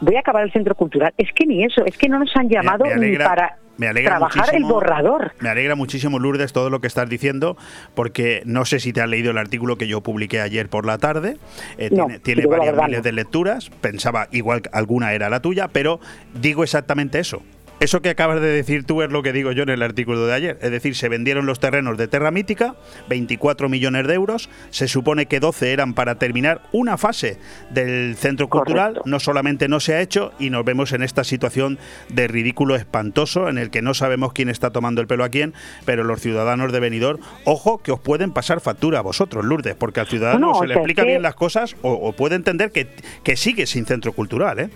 voy 0.00 0.16
a 0.16 0.20
acabar 0.20 0.44
el 0.44 0.52
centro 0.52 0.74
cultural. 0.74 1.12
Es 1.16 1.32
que 1.32 1.46
ni 1.46 1.64
eso, 1.64 1.84
es 1.84 1.96
que 1.96 2.08
no 2.08 2.18
nos 2.18 2.34
han 2.36 2.48
llamado 2.48 2.84
ni 2.96 3.16
para 3.16 3.56
me 3.80 3.88
alegra 3.88 4.18
trabajar 4.18 4.54
el 4.54 4.64
borrador. 4.64 5.32
Me 5.40 5.48
alegra 5.48 5.74
muchísimo, 5.74 6.18
Lourdes, 6.18 6.52
todo 6.52 6.68
lo 6.68 6.82
que 6.82 6.86
estás 6.86 7.08
diciendo, 7.08 7.56
porque 7.94 8.42
no 8.44 8.66
sé 8.66 8.78
si 8.78 8.92
te 8.92 9.00
has 9.00 9.08
leído 9.08 9.30
el 9.30 9.38
artículo 9.38 9.78
que 9.78 9.88
yo 9.88 10.02
publiqué 10.02 10.42
ayer 10.42 10.68
por 10.68 10.84
la 10.84 10.98
tarde. 10.98 11.38
Eh, 11.78 11.88
tiene, 12.22 12.44
varias 12.44 12.76
miles 12.76 13.02
de 13.02 13.12
lecturas. 13.12 13.70
Pensaba 13.80 14.28
igual 14.32 14.60
alguna 14.74 15.14
era 15.14 15.30
la 15.30 15.40
tuya, 15.40 15.68
pero 15.68 15.98
digo 16.34 16.62
exactamente 16.62 17.20
eso. 17.20 17.42
Eso 17.80 18.02
que 18.02 18.10
acabas 18.10 18.42
de 18.42 18.48
decir 18.48 18.84
tú 18.84 19.00
es 19.00 19.10
lo 19.10 19.22
que 19.22 19.32
digo 19.32 19.52
yo 19.52 19.62
en 19.62 19.70
el 19.70 19.82
artículo 19.82 20.26
de 20.26 20.34
ayer. 20.34 20.58
Es 20.60 20.70
decir, 20.70 20.94
se 20.94 21.08
vendieron 21.08 21.46
los 21.46 21.60
terrenos 21.60 21.96
de 21.96 22.08
Terra 22.08 22.30
Mítica, 22.30 22.74
24 23.08 23.70
millones 23.70 24.06
de 24.06 24.12
euros. 24.12 24.50
Se 24.68 24.86
supone 24.86 25.24
que 25.24 25.40
12 25.40 25.72
eran 25.72 25.94
para 25.94 26.16
terminar 26.16 26.60
una 26.72 26.98
fase 26.98 27.38
del 27.70 28.16
centro 28.16 28.50
cultural. 28.50 29.00
No 29.06 29.18
solamente 29.18 29.66
no 29.66 29.80
se 29.80 29.94
ha 29.94 30.02
hecho 30.02 30.34
y 30.38 30.50
nos 30.50 30.62
vemos 30.62 30.92
en 30.92 31.02
esta 31.02 31.24
situación 31.24 31.78
de 32.10 32.28
ridículo 32.28 32.76
espantoso 32.76 33.48
en 33.48 33.56
el 33.56 33.70
que 33.70 33.80
no 33.80 33.94
sabemos 33.94 34.34
quién 34.34 34.50
está 34.50 34.68
tomando 34.68 35.00
el 35.00 35.06
pelo 35.06 35.24
a 35.24 35.30
quién, 35.30 35.54
pero 35.86 36.04
los 36.04 36.20
ciudadanos 36.20 36.72
de 36.72 36.80
Benidorm, 36.80 37.20
ojo 37.46 37.78
que 37.78 37.92
os 37.92 38.00
pueden 38.00 38.32
pasar 38.32 38.60
factura 38.60 38.98
a 38.98 39.02
vosotros, 39.02 39.42
Lourdes, 39.42 39.74
porque 39.74 40.00
al 40.00 40.06
ciudadano 40.06 40.54
se 40.54 40.66
le 40.66 40.74
explica 40.74 41.04
bien 41.04 41.22
las 41.22 41.34
cosas 41.34 41.76
o, 41.80 41.92
o 41.92 42.12
puede 42.12 42.34
entender 42.34 42.72
que, 42.72 42.88
que 43.24 43.38
sigue 43.38 43.66
sin 43.66 43.86
centro 43.86 44.12
cultural, 44.12 44.58
¿eh? 44.58 44.70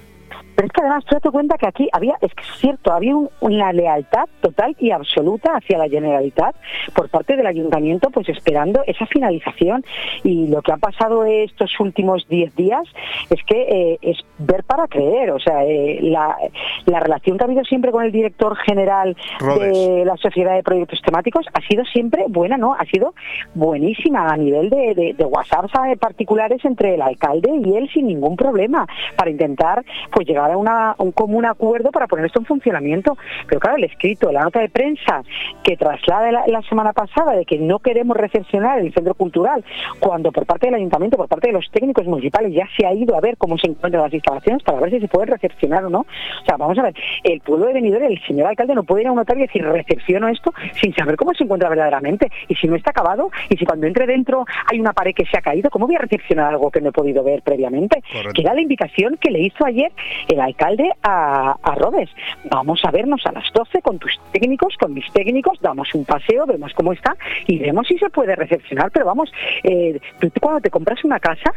Pero 0.54 0.66
es 0.66 0.72
que 0.72 0.80
además 0.80 1.04
tú 1.04 1.16
te 1.20 1.30
cuenta 1.30 1.56
que 1.58 1.66
aquí 1.66 1.88
había, 1.92 2.16
es 2.20 2.32
que 2.34 2.42
es 2.42 2.58
cierto, 2.58 2.92
había 2.92 3.14
una 3.40 3.72
lealtad 3.72 4.28
total 4.40 4.76
y 4.78 4.90
absoluta 4.90 5.52
hacia 5.56 5.78
la 5.78 5.88
Generalitat 5.88 6.54
por 6.94 7.08
parte 7.08 7.36
del 7.36 7.46
Ayuntamiento, 7.46 8.10
pues 8.10 8.28
esperando 8.28 8.82
esa 8.86 9.06
finalización. 9.06 9.84
Y 10.22 10.48
lo 10.48 10.62
que 10.62 10.72
ha 10.72 10.76
pasado 10.76 11.24
estos 11.24 11.78
últimos 11.80 12.26
10 12.28 12.54
días 12.54 12.82
es 13.30 13.42
que 13.44 13.62
eh, 13.62 13.98
es 14.02 14.18
ver 14.38 14.64
para 14.64 14.86
creer. 14.86 15.30
O 15.30 15.40
sea, 15.40 15.64
eh, 15.64 15.98
la, 16.02 16.36
relación 17.00 17.36
que 17.36 17.44
ha 17.44 17.46
habido 17.46 17.64
siempre 17.64 17.90
con 17.90 18.04
el 18.04 18.12
director 18.12 18.56
general 18.56 19.16
de 19.40 20.04
la 20.06 20.16
Sociedad 20.16 20.54
de 20.54 20.62
Proyectos 20.62 21.02
Temáticos 21.02 21.46
ha 21.52 21.60
sido 21.62 21.84
siempre 21.84 22.24
buena, 22.28 22.56
¿no? 22.56 22.74
Ha 22.74 22.84
sido 22.86 23.14
buenísima 23.54 24.28
a 24.28 24.36
nivel 24.36 24.70
de, 24.70 24.94
de, 24.94 25.14
de 25.14 25.24
WhatsApp 25.24 25.64
particulares 25.98 26.64
entre 26.64 26.94
el 26.94 27.02
alcalde 27.02 27.50
y 27.64 27.76
él 27.76 27.88
sin 27.92 28.06
ningún 28.06 28.36
problema 28.36 28.86
para 29.16 29.30
intentar 29.30 29.84
pues 30.12 30.26
llegar 30.26 30.43
a 30.52 30.94
un 30.98 31.12
común 31.12 31.44
acuerdo 31.44 31.90
para 31.90 32.06
poner 32.06 32.26
esto 32.26 32.40
en 32.40 32.46
funcionamiento. 32.46 33.16
Pero 33.46 33.60
claro, 33.60 33.76
el 33.76 33.84
escrito, 33.84 34.30
la 34.30 34.42
nota 34.42 34.60
de 34.60 34.68
prensa 34.68 35.22
que 35.62 35.76
traslada 35.76 36.30
la, 36.46 36.62
semana 36.62 36.92
pasada 36.92 37.32
de 37.32 37.44
que 37.44 37.58
no 37.58 37.78
queremos 37.78 38.16
recepcionar 38.16 38.78
el 38.78 38.92
centro 38.92 39.14
cultural, 39.14 39.64
cuando 40.00 40.32
por 40.32 40.46
parte 40.46 40.66
del 40.66 40.76
ayuntamiento, 40.76 41.16
por 41.16 41.28
parte 41.28 41.48
de 41.48 41.52
los 41.52 41.70
técnicos 41.70 42.06
municipales 42.06 42.52
ya 42.52 42.66
se 42.76 42.86
ha 42.86 42.94
ido 42.94 43.16
a 43.16 43.20
ver 43.20 43.36
cómo 43.36 43.58
se 43.58 43.68
encuentran 43.68 44.02
las 44.02 44.12
instalaciones 44.12 44.62
para 44.62 44.80
ver 44.80 44.90
si 44.90 45.00
se 45.00 45.08
puede 45.08 45.26
recepcionar 45.26 45.84
o 45.84 45.90
no. 45.90 46.00
O 46.00 46.44
sea, 46.46 46.56
vamos 46.56 46.78
a 46.78 46.82
ver, 46.82 46.94
el 47.22 47.40
pueblo 47.40 47.66
de 47.66 47.74
Benidorm, 47.74 48.04
el 48.04 48.20
señor 48.26 48.46
alcalde 48.46 48.74
no 48.74 48.84
puede 48.84 49.02
ir 49.02 49.08
a 49.08 49.12
un 49.12 49.18
notario 49.18 49.44
y 49.44 49.46
decir 49.46 49.64
recepciono 49.64 50.28
esto 50.28 50.52
sin 50.80 50.94
saber 50.94 51.16
cómo 51.16 51.34
se 51.34 51.44
encuentra 51.44 51.68
verdaderamente 51.68 52.30
y 52.48 52.54
si 52.54 52.66
no 52.66 52.76
está 52.76 52.90
acabado 52.90 53.30
y 53.48 53.56
si 53.56 53.64
cuando 53.64 53.86
entre 53.86 54.06
dentro 54.06 54.44
hay 54.70 54.80
una 54.80 54.92
pared 54.92 55.14
que 55.14 55.26
se 55.26 55.38
ha 55.38 55.42
caído, 55.42 55.70
¿cómo 55.70 55.86
voy 55.86 55.96
a 55.96 56.00
recepcionar 56.00 56.52
algo 56.52 56.70
que 56.70 56.80
no 56.80 56.88
he 56.90 56.92
podido 56.92 57.22
ver 57.22 57.42
previamente? 57.42 58.02
Que 58.34 58.42
era 58.42 58.54
la 58.54 58.60
invitación 58.60 59.16
que 59.20 59.30
le 59.30 59.40
hizo 59.40 59.64
ayer 59.64 59.92
el 60.34 60.40
alcalde 60.40 60.90
a, 61.02 61.56
a 61.62 61.74
Robes. 61.74 62.10
Vamos 62.50 62.80
a 62.84 62.90
vernos 62.90 63.24
a 63.26 63.32
las 63.32 63.44
12 63.52 63.82
con 63.82 63.98
tus 63.98 64.12
técnicos, 64.32 64.76
con 64.78 64.92
mis 64.92 65.10
técnicos, 65.12 65.58
damos 65.60 65.94
un 65.94 66.04
paseo, 66.04 66.46
vemos 66.46 66.72
cómo 66.74 66.92
está 66.92 67.16
y 67.46 67.58
vemos 67.58 67.86
si 67.88 67.98
se 67.98 68.10
puede 68.10 68.34
recepcionar. 68.36 68.90
Pero 68.90 69.06
vamos, 69.06 69.32
eh, 69.62 69.98
tú 70.20 70.30
cuando 70.40 70.60
te 70.60 70.70
compras 70.70 71.02
una 71.04 71.20
casa, 71.20 71.52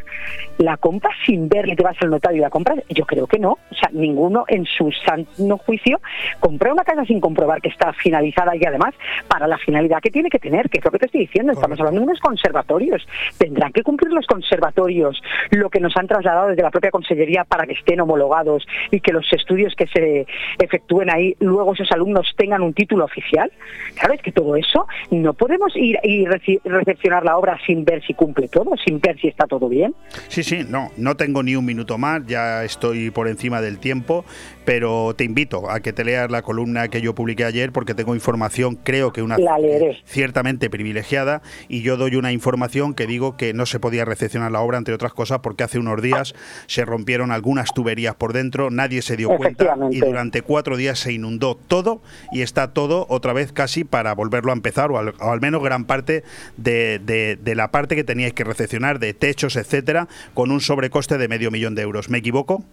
la 0.58 0.78
compras 0.78 1.16
sin 1.26 1.50
ver 1.50 1.68
y 1.68 1.76
te 1.76 1.84
vas 1.84 1.98
al 2.02 2.10
notario 2.10 2.38
y 2.38 2.42
la 2.42 2.50
compras, 2.50 2.80
yo 2.90 3.06
creo 3.06 3.28
que 3.28 3.40
no. 3.40 3.52
O 3.52 3.76
sea, 3.76 3.90
ninguno 3.92 4.46
en 4.48 4.66
su 4.66 4.92
sano 4.92 5.58
juicio 5.58 6.00
compra 6.40 6.72
una 6.72 6.84
casa 6.84 7.06
sin 7.06 7.20
comprobar 7.20 7.62
que 7.62 7.70
está 7.70 7.94
finalizada 7.94 8.56
y 8.56 8.66
además 8.66 8.94
para 9.28 9.48
la 9.48 9.58
finalidad 9.58 10.00
que 10.02 10.12
tiene 10.12 10.30
que 10.30 10.40
tener, 10.40 10.70
que 10.70 10.80
es 10.80 10.86
lo 10.86 10.92
que 10.92 11.00
te 11.00 11.06
estoy 11.08 11.22
diciendo. 11.22 11.54
Estamos 11.54 11.80
hablando 11.80 12.02
de 12.02 12.06
unos 12.08 12.20
conservatorios. 12.20 13.06
Tendrán 13.38 13.72
que 13.72 13.84
cumplir 13.84 14.14
los 14.14 14.26
conservatorios 14.28 15.22
lo 15.52 15.70
que 15.70 15.80
nos 15.80 15.96
han 15.98 16.08
trasladado 16.08 16.50
desde 16.50 16.62
la 16.62 16.72
propia 16.72 16.92
Consellería 16.92 17.44
para 17.44 17.66
que 17.66 17.74
estén 17.74 18.00
homologados 18.00 18.67
y 18.92 19.00
que 19.00 19.12
los 19.12 19.32
estudios 19.32 19.76
que 19.76 19.88
se 19.88 20.26
efectúen 20.60 21.10
ahí 21.10 21.36
luego 21.40 21.74
esos 21.74 21.92
alumnos 21.92 22.34
tengan 22.38 22.62
un 22.62 22.74
título 22.74 23.06
oficial. 23.06 23.52
Claro, 23.96 24.14
es 24.14 24.22
que 24.22 24.32
todo 24.32 24.56
eso 24.56 24.88
no 25.12 25.34
podemos 25.34 25.76
ir 25.76 25.98
y 26.04 26.26
recepcionar 26.26 27.24
la 27.24 27.38
obra 27.38 27.60
sin 27.66 27.86
ver 27.86 28.04
si 28.06 28.14
cumple 28.14 28.48
todo, 28.48 28.72
sin 28.86 29.00
ver 29.00 29.20
si 29.20 29.28
está 29.28 29.46
todo 29.46 29.70
bien. 29.70 29.94
Sí, 30.28 30.44
sí, 30.44 30.66
no, 30.68 30.92
no 30.98 31.16
tengo 31.16 31.44
ni 31.44 31.56
un 31.56 31.66
minuto 31.66 31.98
más, 31.98 32.26
ya 32.26 32.64
estoy 32.64 33.12
por 33.12 33.28
encima 33.28 33.62
del 33.62 33.80
tiempo, 33.80 34.26
pero 34.68 35.14
te 35.16 35.24
invito 35.24 35.72
a 35.72 35.80
que 35.80 35.94
te 35.94 36.04
leas 36.04 36.30
la 36.30 36.42
columna 36.42 36.90
que 36.90 37.00
yo 37.00 37.16
publiqué 37.16 37.46
ayer 37.46 37.72
porque 37.72 37.96
tengo 37.96 38.14
información, 38.14 38.76
creo 38.76 39.14
que 39.14 39.22
una 39.22 39.38
ciertamente 40.04 40.70
privilegiada 40.70 41.42
y 41.70 41.84
yo 41.84 41.96
doy 41.96 42.18
una 42.18 42.34
información 42.34 42.94
que 42.94 43.08
digo 43.08 43.38
que 43.38 43.54
no 43.54 43.66
se 43.66 43.80
podía 43.80 44.04
recepcionar 44.04 44.52
la 44.52 44.60
obra 44.60 44.78
entre 44.78 44.94
otras 44.94 45.14
cosas 45.14 45.40
porque 45.40 45.64
hace 45.64 45.80
unos 45.80 46.02
días 46.02 46.36
se 46.66 46.84
rompieron 46.84 47.32
algunas 47.32 47.74
tuberías 47.74 48.16
por 48.16 48.34
dentro 48.34 48.70
nadie 48.70 49.02
se 49.02 49.16
dio 49.16 49.30
cuenta 49.38 49.78
y 49.90 50.02
durante 50.02 50.42
cuatro 50.42 50.76
días 50.76 51.00
se 51.00 51.14
inundó 51.14 51.56
todo 51.56 52.02
y 52.34 52.42
está 52.42 52.74
todo 52.74 53.06
otra 53.08 53.32
vez 53.32 53.54
casi 53.54 53.86
para 53.86 54.14
volverlo 54.16 54.52
a 54.52 54.54
empezar 54.54 54.92
o 54.92 54.98
al, 54.98 55.40
menos 55.40 55.64
gran 55.64 55.86
parte 55.86 56.26
de, 56.58 57.00
de, 57.00 57.56
la 57.56 57.72
parte 57.72 57.96
que 57.96 58.04
teníais 58.04 58.34
que 58.34 58.44
recepcionar 58.44 59.00
de 59.00 59.14
techos, 59.14 59.56
etcétera, 59.56 60.10
con 60.34 60.52
un 60.52 60.60
sobrecoste 60.60 61.18
de 61.18 61.30
medio 61.30 61.52
millón 61.52 61.74
de 61.74 61.84
euros. 61.84 62.10
¿Me 62.10 62.18
equivoco? 62.18 62.66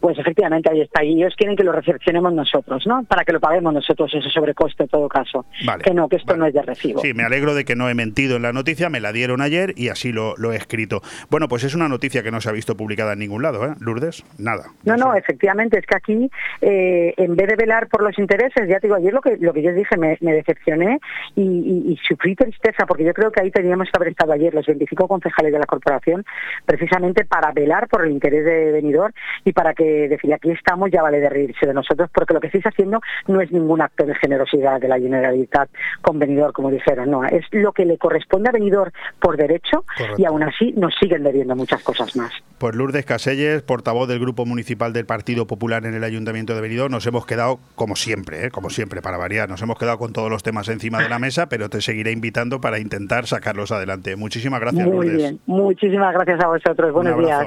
Pues 0.00 0.18
efectivamente 0.18 0.70
ahí 0.70 0.80
está. 0.80 1.04
Y 1.04 1.20
ellos 1.20 1.34
quieren 1.36 1.56
que 1.56 1.64
lo 1.64 1.72
recepcionemos 1.72 2.32
nosotros, 2.32 2.86
¿no? 2.86 3.04
Para 3.04 3.24
que 3.24 3.32
lo 3.32 3.40
paguemos 3.40 3.72
nosotros 3.72 4.12
ese 4.14 4.30
sobrecoste 4.30 4.84
en 4.84 4.88
todo 4.88 5.08
caso. 5.08 5.44
que 5.82 5.92
no, 5.92 6.08
que 6.08 6.16
esto 6.16 6.36
no 6.36 6.46
es 6.46 6.54
de 6.54 6.62
recibo. 6.62 7.00
Sí, 7.00 7.14
me 7.14 7.24
alegro 7.24 7.54
de 7.54 7.64
que 7.64 7.76
no 7.76 7.88
he 7.88 7.94
mentido 7.94 8.36
en 8.36 8.42
la 8.42 8.52
noticia, 8.52 8.88
me 8.88 9.00
la 9.00 9.12
dieron 9.12 9.40
ayer 9.40 9.74
y 9.76 9.88
así 9.88 10.12
lo, 10.12 10.34
he 10.52 10.56
escrito. 10.56 11.02
Bueno, 11.30 11.48
pues 11.48 11.64
es 11.64 11.74
una 11.74 11.88
noticia 11.88 12.22
que 12.22 12.30
no 12.30 12.40
se 12.40 12.48
ha 12.48 12.52
visto 12.52 12.76
publicada 12.76 13.12
en 13.12 13.18
ningún 13.18 13.42
lado, 13.42 13.66
¿eh? 13.66 13.74
Lourdes, 13.80 14.24
nada. 14.38 14.64
No, 14.84 14.96
no, 14.96 15.14
efectivamente, 15.14 15.78
es 15.78 15.86
que 15.86 15.96
aquí, 15.96 16.30
eh, 16.60 17.14
en 17.16 17.36
vez 17.36 17.48
de 17.48 17.56
velar 17.56 17.88
por 17.88 18.02
los 18.02 18.18
intereses, 18.18 18.68
ya 18.68 18.80
te 18.80 18.86
digo, 18.86 18.96
ayer 18.96 19.12
lo 19.12 19.20
que, 19.20 19.36
lo 19.38 19.52
que 19.52 19.62
yo 19.62 19.72
dije, 19.72 19.96
me, 19.96 20.16
decepcioné 20.20 20.98
y, 21.36 21.98
sufrí 22.08 22.34
tristeza, 22.34 22.86
porque 22.86 23.04
yo 23.04 23.12
creo 23.12 23.30
que 23.30 23.40
ahí 23.40 23.50
teníamos 23.50 23.88
que 23.90 23.96
haber 23.96 24.08
estado 24.08 24.32
ayer 24.32 24.54
los 24.54 24.66
25 24.66 25.06
concejales 25.06 25.52
de 25.52 25.58
la 25.58 25.66
corporación, 25.66 26.24
precisamente 26.64 27.24
para 27.24 27.52
velar 27.52 27.88
por 27.88 28.04
el 28.04 28.12
interés 28.12 28.44
de 28.44 28.72
venidor 28.72 29.12
y 29.44 29.52
para 29.52 29.74
que 29.74 29.89
decir, 30.08 30.32
aquí 30.32 30.50
estamos, 30.50 30.90
ya 30.90 31.02
vale 31.02 31.20
de 31.20 31.28
reírse 31.28 31.66
de 31.66 31.74
nosotros, 31.74 32.10
porque 32.12 32.34
lo 32.34 32.40
que 32.40 32.48
estáis 32.48 32.66
haciendo 32.66 33.00
no 33.28 33.40
es 33.40 33.50
ningún 33.52 33.80
acto 33.80 34.04
de 34.04 34.14
generosidad 34.14 34.80
de 34.80 34.88
la 34.88 34.98
Generalitat 34.98 35.70
con 36.02 36.18
venidor, 36.18 36.52
como 36.52 36.70
dijeron, 36.70 37.10
no, 37.10 37.24
es 37.24 37.44
lo 37.52 37.72
que 37.72 37.84
le 37.84 37.98
corresponde 37.98 38.48
a 38.48 38.52
venidor 38.52 38.92
por 39.20 39.36
derecho 39.36 39.84
y 40.16 40.24
aún 40.24 40.42
así 40.42 40.72
nos 40.72 40.94
siguen 41.00 41.22
debiendo 41.22 41.56
muchas 41.56 41.82
cosas 41.82 42.14
más. 42.16 42.32
Pues 42.58 42.74
Lourdes 42.74 43.06
Caselles, 43.06 43.62
portavoz 43.62 44.08
del 44.08 44.18
Grupo 44.18 44.44
Municipal 44.44 44.92
del 44.92 45.06
Partido 45.06 45.46
Popular 45.46 45.86
en 45.86 45.94
el 45.94 46.04
Ayuntamiento 46.04 46.54
de 46.54 46.60
Benidorm, 46.60 46.92
nos 46.92 47.06
hemos 47.06 47.26
quedado, 47.26 47.58
como 47.74 47.96
siempre, 47.96 48.46
¿eh? 48.46 48.50
como 48.50 48.70
siempre, 48.70 49.00
para 49.00 49.16
variar, 49.16 49.48
nos 49.48 49.62
hemos 49.62 49.78
quedado 49.78 49.98
con 49.98 50.12
todos 50.12 50.30
los 50.30 50.42
temas 50.42 50.68
encima 50.68 51.02
de 51.02 51.08
la 51.08 51.18
mesa, 51.20 51.48
pero 51.48 51.68
te 51.68 51.80
seguiré 51.80 52.12
invitando 52.12 52.60
para 52.60 52.78
intentar 52.78 53.26
sacarlos 53.26 53.72
adelante. 53.72 54.16
Muchísimas 54.16 54.60
gracias, 54.60 54.86
Muy 54.86 55.08
bien, 55.08 55.40
muchísimas 55.46 56.12
gracias 56.12 56.42
a 56.44 56.48
vosotros. 56.48 56.92
Buenos 56.92 57.18
días. 57.18 57.46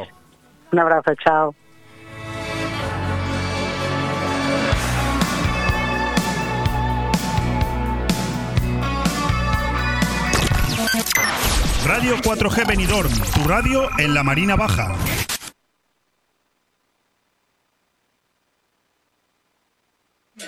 Un 0.72 0.80
abrazo, 0.80 1.14
chao. 1.24 1.54
Radio 11.86 12.16
4G 12.16 12.66
Benidorm, 12.66 13.12
tu 13.34 13.44
radio 13.46 13.90
en 13.98 14.14
la 14.14 14.24
Marina 14.24 14.56
Baja. 14.56 14.96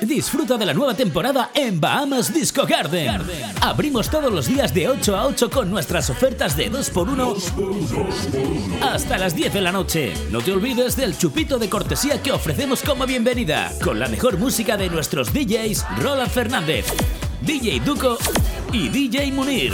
Disfruta 0.01 0.57
de 0.57 0.65
la 0.65 0.73
nueva 0.73 0.93
temporada 0.93 1.51
en 1.53 1.81
Bahamas 1.81 2.33
Disco 2.33 2.65
Garden. 2.65 3.21
Abrimos 3.61 4.09
todos 4.09 4.31
los 4.31 4.47
días 4.47 4.73
de 4.73 4.87
8 4.87 5.15
a 5.15 5.25
8 5.25 5.49
con 5.49 5.69
nuestras 5.69 6.09
ofertas 6.09 6.55
de 6.55 6.71
2x1 6.71 8.81
hasta 8.81 9.17
las 9.17 9.35
10 9.35 9.53
de 9.53 9.61
la 9.61 9.73
noche. 9.73 10.13
No 10.31 10.39
te 10.39 10.53
olvides 10.53 10.95
del 10.95 11.17
chupito 11.17 11.59
de 11.59 11.69
cortesía 11.69 12.23
que 12.23 12.31
ofrecemos 12.31 12.81
como 12.81 13.05
bienvenida, 13.05 13.73
con 13.83 13.99
la 13.99 14.07
mejor 14.07 14.37
música 14.37 14.77
de 14.77 14.89
nuestros 14.89 15.33
DJs 15.33 15.85
Roland 16.01 16.31
Fernández, 16.31 16.85
DJ 17.41 17.81
Duco 17.81 18.17
y 18.71 18.87
DJ 18.87 19.33
Munir. 19.33 19.73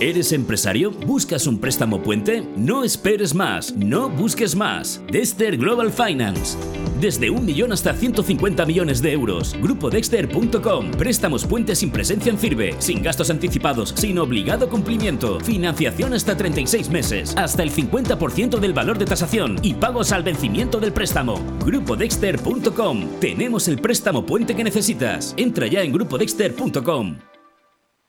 ¿Eres 0.00 0.32
empresario? 0.32 0.90
¿Buscas 0.90 1.46
un 1.46 1.58
préstamo 1.58 2.02
puente? 2.02 2.46
No 2.56 2.84
esperes 2.84 3.34
más, 3.34 3.74
no 3.76 4.10
busques 4.10 4.56
más. 4.56 5.00
Dexter 5.10 5.56
Global 5.56 5.92
Finance. 5.92 6.58
Desde 7.00 7.30
un 7.30 7.44
millón 7.44 7.72
hasta 7.72 7.94
150 7.94 8.66
millones 8.66 9.00
de 9.00 9.12
euros. 9.12 9.54
GrupoDexter.com. 9.60 10.90
Préstamos 10.92 11.46
puentes 11.46 11.78
sin 11.78 11.90
presencia 11.90 12.30
en 12.30 12.38
firme, 12.38 12.74
sin 12.80 13.02
gastos 13.02 13.30
anticipados, 13.30 13.94
sin 13.96 14.18
obligado 14.18 14.68
cumplimiento. 14.68 15.38
Financiación 15.40 16.12
hasta 16.12 16.36
36 16.36 16.90
meses, 16.90 17.34
hasta 17.36 17.62
el 17.62 17.70
50% 17.70 18.58
del 18.58 18.72
valor 18.72 18.98
de 18.98 19.06
tasación 19.06 19.58
y 19.62 19.74
pagos 19.74 20.12
al 20.12 20.22
vencimiento 20.22 20.80
del 20.80 20.92
préstamo. 20.92 21.40
GrupoDexter.com. 21.64 23.20
Tenemos 23.20 23.68
el 23.68 23.78
préstamo 23.78 24.26
puente 24.26 24.56
que 24.56 24.64
necesitas. 24.64 25.34
Entra 25.36 25.66
ya 25.66 25.82
en 25.82 25.92
GrupoDexter.com. 25.92 27.18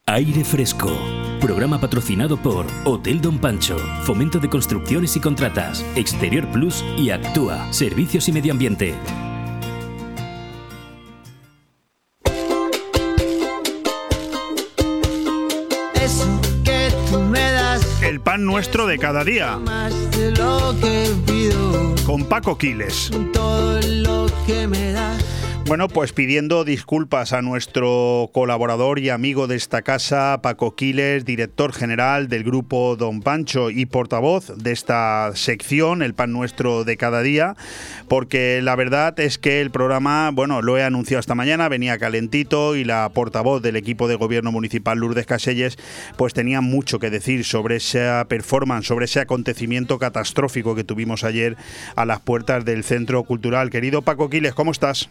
Aire 0.08 0.44
Fresco. 0.44 0.92
Programa 1.46 1.80
patrocinado 1.80 2.38
por 2.38 2.66
Hotel 2.86 3.22
Don 3.22 3.38
Pancho, 3.38 3.78
Fomento 4.02 4.40
de 4.40 4.50
Construcciones 4.50 5.16
y 5.16 5.20
Contratas, 5.20 5.86
Exterior 5.96 6.48
Plus 6.52 6.84
y 6.98 7.12
Actúa, 7.12 7.72
Servicios 7.72 8.28
y 8.28 8.32
Medio 8.32 8.52
Ambiente. 8.52 8.96
El 18.02 18.22
pan 18.22 18.44
nuestro 18.44 18.88
de 18.88 18.98
cada 18.98 19.24
día. 19.24 19.60
Con 22.08 22.26
Paco 22.26 22.58
Quiles. 22.58 23.12
Todo 23.32 23.80
lo 23.84 24.26
que 24.48 24.68
me 24.68 24.94
das 24.94 25.35
bueno, 25.68 25.88
pues 25.88 26.14
pidiendo 26.14 26.64
disculpas 26.64 27.34
a 27.34 27.42
nuestro 27.42 28.30
colaborador 28.34 29.00
y 29.00 29.10
amigo 29.10 29.48
de 29.48 29.56
esta 29.56 29.82
casa, 29.82 30.40
Paco 30.44 30.76
Quiles, 30.76 31.26
director 31.26 31.74
general 31.74 32.28
del 32.28 32.44
grupo 32.44 32.96
Don 32.96 33.22
Pancho 33.22 33.72
y 33.72 33.88
portavoz 33.88 34.56
de 34.58 34.72
esta 34.72 35.32
sección, 35.34 36.04
El 36.04 36.14
Pan 36.14 36.32
Nuestro 36.32 36.84
de 36.84 36.98
cada 36.98 37.24
día, 37.24 37.56
porque 38.08 38.62
la 38.62 38.76
verdad 38.76 39.20
es 39.20 39.40
que 39.40 39.60
el 39.62 39.72
programa, 39.72 40.30
bueno, 40.32 40.62
lo 40.62 40.78
he 40.78 40.84
anunciado 40.84 41.20
esta 41.20 41.34
mañana, 41.34 41.68
venía 41.68 41.98
calentito 41.98 42.76
y 42.76 42.84
la 42.84 43.10
portavoz 43.10 43.64
del 43.64 43.76
equipo 43.76 44.08
de 44.08 44.16
gobierno 44.16 44.52
municipal, 44.52 45.00
Lourdes 45.00 45.26
Caselles, 45.26 45.80
pues 46.16 46.36
tenía 46.36 46.62
mucho 46.62 47.00
que 47.00 47.10
decir 47.10 47.44
sobre 47.44 47.78
esa 47.78 48.26
performance, 48.30 48.86
sobre 48.86 49.06
ese 49.06 49.20
acontecimiento 49.20 49.98
catastrófico 49.98 50.76
que 50.76 50.84
tuvimos 50.84 51.24
ayer 51.24 51.58
a 51.96 52.06
las 52.06 52.20
puertas 52.20 52.66
del 52.66 52.84
Centro 52.84 53.24
Cultural. 53.24 53.72
Querido 53.72 54.04
Paco 54.04 54.30
Quiles, 54.30 54.54
¿cómo 54.54 54.72
estás? 54.72 55.10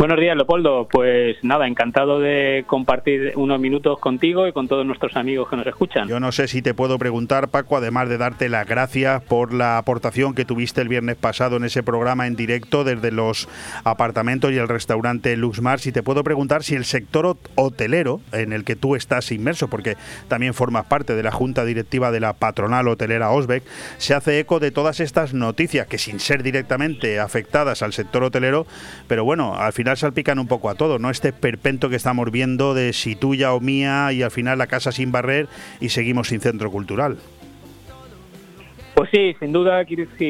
Buenos 0.00 0.18
días, 0.18 0.34
Leopoldo. 0.34 0.88
Pues 0.90 1.36
nada, 1.42 1.66
encantado 1.66 2.20
de 2.20 2.64
compartir 2.66 3.34
unos 3.36 3.60
minutos 3.60 3.98
contigo 3.98 4.48
y 4.48 4.52
con 4.54 4.66
todos 4.66 4.86
nuestros 4.86 5.14
amigos 5.14 5.50
que 5.50 5.56
nos 5.56 5.66
escuchan. 5.66 6.08
Yo 6.08 6.18
no 6.18 6.32
sé 6.32 6.48
si 6.48 6.62
te 6.62 6.72
puedo 6.72 6.98
preguntar, 6.98 7.48
Paco, 7.48 7.76
además 7.76 8.08
de 8.08 8.16
darte 8.16 8.48
las 8.48 8.66
gracias 8.66 9.22
por 9.22 9.52
la 9.52 9.76
aportación 9.76 10.34
que 10.34 10.46
tuviste 10.46 10.80
el 10.80 10.88
viernes 10.88 11.16
pasado 11.16 11.58
en 11.58 11.64
ese 11.64 11.82
programa 11.82 12.26
en 12.26 12.34
directo 12.34 12.82
desde 12.82 13.12
los 13.12 13.46
apartamentos 13.84 14.52
y 14.52 14.56
el 14.56 14.68
restaurante 14.68 15.36
Luxmar, 15.36 15.80
si 15.80 15.92
te 15.92 16.02
puedo 16.02 16.24
preguntar 16.24 16.62
si 16.62 16.76
el 16.76 16.86
sector 16.86 17.36
hotelero 17.56 18.22
en 18.32 18.54
el 18.54 18.64
que 18.64 18.76
tú 18.76 18.96
estás 18.96 19.30
inmerso, 19.32 19.68
porque 19.68 19.98
también 20.28 20.54
formas 20.54 20.86
parte 20.86 21.14
de 21.14 21.22
la 21.22 21.30
junta 21.30 21.66
directiva 21.66 22.10
de 22.10 22.20
la 22.20 22.32
patronal 22.32 22.88
hotelera 22.88 23.32
Osbeck, 23.32 23.64
se 23.98 24.14
hace 24.14 24.38
eco 24.38 24.60
de 24.60 24.70
todas 24.70 24.98
estas 24.98 25.34
noticias 25.34 25.86
que 25.88 25.98
sin 25.98 26.20
ser 26.20 26.42
directamente 26.42 27.20
afectadas 27.20 27.82
al 27.82 27.92
sector 27.92 28.24
hotelero, 28.24 28.66
pero 29.06 29.26
bueno, 29.26 29.56
al 29.56 29.74
final 29.74 29.89
salpican 29.96 30.38
un 30.38 30.46
poco 30.46 30.70
a 30.70 30.74
todo, 30.74 30.98
¿no? 30.98 31.10
Este 31.10 31.32
perpento 31.32 31.88
que 31.88 31.96
estamos 31.96 32.30
viendo 32.30 32.74
de 32.74 32.92
si 32.92 33.16
tuya 33.16 33.52
o 33.52 33.60
mía 33.60 34.12
y 34.12 34.22
al 34.22 34.30
final 34.30 34.58
la 34.58 34.66
casa 34.66 34.92
sin 34.92 35.12
barrer 35.12 35.48
y 35.80 35.90
seguimos 35.90 36.28
sin 36.28 36.40
centro 36.40 36.70
cultural. 36.70 37.18
Pues 39.00 39.12
sí, 39.12 39.34
sin 39.40 39.50
duda, 39.50 39.86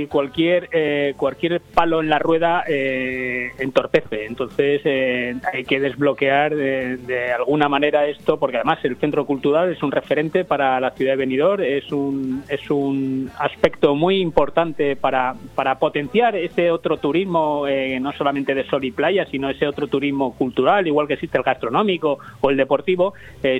cualquier, 0.08 0.68
eh, 0.70 1.14
cualquier 1.16 1.60
palo 1.60 2.00
en 2.00 2.08
la 2.08 2.20
rueda 2.20 2.62
eh, 2.68 3.50
entorpece. 3.58 4.26
Entonces 4.26 4.80
eh, 4.84 5.34
hay 5.52 5.64
que 5.64 5.80
desbloquear 5.80 6.54
de, 6.54 7.32
alguna 7.32 7.68
manera 7.68 8.06
esto, 8.06 8.38
porque 8.38 8.58
además 8.58 8.78
el 8.84 8.94
centro 8.94 9.26
cultural 9.26 9.72
es 9.72 9.82
un 9.82 9.90
referente 9.90 10.44
para 10.44 10.78
la 10.78 10.92
ciudad 10.92 11.14
de 11.14 11.16
Benidorm, 11.16 11.64
es 11.64 11.90
un, 11.90 12.44
es 12.48 12.70
un 12.70 13.28
aspecto 13.40 13.96
muy 13.96 14.20
importante 14.20 14.94
para, 14.94 15.34
para 15.56 15.80
potenciar 15.80 16.36
ese 16.36 16.70
otro 16.70 16.98
turismo, 16.98 17.64
no 18.00 18.12
solamente 18.12 18.54
de 18.54 18.68
sol 18.68 18.84
y 18.84 18.92
playa, 18.92 19.26
sino 19.26 19.50
ese 19.50 19.66
otro 19.66 19.88
turismo 19.88 20.32
cultural, 20.36 20.86
igual 20.86 21.08
que 21.08 21.14
existe 21.14 21.38
el 21.38 21.42
gastronómico 21.42 22.20
o 22.40 22.50
el 22.50 22.56
deportivo. 22.56 23.14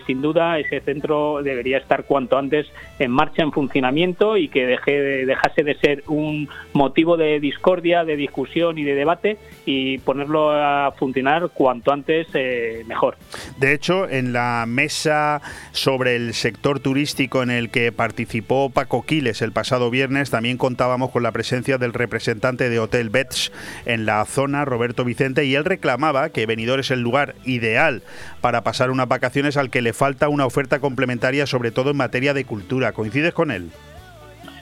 sin 0.07 0.23
duda, 0.23 0.61
ese 0.61 0.78
centro 0.82 1.43
debería 1.43 1.78
estar 1.78 2.05
cuanto 2.05 2.39
antes 2.39 2.69
en 3.01 3.11
marcha, 3.11 3.43
en 3.43 3.51
funcionamiento 3.51 4.37
y 4.37 4.47
que 4.47 4.66
deje 4.66 4.99
dejase 5.01 5.62
de 5.62 5.74
ser 5.77 6.05
un 6.06 6.48
motivo 6.72 7.16
de 7.16 7.40
discordia, 7.40 8.05
de 8.05 8.16
discusión 8.16 8.78
y 8.78 8.85
de 8.85 8.94
debate 8.94 9.39
y 9.64 9.98
ponerlo 9.98 10.51
a 10.51 10.93
funcionar 10.93 11.51
cuanto 11.55 11.93
antes 11.93 12.27
eh, 12.35 12.85
mejor. 12.86 13.16
De 13.59 13.72
hecho, 13.72 14.09
en 14.09 14.32
la 14.32 14.64
mesa 14.66 15.40
sobre 15.72 16.16
el 16.16 16.35
sector 16.35 16.81
turístico 16.81 17.43
en 17.43 17.51
el 17.51 17.70
que 17.70 17.93
participó 17.93 18.70
Paco 18.70 19.05
Quiles 19.05 19.43
el 19.43 19.52
pasado 19.52 19.90
viernes, 19.90 20.31
también 20.31 20.56
contábamos 20.56 21.10
con 21.10 21.22
la 21.22 21.32
presencia 21.32 21.78
del 21.78 21.93
representante 21.93 22.68
de 22.68 22.78
Hotel 22.78 23.10
Bets 23.10 23.52
en 23.86 24.06
la 24.06 24.24
zona, 24.24 24.64
Roberto 24.64 25.05
Vicente, 25.05 25.44
y 25.44 25.55
él 25.55 25.64
reclamaba 25.64 26.31
que 26.31 26.47
Benidorm 26.47 26.81
es 26.81 26.90
el 26.90 27.01
lugar 27.01 27.35
ideal 27.44 28.02
para 28.40 28.62
pasar 28.62 28.90
unas 28.90 29.09
vacaciones 29.09 29.56
al 29.56 29.70
que 29.70 29.82
le 29.82 29.93
falta 29.93 30.28
una 30.28 30.47
oferta 30.47 30.81
complementaria, 30.81 31.47
sobre 31.47 31.70
todo 31.70 31.90
en 31.90 31.97
materia 31.97 32.35
de 32.35 32.44
cultura. 32.44 32.93
¿Coincides 32.93 33.35
con 33.35 33.51
él? 33.51 33.70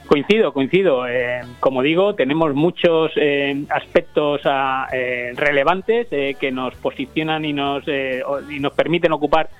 Coincido, 0.09 0.55
coincido. 0.55 1.06
Eh, 1.06 1.43
como 1.60 1.82
digo, 1.82 2.14
tenemos 2.14 2.55
muchos 2.55 3.12
eh, 3.16 3.64
aspectos 3.68 4.40
ah, 4.47 4.89
eh, 4.90 5.35
relevantes 5.36 6.09
que 6.09 6.51
nos 6.51 6.74
posicionan 6.76 7.44
y 7.44 7.52
nos, 7.52 7.85
y 7.86 8.59
nos 8.59 8.72
permiten 8.72 9.12
ocupar 9.12 9.51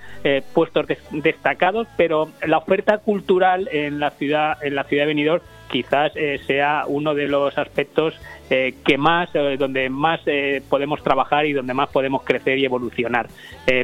puestos 0.55 0.87
destacados, 1.11 1.87
pero 1.99 2.31
la 2.47 2.59
oferta 2.59 2.97
cultural 2.97 3.69
en 3.71 4.01
la 4.01 4.11
ciudad, 4.11 4.57
en 4.65 4.75
la 4.75 4.85
ciudad 4.85 5.03
de 5.03 5.09
Benidorm 5.09 5.43
quizás 5.71 6.13
sea 6.47 6.85
uno 6.89 7.15
de 7.15 7.29
los 7.29 7.57
aspectos 7.59 8.15
que 8.49 8.99
más, 8.99 9.31
donde 9.59 9.91
más 9.91 10.21
podemos 10.69 11.03
trabajar 11.03 11.45
y 11.47 11.53
donde 11.53 11.75
más 11.75 11.91
podemos 11.91 12.25
crecer 12.25 12.59
y 12.59 12.65
evolucionar 12.65 13.29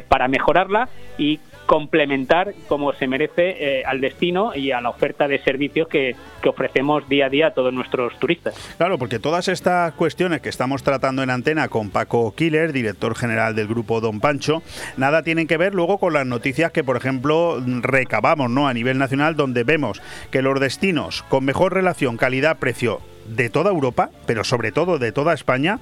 para 0.09 0.27
mejorarla 0.27 0.89
y 1.17 1.39
complementar 1.65 2.53
como 2.67 2.93
se 2.93 3.07
merece 3.07 3.79
eh, 3.79 3.83
al 3.85 4.01
destino 4.01 4.55
y 4.55 4.71
a 4.71 4.81
la 4.81 4.89
oferta 4.89 5.27
de 5.27 5.39
servicios 5.39 5.87
que, 5.87 6.15
ofrecemos 6.45 7.09
día 7.09 7.25
a 7.25 7.29
día 7.29 7.47
a 7.47 7.51
todos 7.55 7.73
nuestros 7.73 8.19
turistas. 8.19 8.53
Claro, 8.77 8.99
porque 8.99 9.17
todas 9.17 9.47
estas 9.47 9.93
cuestiones 9.93 10.41
que 10.41 10.49
estamos 10.49 10.83
tratando 10.83 11.23
en 11.23 11.31
antena 11.31 11.69
con 11.69 11.89
Paco 11.89 12.35
Killer, 12.35 12.71
director 12.71 13.15
general 13.15 13.55
del 13.55 13.67
grupo 13.67 13.99
Don 13.99 14.19
Pancho, 14.19 14.61
nada 14.95 15.23
tienen 15.23 15.47
que 15.47 15.57
ver 15.57 15.73
luego 15.73 15.97
con 15.97 16.13
las 16.13 16.27
noticias 16.27 16.71
que, 16.71 16.83
por 16.83 16.97
ejemplo, 16.97 17.59
recabamos 17.81 18.51
¿no? 18.51 18.67
a 18.67 18.75
nivel 18.75 18.99
nacional, 18.99 19.35
donde 19.35 19.63
vemos 19.63 20.03
que 20.29 20.43
los 20.43 20.59
destinos 20.59 21.23
con 21.29 21.45
mejor 21.45 21.73
relación 21.73 22.15
calidad-precio 22.15 23.01
de 23.27 23.49
toda 23.49 23.71
Europa, 23.71 24.11
pero 24.25 24.43
sobre 24.43 24.71
todo 24.71 24.99
de 24.99 25.11
toda 25.11 25.33
España, 25.33 25.79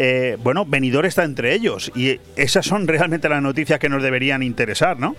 eh, 0.00 0.36
bueno, 0.40 0.64
Benidorm 0.64 1.06
está 1.06 1.24
entre 1.24 1.52
ellos 1.52 1.90
y 1.96 2.20
esas 2.36 2.64
son 2.64 2.86
realmente 2.86 3.28
las 3.28 3.42
noticias 3.42 3.80
que 3.80 3.88
nos 3.88 4.00
deberían 4.00 4.44
interesar, 4.44 4.96
¿no? 5.00 5.16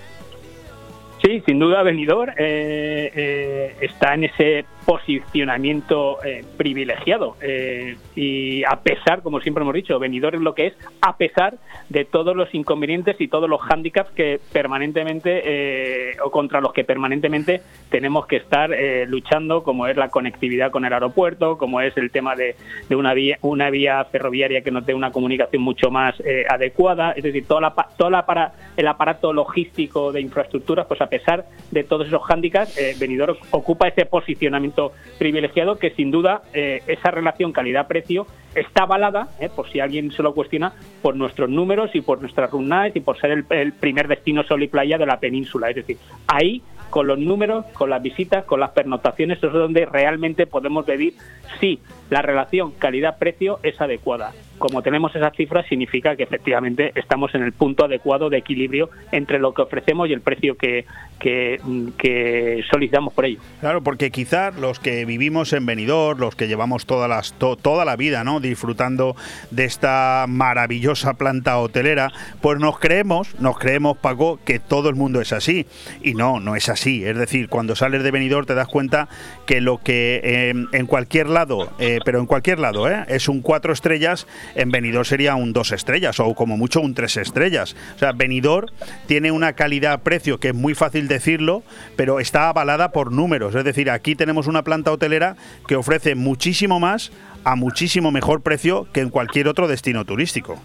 Sí, 1.21 1.43
sin 1.45 1.59
duda 1.59 1.83
Benidorm 1.83 2.31
eh, 2.37 3.11
eh, 3.13 3.75
está 3.81 4.13
en 4.13 4.23
ese 4.23 4.65
posicionamiento 4.85 6.23
eh, 6.23 6.43
privilegiado. 6.57 7.35
Eh, 7.41 7.97
y 8.15 8.63
a 8.63 8.77
pesar, 8.81 9.21
como 9.21 9.39
siempre 9.39 9.63
hemos 9.63 9.73
dicho, 9.73 9.99
venidor 9.99 10.35
es 10.35 10.41
lo 10.41 10.55
que 10.55 10.67
es, 10.67 10.73
a 11.01 11.17
pesar 11.17 11.55
de 11.89 12.05
todos 12.05 12.35
los 12.35 12.53
inconvenientes 12.53 13.19
y 13.19 13.27
todos 13.27 13.49
los 13.49 13.61
hándicaps 13.61 14.11
que 14.11 14.39
permanentemente 14.51 15.41
eh, 15.43 16.17
o 16.23 16.31
contra 16.31 16.61
los 16.61 16.73
que 16.73 16.83
permanentemente 16.83 17.61
tenemos 17.89 18.27
que 18.27 18.37
estar 18.37 18.69
luchando, 19.07 19.63
como 19.63 19.87
es 19.87 19.97
la 19.97 20.09
conectividad 20.09 20.71
con 20.71 20.85
el 20.85 20.93
aeropuerto, 20.93 21.57
como 21.57 21.81
es 21.81 21.95
el 21.97 22.11
tema 22.11 22.35
de, 22.35 22.55
una 22.89 23.13
vía 23.13 23.37
una 23.41 23.69
vía 23.69 24.03
ferroviaria 24.05 24.61
que 24.61 24.71
nos 24.71 24.85
dé 24.85 24.93
una 24.93 25.11
comunicación 25.11 25.61
mucho 25.61 25.91
más 25.91 26.15
adecuada, 26.49 27.11
es 27.11 27.23
decir, 27.23 27.45
toda 27.45 27.61
la, 27.61 27.73
toda 27.97 28.25
para, 28.25 28.53
el 28.77 28.87
aparato 28.87 29.33
logístico 29.33 30.11
de 30.11 30.21
infraestructuras, 30.21 30.85
pues 30.85 31.01
a 31.01 31.07
pesar 31.07 31.45
de 31.71 31.83
todos 31.83 32.07
esos 32.07 32.23
hándicaps, 32.23 32.99
venidor 32.99 33.37
ocupa 33.51 33.87
ese 33.87 34.05
posicionamiento 34.05 34.68
privilegiado 35.17 35.77
que 35.77 35.91
sin 35.91 36.11
duda 36.11 36.43
eh, 36.53 36.81
esa 36.87 37.11
relación 37.11 37.51
calidad-precio 37.51 38.27
está 38.55 38.83
avalada, 38.83 39.29
eh, 39.39 39.49
por 39.53 39.69
si 39.69 39.79
alguien 39.79 40.11
se 40.11 40.23
lo 40.23 40.33
cuestiona, 40.33 40.73
por 41.01 41.15
nuestros 41.15 41.49
números 41.49 41.91
y 41.93 42.01
por 42.01 42.21
nuestras 42.21 42.51
room 42.51 42.69
y 42.93 42.99
por 42.99 43.19
ser 43.19 43.45
el, 43.49 43.73
primer 43.73 44.07
destino 44.07 44.43
sol 44.43 44.63
y 44.63 44.67
playa 44.67 44.97
de 44.97 45.05
la 45.05 45.19
península. 45.19 45.69
Es 45.69 45.75
decir, 45.75 45.97
ahí 46.27 46.61
con 46.89 47.07
los 47.07 47.19
números, 47.19 47.65
con 47.73 47.89
las 47.89 48.01
visitas, 48.01 48.45
con 48.45 48.59
las 48.59 48.71
pernotaciones, 48.71 49.37
eso 49.37 49.47
es 49.47 49.53
donde 49.53 49.85
realmente 49.85 50.47
podemos 50.47 50.87
medir 50.87 51.13
si 51.59 51.79
la 52.09 52.21
relación 52.21 52.71
calidad-precio 52.71 53.59
es 53.63 53.79
adecuada 53.79 54.31
como 54.59 54.81
tenemos 54.81 55.15
esas 55.15 55.35
cifras, 55.35 55.65
significa 55.67 56.15
que 56.15 56.23
efectivamente 56.23 56.91
estamos 56.95 57.33
en 57.33 57.43
el 57.43 57.53
punto 57.53 57.85
adecuado 57.85 58.29
de 58.29 58.37
equilibrio 58.37 58.89
entre 59.11 59.39
lo 59.39 59.53
que 59.53 59.61
ofrecemos 59.61 60.09
y 60.09 60.13
el 60.13 60.21
precio 60.21 60.55
que, 60.55 60.85
que, 61.19 62.63
solicitamos 62.69 63.13
por 63.13 63.25
ello. 63.25 63.39
Claro, 63.59 63.81
porque 63.81 64.11
quizás 64.11 64.55
los 64.55 64.79
que 64.79 65.05
vivimos 65.05 65.53
en 65.53 65.65
Benidorm, 65.65 66.19
los 66.19 66.35
que 66.35 66.47
llevamos 66.47 66.85
toda, 66.85 67.07
las, 67.07 67.33
toda 67.33 67.85
la 67.85 67.95
vida 67.95 68.23
¿no? 68.23 68.39
disfrutando 68.39 69.15
de 69.51 69.65
esta 69.65 70.25
maravillosa 70.27 71.13
planta 71.15 71.57
hotelera, 71.57 72.11
pues 72.41 72.59
nos 72.59 72.79
creemos, 72.79 73.39
nos 73.39 73.57
creemos, 73.57 73.97
Paco, 73.97 74.39
que 74.45 74.59
todo 74.59 74.89
el 74.89 74.95
mundo 74.95 75.21
es 75.21 75.33
así. 75.33 75.65
Y 76.03 76.13
no, 76.13 76.39
no 76.39 76.55
es 76.55 76.69
así. 76.69 77.03
Es 77.03 77.17
decir, 77.17 77.49
cuando 77.49 77.75
sales 77.75 78.03
de 78.03 78.11
Benidorm 78.11 78.45
te 78.45 78.55
das 78.55 78.67
cuenta 78.67 79.07
que 79.45 79.61
lo 79.61 79.77
que 79.77 80.21
eh, 80.23 80.53
en 80.71 80.85
cualquier 80.85 81.29
lado, 81.29 81.71
eh, 81.79 81.99
pero 82.03 82.19
en 82.19 82.25
cualquier 82.25 82.59
lado, 82.59 82.89
¿eh? 82.89 83.05
es 83.07 83.29
un 83.29 83.41
cuatro 83.41 83.73
estrellas, 83.73 84.27
en 84.55 84.71
Benidorm 84.71 85.05
sería 85.05 85.35
un 85.35 85.53
dos 85.53 85.71
estrellas 85.71 86.19
o 86.19 86.33
como 86.35 86.57
mucho 86.57 86.81
un 86.81 86.93
tres 86.93 87.17
estrellas. 87.17 87.75
O 87.95 87.99
sea, 87.99 88.11
Benidorm 88.11 88.67
tiene 89.07 89.31
una 89.31 89.53
calidad-precio 89.53 90.39
que 90.39 90.49
es 90.49 90.55
muy 90.55 90.75
fácil 90.75 91.07
decirlo, 91.07 91.63
pero 91.95 92.19
está 92.19 92.49
avalada 92.49 92.91
por 92.91 93.11
números. 93.11 93.55
Es 93.55 93.63
decir, 93.63 93.89
aquí 93.89 94.15
tenemos 94.15 94.47
una 94.47 94.63
planta 94.63 94.91
hotelera 94.91 95.35
que 95.67 95.75
ofrece 95.75 96.15
muchísimo 96.15 96.79
más 96.79 97.11
a 97.43 97.55
muchísimo 97.55 98.11
mejor 98.11 98.41
precio 98.41 98.87
que 98.91 99.01
en 99.01 99.09
cualquier 99.09 99.47
otro 99.47 99.67
destino 99.67 100.05
turístico. 100.05 100.59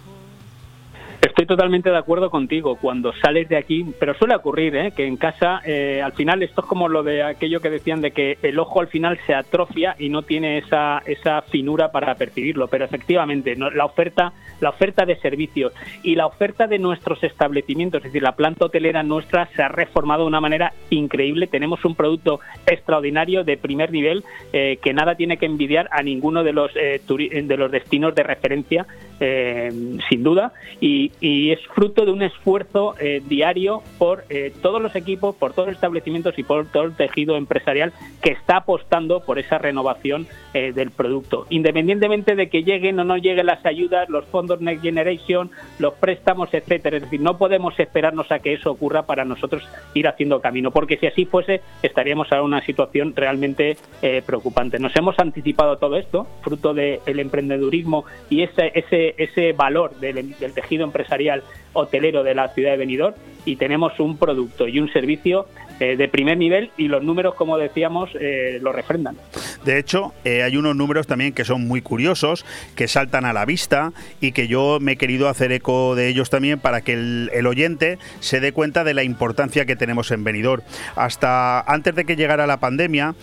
Totalmente 1.47 1.89
de 1.89 1.97
acuerdo 1.97 2.29
contigo. 2.29 2.77
Cuando 2.77 3.13
sales 3.13 3.47
de 3.49 3.57
aquí, 3.57 3.85
pero 3.99 4.13
suele 4.15 4.35
ocurrir, 4.35 4.75
¿eh? 4.75 4.91
que 4.95 5.05
en 5.05 5.17
casa, 5.17 5.61
eh, 5.65 6.01
al 6.01 6.13
final, 6.13 6.41
esto 6.41 6.61
es 6.61 6.67
como 6.67 6.87
lo 6.87 7.03
de 7.03 7.23
aquello 7.23 7.59
que 7.59 7.69
decían 7.69 8.01
de 8.01 8.11
que 8.11 8.37
el 8.41 8.57
ojo 8.57 8.79
al 8.79 8.87
final 8.87 9.19
se 9.27 9.33
atrofia 9.33 9.95
y 9.99 10.09
no 10.09 10.23
tiene 10.23 10.57
esa, 10.57 11.01
esa 11.05 11.41
finura 11.43 11.91
para 11.91 12.15
percibirlo. 12.15 12.67
Pero 12.67 12.85
efectivamente, 12.85 13.55
la 13.55 13.85
oferta, 13.85 14.33
la 14.59 14.69
oferta 14.69 15.05
de 15.05 15.17
servicios 15.17 15.73
y 16.03 16.15
la 16.15 16.25
oferta 16.25 16.67
de 16.67 16.79
nuestros 16.79 17.23
establecimientos, 17.23 17.99
es 17.99 18.05
decir, 18.05 18.23
la 18.23 18.35
planta 18.35 18.65
hotelera 18.65 19.03
nuestra 19.03 19.47
se 19.55 19.61
ha 19.61 19.67
reformado 19.67 20.23
de 20.23 20.27
una 20.27 20.41
manera 20.41 20.73
increíble. 20.89 21.47
Tenemos 21.47 21.85
un 21.85 21.95
producto 21.95 22.39
extraordinario 22.65 23.43
de 23.43 23.57
primer 23.57 23.91
nivel 23.91 24.23
eh, 24.53 24.79
que 24.81 24.93
nada 24.93 25.15
tiene 25.15 25.37
que 25.37 25.45
envidiar 25.45 25.87
a 25.91 26.01
ninguno 26.01 26.43
de 26.43 26.53
los 26.53 26.73
de 26.73 27.57
los 27.57 27.71
destinos 27.71 28.15
de 28.15 28.23
referencia, 28.23 28.85
sin 29.19 30.23
duda. 30.23 30.53
Y, 30.81 31.11
y 31.21 31.51
es 31.51 31.59
fruto 31.67 32.05
de 32.05 32.11
un 32.11 32.21
esfuerzo 32.21 32.95
eh, 32.99 33.21
diario 33.25 33.81
por 33.97 34.25
eh, 34.29 34.53
todos 34.61 34.81
los 34.81 34.95
equipos, 34.95 35.35
por 35.35 35.53
todos 35.53 35.67
los 35.67 35.75
establecimientos 35.75 36.37
y 36.37 36.43
por 36.43 36.65
todo 36.67 36.83
el 36.83 36.95
tejido 36.95 37.37
empresarial 37.37 37.93
que 38.21 38.31
está 38.31 38.57
apostando 38.57 39.21
por 39.21 39.39
esa 39.39 39.57
renovación 39.57 40.27
eh, 40.53 40.71
del 40.73 40.91
producto. 40.91 41.45
Independientemente 41.49 42.35
de 42.35 42.49
que 42.49 42.63
lleguen 42.63 42.99
o 42.99 43.03
no 43.03 43.17
lleguen 43.17 43.45
las 43.45 43.65
ayudas, 43.65 44.09
los 44.09 44.25
fondos 44.25 44.61
Next 44.61 44.83
Generation, 44.83 45.51
los 45.79 45.93
préstamos, 45.93 46.53
etcétera. 46.53 46.97
Es 46.97 47.03
decir, 47.03 47.21
no 47.21 47.37
podemos 47.37 47.79
esperarnos 47.79 48.31
a 48.31 48.39
que 48.39 48.53
eso 48.53 48.71
ocurra 48.71 49.03
para 49.03 49.25
nosotros 49.25 49.63
ir 49.93 50.07
haciendo 50.07 50.41
camino, 50.41 50.71
porque 50.71 50.97
si 50.97 51.07
así 51.07 51.25
fuese, 51.25 51.61
estaríamos 51.81 52.31
en 52.31 52.41
una 52.41 52.61
situación 52.65 53.13
realmente 53.15 53.77
preocupante. 54.25 54.79
Nos 54.79 54.95
hemos 54.95 55.17
anticipado 55.19 55.77
todo 55.77 55.97
esto, 55.97 56.27
fruto 56.41 56.73
del 56.73 57.19
emprendedurismo 57.19 58.05
y 58.29 58.43
ese, 58.43 58.71
ese, 58.75 59.04
ese 59.17 59.53
valor 59.53 59.95
del, 59.99 60.33
tejido 60.53 60.83
empresarial 60.83 61.43
hotelero 61.75 62.23
de 62.23 62.33
la 62.33 62.49
ciudad 62.49 62.71
de 62.71 62.77
Benidorm 62.77 63.15
y 63.45 63.57
tenemos 63.57 63.99
un 63.99 64.17
producto 64.17 64.67
y 64.67 64.79
un 64.79 64.91
servicio 64.91 65.45
eh, 65.79 65.97
de 65.97 66.07
primer 66.07 66.37
nivel 66.37 66.71
y 66.77 66.87
los 66.87 67.03
números, 67.03 67.35
como 67.35 67.57
decíamos, 67.57 68.09
eh, 68.17 68.59
lo 68.61 68.71
refrendan. 68.71 69.17
De 69.65 69.77
hecho, 69.77 70.13
eh, 70.23 70.41
hay 70.41 70.55
unos 70.55 70.73
números 70.73 71.05
también 71.05 71.33
que 71.33 71.43
son 71.43 71.67
muy 71.67 71.81
curiosos, 71.81 72.45
que 72.75 72.87
saltan 72.87 73.25
a 73.25 73.33
la 73.33 73.43
vista 73.43 73.91
y 74.21 74.31
que 74.31 74.47
yo 74.47 74.77
me 74.79 74.93
he 74.93 74.95
querido 74.95 75.27
hacer 75.27 75.51
eco 75.51 75.95
de 75.95 76.07
ellos 76.07 76.29
también 76.29 76.59
para 76.59 76.79
que 76.79 76.93
el, 76.93 77.45
oyente 77.45 77.99
se 78.21 78.39
dé 78.39 78.53
cuenta 78.53 78.85
de 78.85 78.93
la 78.93 79.03
importancia 79.03 79.65
que 79.65 79.75
tenemos 79.75 80.11
en 80.11 80.23
Benidorm. 80.23 80.63
Hasta 80.95 81.59
antes 81.59 81.93
de 81.93 82.05
que 82.05 82.15
llegara 82.15 82.47
la 82.47 82.57
pandemia, 82.57 83.13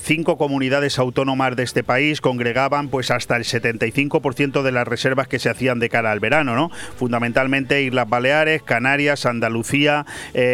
cinco 0.00 0.38
comunidades 0.38 0.98
autónomas 0.98 1.56
de 1.56 1.64
este 1.64 1.82
país 1.82 2.20
congregaban 2.20 2.88
pues 2.88 3.10
hasta 3.10 3.36
el 3.36 3.42
75% 3.42 4.62
de 4.62 4.72
las 4.72 4.88
reservas 4.88 5.28
que 5.28 5.38
se 5.38 5.50
hacían 5.50 5.78
de 5.78 5.88
cara 5.88 6.12
al 6.12 6.20
verano, 6.20 6.54
¿no? 6.54 6.70
Fundamentalmente 6.96 7.82
Islas 7.96 8.10
Baleares, 8.10 8.62
Canarias, 8.62 9.24
Andalucía, 9.24 10.04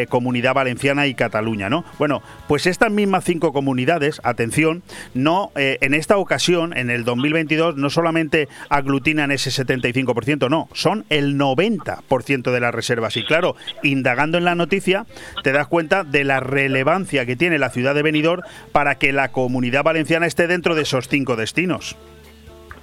Comunidad 0.08 0.54
Valenciana 0.54 1.06
y 1.06 1.14
Cataluña. 1.14 1.68
¿no? 1.68 1.84
Bueno, 1.98 2.22
pues 2.46 2.66
estas 2.66 2.90
mismas 2.92 3.24
cinco 3.24 3.52
comunidades, 3.52 4.20
atención, 4.22 4.82
no, 5.14 5.50
eh, 5.56 5.78
en 5.80 5.94
esta 5.94 6.16
ocasión, 6.16 6.76
en 6.76 6.90
el 6.90 7.04
2022, 7.04 7.76
no 7.76 7.90
solamente 7.90 8.48
aglutinan 8.68 9.30
ese 9.30 9.50
75%, 9.50 10.48
no, 10.48 10.68
son 10.72 11.04
el 11.08 11.36
90% 11.36 12.52
de 12.52 12.60
las 12.60 12.74
reservas. 12.74 13.16
Y 13.16 13.24
claro, 13.24 13.56
indagando 13.82 14.38
en 14.38 14.44
la 14.44 14.54
noticia, 14.54 15.06
te 15.42 15.52
das 15.52 15.66
cuenta 15.66 16.04
de 16.04 16.24
la 16.24 16.40
relevancia 16.40 17.26
que 17.26 17.36
tiene 17.36 17.58
la 17.58 17.70
ciudad 17.70 17.94
de 17.94 18.02
Benidorm 18.02 18.42
para 18.72 18.96
que 18.96 19.12
la 19.12 19.32
comunidad 19.32 19.82
valenciana 19.82 20.26
esté 20.26 20.46
dentro 20.46 20.74
de 20.74 20.82
esos 20.82 21.08
cinco 21.08 21.36
destinos. 21.36 21.96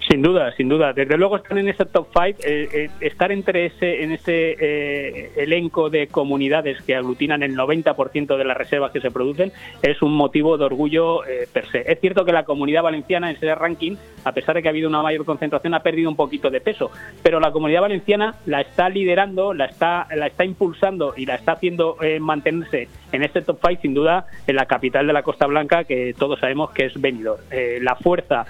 Sin 0.10 0.24
duda, 0.24 0.52
sin 0.54 0.70
duda. 0.70 0.92
Desde 0.92 1.18
luego 1.18 1.36
están 1.36 1.60
en 1.60 1.70
ese 1.70 1.86
top 1.86 2.08
5. 2.12 2.40
Eh, 2.44 2.68
eh, 2.74 2.90
estar 3.00 3.32
entre 3.32 3.68
ese, 3.68 4.02
en 4.02 4.12
ese 4.12 4.56
eh, 4.60 5.32
elenco 5.38 5.92
de 5.92 6.08
comunidades 6.08 6.82
que 6.82 6.96
aglutinan 6.96 7.44
el 7.44 7.56
90% 7.56 8.36
de 8.36 8.44
las 8.44 8.58
reservas 8.58 8.92
que 8.92 9.02
se 9.02 9.12
producen 9.12 9.52
es 9.84 10.02
un 10.02 10.16
motivo 10.16 10.58
de 10.58 10.66
orgullo 10.66 11.20
per 11.54 11.68
se. 11.68 11.92
Es 11.92 12.00
cierto 12.00 12.26
que 12.26 12.32
la 12.32 12.44
comunidad 12.44 12.82
valenciana 12.82 13.30
en 13.30 13.36
ese 13.36 13.54
ranking, 13.54 13.98
a 14.24 14.32
pesar 14.32 14.56
de 14.56 14.64
que 14.64 14.68
ha 14.68 14.72
habido 14.72 14.90
una 14.90 15.04
mayor 15.04 15.26
concentración, 15.26 15.76
ha 15.76 15.82
perdido 15.82 16.10
un 16.10 16.16
poquito 16.16 16.50
de 16.50 16.60
peso. 16.60 16.90
Pero 17.22 17.40
la 17.40 17.52
comunidad 17.52 17.82
valenciana 17.82 18.34
la 18.48 18.62
está 18.62 18.90
liderando, 18.90 19.54
la 19.54 19.66
está, 19.66 20.08
la 20.16 20.26
está 20.26 20.44
impulsando 20.44 21.14
y 21.16 21.28
la 21.28 21.36
está 21.36 21.52
haciendo 21.52 21.98
mantenerse 22.20 22.88
en 23.12 23.22
este 23.22 23.44
top 23.44 23.60
5, 23.64 23.82
sin 23.84 23.94
duda, 23.94 24.26
en 24.48 24.56
la 24.56 24.66
capital 24.66 25.06
de 25.06 25.14
la 25.14 25.22
Costa 25.22 25.46
Blanca, 25.46 25.84
que 25.84 26.16
todos 26.18 26.40
sabemos 26.40 26.72
que 26.72 26.86
es 26.86 27.00
Benidorm. 27.00 27.42
la 27.82 27.96
fuerza 27.96 28.48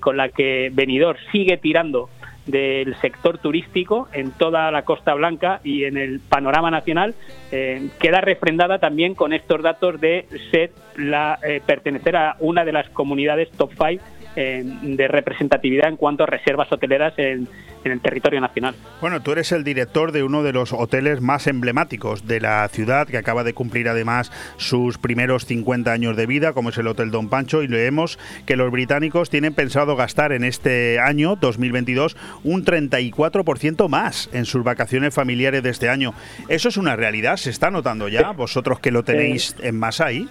con 0.00 0.18
la 0.18 0.28
que 0.28 0.73
Benidorm 0.74 1.18
sigue 1.32 1.56
tirando 1.56 2.08
del 2.46 2.94
sector 3.00 3.38
turístico 3.38 4.08
en 4.12 4.30
toda 4.32 4.70
la 4.70 4.82
Costa 4.82 5.14
Blanca 5.14 5.60
y 5.64 5.84
en 5.84 5.96
el 5.96 6.20
panorama 6.20 6.70
nacional 6.70 7.14
eh, 7.50 7.88
queda 7.98 8.20
refrendada 8.20 8.78
también 8.78 9.14
con 9.14 9.32
estos 9.32 9.62
datos 9.62 10.00
de 10.00 10.26
ser 10.50 10.70
la 10.96 11.38
eh, 11.42 11.62
pertenecer 11.64 12.16
a 12.16 12.36
una 12.40 12.64
de 12.64 12.72
las 12.72 12.88
comunidades 12.90 13.50
top 13.52 13.70
5 13.72 14.04
eh, 14.36 14.62
de 14.64 15.08
representatividad 15.08 15.88
en 15.88 15.96
cuanto 15.96 16.24
a 16.24 16.26
reservas 16.26 16.70
hoteleras 16.72 17.14
en, 17.18 17.48
en 17.84 17.92
el 17.92 18.00
territorio 18.00 18.40
nacional. 18.40 18.74
Bueno, 19.00 19.22
tú 19.22 19.32
eres 19.32 19.52
el 19.52 19.64
director 19.64 20.12
de 20.12 20.22
uno 20.22 20.42
de 20.42 20.52
los 20.52 20.72
hoteles 20.72 21.20
más 21.20 21.46
emblemáticos 21.46 22.26
de 22.26 22.40
la 22.40 22.66
ciudad, 22.68 23.06
que 23.06 23.18
acaba 23.18 23.44
de 23.44 23.52
cumplir 23.52 23.88
además 23.88 24.32
sus 24.56 24.98
primeros 24.98 25.46
50 25.46 25.92
años 25.92 26.16
de 26.16 26.26
vida, 26.26 26.52
como 26.52 26.70
es 26.70 26.78
el 26.78 26.86
Hotel 26.86 27.10
Don 27.10 27.28
Pancho, 27.28 27.62
y 27.62 27.68
leemos 27.68 28.18
que 28.46 28.56
los 28.56 28.70
británicos 28.70 29.30
tienen 29.30 29.54
pensado 29.54 29.96
gastar 29.96 30.32
en 30.32 30.44
este 30.44 30.98
año, 30.98 31.36
2022, 31.36 32.16
un 32.42 32.64
34% 32.64 33.88
más 33.88 34.30
en 34.32 34.44
sus 34.44 34.64
vacaciones 34.64 35.14
familiares 35.14 35.62
de 35.62 35.70
este 35.70 35.88
año. 35.88 36.14
¿Eso 36.48 36.68
es 36.68 36.76
una 36.76 36.96
realidad? 36.96 37.36
¿Se 37.36 37.50
está 37.50 37.70
notando 37.70 38.08
ya? 38.08 38.32
¿Vosotros 38.32 38.80
que 38.80 38.90
lo 38.90 39.04
tenéis 39.04 39.56
en 39.62 39.78
masa 39.78 40.06
ahí? 40.06 40.28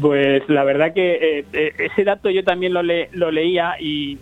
Pues 0.00 0.46
la 0.48 0.64
verdad 0.64 0.92
que 0.92 1.38
eh, 1.38 1.44
eh, 1.52 1.72
ese 1.78 2.04
dato 2.04 2.28
yo 2.28 2.44
también 2.44 2.74
lo, 2.74 2.82
lo 2.82 3.30
leía 3.30 3.76
y, 3.80 4.18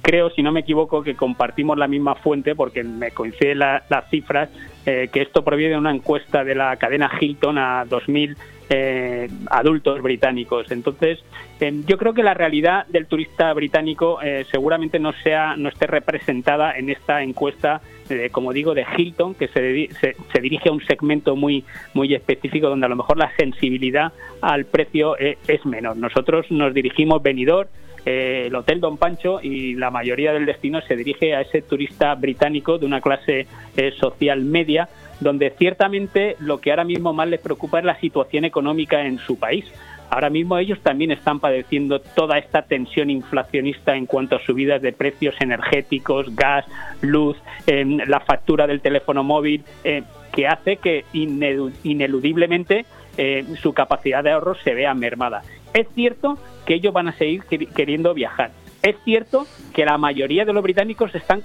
creo, 0.00 0.30
si 0.30 0.42
no 0.42 0.52
me 0.52 0.60
equivoco, 0.60 1.02
que 1.02 1.16
compartimos 1.16 1.76
la 1.76 1.88
misma 1.88 2.14
fuente 2.14 2.54
porque 2.54 2.84
me 2.84 3.10
coinciden 3.10 3.58
las 3.58 4.10
cifras, 4.10 4.48
eh, 4.86 5.08
que 5.12 5.22
esto 5.22 5.42
proviene 5.42 5.72
de 5.72 5.78
una 5.78 5.90
encuesta 5.90 6.44
de 6.44 6.54
la 6.54 6.76
cadena 6.76 7.10
Hilton 7.20 7.58
a 7.58 7.84
2000 7.84 8.36
eh, 8.70 9.28
adultos 9.50 10.00
británicos. 10.02 10.70
Entonces, 10.70 11.18
yo 11.86 11.98
creo 11.98 12.14
que 12.14 12.22
la 12.22 12.34
realidad 12.34 12.86
del 12.86 13.06
turista 13.06 13.52
británico 13.52 14.18
seguramente 14.50 14.98
no 14.98 15.12
sea, 15.12 15.56
no 15.56 15.68
esté 15.68 15.88
representada 15.88 16.78
en 16.78 16.88
esta 16.88 17.22
encuesta, 17.22 17.82
como 18.32 18.52
digo, 18.52 18.74
de 18.74 18.84
Hilton, 18.96 19.34
que 19.34 19.48
se, 19.48 19.88
se, 20.00 20.40
dirige 20.40 20.68
a 20.68 20.72
un 20.72 20.84
segmento 20.84 21.36
muy, 21.36 21.64
muy 21.94 22.14
específico 22.14 22.68
donde 22.68 22.86
a 22.86 22.88
lo 22.88 22.96
mejor 22.96 23.16
la 23.16 23.34
sensibilidad 23.36 24.12
al 24.40 24.64
precio 24.64 25.18
eh, 25.18 25.38
es 25.48 25.64
menor. 25.66 25.96
Nosotros 25.96 26.46
nos 26.50 26.74
dirigimos 26.74 27.22
venidor 27.22 27.68
el 28.06 28.54
Hotel 28.54 28.80
Don 28.80 28.96
Pancho 28.96 29.40
y 29.42 29.74
la 29.74 29.90
mayoría 29.90 30.32
del 30.32 30.46
destino 30.46 30.80
se 30.80 30.96
dirige 30.96 31.34
a 31.34 31.42
ese 31.42 31.60
turista 31.60 32.14
británico 32.14 32.78
de 32.78 32.86
una 32.86 33.02
clase 33.02 33.46
social 34.00 34.40
media 34.40 34.88
donde 35.20 35.50
ciertamente 35.50 36.36
lo 36.40 36.60
que 36.60 36.70
ahora 36.70 36.84
mismo 36.84 37.12
más 37.12 37.28
les 37.28 37.40
preocupa 37.40 37.78
es 37.78 37.84
la 37.84 38.00
situación 38.00 38.44
económica 38.44 39.04
en 39.04 39.18
su 39.18 39.38
país. 39.38 39.64
Ahora 40.10 40.28
mismo 40.28 40.58
ellos 40.58 40.80
también 40.80 41.12
están 41.12 41.38
padeciendo 41.38 42.00
toda 42.00 42.36
esta 42.36 42.62
tensión 42.62 43.10
inflacionista 43.10 43.94
en 43.94 44.06
cuanto 44.06 44.36
a 44.36 44.44
subidas 44.44 44.82
de 44.82 44.92
precios 44.92 45.36
energéticos, 45.40 46.34
gas, 46.34 46.66
luz, 47.00 47.36
la 47.66 48.18
factura 48.20 48.66
del 48.66 48.80
teléfono 48.80 49.22
móvil, 49.22 49.62
eh, 49.84 50.02
que 50.32 50.48
hace 50.48 50.76
que 50.78 51.04
ineludiblemente 51.12 52.84
eh, 53.16 53.44
su 53.60 53.72
capacidad 53.72 54.24
de 54.24 54.32
ahorro 54.32 54.56
se 54.56 54.74
vea 54.74 54.94
mermada. 54.94 55.42
Es 55.72 55.86
cierto 55.94 56.38
que 56.66 56.74
ellos 56.74 56.92
van 56.92 57.08
a 57.08 57.12
seguir 57.12 57.44
queriendo 57.44 58.12
viajar. 58.12 58.50
Es 58.82 58.96
cierto 59.04 59.46
que 59.72 59.84
la 59.84 59.96
mayoría 59.96 60.44
de 60.44 60.52
los 60.52 60.62
británicos 60.62 61.14
están 61.14 61.42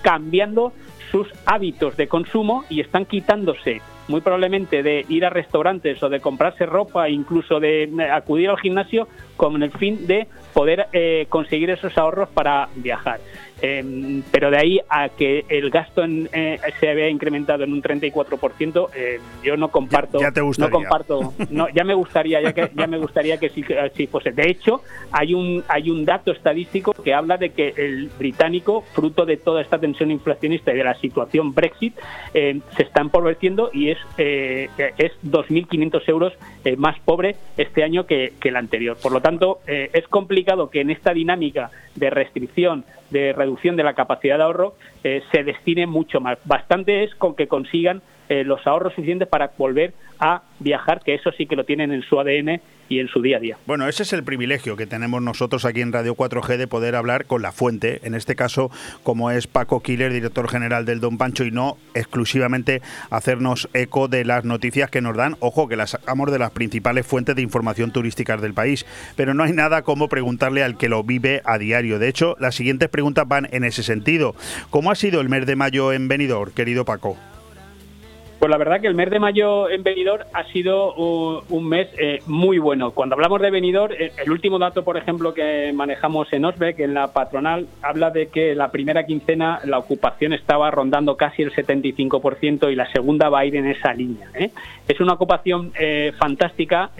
cambiando 0.00 0.72
sus 1.10 1.28
hábitos 1.44 1.96
de 1.96 2.08
consumo 2.08 2.64
y 2.70 2.80
están 2.80 3.04
quitándose 3.04 3.82
muy 4.08 4.20
probablemente 4.20 4.82
de 4.82 5.04
ir 5.08 5.24
a 5.24 5.30
restaurantes 5.30 6.02
o 6.02 6.08
de 6.08 6.20
comprarse 6.20 6.66
ropa, 6.66 7.08
incluso 7.08 7.60
de 7.60 7.84
eh, 7.84 8.10
acudir 8.10 8.50
al 8.50 8.58
gimnasio, 8.58 9.08
con 9.36 9.62
el 9.62 9.70
fin 9.72 10.06
de 10.06 10.26
poder 10.52 10.88
eh, 10.92 11.26
conseguir 11.28 11.70
esos 11.70 11.96
ahorros 11.98 12.28
para 12.28 12.68
viajar. 12.76 13.20
Em, 13.62 14.22
pero 14.30 14.50
de 14.50 14.58
ahí 14.58 14.80
a 14.88 15.08
que 15.08 15.46
el 15.48 15.70
gasto 15.70 16.04
eh, 16.04 16.58
se 16.78 16.90
había 16.90 17.08
incrementado 17.08 17.64
en 17.64 17.72
un 17.72 17.82
34%, 17.82 18.90
eh, 18.94 19.18
yo 19.42 19.56
no 19.56 19.68
comparto. 19.68 20.20
Ya, 20.20 20.30
te 20.30 20.42
No 20.42 20.70
comparto. 20.70 21.32
No, 21.50 21.68
ya 21.70 21.84
me 21.84 21.94
gustaría, 21.94 22.40
ya 22.42 22.52
que 22.52 22.70
ya 22.74 22.86
me 22.86 22.98
gustaría 22.98 23.38
que 23.38 23.48
sí, 23.48 24.06
fuese. 24.06 24.32
De 24.32 24.50
hecho, 24.50 24.82
hay 25.10 25.32
un 25.32 25.64
hay 25.68 25.90
un 25.90 26.04
dato 26.04 26.32
estadístico 26.32 26.92
que 26.92 27.14
habla 27.14 27.38
de 27.38 27.50
que 27.50 27.72
el 27.76 28.10
británico, 28.18 28.82
fruto 28.92 29.24
de 29.24 29.38
toda 29.38 29.62
esta 29.62 29.78
tensión 29.78 30.10
inflacionista 30.10 30.72
y 30.72 30.76
de 30.76 30.84
la 30.84 30.94
situación 30.94 31.54
Brexit, 31.54 31.94
eh, 32.34 32.60
se 32.76 32.82
está 32.82 33.00
empobeciendo 33.00 33.70
y 33.72 33.90
es 33.90 33.98
es 34.18 35.12
2.500 35.24 36.08
euros 36.08 36.32
más 36.76 36.98
pobre 37.00 37.36
este 37.56 37.84
año 37.84 38.06
que, 38.06 38.34
que 38.40 38.48
el 38.50 38.56
anterior. 38.56 38.96
Por 39.00 39.12
lo 39.12 39.20
tanto, 39.20 39.60
es 39.66 40.06
complicado 40.08 40.68
que 40.70 40.80
en 40.80 40.90
esta 40.90 41.12
dinámica 41.12 41.70
de 41.94 42.10
restricción 42.10 42.84
de 43.10 43.32
reducción 43.32 43.45
de 43.76 43.84
la 43.84 43.94
capacidad 43.94 44.36
de 44.36 44.42
ahorro 44.42 44.74
eh, 45.04 45.22
se 45.32 45.44
destine 45.44 45.86
mucho 45.86 46.20
más. 46.20 46.38
Bastante 46.44 47.04
es 47.04 47.14
con 47.14 47.34
que 47.34 47.48
consigan 47.48 48.02
eh, 48.28 48.44
los 48.44 48.66
ahorros 48.66 48.94
suficientes 48.94 49.28
para 49.28 49.52
volver 49.56 49.94
a 50.18 50.42
viajar, 50.58 51.00
que 51.04 51.14
eso 51.14 51.30
sí 51.32 51.46
que 51.46 51.56
lo 51.56 51.64
tienen 51.64 51.92
en 51.92 52.02
su 52.02 52.18
ADN 52.18 52.60
y 52.88 53.00
en 53.00 53.08
su 53.08 53.20
día 53.20 53.38
a 53.38 53.40
día. 53.40 53.58
Bueno, 53.66 53.88
ese 53.88 54.04
es 54.04 54.12
el 54.12 54.24
privilegio 54.24 54.76
que 54.76 54.86
tenemos 54.86 55.20
nosotros 55.22 55.64
aquí 55.64 55.80
en 55.80 55.92
Radio 55.92 56.14
4G 56.14 56.56
de 56.56 56.66
poder 56.66 56.94
hablar 56.94 57.26
con 57.26 57.42
la 57.42 57.52
fuente, 57.52 58.00
en 58.04 58.14
este 58.14 58.36
caso 58.36 58.70
como 59.02 59.30
es 59.30 59.46
Paco 59.46 59.80
Killer, 59.80 60.12
director 60.12 60.48
general 60.48 60.84
del 60.84 61.00
Don 61.00 61.18
Pancho, 61.18 61.44
y 61.44 61.50
no 61.50 61.76
exclusivamente 61.94 62.82
hacernos 63.10 63.68
eco 63.74 64.08
de 64.08 64.24
las 64.24 64.44
noticias 64.44 64.90
que 64.90 65.00
nos 65.00 65.16
dan, 65.16 65.36
ojo, 65.40 65.68
que 65.68 65.76
las 65.76 65.90
sacamos 65.90 66.30
de 66.30 66.38
las 66.38 66.50
principales 66.50 67.06
fuentes 67.06 67.36
de 67.36 67.42
información 67.42 67.90
turísticas 67.90 68.40
del 68.40 68.54
país, 68.54 68.86
pero 69.16 69.34
no 69.34 69.42
hay 69.42 69.52
nada 69.52 69.82
como 69.82 70.08
preguntarle 70.08 70.62
al 70.62 70.76
que 70.76 70.88
lo 70.88 71.02
vive 71.02 71.42
a 71.44 71.58
diario. 71.58 71.98
De 71.98 72.08
hecho, 72.08 72.36
las 72.38 72.54
siguientes 72.54 72.88
preguntas 72.88 73.26
van 73.26 73.48
en 73.50 73.64
ese 73.64 73.82
sentido. 73.82 74.34
¿Cómo 74.70 74.90
ha 74.90 74.94
sido 74.94 75.20
el 75.20 75.28
mes 75.28 75.46
de 75.46 75.56
mayo 75.56 75.92
en 75.92 76.08
Benidorm, 76.08 76.52
querido 76.52 76.84
Paco? 76.84 77.16
Pues 78.38 78.50
la 78.50 78.58
verdad 78.58 78.82
que 78.82 78.86
el 78.86 78.94
mes 78.94 79.08
de 79.08 79.18
mayo 79.18 79.70
en 79.70 79.82
Benidorm 79.82 80.24
ha 80.34 80.44
sido 80.44 80.92
un, 80.94 81.68
mes 81.68 81.88
eh, 81.98 82.18
muy 82.26 82.58
bueno. 82.58 82.90
Cuando 82.90 83.14
hablamos 83.14 83.40
de 83.40 83.50
Benidorm, 83.50 83.94
eh, 83.94 84.12
el 84.22 84.30
último 84.30 84.58
dato, 84.58 84.84
por 84.84 84.98
ejemplo, 84.98 85.32
que 85.32 85.72
manejamos 85.74 86.30
en 86.34 86.44
Osbeck, 86.44 86.80
en 86.80 86.92
la 86.92 87.14
patronal, 87.14 87.66
habla 87.80 88.10
de 88.10 88.28
que 88.28 88.54
la 88.54 88.70
primera 88.70 89.06
quincena 89.06 89.60
la 89.64 89.78
ocupación 89.78 90.34
estaba 90.34 90.70
rondando 90.70 91.16
casi 91.16 91.42
el 91.42 91.52
75% 91.52 92.70
y 92.70 92.74
la 92.74 92.90
segunda 92.92 93.30
va 93.30 93.40
a 93.40 93.46
ir 93.46 93.56
en 93.56 93.68
esa 93.68 93.94
línea. 93.94 94.28
¿eh? 94.34 94.50
Es 94.86 95.00
una 95.00 95.14
ocupación 95.14 95.72
fantástica 96.18 96.90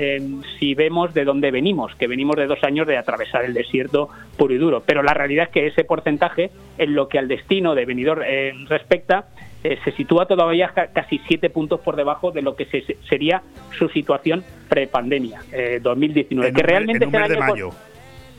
si 0.58 0.74
vemos 0.74 1.14
de 1.14 1.24
dónde 1.24 1.50
venimos, 1.50 1.94
que 1.94 2.06
venimos 2.06 2.36
de 2.36 2.46
dos 2.46 2.62
años 2.64 2.86
de 2.86 2.96
atravesar 2.96 3.44
el 3.44 3.54
desierto 3.54 4.08
puro 4.36 4.54
y 4.54 4.58
duro. 4.58 4.82
Pero 4.84 5.02
la 5.02 5.14
realidad 5.14 5.46
es 5.46 5.50
que 5.50 5.66
ese 5.66 5.84
porcentaje, 5.84 6.50
en 6.78 6.94
lo 6.94 7.08
que 7.08 7.18
al 7.18 7.28
destino 7.28 7.74
de 7.74 7.84
Benidorm 7.84 8.22
respecta, 8.68 9.26
eh, 9.66 9.78
se 9.84 9.92
sitúa 9.92 10.26
todavía 10.26 10.72
casi 10.92 11.18
siete 11.26 11.50
puntos 11.50 11.80
por 11.80 11.96
debajo 11.96 12.30
de 12.30 12.42
lo 12.42 12.54
que 12.54 12.66
sería 13.08 13.42
su 13.76 13.88
situación 13.88 14.44
prepandemia, 14.68 15.40
eh, 15.52 15.80
2019, 15.82 16.52
que 16.52 16.62
realmente 16.62 17.04
año 17.04 17.38
mayo 17.38 17.70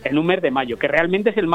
en 0.03 0.18
un 0.18 0.26
mes 0.26 0.41
de 0.41 0.52
mayo, 0.52 0.78
que 0.78 0.88
realmente 0.88 1.32
es 1.32 1.38
el, 1.38 1.49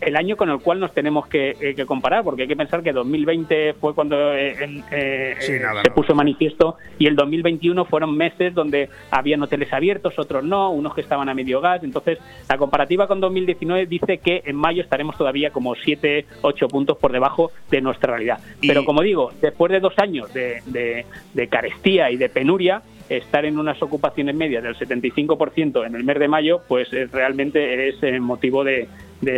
el, 0.00 0.16
año 0.16 0.36
con 0.36 0.50
el 0.50 0.58
cual 0.60 0.80
nos 0.80 0.92
tenemos 0.92 1.26
que, 1.26 1.56
eh, 1.60 1.84
comparar, 1.86 2.24
porque 2.24 2.42
hay 2.42 2.48
que 2.48 2.56
pensar 2.56 2.82
que 2.82 2.92
2020 2.92 3.74
fue 3.74 3.94
cuando 3.94 4.34
eh, 4.34 4.82
eh, 4.92 5.36
se 5.40 5.90
puso 5.90 6.14
manifiesto 6.14 6.76
y 6.98 7.06
el 7.06 7.16
2021 7.16 7.84
fueron 7.86 8.16
meses 8.16 8.54
donde 8.54 8.88
habían 9.10 9.42
hoteles 9.42 9.72
abiertos, 9.72 10.18
otros 10.18 10.44
no, 10.44 10.70
unos 10.70 10.94
que 10.94 11.00
estaban 11.00 11.28
a 11.28 11.34
medio 11.34 11.60
gas. 11.60 11.82
Entonces, 11.82 12.18
la 12.48 12.58
comparativa 12.58 13.06
con 13.06 13.20
2019 13.20 13.86
dice 13.86 14.18
que 14.18 14.42
en 14.44 14.56
mayo 14.56 14.82
estaremos 14.82 15.16
todavía 15.16 15.50
como 15.50 15.74
7, 15.74 16.26
8 16.42 16.68
puntos 16.68 16.98
por 16.98 17.12
debajo 17.12 17.50
de 17.70 17.80
nuestra 17.80 18.12
realidad. 18.12 18.38
Pero 18.60 18.84
como 18.84 19.02
digo, 19.02 19.32
después 19.40 19.72
de 19.72 19.80
dos 19.80 19.94
años 19.98 20.32
de, 20.32 21.04
de 21.34 21.48
carestía 21.48 22.10
y 22.10 22.16
de 22.16 22.28
penuria, 22.28 22.82
estar 23.10 23.44
en 23.44 23.58
unas 23.58 23.82
ocupaciones 23.82 24.34
medias 24.34 24.62
del 24.62 24.76
75% 24.76 25.86
en 25.86 25.94
el 25.94 26.04
mes 26.04 26.18
de 26.18 26.28
mayo, 26.28 26.62
pues 26.66 26.88
realmente 27.12 27.88
es 27.88 28.20
motivo 28.20 28.64
de, 28.64 28.88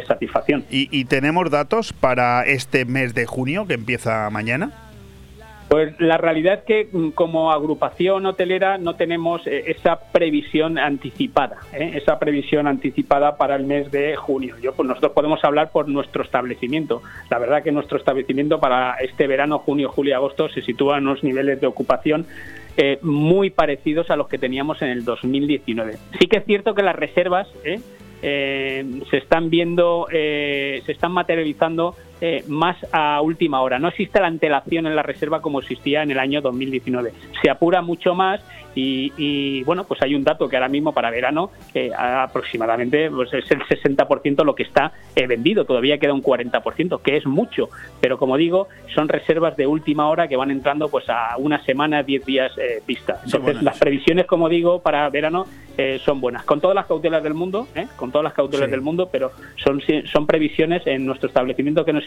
satisfacción. 0.07 0.65
¿Y 0.71 1.05
tenemos 1.07 1.51
datos 1.51 1.93
para 1.93 2.45
este 2.45 2.85
mes 2.85 3.15
de 3.15 3.27
junio 3.27 3.67
que 3.67 3.75
empieza 3.75 4.31
mañana? 4.31 4.73
Pues 5.73 5.99
la 5.99 6.19
realidad 6.19 6.59
es 6.59 6.65
que 6.65 6.89
mm, 6.93 7.13
como 7.13 7.51
agrupación 7.51 8.27
hotelera 8.27 8.77
no 8.77 8.95
tenemos 8.97 9.47
eh, 9.47 9.65
esa 9.69 9.99
previsión 10.13 10.77
anticipada, 10.77 11.61
¿eh? 11.73 11.93
esa 11.95 12.19
previsión 12.19 12.67
anticipada 12.67 13.39
para 13.39 13.57
el 13.57 13.65
mes 13.65 13.91
de 13.91 14.15
junio. 14.15 14.57
Yo, 14.61 14.75
pues 14.75 14.87
nosotros 14.87 15.13
podemos 15.13 15.43
hablar 15.45 15.71
por 15.71 15.89
nuestro 15.89 16.25
establecimiento. 16.25 17.03
La 17.31 17.39
verdad 17.39 17.63
que 17.63 17.73
nuestro 17.73 17.97
establecimiento 17.97 18.61
para 18.61 18.97
este 18.97 19.27
verano, 19.27 19.61
junio, 19.61 19.89
julio, 19.89 20.15
agosto, 20.15 20.51
se 20.51 20.61
sitúa 20.61 20.99
en 20.99 21.07
unos 21.07 21.25
niveles 21.25 21.59
de 21.59 21.67
ocupación 21.67 22.27
eh, 22.77 22.99
muy 23.03 23.51
parecidos 23.51 24.11
a 24.11 24.17
los 24.17 24.29
que 24.29 24.39
teníamos 24.39 24.81
en 24.83 24.89
el 24.89 25.05
2019. 25.05 25.99
Sí 26.19 26.27
que 26.27 26.39
es 26.39 26.45
cierto 26.45 26.75
que 26.75 26.83
las 26.83 26.97
reservas 26.97 27.49
se 28.23 29.17
están 29.17 29.51
viendo, 29.51 30.07
se 30.09 30.93
están 30.93 31.11
materializando 31.11 31.97
eh, 32.25 32.45
más 32.47 32.77
a 32.93 33.21
última 33.21 33.61
hora. 33.63 33.81
No 33.81 33.89
existe 33.89 34.21
la 34.21 34.29
antelación 34.29 34.87
en 34.87 34.95
la 34.95 35.03
reserva 35.03 35.43
como 35.43 35.59
existía 35.59 36.05
en 36.05 36.13
el 36.13 36.21
año 36.21 36.41
2019. 36.41 37.13
Se 37.43 37.51
apura 37.51 37.83
mucho 37.83 38.15
más 38.15 38.41
y, 38.75 39.63
bueno, 39.65 39.85
pues 39.85 40.01
hay 40.03 40.15
un 40.15 40.25
dato 40.25 40.49
que 40.49 40.57
ahora 40.57 40.69
mismo 40.69 40.93
para 40.93 41.11
verano 41.11 41.51
aproximadamente 41.97 43.11
pues 43.11 43.33
es 43.33 43.51
el 43.51 43.61
60% 43.61 44.45
lo 44.45 44.55
que 44.55 44.63
está 44.63 44.93
eh, 45.17 45.27
vendido. 45.27 45.65
Todavía 45.65 45.99
queda 45.99 46.13
un 46.13 46.23
40%, 46.23 47.03
que 47.03 47.17
es 47.17 47.27
mucho. 47.27 47.69
Pero 48.01 48.19
como 48.19 48.37
digo, 48.37 48.69
son 48.95 49.09
reservas 49.09 49.57
de 49.57 49.67
última 49.67 50.09
hora 50.09 50.29
que 50.29 50.37
van 50.37 50.51
entrando 50.51 50.89
pues 50.89 51.09
a 51.09 51.37
una 51.39 51.63
semana, 51.65 52.03
10 52.03 52.25
días 52.25 52.53
eh, 52.59 52.83
vista. 52.87 53.21
Entonces 53.25 53.63
las 53.63 53.79
previsiones, 53.79 54.27
como 54.27 54.49
digo, 54.49 54.81
para 54.81 55.09
verano 55.11 55.47
son 56.05 56.21
buenas. 56.21 56.45
Con 56.45 56.61
todas 56.61 56.75
las 56.75 56.87
cautelas 56.87 57.23
del 57.23 57.33
mundo, 57.33 57.67
con 57.97 58.13
todas 58.13 58.25
las 58.25 58.35
cautelas 58.35 58.71
del 58.71 58.83
mundo, 58.83 59.09
pero 59.11 59.33
son, 59.57 59.81
son 60.05 60.27
previsiones 60.27 60.87
en 60.87 61.07
nuestro 61.07 61.29
establecimiento 61.29 61.83
que 61.85 61.95
nos 61.95 62.05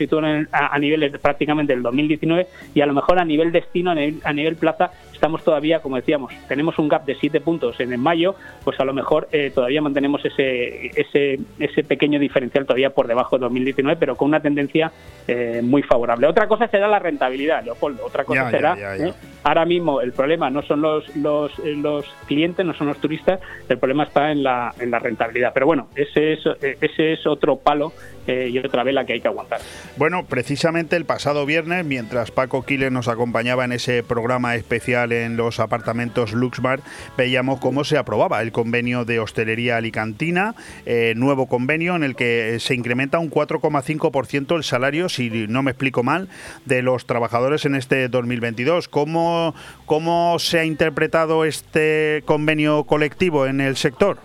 a, 0.51 0.79
niveles 0.79 1.17
prácticamente 1.19 1.73
del 1.73 1.83
2019 1.83 2.47
y 2.73 2.81
a 2.81 2.85
lo 2.85 2.93
mejor 2.93 3.19
a 3.19 3.25
nivel 3.25 3.51
destino, 3.51 3.91
a 3.91 4.33
nivel, 4.33 4.55
plaza, 4.55 4.91
estamos 5.13 5.43
todavía, 5.43 5.81
como 5.81 5.95
decíamos, 5.95 6.33
tenemos 6.55 6.79
un 6.79 6.87
gap 6.87 7.03
de 7.03 7.15
7 7.15 7.41
puntos 7.41 7.77
en 7.81 7.91
el 7.91 7.97
mayo, 7.97 8.33
pues 8.63 8.79
a 8.79 8.85
lo 8.85 8.93
mejor 8.93 9.27
eh, 9.33 9.51
todavía 9.53 9.81
mantenemos 9.81 10.23
ese, 10.23 10.87
ese, 10.95 11.37
ese 11.59 11.83
pequeño 11.83 12.17
diferencial 12.17 12.65
todavía 12.65 12.91
por 12.91 13.07
debajo 13.07 13.35
de 13.35 13.41
2019, 13.41 13.99
pero 13.99 14.15
con 14.15 14.29
una 14.29 14.39
tendencia 14.39 14.89
eh, 15.27 15.59
muy 15.61 15.83
favorable. 15.83 16.27
Otra 16.27 16.47
cosa 16.47 16.69
será 16.69 16.87
la 16.87 16.99
rentabilidad, 16.99 17.65
Leopoldo. 17.65 18.05
Otra 18.05 18.23
cosa 18.23 18.49
será, 18.49 18.77
¿eh? 18.95 19.11
ahora 19.43 19.65
mismo 19.65 19.99
el 19.99 20.13
problema 20.13 20.49
no 20.49 20.61
son 20.61 20.79
los, 20.79 21.13
los, 21.17 21.59
los 21.59 22.05
clientes, 22.25 22.65
no 22.65 22.73
son 22.73 22.87
los 22.87 22.99
turistas, 22.99 23.41
el 23.67 23.77
problema 23.77 24.05
está 24.05 24.31
en 24.31 24.41
la, 24.41 24.73
en 24.79 24.91
la 24.91 24.99
rentabilidad. 24.99 25.51
Pero 25.53 25.65
bueno, 25.65 25.89
ese 25.93 26.33
es, 26.33 26.39
ese 26.61 27.11
es 27.11 27.27
otro 27.27 27.57
palo 27.57 27.91
y 28.27 28.57
otra 28.59 28.83
vela 28.83 29.05
que 29.05 29.13
hay 29.13 29.21
que 29.21 29.27
aguantar. 29.27 29.59
Bueno, 29.97 30.25
precisamente 30.25 30.95
el 30.95 31.05
pasado 31.05 31.45
viernes, 31.45 31.85
mientras 31.85 32.31
Paco 32.31 32.63
Quiles 32.63 32.91
nos 32.91 33.07
acompañaba 33.07 33.65
en 33.65 33.71
ese 33.71 34.03
programa 34.03 34.55
especial 34.55 35.11
en 35.11 35.37
los 35.37 35.59
apartamentos 35.59 36.33
Luxmar, 36.33 36.81
veíamos 37.17 37.59
cómo 37.59 37.83
se 37.83 37.97
aprobaba 37.97 38.41
el 38.41 38.51
convenio 38.51 39.05
de 39.05 39.19
hostelería 39.19 39.77
alicantina, 39.77 40.55
eh, 40.85 41.13
nuevo 41.15 41.47
convenio 41.47 41.95
en 41.95 42.03
el 42.03 42.15
que 42.15 42.57
se 42.59 42.75
incrementa 42.75 43.19
un 43.19 43.29
4,5% 43.29 44.55
el 44.55 44.63
salario, 44.63 45.09
si 45.09 45.29
no 45.29 45.63
me 45.63 45.71
explico 45.71 46.03
mal, 46.03 46.27
de 46.65 46.81
los 46.81 47.05
trabajadores 47.05 47.65
en 47.65 47.75
este 47.75 48.07
2022. 48.07 48.87
¿Cómo, 48.87 49.55
cómo 49.85 50.37
se 50.39 50.59
ha 50.59 50.65
interpretado 50.65 51.45
este 51.45 52.23
convenio 52.25 52.83
colectivo 52.85 53.45
en 53.45 53.61
el 53.61 53.75
sector? 53.75 54.17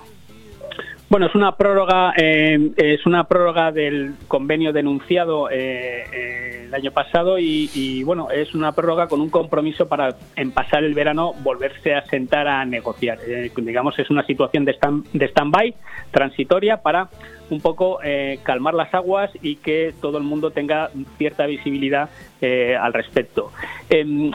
Bueno, 1.11 1.27
es 1.27 1.35
una 1.35 1.57
prórroga, 1.57 2.15
eh, 2.17 2.71
es 2.77 3.05
una 3.05 3.25
prórroga 3.25 3.73
del 3.73 4.15
convenio 4.29 4.73
denunciado 4.73 5.51
eh, 5.51 6.05
eh, 6.13 6.63
el 6.67 6.73
año 6.73 6.93
pasado 6.93 7.37
y, 7.37 8.05
bueno, 8.05 8.31
es 8.31 8.55
una 8.55 8.71
prórroga 8.71 9.09
con 9.09 9.21
un 9.21 9.29
compromiso 9.29 9.89
para 9.89 10.15
en 10.37 10.53
pasar 10.53 10.85
el 10.85 10.95
verano 10.95 11.33
volverse 11.43 11.97
a 11.97 12.07
sentar 12.07 12.47
a 12.47 12.65
negociar. 12.65 13.19
digamos, 13.57 13.99
es 13.99 14.09
una 14.09 14.25
situación 14.25 14.65
de 14.65 14.75
stand, 14.75 15.11
de 15.13 15.27
stand-by 15.27 15.75
transitoria 16.13 16.77
para 16.77 17.09
un 17.51 17.61
poco 17.61 17.99
calmar 18.45 18.75
las 18.75 18.95
aguas 18.95 19.33
y 19.43 19.57
que 19.57 19.93
todo 20.01 20.17
el 20.17 20.23
mundo 20.23 20.53
tenga 20.53 20.91
cierta 21.19 21.47
visibilidad 21.47 22.09
al 22.41 22.93
respecto. 22.93 23.51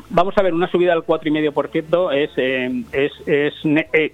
vamos 0.10 0.38
a 0.38 0.42
ver, 0.42 0.54
una 0.54 0.70
subida 0.70 0.92
al 0.92 1.06
4,5% 1.06 2.14
es, 2.14 2.38
es, 2.92 3.14
es 3.26 4.12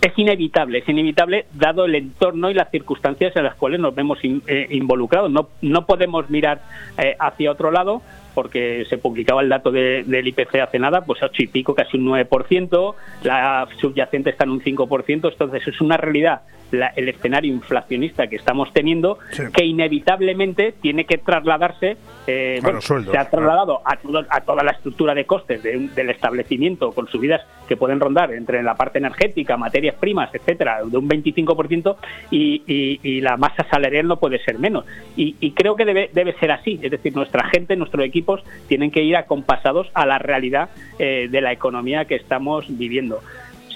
es 0.00 0.18
inevitable, 0.18 0.78
es 0.78 0.88
inevitable 0.88 1.46
dado 1.54 1.84
el 1.84 1.94
entorno 1.94 2.50
y 2.50 2.54
las 2.54 2.70
circunstancias 2.70 3.34
en 3.36 3.44
las 3.44 3.54
cuales 3.54 3.80
nos 3.80 3.94
vemos 3.94 4.18
eh, 4.22 4.66
involucrados. 4.70 5.30
No, 5.30 5.48
no 5.62 5.86
podemos 5.86 6.28
mirar 6.30 6.60
eh, 6.98 7.16
hacia 7.18 7.50
otro 7.50 7.70
lado 7.70 8.02
porque 8.36 8.84
se 8.90 8.98
publicaba 8.98 9.40
el 9.40 9.48
dato 9.48 9.70
del 9.72 10.28
IPC 10.28 10.56
hace 10.56 10.78
nada, 10.78 11.00
pues 11.00 11.22
8 11.22 11.42
y 11.42 11.46
pico, 11.46 11.74
casi 11.74 11.96
un 11.96 12.06
9%, 12.06 12.94
la 13.22 13.66
subyacente 13.80 14.28
está 14.28 14.44
en 14.44 14.50
un 14.50 14.60
5%, 14.60 15.32
entonces 15.32 15.66
es 15.66 15.80
una 15.80 15.96
realidad 15.96 16.42
el 16.72 17.08
escenario 17.08 17.52
inflacionista 17.52 18.26
que 18.26 18.36
estamos 18.36 18.72
teniendo, 18.72 19.18
que 19.54 19.64
inevitablemente 19.64 20.74
tiene 20.80 21.04
que 21.04 21.18
trasladarse, 21.18 21.96
eh, 22.26 22.58
bueno, 22.62 22.80
se 22.80 23.16
ha 23.16 23.30
trasladado 23.30 23.80
a, 23.84 23.98
a, 24.30 24.40
toda 24.40 24.64
la 24.64 24.72
estructura 24.72 25.14
de 25.14 25.24
costes 25.24 25.62
del 25.62 26.10
establecimiento, 26.10 26.92
con 26.92 27.06
subidas 27.08 27.42
que 27.68 27.76
pueden 27.76 28.00
rondar 28.00 28.32
entre 28.32 28.62
la 28.62 28.74
parte 28.74 28.98
energética, 28.98 29.56
materias 29.56 29.94
primas, 29.96 30.34
etcétera, 30.34 30.80
de 30.84 30.96
un 30.96 31.08
25%, 31.08 31.96
y, 32.30 32.62
y, 32.66 33.20
la 33.20 33.36
masa 33.36 33.66
salarial 33.70 34.06
no 34.06 34.18
puede 34.18 34.42
ser 34.44 34.58
menos. 34.58 34.84
Y, 35.16 35.52
creo 35.52 35.74
que 35.76 35.84
debe, 35.84 36.10
debe 36.12 36.34
ser 36.34 36.50
así, 36.50 36.78
es 36.82 36.90
decir, 36.90 37.14
nuestra 37.14 37.48
gente, 37.48 37.76
nuestros 37.76 38.04
equipos 38.04 38.25
tienen 38.68 38.90
que 38.90 39.02
ir 39.02 39.16
acompasados 39.16 39.88
a 39.94 40.06
la 40.06 40.18
realidad 40.18 40.70
eh, 40.98 41.28
de 41.30 41.40
la 41.40 41.52
economía 41.52 42.04
que 42.04 42.16
estamos 42.16 42.66
viviendo. 42.68 43.20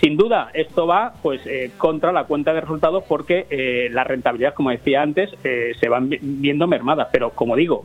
Sin 0.00 0.16
duda, 0.16 0.50
esto 0.54 0.86
va 0.86 1.12
pues 1.22 1.42
eh, 1.44 1.70
contra 1.76 2.10
la 2.10 2.24
cuenta 2.24 2.54
de 2.54 2.62
resultados 2.62 3.04
porque 3.06 3.46
eh, 3.50 3.88
la 3.92 4.02
rentabilidad, 4.02 4.54
como 4.54 4.70
decía 4.70 5.02
antes, 5.02 5.28
eh, 5.44 5.72
se 5.78 5.88
van 5.90 6.08
viendo 6.08 6.66
mermadas. 6.66 7.08
Pero 7.12 7.30
como 7.30 7.54
digo, 7.54 7.84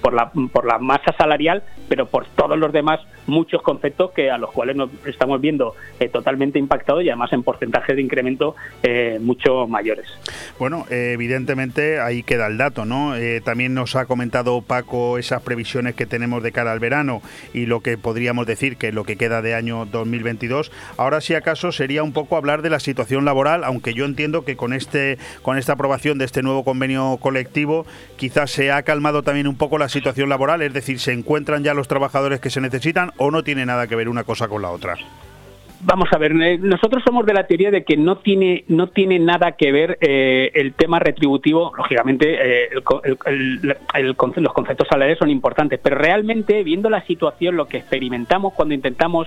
por 0.00 0.12
la 0.12 0.32
por 0.52 0.66
la 0.66 0.78
masa 0.78 1.14
salarial, 1.16 1.62
pero 1.88 2.06
por 2.06 2.26
todos 2.26 2.58
los 2.58 2.72
demás 2.72 3.00
muchos 3.26 3.62
conceptos 3.62 4.10
que 4.10 4.30
a 4.30 4.38
los 4.38 4.50
cuales 4.50 4.74
nos 4.74 4.90
estamos 5.06 5.40
viendo 5.40 5.76
totalmente 6.12 6.58
impactados 6.58 7.04
y 7.04 7.08
además 7.08 7.32
en 7.32 7.44
porcentajes 7.44 7.94
de 7.94 8.02
incremento 8.02 8.56
mucho 9.20 9.68
mayores. 9.68 10.06
Bueno, 10.58 10.84
evidentemente 10.90 12.00
ahí 12.00 12.24
queda 12.24 12.48
el 12.48 12.58
dato, 12.58 12.84
¿no? 12.84 13.14
también 13.44 13.74
nos 13.74 13.94
ha 13.94 14.06
comentado 14.06 14.60
Paco 14.62 15.18
esas 15.18 15.42
previsiones 15.42 15.94
que 15.94 16.06
tenemos 16.06 16.42
de 16.42 16.50
cara 16.50 16.72
al 16.72 16.80
verano 16.80 17.22
y 17.54 17.66
lo 17.66 17.80
que 17.80 17.96
podríamos 17.96 18.46
decir 18.46 18.76
que 18.76 18.90
lo 18.90 19.04
que 19.04 19.16
queda 19.16 19.42
de 19.42 19.54
año 19.54 19.86
2022. 19.86 20.72
Ahora 20.96 21.20
sí 21.20 21.34
acá 21.34 21.51
sería 21.54 22.02
un 22.02 22.12
poco 22.12 22.36
hablar 22.36 22.62
de 22.62 22.70
la 22.70 22.80
situación 22.80 23.24
laboral, 23.24 23.64
aunque 23.64 23.94
yo 23.94 24.04
entiendo 24.04 24.44
que 24.44 24.56
con 24.56 24.72
este 24.72 25.18
con 25.42 25.58
esta 25.58 25.74
aprobación 25.74 26.18
de 26.18 26.24
este 26.24 26.42
nuevo 26.42 26.64
convenio 26.64 27.18
colectivo 27.20 27.86
quizás 28.16 28.50
se 28.50 28.72
ha 28.72 28.82
calmado 28.82 29.22
también 29.22 29.46
un 29.46 29.56
poco 29.56 29.78
la 29.78 29.88
situación 29.88 30.28
laboral, 30.28 30.62
es 30.62 30.72
decir, 30.72 31.00
se 31.00 31.12
encuentran 31.12 31.64
ya 31.64 31.74
los 31.74 31.88
trabajadores 31.88 32.40
que 32.40 32.50
se 32.50 32.60
necesitan 32.60 33.12
o 33.16 33.30
no 33.30 33.44
tiene 33.44 33.66
nada 33.66 33.86
que 33.86 33.96
ver 33.96 34.08
una 34.08 34.24
cosa 34.24 34.48
con 34.48 34.62
la 34.62 34.70
otra. 34.70 34.96
Vamos 35.84 36.08
a 36.12 36.18
ver, 36.18 36.30
eh, 36.40 36.58
nosotros 36.58 37.02
somos 37.04 37.26
de 37.26 37.34
la 37.34 37.48
teoría 37.48 37.72
de 37.72 37.82
que 37.82 37.96
no 37.96 38.18
tiene 38.18 38.64
no 38.68 38.90
tiene 38.90 39.18
nada 39.18 39.52
que 39.52 39.72
ver 39.72 39.98
eh, 40.00 40.52
el 40.54 40.74
tema 40.74 41.00
retributivo. 41.00 41.72
Lógicamente, 41.76 42.66
eh, 42.66 42.68
los 43.96 44.52
conceptos 44.52 44.86
salariales 44.88 45.18
son 45.18 45.30
importantes, 45.30 45.80
pero 45.82 45.96
realmente 45.96 46.62
viendo 46.62 46.88
la 46.88 47.04
situación, 47.04 47.56
lo 47.56 47.66
que 47.66 47.78
experimentamos 47.78 48.52
cuando 48.52 48.74
intentamos 48.74 49.26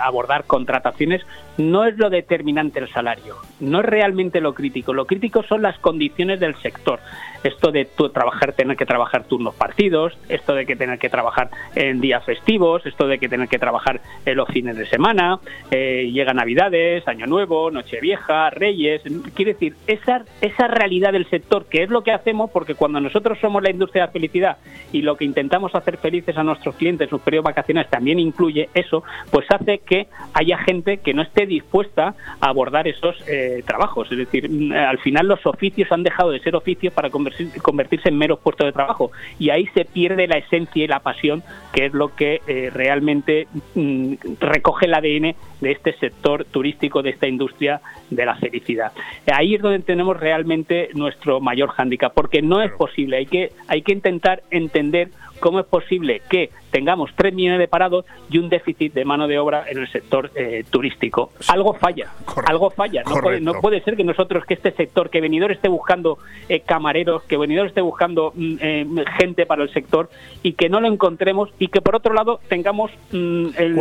abordar 0.00 0.44
contrataciones 0.44 1.22
no 1.58 1.84
es 1.84 1.98
lo 1.98 2.08
determinante 2.08 2.78
el 2.78 2.88
salario, 2.92 3.34
no 3.58 3.80
es 3.80 3.86
realmente 3.86 4.40
lo 4.40 4.54
crítico. 4.54 4.92
Lo 4.92 5.06
crítico 5.06 5.42
son 5.42 5.62
las 5.62 5.76
condiciones 5.80 6.38
del 6.38 6.54
sector. 6.56 7.00
Esto 7.42 7.72
de 7.72 7.86
trabajar, 8.12 8.52
tener 8.52 8.76
que 8.76 8.86
trabajar 8.86 9.24
turnos 9.24 9.54
partidos, 9.54 10.16
esto 10.28 10.54
de 10.54 10.66
que 10.66 10.76
tener 10.76 10.98
que 10.98 11.08
trabajar 11.08 11.50
en 11.74 12.00
días 12.00 12.24
festivos, 12.24 12.84
esto 12.84 13.06
de 13.06 13.18
que 13.18 13.28
tener 13.28 13.48
que 13.48 13.58
trabajar 13.58 14.00
en 14.26 14.36
los 14.36 14.48
fines 14.48 14.76
de 14.76 14.86
semana 14.86 15.40
eh, 15.70 16.10
llega 16.12 16.34
Navidades, 16.34 17.06
Año 17.08 17.26
Nuevo, 17.26 17.70
Nochevieja, 17.70 18.50
Reyes. 18.50 19.02
Quiere 19.34 19.54
decir, 19.54 19.74
esa, 19.86 20.24
esa 20.40 20.68
realidad 20.68 21.12
del 21.12 21.28
sector, 21.30 21.64
que 21.66 21.82
es 21.82 21.90
lo 21.90 22.02
que 22.02 22.12
hacemos, 22.12 22.50
porque 22.50 22.74
cuando 22.74 23.00
nosotros 23.00 23.38
somos 23.40 23.62
la 23.62 23.70
industria 23.70 24.02
de 24.02 24.08
la 24.08 24.12
felicidad 24.12 24.56
y 24.92 25.02
lo 25.02 25.16
que 25.16 25.24
intentamos 25.24 25.74
hacer 25.74 25.96
felices 25.96 26.36
a 26.36 26.44
nuestros 26.44 26.74
clientes 26.76 27.06
en 27.06 27.10
sus 27.10 27.22
periodos 27.22 27.44
vacacionales 27.44 27.90
también 27.90 28.18
incluye 28.18 28.68
eso, 28.74 29.02
pues 29.30 29.46
hace 29.50 29.78
que 29.78 30.08
haya 30.34 30.58
gente 30.58 30.98
que 30.98 31.14
no 31.14 31.22
esté 31.22 31.46
dispuesta 31.46 32.14
a 32.40 32.48
abordar 32.48 32.86
esos 32.86 33.16
eh, 33.26 33.62
trabajos. 33.66 34.10
Es 34.12 34.18
decir, 34.18 34.74
al 34.74 34.98
final 34.98 35.28
los 35.28 35.44
oficios 35.46 35.90
han 35.92 36.02
dejado 36.02 36.30
de 36.30 36.40
ser 36.40 36.54
oficios 36.54 36.92
para 36.92 37.08
convertirse 37.10 37.29
convertirse 37.62 38.08
en 38.08 38.18
meros 38.18 38.38
puestos 38.38 38.66
de 38.66 38.72
trabajo. 38.72 39.10
Y 39.38 39.50
ahí 39.50 39.66
se 39.74 39.84
pierde 39.84 40.26
la 40.26 40.38
esencia 40.38 40.84
y 40.84 40.86
la 40.86 41.00
pasión, 41.00 41.42
que 41.72 41.86
es 41.86 41.92
lo 41.92 42.14
que 42.14 42.40
eh, 42.46 42.70
realmente 42.72 43.48
mm, 43.74 44.14
recoge 44.40 44.86
el 44.86 44.94
ADN 44.94 45.34
de 45.60 45.70
este 45.72 45.92
sector 45.98 46.44
turístico, 46.44 47.02
de 47.02 47.10
esta 47.10 47.26
industria 47.26 47.80
de 48.10 48.26
la 48.26 48.36
felicidad. 48.36 48.92
Ahí 49.32 49.54
es 49.54 49.62
donde 49.62 49.80
tenemos 49.80 50.18
realmente 50.18 50.90
nuestro 50.94 51.40
mayor 51.40 51.70
hándicap, 51.70 52.12
porque 52.14 52.42
no 52.42 52.62
es 52.62 52.72
posible, 52.72 53.18
hay 53.18 53.26
que, 53.26 53.52
hay 53.68 53.82
que 53.82 53.92
intentar 53.92 54.42
entender 54.50 55.10
¿Cómo 55.40 55.58
es 55.58 55.66
posible 55.66 56.20
que 56.28 56.50
tengamos 56.70 57.10
3 57.16 57.34
millones 57.34 57.58
de 57.58 57.66
parados 57.66 58.04
y 58.30 58.38
un 58.38 58.50
déficit 58.50 58.92
de 58.92 59.06
mano 59.06 59.26
de 59.26 59.38
obra 59.38 59.64
en 59.68 59.78
el 59.78 59.90
sector 59.90 60.30
eh, 60.34 60.64
turístico? 60.68 61.32
Algo 61.48 61.72
falla, 61.74 62.12
algo 62.46 62.70
falla. 62.70 63.02
No 63.40 63.54
puede, 63.54 63.80
ser 63.82 63.96
que 63.96 64.04
nosotros, 64.04 64.44
que 64.44 64.54
este 64.54 64.72
sector, 64.72 65.08
que 65.08 65.22
venidor 65.22 65.50
esté 65.50 65.68
buscando 65.68 66.18
eh, 66.48 66.60
camareros, 66.60 67.22
que 67.22 67.38
venidor 67.38 67.66
esté 67.66 67.80
buscando 67.80 68.32
mm, 68.34 68.56
eh, 68.60 68.86
gente 69.18 69.46
para 69.46 69.62
el 69.62 69.72
sector 69.72 70.10
y 70.42 70.52
que 70.52 70.68
no 70.68 70.80
lo 70.80 70.88
encontremos 70.88 71.48
y 71.58 71.68
que 71.68 71.80
por 71.80 71.96
otro 71.96 72.12
lado 72.12 72.40
tengamos 72.48 72.90
mm, 73.10 73.46
el 73.56 73.74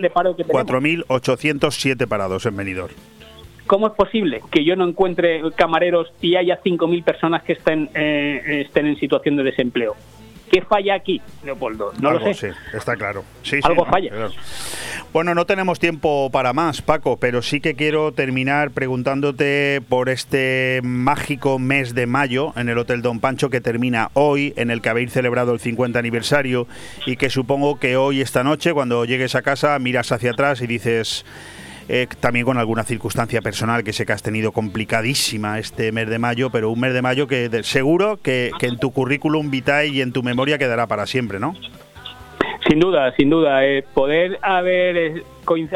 de 0.00 0.10
paro 0.10 0.36
que 0.36 0.46
4.807 0.46 2.06
parados 2.06 2.46
en 2.46 2.56
venidor. 2.56 2.90
¿Cómo 3.66 3.88
es 3.88 3.92
posible 3.94 4.42
que 4.50 4.64
yo 4.64 4.76
no 4.76 4.86
encuentre 4.86 5.42
camareros 5.56 6.12
y 6.20 6.36
haya 6.36 6.60
5.000 6.60 7.04
personas 7.04 7.42
que 7.42 7.52
estén, 7.52 7.88
estén 7.94 8.86
en 8.86 8.96
situación 8.98 9.36
de 9.36 9.44
desempleo? 9.44 9.94
¿Qué 10.50 10.62
falla 10.62 10.94
aquí, 10.94 11.22
Leopoldo? 11.44 11.92
No 12.00 12.10
lo 12.10 12.34
sé. 12.34 12.52
está 12.74 12.96
claro. 12.96 13.24
Algo 13.62 13.86
falla. 13.86 14.10
Bueno, 15.12 15.34
no 15.34 15.44
tenemos 15.46 15.78
tiempo 15.78 16.28
para 16.30 16.52
más, 16.52 16.82
Paco, 16.82 17.18
pero 17.18 17.40
sí 17.42 17.60
que 17.60 17.74
quiero 17.74 18.12
terminar 18.12 18.72
preguntándote 18.72 19.80
por 19.88 20.08
este 20.08 20.80
mágico 20.82 21.58
mes 21.58 21.94
de 21.94 22.06
mayo 22.06 22.52
en 22.56 22.68
el 22.68 22.78
Hotel 22.78 23.00
Don 23.00 23.20
Pancho 23.20 23.48
que 23.48 23.60
termina 23.60 24.10
hoy, 24.14 24.52
en 24.56 24.70
el 24.70 24.82
que 24.82 24.88
habéis 24.88 25.12
celebrado 25.12 25.52
el 25.52 25.60
50 25.60 25.98
aniversario 25.98 26.66
y 27.06 27.16
que 27.16 27.30
supongo 27.30 27.78
que 27.78 27.96
hoy, 27.96 28.20
esta 28.20 28.42
noche, 28.42 28.72
cuando 28.72 29.04
llegues 29.04 29.36
a 29.36 29.42
casa, 29.42 29.78
miras 29.78 30.10
hacia 30.10 30.32
atrás 30.32 30.60
y 30.62 30.66
dices 30.66 31.24
eh, 31.92 32.06
también 32.20 32.44
con 32.44 32.56
alguna 32.56 32.84
circunstancia 32.84 33.42
personal 33.42 33.82
que 33.82 33.92
sé 33.92 34.06
que 34.06 34.12
has 34.12 34.22
tenido 34.22 34.52
complicadísima 34.52 35.58
este 35.58 35.90
mes 35.90 36.08
de 36.08 36.20
mayo, 36.20 36.48
pero 36.50 36.70
un 36.70 36.78
mes 36.78 36.94
de 36.94 37.02
mayo 37.02 37.26
que 37.26 37.50
seguro 37.64 38.16
que, 38.22 38.52
en 38.60 38.78
tu 38.78 38.92
currículum 38.92 39.50
vitae 39.50 39.88
y 39.88 40.00
en 40.00 40.12
tu 40.12 40.22
memoria 40.22 40.56
quedará 40.56 40.86
para 40.86 41.06
siempre, 41.06 41.40
¿no? 41.40 41.56
Sin 42.68 42.78
duda, 42.78 43.12
sin 43.16 43.28
duda. 43.28 43.66
Eh, 43.66 43.84
poder 43.92 44.38
haber, 44.40 44.96
eh, 44.96 45.24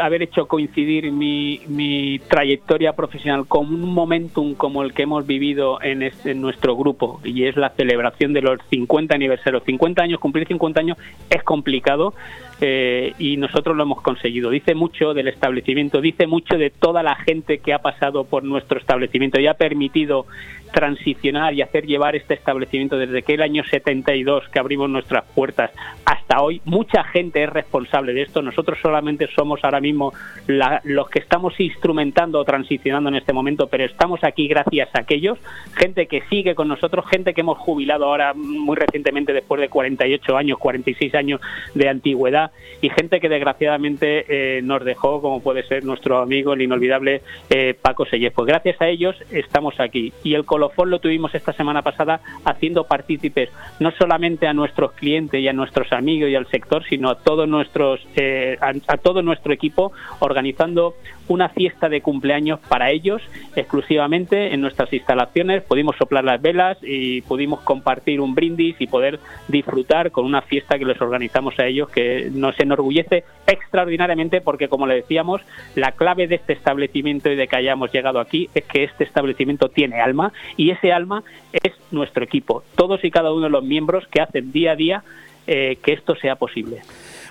haber 0.00 0.22
hecho 0.22 0.46
coincidir 0.46 1.10
mi, 1.12 1.60
mi, 1.66 2.18
trayectoria 2.18 2.94
profesional 2.94 3.46
con 3.46 3.66
un 3.66 3.92
momentum 3.92 4.54
como 4.54 4.82
el 4.82 4.92
que 4.92 5.02
hemos 5.02 5.26
vivido 5.26 5.82
en, 5.82 6.02
este, 6.02 6.32
en 6.32 6.40
nuestro 6.40 6.76
grupo 6.76 7.20
y 7.24 7.44
es 7.44 7.56
la 7.56 7.70
celebración 7.70 8.32
de 8.32 8.42
los 8.42 8.60
50 8.70 9.14
aniversarios. 9.14 9.62
50 9.64 10.02
años, 10.02 10.20
cumplir 10.20 10.46
50 10.46 10.80
años 10.80 10.98
es 11.30 11.42
complicado, 11.42 12.14
eh, 12.60 13.14
y 13.18 13.36
nosotros 13.36 13.76
lo 13.76 13.82
hemos 13.82 14.00
conseguido. 14.00 14.50
Dice 14.50 14.74
mucho 14.74 15.12
del 15.12 15.28
establecimiento, 15.28 16.00
dice 16.00 16.26
mucho 16.26 16.56
de 16.56 16.70
toda 16.70 17.02
la 17.02 17.16
gente 17.16 17.58
que 17.58 17.72
ha 17.72 17.80
pasado 17.80 18.24
por 18.24 18.44
nuestro 18.44 18.78
establecimiento 18.78 19.40
y 19.40 19.46
ha 19.46 19.54
permitido 19.54 20.26
transicionar 20.72 21.54
y 21.54 21.62
hacer 21.62 21.86
llevar 21.86 22.16
este 22.16 22.34
establecimiento 22.34 22.98
desde 22.98 23.22
que 23.22 23.34
el 23.34 23.42
año 23.42 23.62
72 23.64 24.48
que 24.48 24.58
abrimos 24.58 24.90
nuestras 24.90 25.24
puertas 25.34 25.70
hasta 26.04 26.42
hoy. 26.42 26.60
Mucha 26.64 27.04
gente 27.04 27.42
es 27.42 27.48
responsable 27.48 28.12
de 28.12 28.22
esto. 28.22 28.42
Nosotros 28.42 28.78
solamente 28.82 29.28
somos 29.34 29.53
ahora 29.62 29.80
mismo 29.80 30.12
los 30.46 31.08
que 31.08 31.18
estamos 31.18 31.58
instrumentando 31.60 32.40
o 32.40 32.44
transicionando 32.44 33.08
en 33.08 33.16
este 33.16 33.32
momento, 33.32 33.66
pero 33.68 33.84
estamos 33.84 34.24
aquí 34.24 34.48
gracias 34.48 34.88
a 34.94 35.00
aquellos, 35.00 35.38
gente 35.76 36.06
que 36.06 36.22
sigue 36.30 36.54
con 36.54 36.68
nosotros, 36.68 37.04
gente 37.08 37.34
que 37.34 37.42
hemos 37.42 37.58
jubilado 37.58 38.06
ahora 38.06 38.34
muy 38.34 38.76
recientemente 38.76 39.32
después 39.32 39.60
de 39.60 39.68
48 39.68 40.36
años, 40.36 40.58
46 40.58 41.14
años 41.14 41.40
de 41.74 41.88
antigüedad 41.88 42.50
y 42.80 42.90
gente 42.90 43.20
que 43.20 43.28
desgraciadamente 43.28 44.24
eh, 44.28 44.62
nos 44.62 44.84
dejó, 44.84 45.20
como 45.20 45.42
puede 45.42 45.62
ser 45.64 45.84
nuestro 45.84 46.18
amigo, 46.18 46.54
el 46.54 46.62
inolvidable 46.62 47.22
eh, 47.50 47.74
Paco 47.80 48.06
Sellez. 48.06 48.32
Pues 48.34 48.46
gracias 48.46 48.80
a 48.80 48.88
ellos 48.88 49.16
estamos 49.30 49.78
aquí. 49.80 50.12
Y 50.22 50.34
el 50.34 50.44
colofón 50.44 50.90
lo 50.90 50.98
tuvimos 50.98 51.34
esta 51.34 51.52
semana 51.52 51.82
pasada 51.82 52.20
haciendo 52.44 52.84
partícipes 52.84 53.50
no 53.80 53.90
solamente 53.92 54.46
a 54.46 54.52
nuestros 54.52 54.92
clientes 54.92 55.40
y 55.40 55.48
a 55.48 55.52
nuestros 55.52 55.92
amigos 55.92 56.30
y 56.30 56.34
al 56.34 56.46
sector, 56.48 56.84
sino 56.88 57.10
a 57.10 57.18
todos 57.18 57.48
nuestros, 57.48 58.06
eh, 58.16 58.56
a 58.60 58.96
todo 58.98 59.22
equipo, 59.52 59.92
organizando 60.20 60.94
una 61.28 61.48
fiesta 61.48 61.88
de 61.88 62.00
cumpleaños 62.00 62.60
para 62.68 62.90
ellos 62.90 63.22
exclusivamente 63.56 64.52
en 64.52 64.60
nuestras 64.60 64.92
instalaciones. 64.92 65.62
Pudimos 65.62 65.96
soplar 65.96 66.24
las 66.24 66.40
velas 66.40 66.78
y 66.82 67.22
pudimos 67.22 67.60
compartir 67.60 68.20
un 68.20 68.34
brindis 68.34 68.76
y 68.80 68.86
poder 68.86 69.20
disfrutar 69.48 70.10
con 70.10 70.24
una 70.24 70.42
fiesta 70.42 70.78
que 70.78 70.84
les 70.84 71.00
organizamos 71.00 71.58
a 71.58 71.66
ellos 71.66 71.88
que 71.88 72.30
nos 72.32 72.58
enorgullece 72.60 73.24
extraordinariamente 73.46 74.40
porque, 74.40 74.68
como 74.68 74.86
le 74.86 74.96
decíamos, 74.96 75.40
la 75.74 75.92
clave 75.92 76.26
de 76.26 76.36
este 76.36 76.52
establecimiento 76.52 77.30
y 77.30 77.36
de 77.36 77.48
que 77.48 77.56
hayamos 77.56 77.92
llegado 77.92 78.20
aquí 78.20 78.48
es 78.54 78.64
que 78.64 78.84
este 78.84 79.04
establecimiento 79.04 79.68
tiene 79.68 80.00
alma 80.00 80.32
y 80.56 80.70
ese 80.70 80.92
alma 80.92 81.22
es 81.52 81.72
nuestro 81.90 82.24
equipo, 82.24 82.64
todos 82.76 83.04
y 83.04 83.10
cada 83.10 83.32
uno 83.32 83.44
de 83.44 83.50
los 83.50 83.64
miembros 83.64 84.06
que 84.08 84.20
hacen 84.20 84.52
día 84.52 84.72
a 84.72 84.76
día 84.76 85.04
eh, 85.46 85.76
que 85.82 85.92
esto 85.92 86.14
sea 86.16 86.36
posible. 86.36 86.80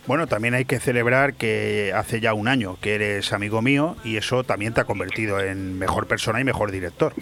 Bueno, 0.06 0.28
también 0.28 0.54
hay 0.54 0.66
que 0.66 0.80
celebrar 0.80 1.34
que 1.36 1.94
hace 1.96 2.20
ya 2.20 2.34
un 2.34 2.48
año 2.48 2.78
que 2.82 2.96
eres 2.96 3.32
amigo 3.32 3.62
mío 3.62 3.96
y 4.04 4.18
eso 4.18 4.44
también 4.44 4.74
te 4.74 4.82
ha 4.82 4.84
convertido 4.84 5.40
en 5.40 5.80
mejor 5.80 6.08
persona 6.08 6.42
y 6.42 6.44
mejor 6.44 6.72
director 6.72 7.14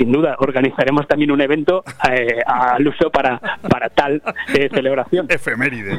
sin 0.00 0.12
duda 0.12 0.34
organizaremos 0.38 1.06
también 1.06 1.30
un 1.30 1.42
evento 1.42 1.84
eh, 2.10 2.40
al 2.46 2.86
uso 2.86 3.10
para, 3.10 3.38
para 3.68 3.90
tal 3.90 4.22
eh, 4.54 4.70
celebración. 4.72 5.26
Efeméride. 5.28 5.98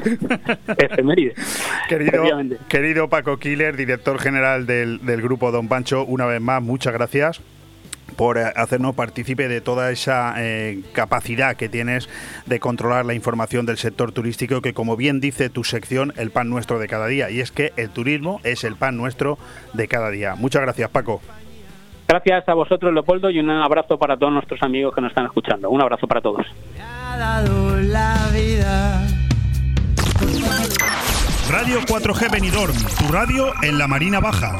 Efeméride. 0.77 1.35
Querido, 1.88 2.23
querido 2.68 3.09
Paco 3.09 3.38
Killer, 3.38 3.76
director 3.76 4.18
general 4.18 4.65
del, 4.65 5.05
del 5.05 5.22
Grupo 5.22 5.51
Don 5.51 5.68
Pancho, 5.68 6.03
una 6.05 6.26
vez 6.26 6.41
más, 6.41 6.63
muchas 6.63 6.93
gracias 6.93 7.41
por 8.15 8.38
eh, 8.38 8.51
hacernos 8.55 8.95
partícipe 8.95 9.47
de 9.47 9.61
toda 9.61 9.91
esa 9.91 10.35
eh, 10.38 10.81
capacidad 10.93 11.55
que 11.55 11.69
tienes 11.69 12.09
de 12.45 12.59
controlar 12.59 13.05
la 13.05 13.13
información 13.13 13.65
del 13.65 13.77
sector 13.77 14.11
turístico, 14.11 14.61
que 14.61 14.73
como 14.73 14.97
bien 14.97 15.19
dice 15.19 15.49
tu 15.49 15.63
sección, 15.63 16.13
el 16.17 16.31
pan 16.31 16.49
nuestro 16.49 16.79
de 16.79 16.88
cada 16.88 17.07
día. 17.07 17.29
Y 17.29 17.39
es 17.39 17.51
que 17.51 17.73
el 17.77 17.89
turismo 17.89 18.39
es 18.43 18.63
el 18.63 18.75
pan 18.75 18.97
nuestro 18.97 19.38
de 19.73 19.88
cada 19.88 20.09
día. 20.09 20.35
Muchas 20.35 20.61
gracias, 20.61 20.89
Paco. 20.89 21.21
Gracias 22.07 22.49
a 22.49 22.53
vosotros, 22.53 22.93
Leopoldo, 22.93 23.29
y 23.29 23.39
un 23.39 23.49
abrazo 23.49 23.97
para 23.97 24.17
todos 24.17 24.33
nuestros 24.33 24.61
amigos 24.63 24.93
que 24.93 24.99
nos 24.99 25.11
están 25.11 25.25
escuchando. 25.25 25.69
Un 25.69 25.81
abrazo 25.81 26.07
para 26.07 26.19
todos. 26.19 26.45
Radio 31.49 31.79
4G 31.81 32.31
Benidorm, 32.31 32.73
tu 32.99 33.11
radio 33.13 33.53
en 33.63 33.77
la 33.77 33.88
Marina 33.88 34.19
Baja. 34.19 34.59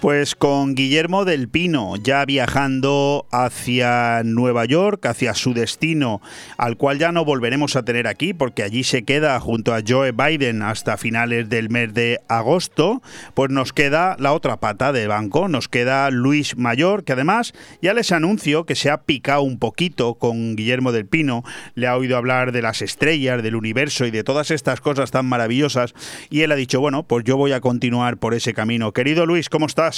Pues 0.00 0.34
con 0.34 0.74
Guillermo 0.74 1.26
del 1.26 1.50
Pino, 1.50 1.94
ya 1.96 2.24
viajando 2.24 3.26
hacia 3.30 4.22
Nueva 4.24 4.64
York, 4.64 5.04
hacia 5.04 5.34
su 5.34 5.52
destino, 5.52 6.22
al 6.56 6.78
cual 6.78 6.98
ya 6.98 7.12
no 7.12 7.26
volveremos 7.26 7.76
a 7.76 7.84
tener 7.84 8.06
aquí, 8.06 8.32
porque 8.32 8.62
allí 8.62 8.82
se 8.82 9.02
queda 9.02 9.38
junto 9.40 9.74
a 9.74 9.82
Joe 9.86 10.12
Biden 10.12 10.62
hasta 10.62 10.96
finales 10.96 11.50
del 11.50 11.68
mes 11.68 11.92
de 11.92 12.18
agosto, 12.28 13.02
pues 13.34 13.50
nos 13.50 13.74
queda 13.74 14.16
la 14.18 14.32
otra 14.32 14.56
pata 14.56 14.90
de 14.94 15.06
banco, 15.06 15.48
nos 15.48 15.68
queda 15.68 16.10
Luis 16.10 16.56
Mayor, 16.56 17.04
que 17.04 17.12
además 17.12 17.52
ya 17.82 17.92
les 17.92 18.10
anuncio 18.10 18.64
que 18.64 18.76
se 18.76 18.88
ha 18.88 19.02
picado 19.02 19.42
un 19.42 19.58
poquito 19.58 20.14
con 20.14 20.56
Guillermo 20.56 20.92
del 20.92 21.04
Pino, 21.04 21.44
le 21.74 21.88
ha 21.88 21.96
oído 21.98 22.16
hablar 22.16 22.52
de 22.52 22.62
las 22.62 22.80
estrellas, 22.80 23.42
del 23.42 23.54
universo 23.54 24.06
y 24.06 24.10
de 24.10 24.24
todas 24.24 24.50
estas 24.50 24.80
cosas 24.80 25.10
tan 25.10 25.26
maravillosas, 25.26 25.92
y 26.30 26.40
él 26.40 26.52
ha 26.52 26.56
dicho, 26.56 26.80
bueno, 26.80 27.02
pues 27.02 27.22
yo 27.24 27.36
voy 27.36 27.52
a 27.52 27.60
continuar 27.60 28.16
por 28.16 28.32
ese 28.32 28.54
camino. 28.54 28.92
Querido 28.92 29.26
Luis, 29.26 29.50
¿cómo 29.50 29.66
estás? 29.66 29.89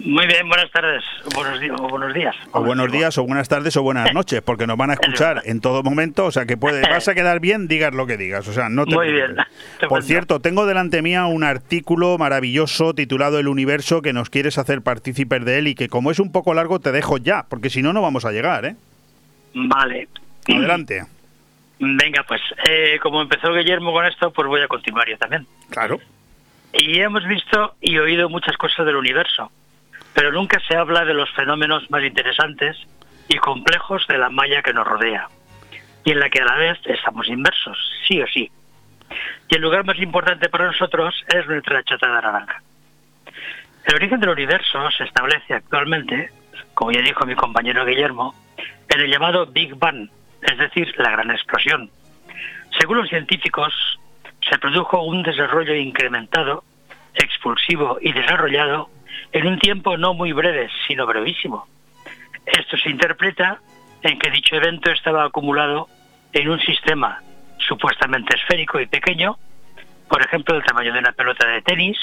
Muy 0.00 0.26
bien, 0.28 0.48
buenas 0.48 0.70
tardes, 0.70 1.02
buenos 1.34 1.58
días, 1.58 1.76
o 1.80 1.88
buenos 1.88 2.14
días. 2.14 2.36
O 2.52 2.62
buenos 2.62 2.92
días, 2.92 3.18
o 3.18 3.24
buenas 3.24 3.48
tardes, 3.48 3.76
o 3.76 3.82
buenas 3.82 4.14
noches, 4.14 4.40
porque 4.42 4.64
nos 4.64 4.76
van 4.76 4.90
a 4.90 4.92
escuchar 4.92 5.42
en 5.44 5.60
todo 5.60 5.82
momento, 5.82 6.26
o 6.26 6.30
sea 6.30 6.46
que 6.46 6.56
puede, 6.56 6.82
vas 6.82 7.08
a 7.08 7.16
quedar 7.16 7.40
bien, 7.40 7.66
digas 7.66 7.92
lo 7.92 8.06
que 8.06 8.16
digas, 8.16 8.46
o 8.46 8.52
sea, 8.52 8.68
no 8.68 8.86
te 8.86 8.94
Muy 8.94 9.10
bien. 9.10 9.36
Por 9.88 10.04
cierto, 10.04 10.40
tengo 10.40 10.66
delante 10.66 11.02
mía 11.02 11.26
un 11.26 11.42
artículo 11.42 12.16
maravilloso 12.16 12.94
titulado 12.94 13.40
El 13.40 13.48
universo 13.48 14.00
que 14.00 14.12
nos 14.12 14.30
quieres 14.30 14.56
hacer 14.58 14.82
partícipes 14.82 15.44
de 15.44 15.58
él 15.58 15.66
y 15.66 15.74
que 15.74 15.88
como 15.88 16.12
es 16.12 16.20
un 16.20 16.30
poco 16.30 16.54
largo 16.54 16.78
te 16.78 16.92
dejo 16.92 17.18
ya, 17.18 17.46
porque 17.48 17.68
si 17.68 17.82
no, 17.82 17.92
no 17.92 18.00
vamos 18.00 18.24
a 18.24 18.30
llegar, 18.30 18.66
¿eh? 18.66 18.76
Vale. 19.54 20.06
Adelante. 20.48 21.02
Venga, 21.80 22.24
pues, 22.26 22.40
eh, 22.68 22.98
como 23.02 23.22
empezó 23.22 23.52
Guillermo 23.52 23.92
con 23.92 24.06
esto, 24.06 24.32
pues 24.32 24.46
voy 24.46 24.60
a 24.60 24.68
continuar 24.68 25.08
yo 25.08 25.18
también. 25.18 25.46
Claro. 25.70 25.98
Y 26.72 27.00
hemos 27.00 27.24
visto 27.26 27.74
y 27.80 27.98
oído 27.98 28.28
muchas 28.28 28.56
cosas 28.56 28.84
del 28.84 28.96
universo, 28.96 29.50
pero 30.14 30.32
nunca 30.32 30.60
se 30.68 30.76
habla 30.76 31.04
de 31.04 31.14
los 31.14 31.30
fenómenos 31.32 31.90
más 31.90 32.02
interesantes 32.02 32.76
y 33.28 33.36
complejos 33.36 34.06
de 34.06 34.18
la 34.18 34.30
malla 34.30 34.62
que 34.62 34.72
nos 34.72 34.86
rodea, 34.86 35.28
y 36.04 36.12
en 36.12 36.20
la 36.20 36.28
que 36.28 36.40
a 36.40 36.44
la 36.44 36.56
vez 36.56 36.78
estamos 36.84 37.28
inmersos, 37.28 37.78
sí 38.06 38.20
o 38.20 38.26
sí. 38.26 38.50
Y 39.48 39.54
el 39.54 39.62
lugar 39.62 39.84
más 39.84 39.98
importante 39.98 40.48
para 40.48 40.66
nosotros 40.66 41.14
es 41.28 41.46
nuestra 41.46 41.82
chatada 41.82 42.20
naranja. 42.20 42.62
El 43.86 43.94
origen 43.94 44.20
del 44.20 44.30
universo 44.30 44.90
se 44.90 45.04
establece 45.04 45.54
actualmente, 45.54 46.30
como 46.74 46.92
ya 46.92 47.00
dijo 47.00 47.24
mi 47.24 47.34
compañero 47.34 47.86
Guillermo, 47.86 48.34
en 48.88 49.00
el 49.00 49.10
llamado 49.10 49.46
Big 49.46 49.74
Bang, 49.74 50.10
es 50.42 50.58
decir, 50.58 50.94
la 50.98 51.10
gran 51.10 51.30
explosión. 51.30 51.90
Según 52.78 52.98
los 52.98 53.08
científicos, 53.08 53.98
se 54.48 54.58
produjo 54.58 55.02
un 55.02 55.22
desarrollo 55.22 55.74
incrementado, 55.74 56.64
expulsivo 57.14 57.98
y 58.00 58.12
desarrollado 58.12 58.90
en 59.32 59.46
un 59.46 59.58
tiempo 59.58 59.96
no 59.96 60.14
muy 60.14 60.32
breve, 60.32 60.68
sino 60.86 61.06
brevísimo. 61.06 61.66
Esto 62.46 62.76
se 62.76 62.90
interpreta 62.90 63.60
en 64.02 64.18
que 64.18 64.30
dicho 64.30 64.56
evento 64.56 64.90
estaba 64.90 65.24
acumulado 65.24 65.88
en 66.32 66.48
un 66.48 66.60
sistema 66.60 67.22
supuestamente 67.58 68.36
esférico 68.36 68.80
y 68.80 68.86
pequeño, 68.86 69.36
por 70.08 70.22
ejemplo, 70.22 70.54
del 70.54 70.64
tamaño 70.64 70.92
de 70.92 71.00
una 71.00 71.12
pelota 71.12 71.46
de 71.46 71.62
tenis 71.62 71.98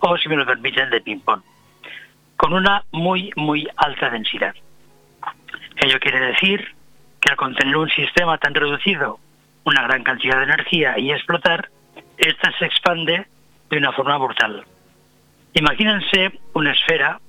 o, 0.00 0.16
si 0.18 0.28
me 0.28 0.36
lo 0.36 0.44
permiten, 0.44 0.90
de 0.90 1.00
ping-pong, 1.00 1.42
con 2.36 2.52
una 2.52 2.84
muy, 2.90 3.32
muy 3.36 3.68
alta 3.76 4.10
densidad. 4.10 4.54
Ello 5.76 5.98
quiere 6.00 6.20
decir 6.20 6.74
que 7.20 7.30
al 7.30 7.36
contener 7.36 7.76
un 7.76 7.88
sistema 7.90 8.38
tan 8.38 8.54
reducido 8.54 9.18
una 9.64 9.82
gran 9.82 10.02
cantidad 10.02 10.38
de 10.38 10.44
energía 10.44 10.98
y 10.98 11.12
explotar, 11.12 11.68
esta 12.16 12.52
se 12.58 12.66
expande 12.66 13.26
de 13.70 13.76
una 13.76 13.92
forma 13.92 14.18
brutal. 14.18 14.64
Imagínense 15.54 16.38
una 16.54 16.72
esfera, 16.72 17.20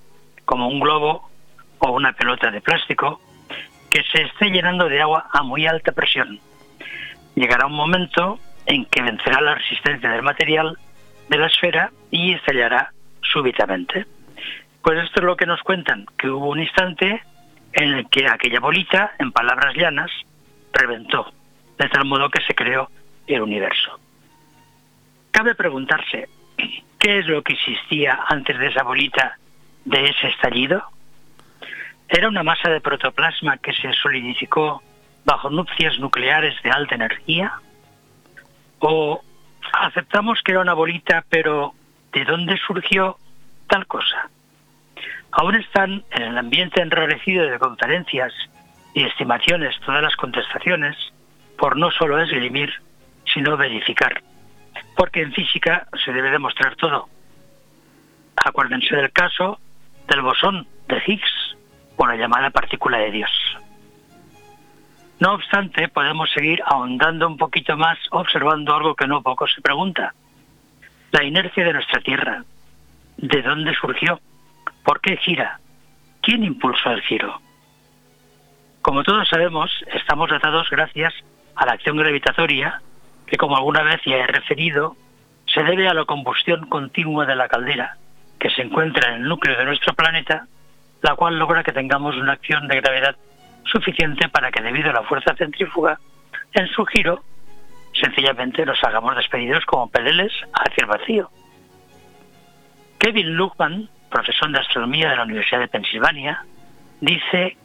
como 0.46 0.68
un 0.68 0.80
globo 0.80 1.30
o 1.80 1.92
una 1.92 2.14
pelota 2.14 2.52
de 2.52 2.62
plástico, 2.62 3.22
que 3.90 4.04
se 4.12 4.24
esté 4.24 4.50
llenando 4.50 4.88
de 4.88 5.02
agua 5.02 5.28
a 5.32 5.44
muy 5.44 5.68
alta 5.68 5.92
presión. 5.92 6.40
Llegará 7.36 7.66
un 7.66 7.74
momento 7.74 8.40
en 8.66 8.86
que 8.86 9.02
vencerá 9.02 9.42
la 9.42 9.56
resistencia 9.56 10.10
del 10.10 10.22
material 10.22 10.78
de 11.30 11.38
la 11.38 11.48
esfera 11.48 11.92
y 12.10 12.34
estallará 12.34 12.92
súbitamente. 13.22 14.06
Pues 14.84 15.04
esto 15.04 15.20
es 15.20 15.26
lo 15.26 15.36
que 15.36 15.46
nos 15.46 15.62
cuentan, 15.62 16.06
que 16.18 16.30
hubo 16.30 16.50
un 16.50 16.60
instante 16.60 17.24
en 17.74 17.94
el 17.94 18.10
que 18.10 18.28
aquella 18.28 18.60
bolita, 18.60 19.14
en 19.20 19.32
palabras 19.32 19.76
llanas, 19.76 20.12
reventó 20.74 21.32
de 21.82 21.90
tal 21.90 22.06
modo 22.06 22.30
que 22.30 22.44
se 22.44 22.54
creó 22.54 22.90
el 23.26 23.42
universo. 23.42 24.00
Cabe 25.32 25.56
preguntarse, 25.56 26.30
¿qué 27.00 27.20
es 27.20 27.26
lo 27.26 27.42
que 27.42 27.54
existía 27.54 28.20
antes 28.28 28.60
de 28.60 28.68
esa 28.68 28.84
bolita, 28.84 29.40
de 29.86 30.10
ese 30.10 30.28
estallido? 30.28 30.84
¿Era 32.08 32.28
una 32.28 32.44
masa 32.44 32.70
de 32.70 32.82
protoplasma 32.82 33.58
que 33.58 33.74
se 33.74 33.92
solidificó 33.94 34.84
bajo 35.26 35.50
nupcias 35.50 35.98
nucleares 35.98 36.54
de 36.62 36.70
alta 36.70 36.94
energía? 36.94 37.54
¿O 38.78 39.22
aceptamos 39.74 40.42
que 40.44 40.52
era 40.52 40.62
una 40.62 40.74
bolita, 40.74 41.26
pero 41.30 41.74
¿de 42.14 42.26
dónde 42.26 42.60
surgió 42.60 43.18
tal 43.68 43.88
cosa? 43.88 44.30
Aún 45.32 45.56
están 45.56 46.04
en 46.12 46.22
el 46.22 46.38
ambiente 46.38 46.82
enrarecido 46.82 47.46
de 47.46 47.58
conferencias 47.58 48.34
y 48.94 49.04
estimaciones 49.04 49.80
todas 49.80 50.04
las 50.04 50.16
contestaciones 50.16 50.96
por 51.62 51.78
no 51.78 51.92
solo 51.92 52.20
esgrimir, 52.20 52.74
sino 53.32 53.56
verificar. 53.56 54.24
Porque 54.98 55.22
en 55.22 55.32
física 55.32 55.86
se 56.04 56.12
debe 56.12 56.32
demostrar 56.32 56.76
todo. 56.76 57.08
Acuérdense 58.36 58.96
del 58.96 59.12
caso 59.12 59.60
del 60.08 60.24
bosón 60.24 60.68
de 60.88 61.04
Higgs 61.06 61.56
o 61.98 62.08
la 62.08 62.16
llamada 62.16 62.50
partícula 62.50 62.98
de 62.98 63.12
Dios. 63.12 63.30
No 65.20 65.34
obstante, 65.34 65.88
podemos 65.88 66.32
seguir 66.32 66.64
ahondando 66.66 67.28
un 67.28 67.38
poquito 67.38 67.78
más 67.78 68.00
observando 68.10 68.74
algo 68.74 68.96
que 68.96 69.06
no 69.06 69.22
poco 69.22 69.46
se 69.46 69.62
pregunta. 69.62 70.16
La 71.12 71.24
inercia 71.24 71.64
de 71.64 71.74
nuestra 71.74 72.02
Tierra. 72.02 72.44
¿De 73.18 73.44
dónde 73.44 73.76
surgió? 73.76 74.20
¿Por 74.84 75.00
qué 75.00 75.16
gira? 75.18 75.60
¿Quién 76.24 76.44
impulsó 76.44 76.90
el 76.90 77.04
giro? 77.04 77.40
Como 78.82 79.04
todos 79.04 79.30
sabemos, 79.30 79.70
estamos 79.94 80.28
datados 80.28 80.68
gracias 80.72 81.14
a 81.56 81.66
la 81.66 81.74
acción 81.74 81.98
gravitatoria, 81.98 82.82
que 83.28 83.38
como 83.38 83.56
alguna 83.56 83.84
vez 83.84 84.02
ya 84.06 84.18
he 84.18 84.28
referido, 84.28 84.96
se 85.46 85.64
debe 85.64 85.88
a 85.88 85.94
la 85.94 86.06
combustión 86.06 86.68
continua 86.68 87.26
de 87.26 87.36
la 87.36 87.48
caldera, 87.48 87.98
que 88.40 88.50
se 88.50 88.62
encuentra 88.62 89.10
en 89.10 89.22
el 89.22 89.30
núcleo 89.30 89.58
de 89.58 89.66
nuestro 89.66 89.94
planeta, 89.94 90.48
la 91.02 91.16
cual 91.16 91.38
logra 91.38 91.64
que 91.64 91.72
tengamos 91.72 92.16
una 92.16 92.34
acción 92.34 92.68
de 92.68 92.82
gravedad 92.82 93.16
suficiente 93.66 94.30
para 94.30 94.52
que 94.52 94.62
debido 94.62 94.90
a 94.90 94.94
la 94.94 95.04
fuerza 95.04 95.36
centrífuga 95.36 96.00
en 96.54 96.68
su 96.68 96.86
giro, 96.86 97.24
sencillamente 97.94 98.66
nos 98.66 98.84
hagamos 98.84 99.16
despedidos 99.16 99.66
como 99.66 99.90
peleles 99.90 100.32
hacia 100.54 100.82
el 100.82 100.88
vacío. 100.88 101.30
Kevin 103.00 103.36
Luckman, 103.36 103.90
profesor 104.10 104.52
de 104.52 104.60
astronomía 104.60 105.10
de 105.10 105.16
la 105.16 105.24
Universidad 105.24 105.60
de 105.60 105.68
Pensilvania, 105.68 106.46
dice 107.00 107.58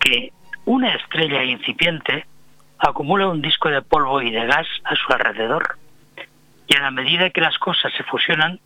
que 0.00 0.32
una 0.64 0.94
estrella 0.94 1.42
incipiente 1.44 2.26
acumula 2.78 3.28
un 3.28 3.42
disco 3.42 3.68
de 3.68 3.82
polvo 3.82 4.22
y 4.22 4.30
de 4.30 4.46
gas 4.46 4.66
a 4.84 4.94
su 4.94 5.12
alrededor. 5.12 5.78
Y 6.66 6.76
a 6.76 6.80
la 6.80 6.90
medida 6.90 7.30
que 7.30 7.40
las 7.40 7.58
cosas 7.58 7.92
se 7.96 8.04
fusionan, 8.04 8.60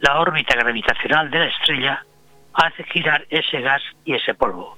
la 0.00 0.20
órbita 0.20 0.54
gravitacional 0.54 1.30
de 1.30 1.38
la 1.38 1.46
estrella 1.46 2.04
hace 2.52 2.84
girar 2.84 3.26
ese 3.30 3.60
gas 3.60 3.82
y 4.04 4.14
ese 4.14 4.34
polvo. 4.34 4.76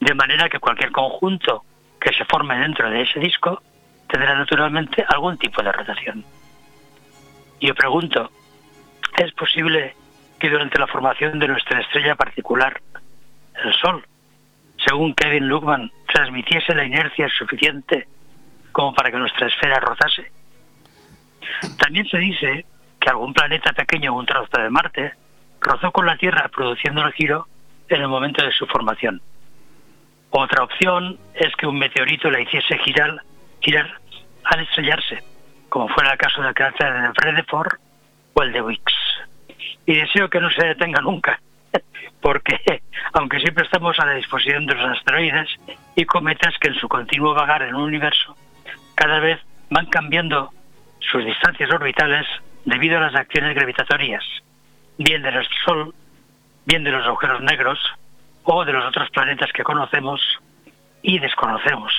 De 0.00 0.14
manera 0.14 0.48
que 0.48 0.58
cualquier 0.58 0.90
conjunto 0.90 1.64
que 2.00 2.12
se 2.12 2.24
forme 2.24 2.58
dentro 2.58 2.90
de 2.90 3.02
ese 3.02 3.20
disco 3.20 3.62
tendrá 4.08 4.34
naturalmente 4.34 5.04
algún 5.08 5.38
tipo 5.38 5.62
de 5.62 5.72
rotación. 5.72 6.24
Yo 7.60 7.74
pregunto, 7.74 8.30
¿es 9.16 9.32
posible 9.32 9.94
que 10.40 10.50
durante 10.50 10.78
la 10.78 10.88
formación 10.88 11.38
de 11.38 11.48
nuestra 11.48 11.80
estrella 11.80 12.16
particular, 12.16 12.80
el 13.64 13.72
Sol, 13.74 14.04
según 14.84 15.14
Kevin 15.14 15.46
Luckman, 15.46 15.92
transmitiese 16.12 16.74
la 16.74 16.84
inercia 16.84 17.28
suficiente 17.28 18.06
como 18.70 18.94
para 18.94 19.10
que 19.10 19.18
nuestra 19.18 19.46
esfera 19.46 19.80
rotase? 19.80 20.30
También 21.78 22.06
se 22.06 22.18
dice 22.18 22.66
que 23.00 23.10
algún 23.10 23.34
planeta 23.34 23.72
pequeño 23.72 24.14
un 24.14 24.26
trozo 24.26 24.60
de 24.60 24.70
Marte 24.70 25.12
rozó 25.60 25.90
con 25.90 26.06
la 26.06 26.16
Tierra 26.16 26.48
produciendo 26.48 27.04
el 27.04 27.12
giro 27.12 27.46
en 27.88 28.02
el 28.02 28.08
momento 28.08 28.44
de 28.44 28.52
su 28.52 28.66
formación. 28.66 29.20
Otra 30.30 30.64
opción 30.64 31.18
es 31.34 31.54
que 31.56 31.66
un 31.66 31.78
meteorito 31.78 32.30
la 32.30 32.40
hiciese 32.40 32.78
girar, 32.78 33.22
girar 33.60 34.00
al 34.44 34.60
estrellarse, 34.60 35.22
como 35.68 35.88
fuera 35.88 36.12
el 36.12 36.18
caso 36.18 36.42
del 36.42 36.54
cráter 36.54 36.92
de 36.92 37.08
Vredefort 37.08 37.80
o 38.34 38.42
el 38.42 38.52
de 38.52 38.62
Wix. 38.62 38.82
Y 39.84 39.94
deseo 39.94 40.30
que 40.30 40.40
no 40.40 40.50
se 40.50 40.64
detenga 40.64 41.00
nunca, 41.00 41.38
porque 42.20 42.82
aunque 43.12 43.40
siempre 43.40 43.64
estamos 43.64 43.98
a 43.98 44.06
la 44.06 44.14
disposición 44.14 44.66
de 44.66 44.74
los 44.74 44.98
asteroides 44.98 45.48
y 45.96 46.04
cometas 46.04 46.54
que 46.58 46.68
en 46.68 46.74
su 46.74 46.88
continuo 46.88 47.34
vagar 47.34 47.62
en 47.62 47.74
un 47.74 47.82
universo 47.82 48.36
cada 48.94 49.20
vez 49.20 49.40
van 49.70 49.86
cambiando 49.86 50.50
sus 51.00 51.24
distancias 51.24 51.70
orbitales 51.70 52.26
debido 52.64 52.98
a 52.98 53.00
las 53.00 53.14
acciones 53.14 53.54
gravitatorias, 53.54 54.24
bien 54.98 55.22
de 55.22 55.32
Sol, 55.64 55.94
bien 56.64 56.84
de 56.84 56.92
los 56.92 57.04
agujeros 57.06 57.40
negros 57.42 57.78
o 58.44 58.64
de 58.64 58.72
los 58.72 58.84
otros 58.84 59.10
planetas 59.10 59.52
que 59.52 59.64
conocemos 59.64 60.20
y 61.02 61.18
desconocemos 61.18 61.92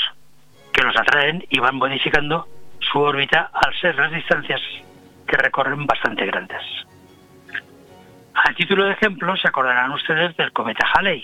que 0.72 0.84
los 0.84 0.96
atraen 0.96 1.46
y 1.50 1.60
van 1.60 1.76
modificando 1.76 2.48
su 2.80 3.00
órbita 3.00 3.50
al 3.54 3.74
ser 3.80 3.96
las 3.96 4.12
distancias 4.12 4.62
que 5.28 5.38
recorren 5.38 5.86
bastante 5.86 6.26
grandes. 6.26 6.62
A 8.36 8.54
título 8.54 8.86
de 8.86 8.94
ejemplo, 8.94 9.36
se 9.38 9.48
acordarán 9.48 9.92
ustedes 9.92 10.36
del 10.38 10.52
cometa 10.52 10.88
Halley, 10.94 11.24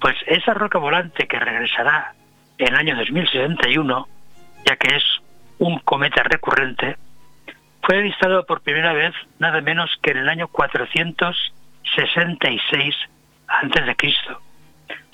pues 0.00 0.16
esa 0.26 0.52
roca 0.54 0.78
volante 0.78 1.28
que 1.28 1.38
regresará 1.38 2.14
en 2.58 2.66
el 2.68 2.74
año 2.74 2.96
2061, 2.96 4.08
ya 4.66 4.76
que 4.76 4.96
es 4.96 5.04
un 5.58 5.78
cometa 5.80 6.22
recurrente, 6.24 6.96
fue 7.82 7.98
avistado 7.98 8.46
por 8.46 8.62
primera 8.62 8.92
vez 8.92 9.14
nada 9.38 9.60
menos 9.60 9.96
que 10.02 10.10
en 10.10 10.16
el 10.18 10.28
año 10.28 10.48
466 10.48 12.96
a.C., 13.46 13.94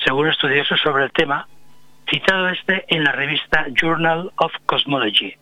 según 0.05 0.29
estudiosos 0.29 0.81
sobre 0.81 1.05
el 1.05 1.13
tema 1.13 1.47
citado 2.09 2.49
este 2.49 2.87
en 2.89 3.05
la 3.05 3.13
revista 3.13 3.67
Journal 3.73 4.33
of 4.37 4.53
Cosmology. 4.67 5.37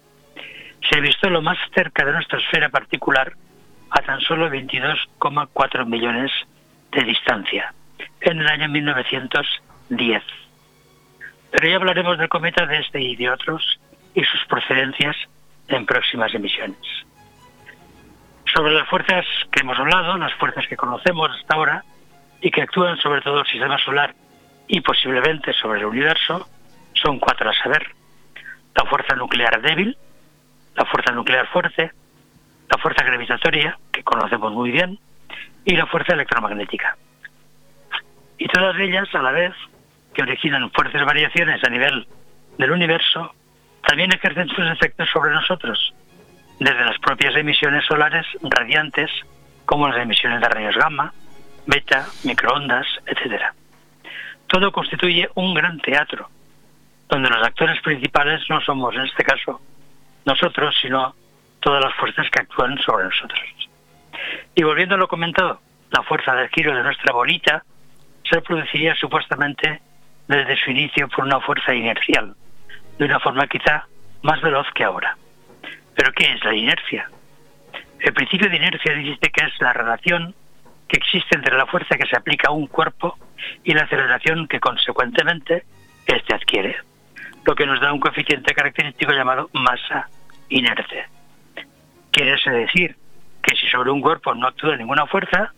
Se 0.89 0.99
ha 0.99 1.01
visto 1.01 1.31
lo 1.31 1.41
más 1.41 1.57
cerca 1.75 2.05
de 2.05 2.13
nuestra 2.13 2.39
esfera 2.39 2.69
particular 2.69 3.33
a 3.91 4.03
tan 4.03 4.21
solo 4.21 4.51
22,4 4.51 5.87
millones 5.87 6.31
de 6.93 7.05
distancia, 7.05 7.73
en 8.21 8.41
el 8.41 8.47
año 8.47 8.69
1910. 8.69 10.23
Pero 11.51 11.69
ya 11.69 11.77
hablaremos 11.77 12.19
del 12.19 12.29
cometa 12.29 12.67
de 12.67 12.79
este 12.79 13.01
y 13.01 13.17
de 13.17 13.31
otros 13.31 13.81
y 14.15 14.23
sus 14.25 14.45
procedencias 14.47 15.17
en 15.69 15.87
próximas 15.87 16.35
emisiones. 16.35 16.79
Sobre 18.55 18.73
las 18.73 18.89
fuerzas 18.89 19.25
que 19.51 19.61
hemos 19.61 19.79
hablado, 19.79 20.17
las 20.17 20.35
fuerzas 20.35 20.67
que 20.67 20.77
conocemos 20.77 21.31
hasta 21.31 21.55
ahora 21.55 21.85
y 22.41 22.51
que 22.51 22.63
actúan 22.63 22.97
sobre 22.99 23.21
todo 23.21 23.41
el 23.41 23.47
sistema 23.47 23.79
solar 23.79 24.15
y 24.67 24.81
posiblemente 24.81 25.53
sobre 25.55 25.81
el 25.81 25.87
universo, 25.87 26.49
son 26.95 27.19
cuatro 27.19 27.51
a 27.51 27.55
saber. 27.55 27.87
La 28.75 28.85
fuerza 28.85 29.15
nuclear 29.17 29.61
débil, 29.61 29.97
la 30.77 30.85
fuerza 30.85 31.13
nuclear 31.13 31.47
fuerte, 31.49 31.93
la 32.71 32.79
fuerza 32.79 33.05
gravitatoria, 33.05 33.79
que 33.93 34.03
conocemos 34.03 34.53
muy 34.53 34.71
bien, 34.71 34.99
y 35.65 35.77
la 35.77 35.87
fuerza 35.87 36.15
electromagnética. 36.15 36.97
Y 38.39 38.47
todas 38.47 38.79
ellas, 38.79 39.09
a 39.15 39.23
la 39.23 39.33
vez, 39.33 39.53
que 40.15 40.23
originan 40.23 40.71
fuertes 40.71 41.05
variaciones 41.05 41.63
a 41.65 41.71
nivel 41.71 42.07
del 42.57 42.71
universo, 42.71 43.35
también 43.87 44.13
ejercen 44.13 44.49
sus 44.49 44.67
efectos 44.67 45.09
sobre 45.11 45.33
nosotros, 45.33 45.95
desde 46.59 46.85
las 46.85 46.99
propias 46.99 47.35
emisiones 47.37 47.85
solares 47.85 48.27
radiantes, 48.43 49.11
como 49.65 49.89
las 49.89 49.99
emisiones 49.99 50.41
de 50.41 50.49
rayos 50.49 50.77
gamma, 50.77 51.13
beta, 51.67 52.07
microondas, 52.25 52.87
etc. 53.07 53.43
Todo 54.47 54.73
constituye 54.73 55.29
un 55.35 55.55
gran 55.55 55.79
teatro, 55.81 56.29
donde 57.09 57.31
los 57.31 57.45
actores 57.45 57.81
principales 57.83 58.43
no 58.49 58.61
somos, 58.61 58.95
en 58.95 59.03
este 59.03 59.25
caso, 59.25 59.61
nosotros, 60.25 60.75
sino 60.81 61.15
todas 61.69 61.85
las 61.85 61.95
fuerzas 61.97 62.27
que 62.31 62.41
actúan 62.41 62.79
sobre 62.79 63.05
nosotros. 63.05 63.43
Y 64.55 64.63
volviendo 64.63 64.95
a 64.95 64.99
lo 64.99 65.07
comentado, 65.07 65.61
la 65.91 66.03
fuerza 66.03 66.35
del 66.35 66.49
giro 66.49 66.75
de 66.75 66.83
nuestra 66.83 67.13
bolita 67.13 67.63
se 68.25 68.41
produciría 68.41 68.95
supuestamente 68.95 69.83
desde 70.29 70.57
su 70.57 70.71
inicio 70.71 71.09
por 71.09 71.27
una 71.27 71.41
fuerza 71.41 71.75
inercial, 71.75 72.35
de 72.99 73.05
una 73.05 73.21
forma 73.21 73.47
quizá 73.49 73.87
más 74.23 74.41
veloz 74.41 74.67
que 74.75 74.83
ahora. 74.83 75.19
¿Pero 75.95 76.11
qué 76.13 76.33
es 76.33 76.43
la 76.43 76.55
inercia? 76.55 77.11
El 78.01 78.15
principio 78.15 78.49
de 78.49 78.57
inercia 78.57 78.95
dice 78.95 79.31
que 79.31 79.45
es 79.45 79.61
la 79.61 79.75
relación 79.75 80.35
que 80.89 80.97
existe 80.97 81.37
entre 81.37 81.55
la 81.55 81.67
fuerza 81.67 81.99
que 81.99 82.07
se 82.07 82.17
aplica 82.17 82.49
a 82.49 82.53
un 82.53 82.67
cuerpo 82.67 83.19
y 83.63 83.75
la 83.75 83.83
aceleración 83.83 84.49
que 84.49 84.59
consecuentemente 84.59 85.65
éste 86.07 86.35
adquiere 86.35 86.79
lo 87.45 87.55
que 87.55 87.67
nos 87.67 87.79
da 87.79 87.93
un 87.93 88.01
coeficiente 88.01 88.55
característico 88.55 89.13
llamado 89.13 89.51
masa 89.53 90.09
inerte. 90.49 91.18
Quiere 92.19 92.37
decir 92.59 92.97
que 93.41 93.55
si 93.55 93.69
sobre 93.69 93.93
un 93.93 94.01
cuerpo 94.01 94.35
no 94.35 94.49
actúa 94.49 94.75
ninguna 94.75 95.07
fuerza, 95.07 95.53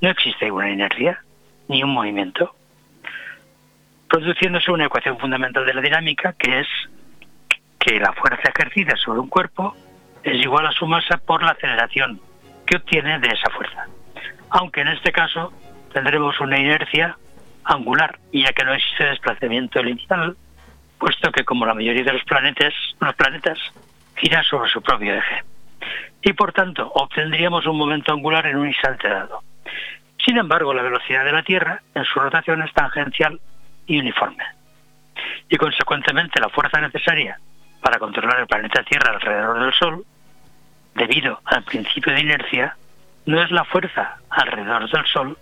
no 0.00 0.08
existe 0.08 0.46
ninguna 0.46 0.70
inercia 0.70 1.22
ni 1.68 1.82
un 1.82 1.92
movimiento, 1.92 2.54
produciéndose 4.08 4.70
una 4.70 4.86
ecuación 4.86 5.18
fundamental 5.18 5.66
de 5.66 5.74
la 5.74 5.82
dinámica 5.82 6.32
que 6.32 6.60
es 6.60 6.66
que 7.78 8.00
la 8.00 8.14
fuerza 8.14 8.50
ejercida 8.56 8.96
sobre 8.96 9.20
un 9.20 9.28
cuerpo 9.28 9.76
es 10.22 10.42
igual 10.42 10.66
a 10.66 10.72
su 10.72 10.86
masa 10.86 11.18
por 11.18 11.42
la 11.42 11.50
aceleración 11.50 12.18
que 12.64 12.78
obtiene 12.78 13.18
de 13.18 13.28
esa 13.28 13.50
fuerza. 13.50 13.84
Aunque 14.48 14.80
en 14.80 14.88
este 14.88 15.12
caso 15.12 15.52
tendremos 15.92 16.40
una 16.40 16.58
inercia 16.58 17.18
angular, 17.64 18.18
ya 18.32 18.54
que 18.54 18.64
no 18.64 18.72
existe 18.72 19.04
desplazamiento 19.04 19.82
lineal 19.82 20.38
puesto 20.98 21.30
que 21.32 21.44
como 21.44 21.66
la 21.66 21.74
mayoría 21.74 22.02
de 22.02 22.14
los 22.14 22.24
planetas, 22.24 22.72
los 22.98 23.14
planetas 23.14 23.58
giran 24.16 24.42
sobre 24.44 24.70
su 24.70 24.80
propio 24.80 25.14
eje. 25.14 25.44
Y 26.22 26.32
por 26.32 26.52
tanto, 26.52 26.90
obtendríamos 26.94 27.66
un 27.66 27.76
momento 27.76 28.12
angular 28.12 28.46
en 28.46 28.56
un 28.56 28.68
instante 28.68 29.08
dado. 29.08 29.42
Sin 30.24 30.36
embargo, 30.36 30.74
la 30.74 30.82
velocidad 30.82 31.24
de 31.24 31.32
la 31.32 31.42
Tierra 31.42 31.80
en 31.94 32.04
su 32.04 32.18
rotación 32.18 32.62
es 32.62 32.72
tangencial 32.72 33.40
y 33.86 33.98
uniforme. 33.98 34.44
Y 35.48 35.56
consecuentemente 35.56 36.40
la 36.40 36.48
fuerza 36.48 36.80
necesaria 36.80 37.38
para 37.80 37.98
controlar 37.98 38.40
el 38.40 38.46
planeta 38.46 38.82
Tierra 38.82 39.12
alrededor 39.14 39.60
del 39.60 39.72
Sol, 39.72 40.04
debido 40.94 41.40
al 41.44 41.62
principio 41.62 42.12
de 42.12 42.20
inercia, 42.20 42.76
no 43.26 43.40
es 43.40 43.50
la 43.50 43.64
fuerza 43.64 44.16
alrededor 44.30 44.90
del 44.90 45.06
Sol, 45.06 45.38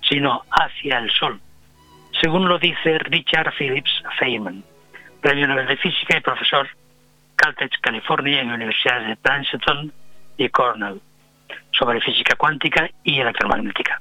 sino 0.00 0.42
hacia 0.50 0.98
el 0.98 1.10
Sol, 1.10 1.40
según 2.20 2.48
lo 2.48 2.58
dice 2.58 2.98
Richard 2.98 3.52
Phillips 3.58 4.02
Feynman 4.18 4.64
premio 5.24 5.48
Nobel 5.48 5.66
de 5.66 5.78
Física 5.78 6.18
y 6.18 6.20
profesor 6.20 6.68
Caltech, 7.34 7.80
California, 7.80 8.42
en 8.42 8.52
universidades 8.52 9.08
de 9.08 9.16
Princeton 9.16 9.90
y 10.36 10.48
Cornell, 10.48 11.00
sobre 11.72 12.00
física 12.00 12.36
cuántica 12.36 12.88
y 13.02 13.20
electromagnética. 13.20 14.00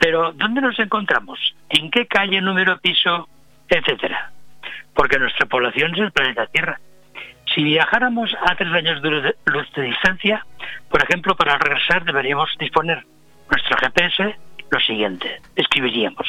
Pero, 0.00 0.32
¿dónde 0.32 0.60
nos 0.60 0.78
encontramos? 0.78 1.38
¿En 1.68 1.90
qué 1.90 2.06
calle, 2.06 2.40
número, 2.40 2.78
piso, 2.78 3.28
etcétera? 3.68 4.30
Porque 4.94 5.18
nuestra 5.18 5.46
población 5.46 5.94
es 5.94 6.00
el 6.00 6.12
planeta 6.12 6.46
Tierra. 6.46 6.78
Si 7.54 7.62
viajáramos 7.62 8.34
a 8.46 8.54
tres 8.56 8.72
años 8.72 9.02
de 9.02 9.34
luz 9.46 9.72
de 9.74 9.82
distancia, 9.82 10.44
por 10.88 11.02
ejemplo, 11.02 11.36
para 11.36 11.58
regresar 11.58 12.04
deberíamos 12.04 12.50
disponer 12.58 13.04
nuestro 13.50 13.76
GPS 13.76 14.36
lo 14.70 14.80
siguiente. 14.80 15.40
Escribiríamos 15.54 16.26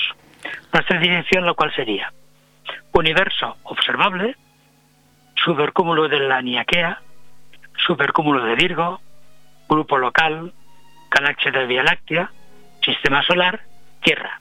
nuestra 0.74 1.00
dirección, 1.00 1.46
lo 1.46 1.56
cual 1.56 1.74
sería 1.74 2.12
universo 2.92 3.58
observable, 3.64 4.36
supercúmulo 5.36 6.08
de 6.08 6.20
la 6.20 6.42
Niaquea, 6.42 7.02
supercúmulo 7.86 8.44
de 8.46 8.56
Virgo, 8.56 9.02
grupo 9.70 9.98
local, 9.98 10.54
galaxia 11.10 11.52
de 11.52 11.66
Vía 11.66 11.84
Láctea, 11.84 12.32
sistema 12.82 13.24
solar, 13.24 13.62
Tierra. 14.02 14.40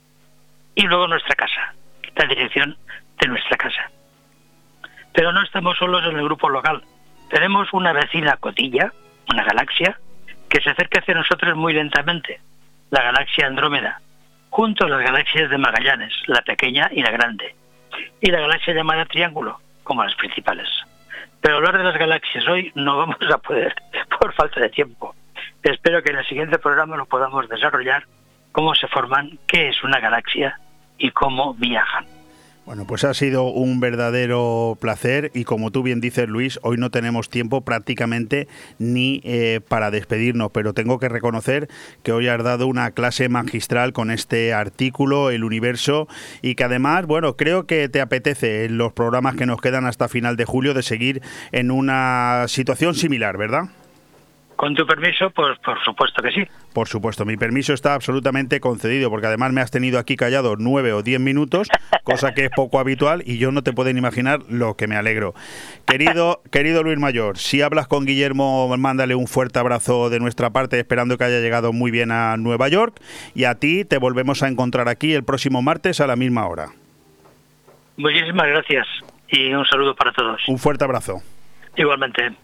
Y 0.74 0.82
luego 0.82 1.08
nuestra 1.08 1.34
casa, 1.34 1.74
la 2.16 2.26
dirección 2.26 2.76
de 3.20 3.28
nuestra 3.28 3.56
casa. 3.56 3.90
Pero 5.12 5.32
no 5.32 5.42
estamos 5.42 5.78
solos 5.78 6.04
en 6.04 6.16
el 6.16 6.24
grupo 6.24 6.48
local. 6.48 6.82
Tenemos 7.30 7.72
una 7.72 7.92
vecina 7.92 8.36
cotilla, 8.36 8.92
una 9.30 9.44
galaxia, 9.44 9.98
que 10.48 10.60
se 10.60 10.70
acerca 10.70 11.00
hacia 11.00 11.14
nosotros 11.14 11.56
muy 11.56 11.72
lentamente, 11.72 12.40
la 12.90 13.02
galaxia 13.02 13.46
Andrómeda, 13.46 14.00
junto 14.50 14.84
a 14.84 14.88
las 14.88 15.02
galaxias 15.02 15.50
de 15.50 15.58
Magallanes, 15.58 16.12
la 16.26 16.42
pequeña 16.42 16.88
y 16.92 17.02
la 17.02 17.10
grande, 17.10 17.54
y 18.20 18.30
la 18.30 18.40
galaxia 18.40 18.74
llamada 18.74 19.04
Triángulo, 19.06 19.60
como 19.82 20.04
las 20.04 20.14
principales. 20.14 20.68
Pero 21.44 21.56
hablar 21.56 21.76
de 21.76 21.84
las 21.84 21.98
galaxias 21.98 22.48
hoy 22.48 22.72
no 22.74 22.96
vamos 22.96 23.18
a 23.30 23.36
poder 23.36 23.74
por 24.18 24.32
falta 24.32 24.60
de 24.60 24.70
tiempo. 24.70 25.14
Espero 25.62 26.02
que 26.02 26.10
en 26.10 26.16
el 26.16 26.26
siguiente 26.26 26.58
programa 26.58 26.96
lo 26.96 27.04
podamos 27.04 27.46
desarrollar, 27.50 28.06
cómo 28.50 28.74
se 28.74 28.88
forman, 28.88 29.38
qué 29.46 29.68
es 29.68 29.84
una 29.84 30.00
galaxia 30.00 30.58
y 30.96 31.10
cómo 31.10 31.52
viajan. 31.52 32.06
Bueno, 32.66 32.86
pues 32.86 33.04
ha 33.04 33.12
sido 33.12 33.44
un 33.44 33.78
verdadero 33.78 34.78
placer 34.80 35.30
y 35.34 35.44
como 35.44 35.70
tú 35.70 35.82
bien 35.82 36.00
dices 36.00 36.30
Luis, 36.30 36.58
hoy 36.62 36.78
no 36.78 36.90
tenemos 36.90 37.28
tiempo 37.28 37.60
prácticamente 37.60 38.48
ni 38.78 39.20
eh, 39.22 39.60
para 39.68 39.90
despedirnos, 39.90 40.50
pero 40.50 40.72
tengo 40.72 40.98
que 40.98 41.10
reconocer 41.10 41.68
que 42.02 42.12
hoy 42.12 42.28
has 42.28 42.42
dado 42.42 42.66
una 42.66 42.90
clase 42.92 43.28
magistral 43.28 43.92
con 43.92 44.10
este 44.10 44.54
artículo, 44.54 45.30
El 45.30 45.44
Universo, 45.44 46.08
y 46.40 46.54
que 46.54 46.64
además, 46.64 47.04
bueno, 47.04 47.36
creo 47.36 47.66
que 47.66 47.90
te 47.90 48.00
apetece 48.00 48.64
en 48.64 48.78
los 48.78 48.94
programas 48.94 49.36
que 49.36 49.44
nos 49.44 49.60
quedan 49.60 49.84
hasta 49.84 50.08
final 50.08 50.36
de 50.36 50.46
julio 50.46 50.72
de 50.72 50.82
seguir 50.82 51.20
en 51.52 51.70
una 51.70 52.46
situación 52.48 52.94
similar, 52.94 53.36
¿verdad? 53.36 53.68
Con 54.56 54.74
tu 54.74 54.86
permiso, 54.86 55.30
pues 55.30 55.58
por 55.58 55.82
supuesto 55.84 56.22
que 56.22 56.30
sí. 56.30 56.46
Por 56.72 56.88
supuesto, 56.88 57.24
mi 57.24 57.36
permiso 57.36 57.72
está 57.72 57.94
absolutamente 57.94 58.60
concedido, 58.60 59.10
porque 59.10 59.26
además 59.26 59.52
me 59.52 59.60
has 59.60 59.70
tenido 59.70 59.98
aquí 59.98 60.16
callado 60.16 60.54
nueve 60.56 60.92
o 60.92 61.02
diez 61.02 61.20
minutos, 61.20 61.68
cosa 62.04 62.34
que 62.34 62.44
es 62.44 62.50
poco 62.54 62.78
habitual, 62.78 63.22
y 63.26 63.38
yo 63.38 63.50
no 63.52 63.62
te 63.62 63.72
pueden 63.72 63.98
imaginar 63.98 64.40
lo 64.48 64.74
que 64.76 64.86
me 64.86 64.96
alegro. 64.96 65.34
Querido, 65.86 66.40
querido 66.50 66.82
Luis 66.82 66.98
Mayor, 66.98 67.36
si 67.36 67.62
hablas 67.62 67.88
con 67.88 68.06
Guillermo, 68.06 68.74
mándale 68.76 69.14
un 69.14 69.26
fuerte 69.26 69.58
abrazo 69.58 70.08
de 70.08 70.20
nuestra 70.20 70.50
parte, 70.50 70.78
esperando 70.78 71.18
que 71.18 71.24
haya 71.24 71.40
llegado 71.40 71.72
muy 71.72 71.90
bien 71.90 72.12
a 72.12 72.36
Nueva 72.36 72.68
York, 72.68 73.00
y 73.34 73.44
a 73.44 73.56
ti 73.56 73.84
te 73.84 73.98
volvemos 73.98 74.42
a 74.42 74.48
encontrar 74.48 74.88
aquí 74.88 75.14
el 75.14 75.24
próximo 75.24 75.62
martes 75.62 76.00
a 76.00 76.06
la 76.06 76.16
misma 76.16 76.46
hora. 76.46 76.68
Muchísimas 77.96 78.46
gracias 78.48 78.86
y 79.28 79.52
un 79.52 79.64
saludo 79.66 79.94
para 79.94 80.12
todos. 80.12 80.40
Un 80.48 80.58
fuerte 80.58 80.84
abrazo. 80.84 81.22
Igualmente. 81.76 82.43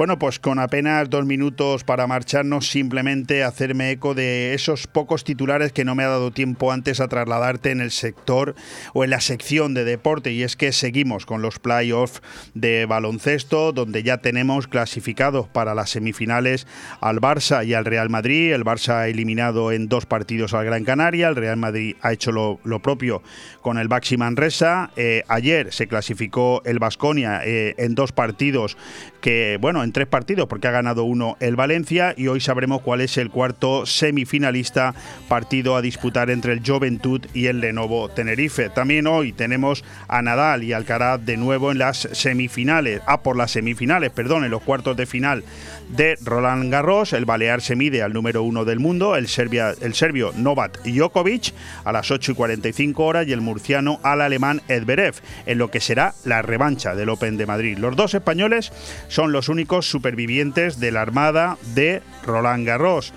Bueno, 0.00 0.18
pues 0.18 0.38
con 0.38 0.58
apenas 0.58 1.10
dos 1.10 1.26
minutos 1.26 1.84
para 1.84 2.06
marcharnos, 2.06 2.70
simplemente 2.70 3.44
hacerme 3.44 3.90
eco 3.90 4.14
de 4.14 4.54
esos 4.54 4.86
pocos 4.86 5.24
titulares 5.24 5.72
que 5.72 5.84
no 5.84 5.94
me 5.94 6.04
ha 6.04 6.08
dado 6.08 6.30
tiempo 6.30 6.72
antes 6.72 7.00
a 7.00 7.08
trasladarte 7.08 7.70
en 7.70 7.82
el 7.82 7.90
sector 7.90 8.54
o 8.94 9.04
en 9.04 9.10
la 9.10 9.20
sección 9.20 9.74
de 9.74 9.84
deporte. 9.84 10.32
Y 10.32 10.42
es 10.42 10.56
que 10.56 10.72
seguimos 10.72 11.26
con 11.26 11.42
los 11.42 11.58
playoffs 11.58 12.22
de 12.54 12.86
baloncesto, 12.86 13.72
donde 13.72 14.02
ya 14.02 14.22
tenemos 14.22 14.68
clasificados 14.68 15.48
para 15.48 15.74
las 15.74 15.90
semifinales 15.90 16.66
al 17.02 17.20
Barça 17.20 17.66
y 17.66 17.74
al 17.74 17.84
Real 17.84 18.08
Madrid. 18.08 18.54
El 18.54 18.64
Barça 18.64 19.00
ha 19.00 19.08
eliminado 19.08 19.70
en 19.70 19.86
dos 19.88 20.06
partidos 20.06 20.54
al 20.54 20.64
Gran 20.64 20.84
Canaria, 20.84 21.28
el 21.28 21.36
Real 21.36 21.58
Madrid 21.58 21.96
ha 22.00 22.14
hecho 22.14 22.32
lo, 22.32 22.58
propio 22.80 23.22
con 23.60 23.76
el 23.76 23.88
Baxi 23.88 24.16
Manresa. 24.16 24.92
Eh, 24.96 25.24
ayer 25.28 25.74
se 25.74 25.88
clasificó 25.88 26.62
el 26.64 26.78
Basconia 26.78 27.42
eh, 27.44 27.74
en 27.76 27.94
dos 27.94 28.12
partidos 28.12 28.78
que, 29.20 29.58
bueno, 29.60 29.84
en 29.84 29.89
tres 29.92 30.06
partidos, 30.06 30.48
porque 30.48 30.68
ha 30.68 30.72
ganado 30.72 31.04
uno 31.04 31.36
el 31.40 31.56
Valencia 31.56 32.14
y 32.16 32.28
hoy 32.28 32.40
sabremos 32.40 32.82
cuál 32.82 33.00
es 33.00 33.16
el 33.18 33.30
cuarto 33.30 33.86
semifinalista 33.86 34.94
partido 35.28 35.76
a 35.76 35.82
disputar 35.82 36.30
entre 36.30 36.52
el 36.52 36.62
Juventud 36.64 37.26
y 37.34 37.46
el 37.46 37.60
Lenovo 37.60 38.08
Tenerife. 38.08 38.68
También 38.70 39.06
hoy 39.06 39.32
tenemos 39.32 39.84
a 40.08 40.22
Nadal 40.22 40.64
y 40.64 40.72
Alcaraz 40.72 41.24
de 41.24 41.36
nuevo 41.36 41.72
en 41.72 41.78
las 41.78 42.08
semifinales, 42.12 43.02
ah, 43.06 43.22
por 43.22 43.36
las 43.36 43.50
semifinales, 43.50 44.10
perdón, 44.10 44.44
en 44.44 44.50
los 44.50 44.62
cuartos 44.62 44.96
de 44.96 45.06
final 45.06 45.44
de 45.96 46.16
Roland 46.24 46.70
Garros. 46.70 47.12
El 47.12 47.24
Balear 47.24 47.60
se 47.60 47.76
mide 47.76 48.02
al 48.02 48.12
número 48.12 48.42
uno 48.42 48.64
del 48.64 48.80
mundo, 48.80 49.16
el, 49.16 49.28
serbio 49.28 50.32
Novak 50.36 50.82
Djokovic 50.82 51.52
a 51.84 51.92
las 51.92 52.10
8 52.10 52.32
y 52.32 52.34
45 52.34 53.04
horas 53.04 53.26
y 53.26 53.32
el 53.32 53.40
murciano 53.40 54.00
al 54.02 54.20
alemán 54.20 54.62
Edberev, 54.68 55.14
en 55.46 55.58
lo 55.58 55.70
que 55.70 55.80
será 55.80 56.14
la 56.24 56.42
revancha 56.42 56.94
del 56.94 57.08
Open 57.08 57.36
de 57.36 57.46
Madrid. 57.46 57.78
Los 57.78 57.96
dos 57.96 58.14
españoles 58.14 58.72
son 59.08 59.32
los 59.32 59.48
únicos 59.48 59.88
supervivientes 59.88 60.80
de 60.80 60.92
la 60.92 61.02
Armada 61.02 61.58
de 61.74 62.02
Roland 62.24 62.66
Garros 62.66 63.12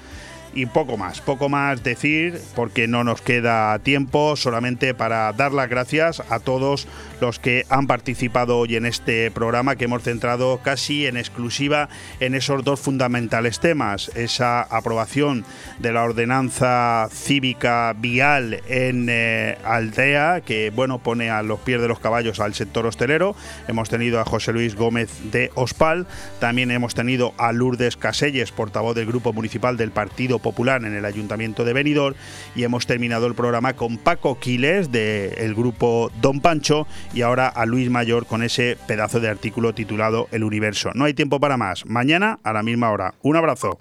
y 0.56 0.66
poco 0.66 0.98
más, 0.98 1.22
poco 1.22 1.50
más 1.50 1.84
decir 1.84 2.40
porque 2.56 2.88
no 2.88 3.04
nos 3.04 3.22
queda 3.22 3.78
tiempo 3.80 4.36
solamente 4.36 4.94
para 4.94 5.32
dar 5.34 5.52
las 5.52 5.70
gracias 5.70 6.22
a 6.30 6.40
todos 6.40 6.88
los 7.22 7.40
que 7.40 7.66
han 7.70 7.88
participado 7.88 8.60
hoy 8.60 8.76
en 8.76 8.86
este 8.86 9.32
programa 9.32 9.76
que 9.76 9.86
hemos 9.86 10.04
centrado 10.04 10.60
casi 10.64 11.08
en 11.08 11.18
exclusiva 11.18 11.90
en 12.20 12.36
esos 12.36 12.64
dos 12.64 12.80
fundamentales 12.80 13.60
temas, 13.60 14.10
esa 14.16 14.62
aprobación 14.62 15.46
de 15.80 15.94
la 15.94 16.04
ordenanza 16.04 17.08
cívica 17.12 17.94
vial 17.98 18.62
en 18.68 19.08
eh, 19.10 19.58
Aldea 19.64 20.42
que 20.42 20.70
bueno 20.70 21.00
pone 21.00 21.30
a 21.30 21.44
los 21.44 21.60
pies 21.60 21.82
de 21.82 21.88
los 21.88 22.00
caballos 22.00 22.40
al 22.40 22.54
sector 22.54 22.86
hostelero, 22.86 23.36
hemos 23.68 23.90
tenido 23.90 24.20
a 24.20 24.26
José 24.26 24.54
Luis 24.54 24.76
Gómez 24.76 25.10
de 25.32 25.52
Ospal, 25.56 26.08
también 26.40 26.72
hemos 26.72 26.94
tenido 26.94 27.34
a 27.38 27.52
Lourdes 27.52 27.98
Caselles, 27.98 28.52
portavoz 28.52 28.96
del 28.96 29.06
grupo 29.06 29.34
municipal 29.34 29.78
del 29.78 29.92
Partido 29.92 30.40
Popular 30.44 30.86
en 30.86 30.94
el 30.94 31.06
Ayuntamiento 31.06 31.66
de 31.66 31.74
Benidorm 31.74 32.16
y 32.56 32.64
hemos 32.64 32.86
terminado 32.86 33.26
el 33.26 33.34
programa 33.34 33.74
con 33.74 33.98
Paco 33.98 34.38
Quiles 34.40 34.92
del 34.92 35.56
grupo 35.56 36.12
Don 36.22 36.40
Pancho 36.40 36.86
y 37.16 37.24
ahora 37.24 37.48
a 37.48 37.66
Luis 37.66 37.90
Mayor 37.90 38.28
con 38.28 38.44
ese 38.44 38.78
pedazo 38.86 39.20
de 39.20 39.30
artículo 39.30 39.74
titulado 39.74 40.28
El 40.32 40.44
Universo. 40.44 40.92
No 40.94 41.06
hay 41.06 41.16
tiempo 41.16 41.40
para 41.40 41.58
más. 41.58 41.88
Mañana 41.88 42.38
a 42.44 42.54
la 42.54 42.62
misma 42.62 42.92
hora. 42.92 43.16
Un 43.24 43.38
abrazo. 43.38 43.80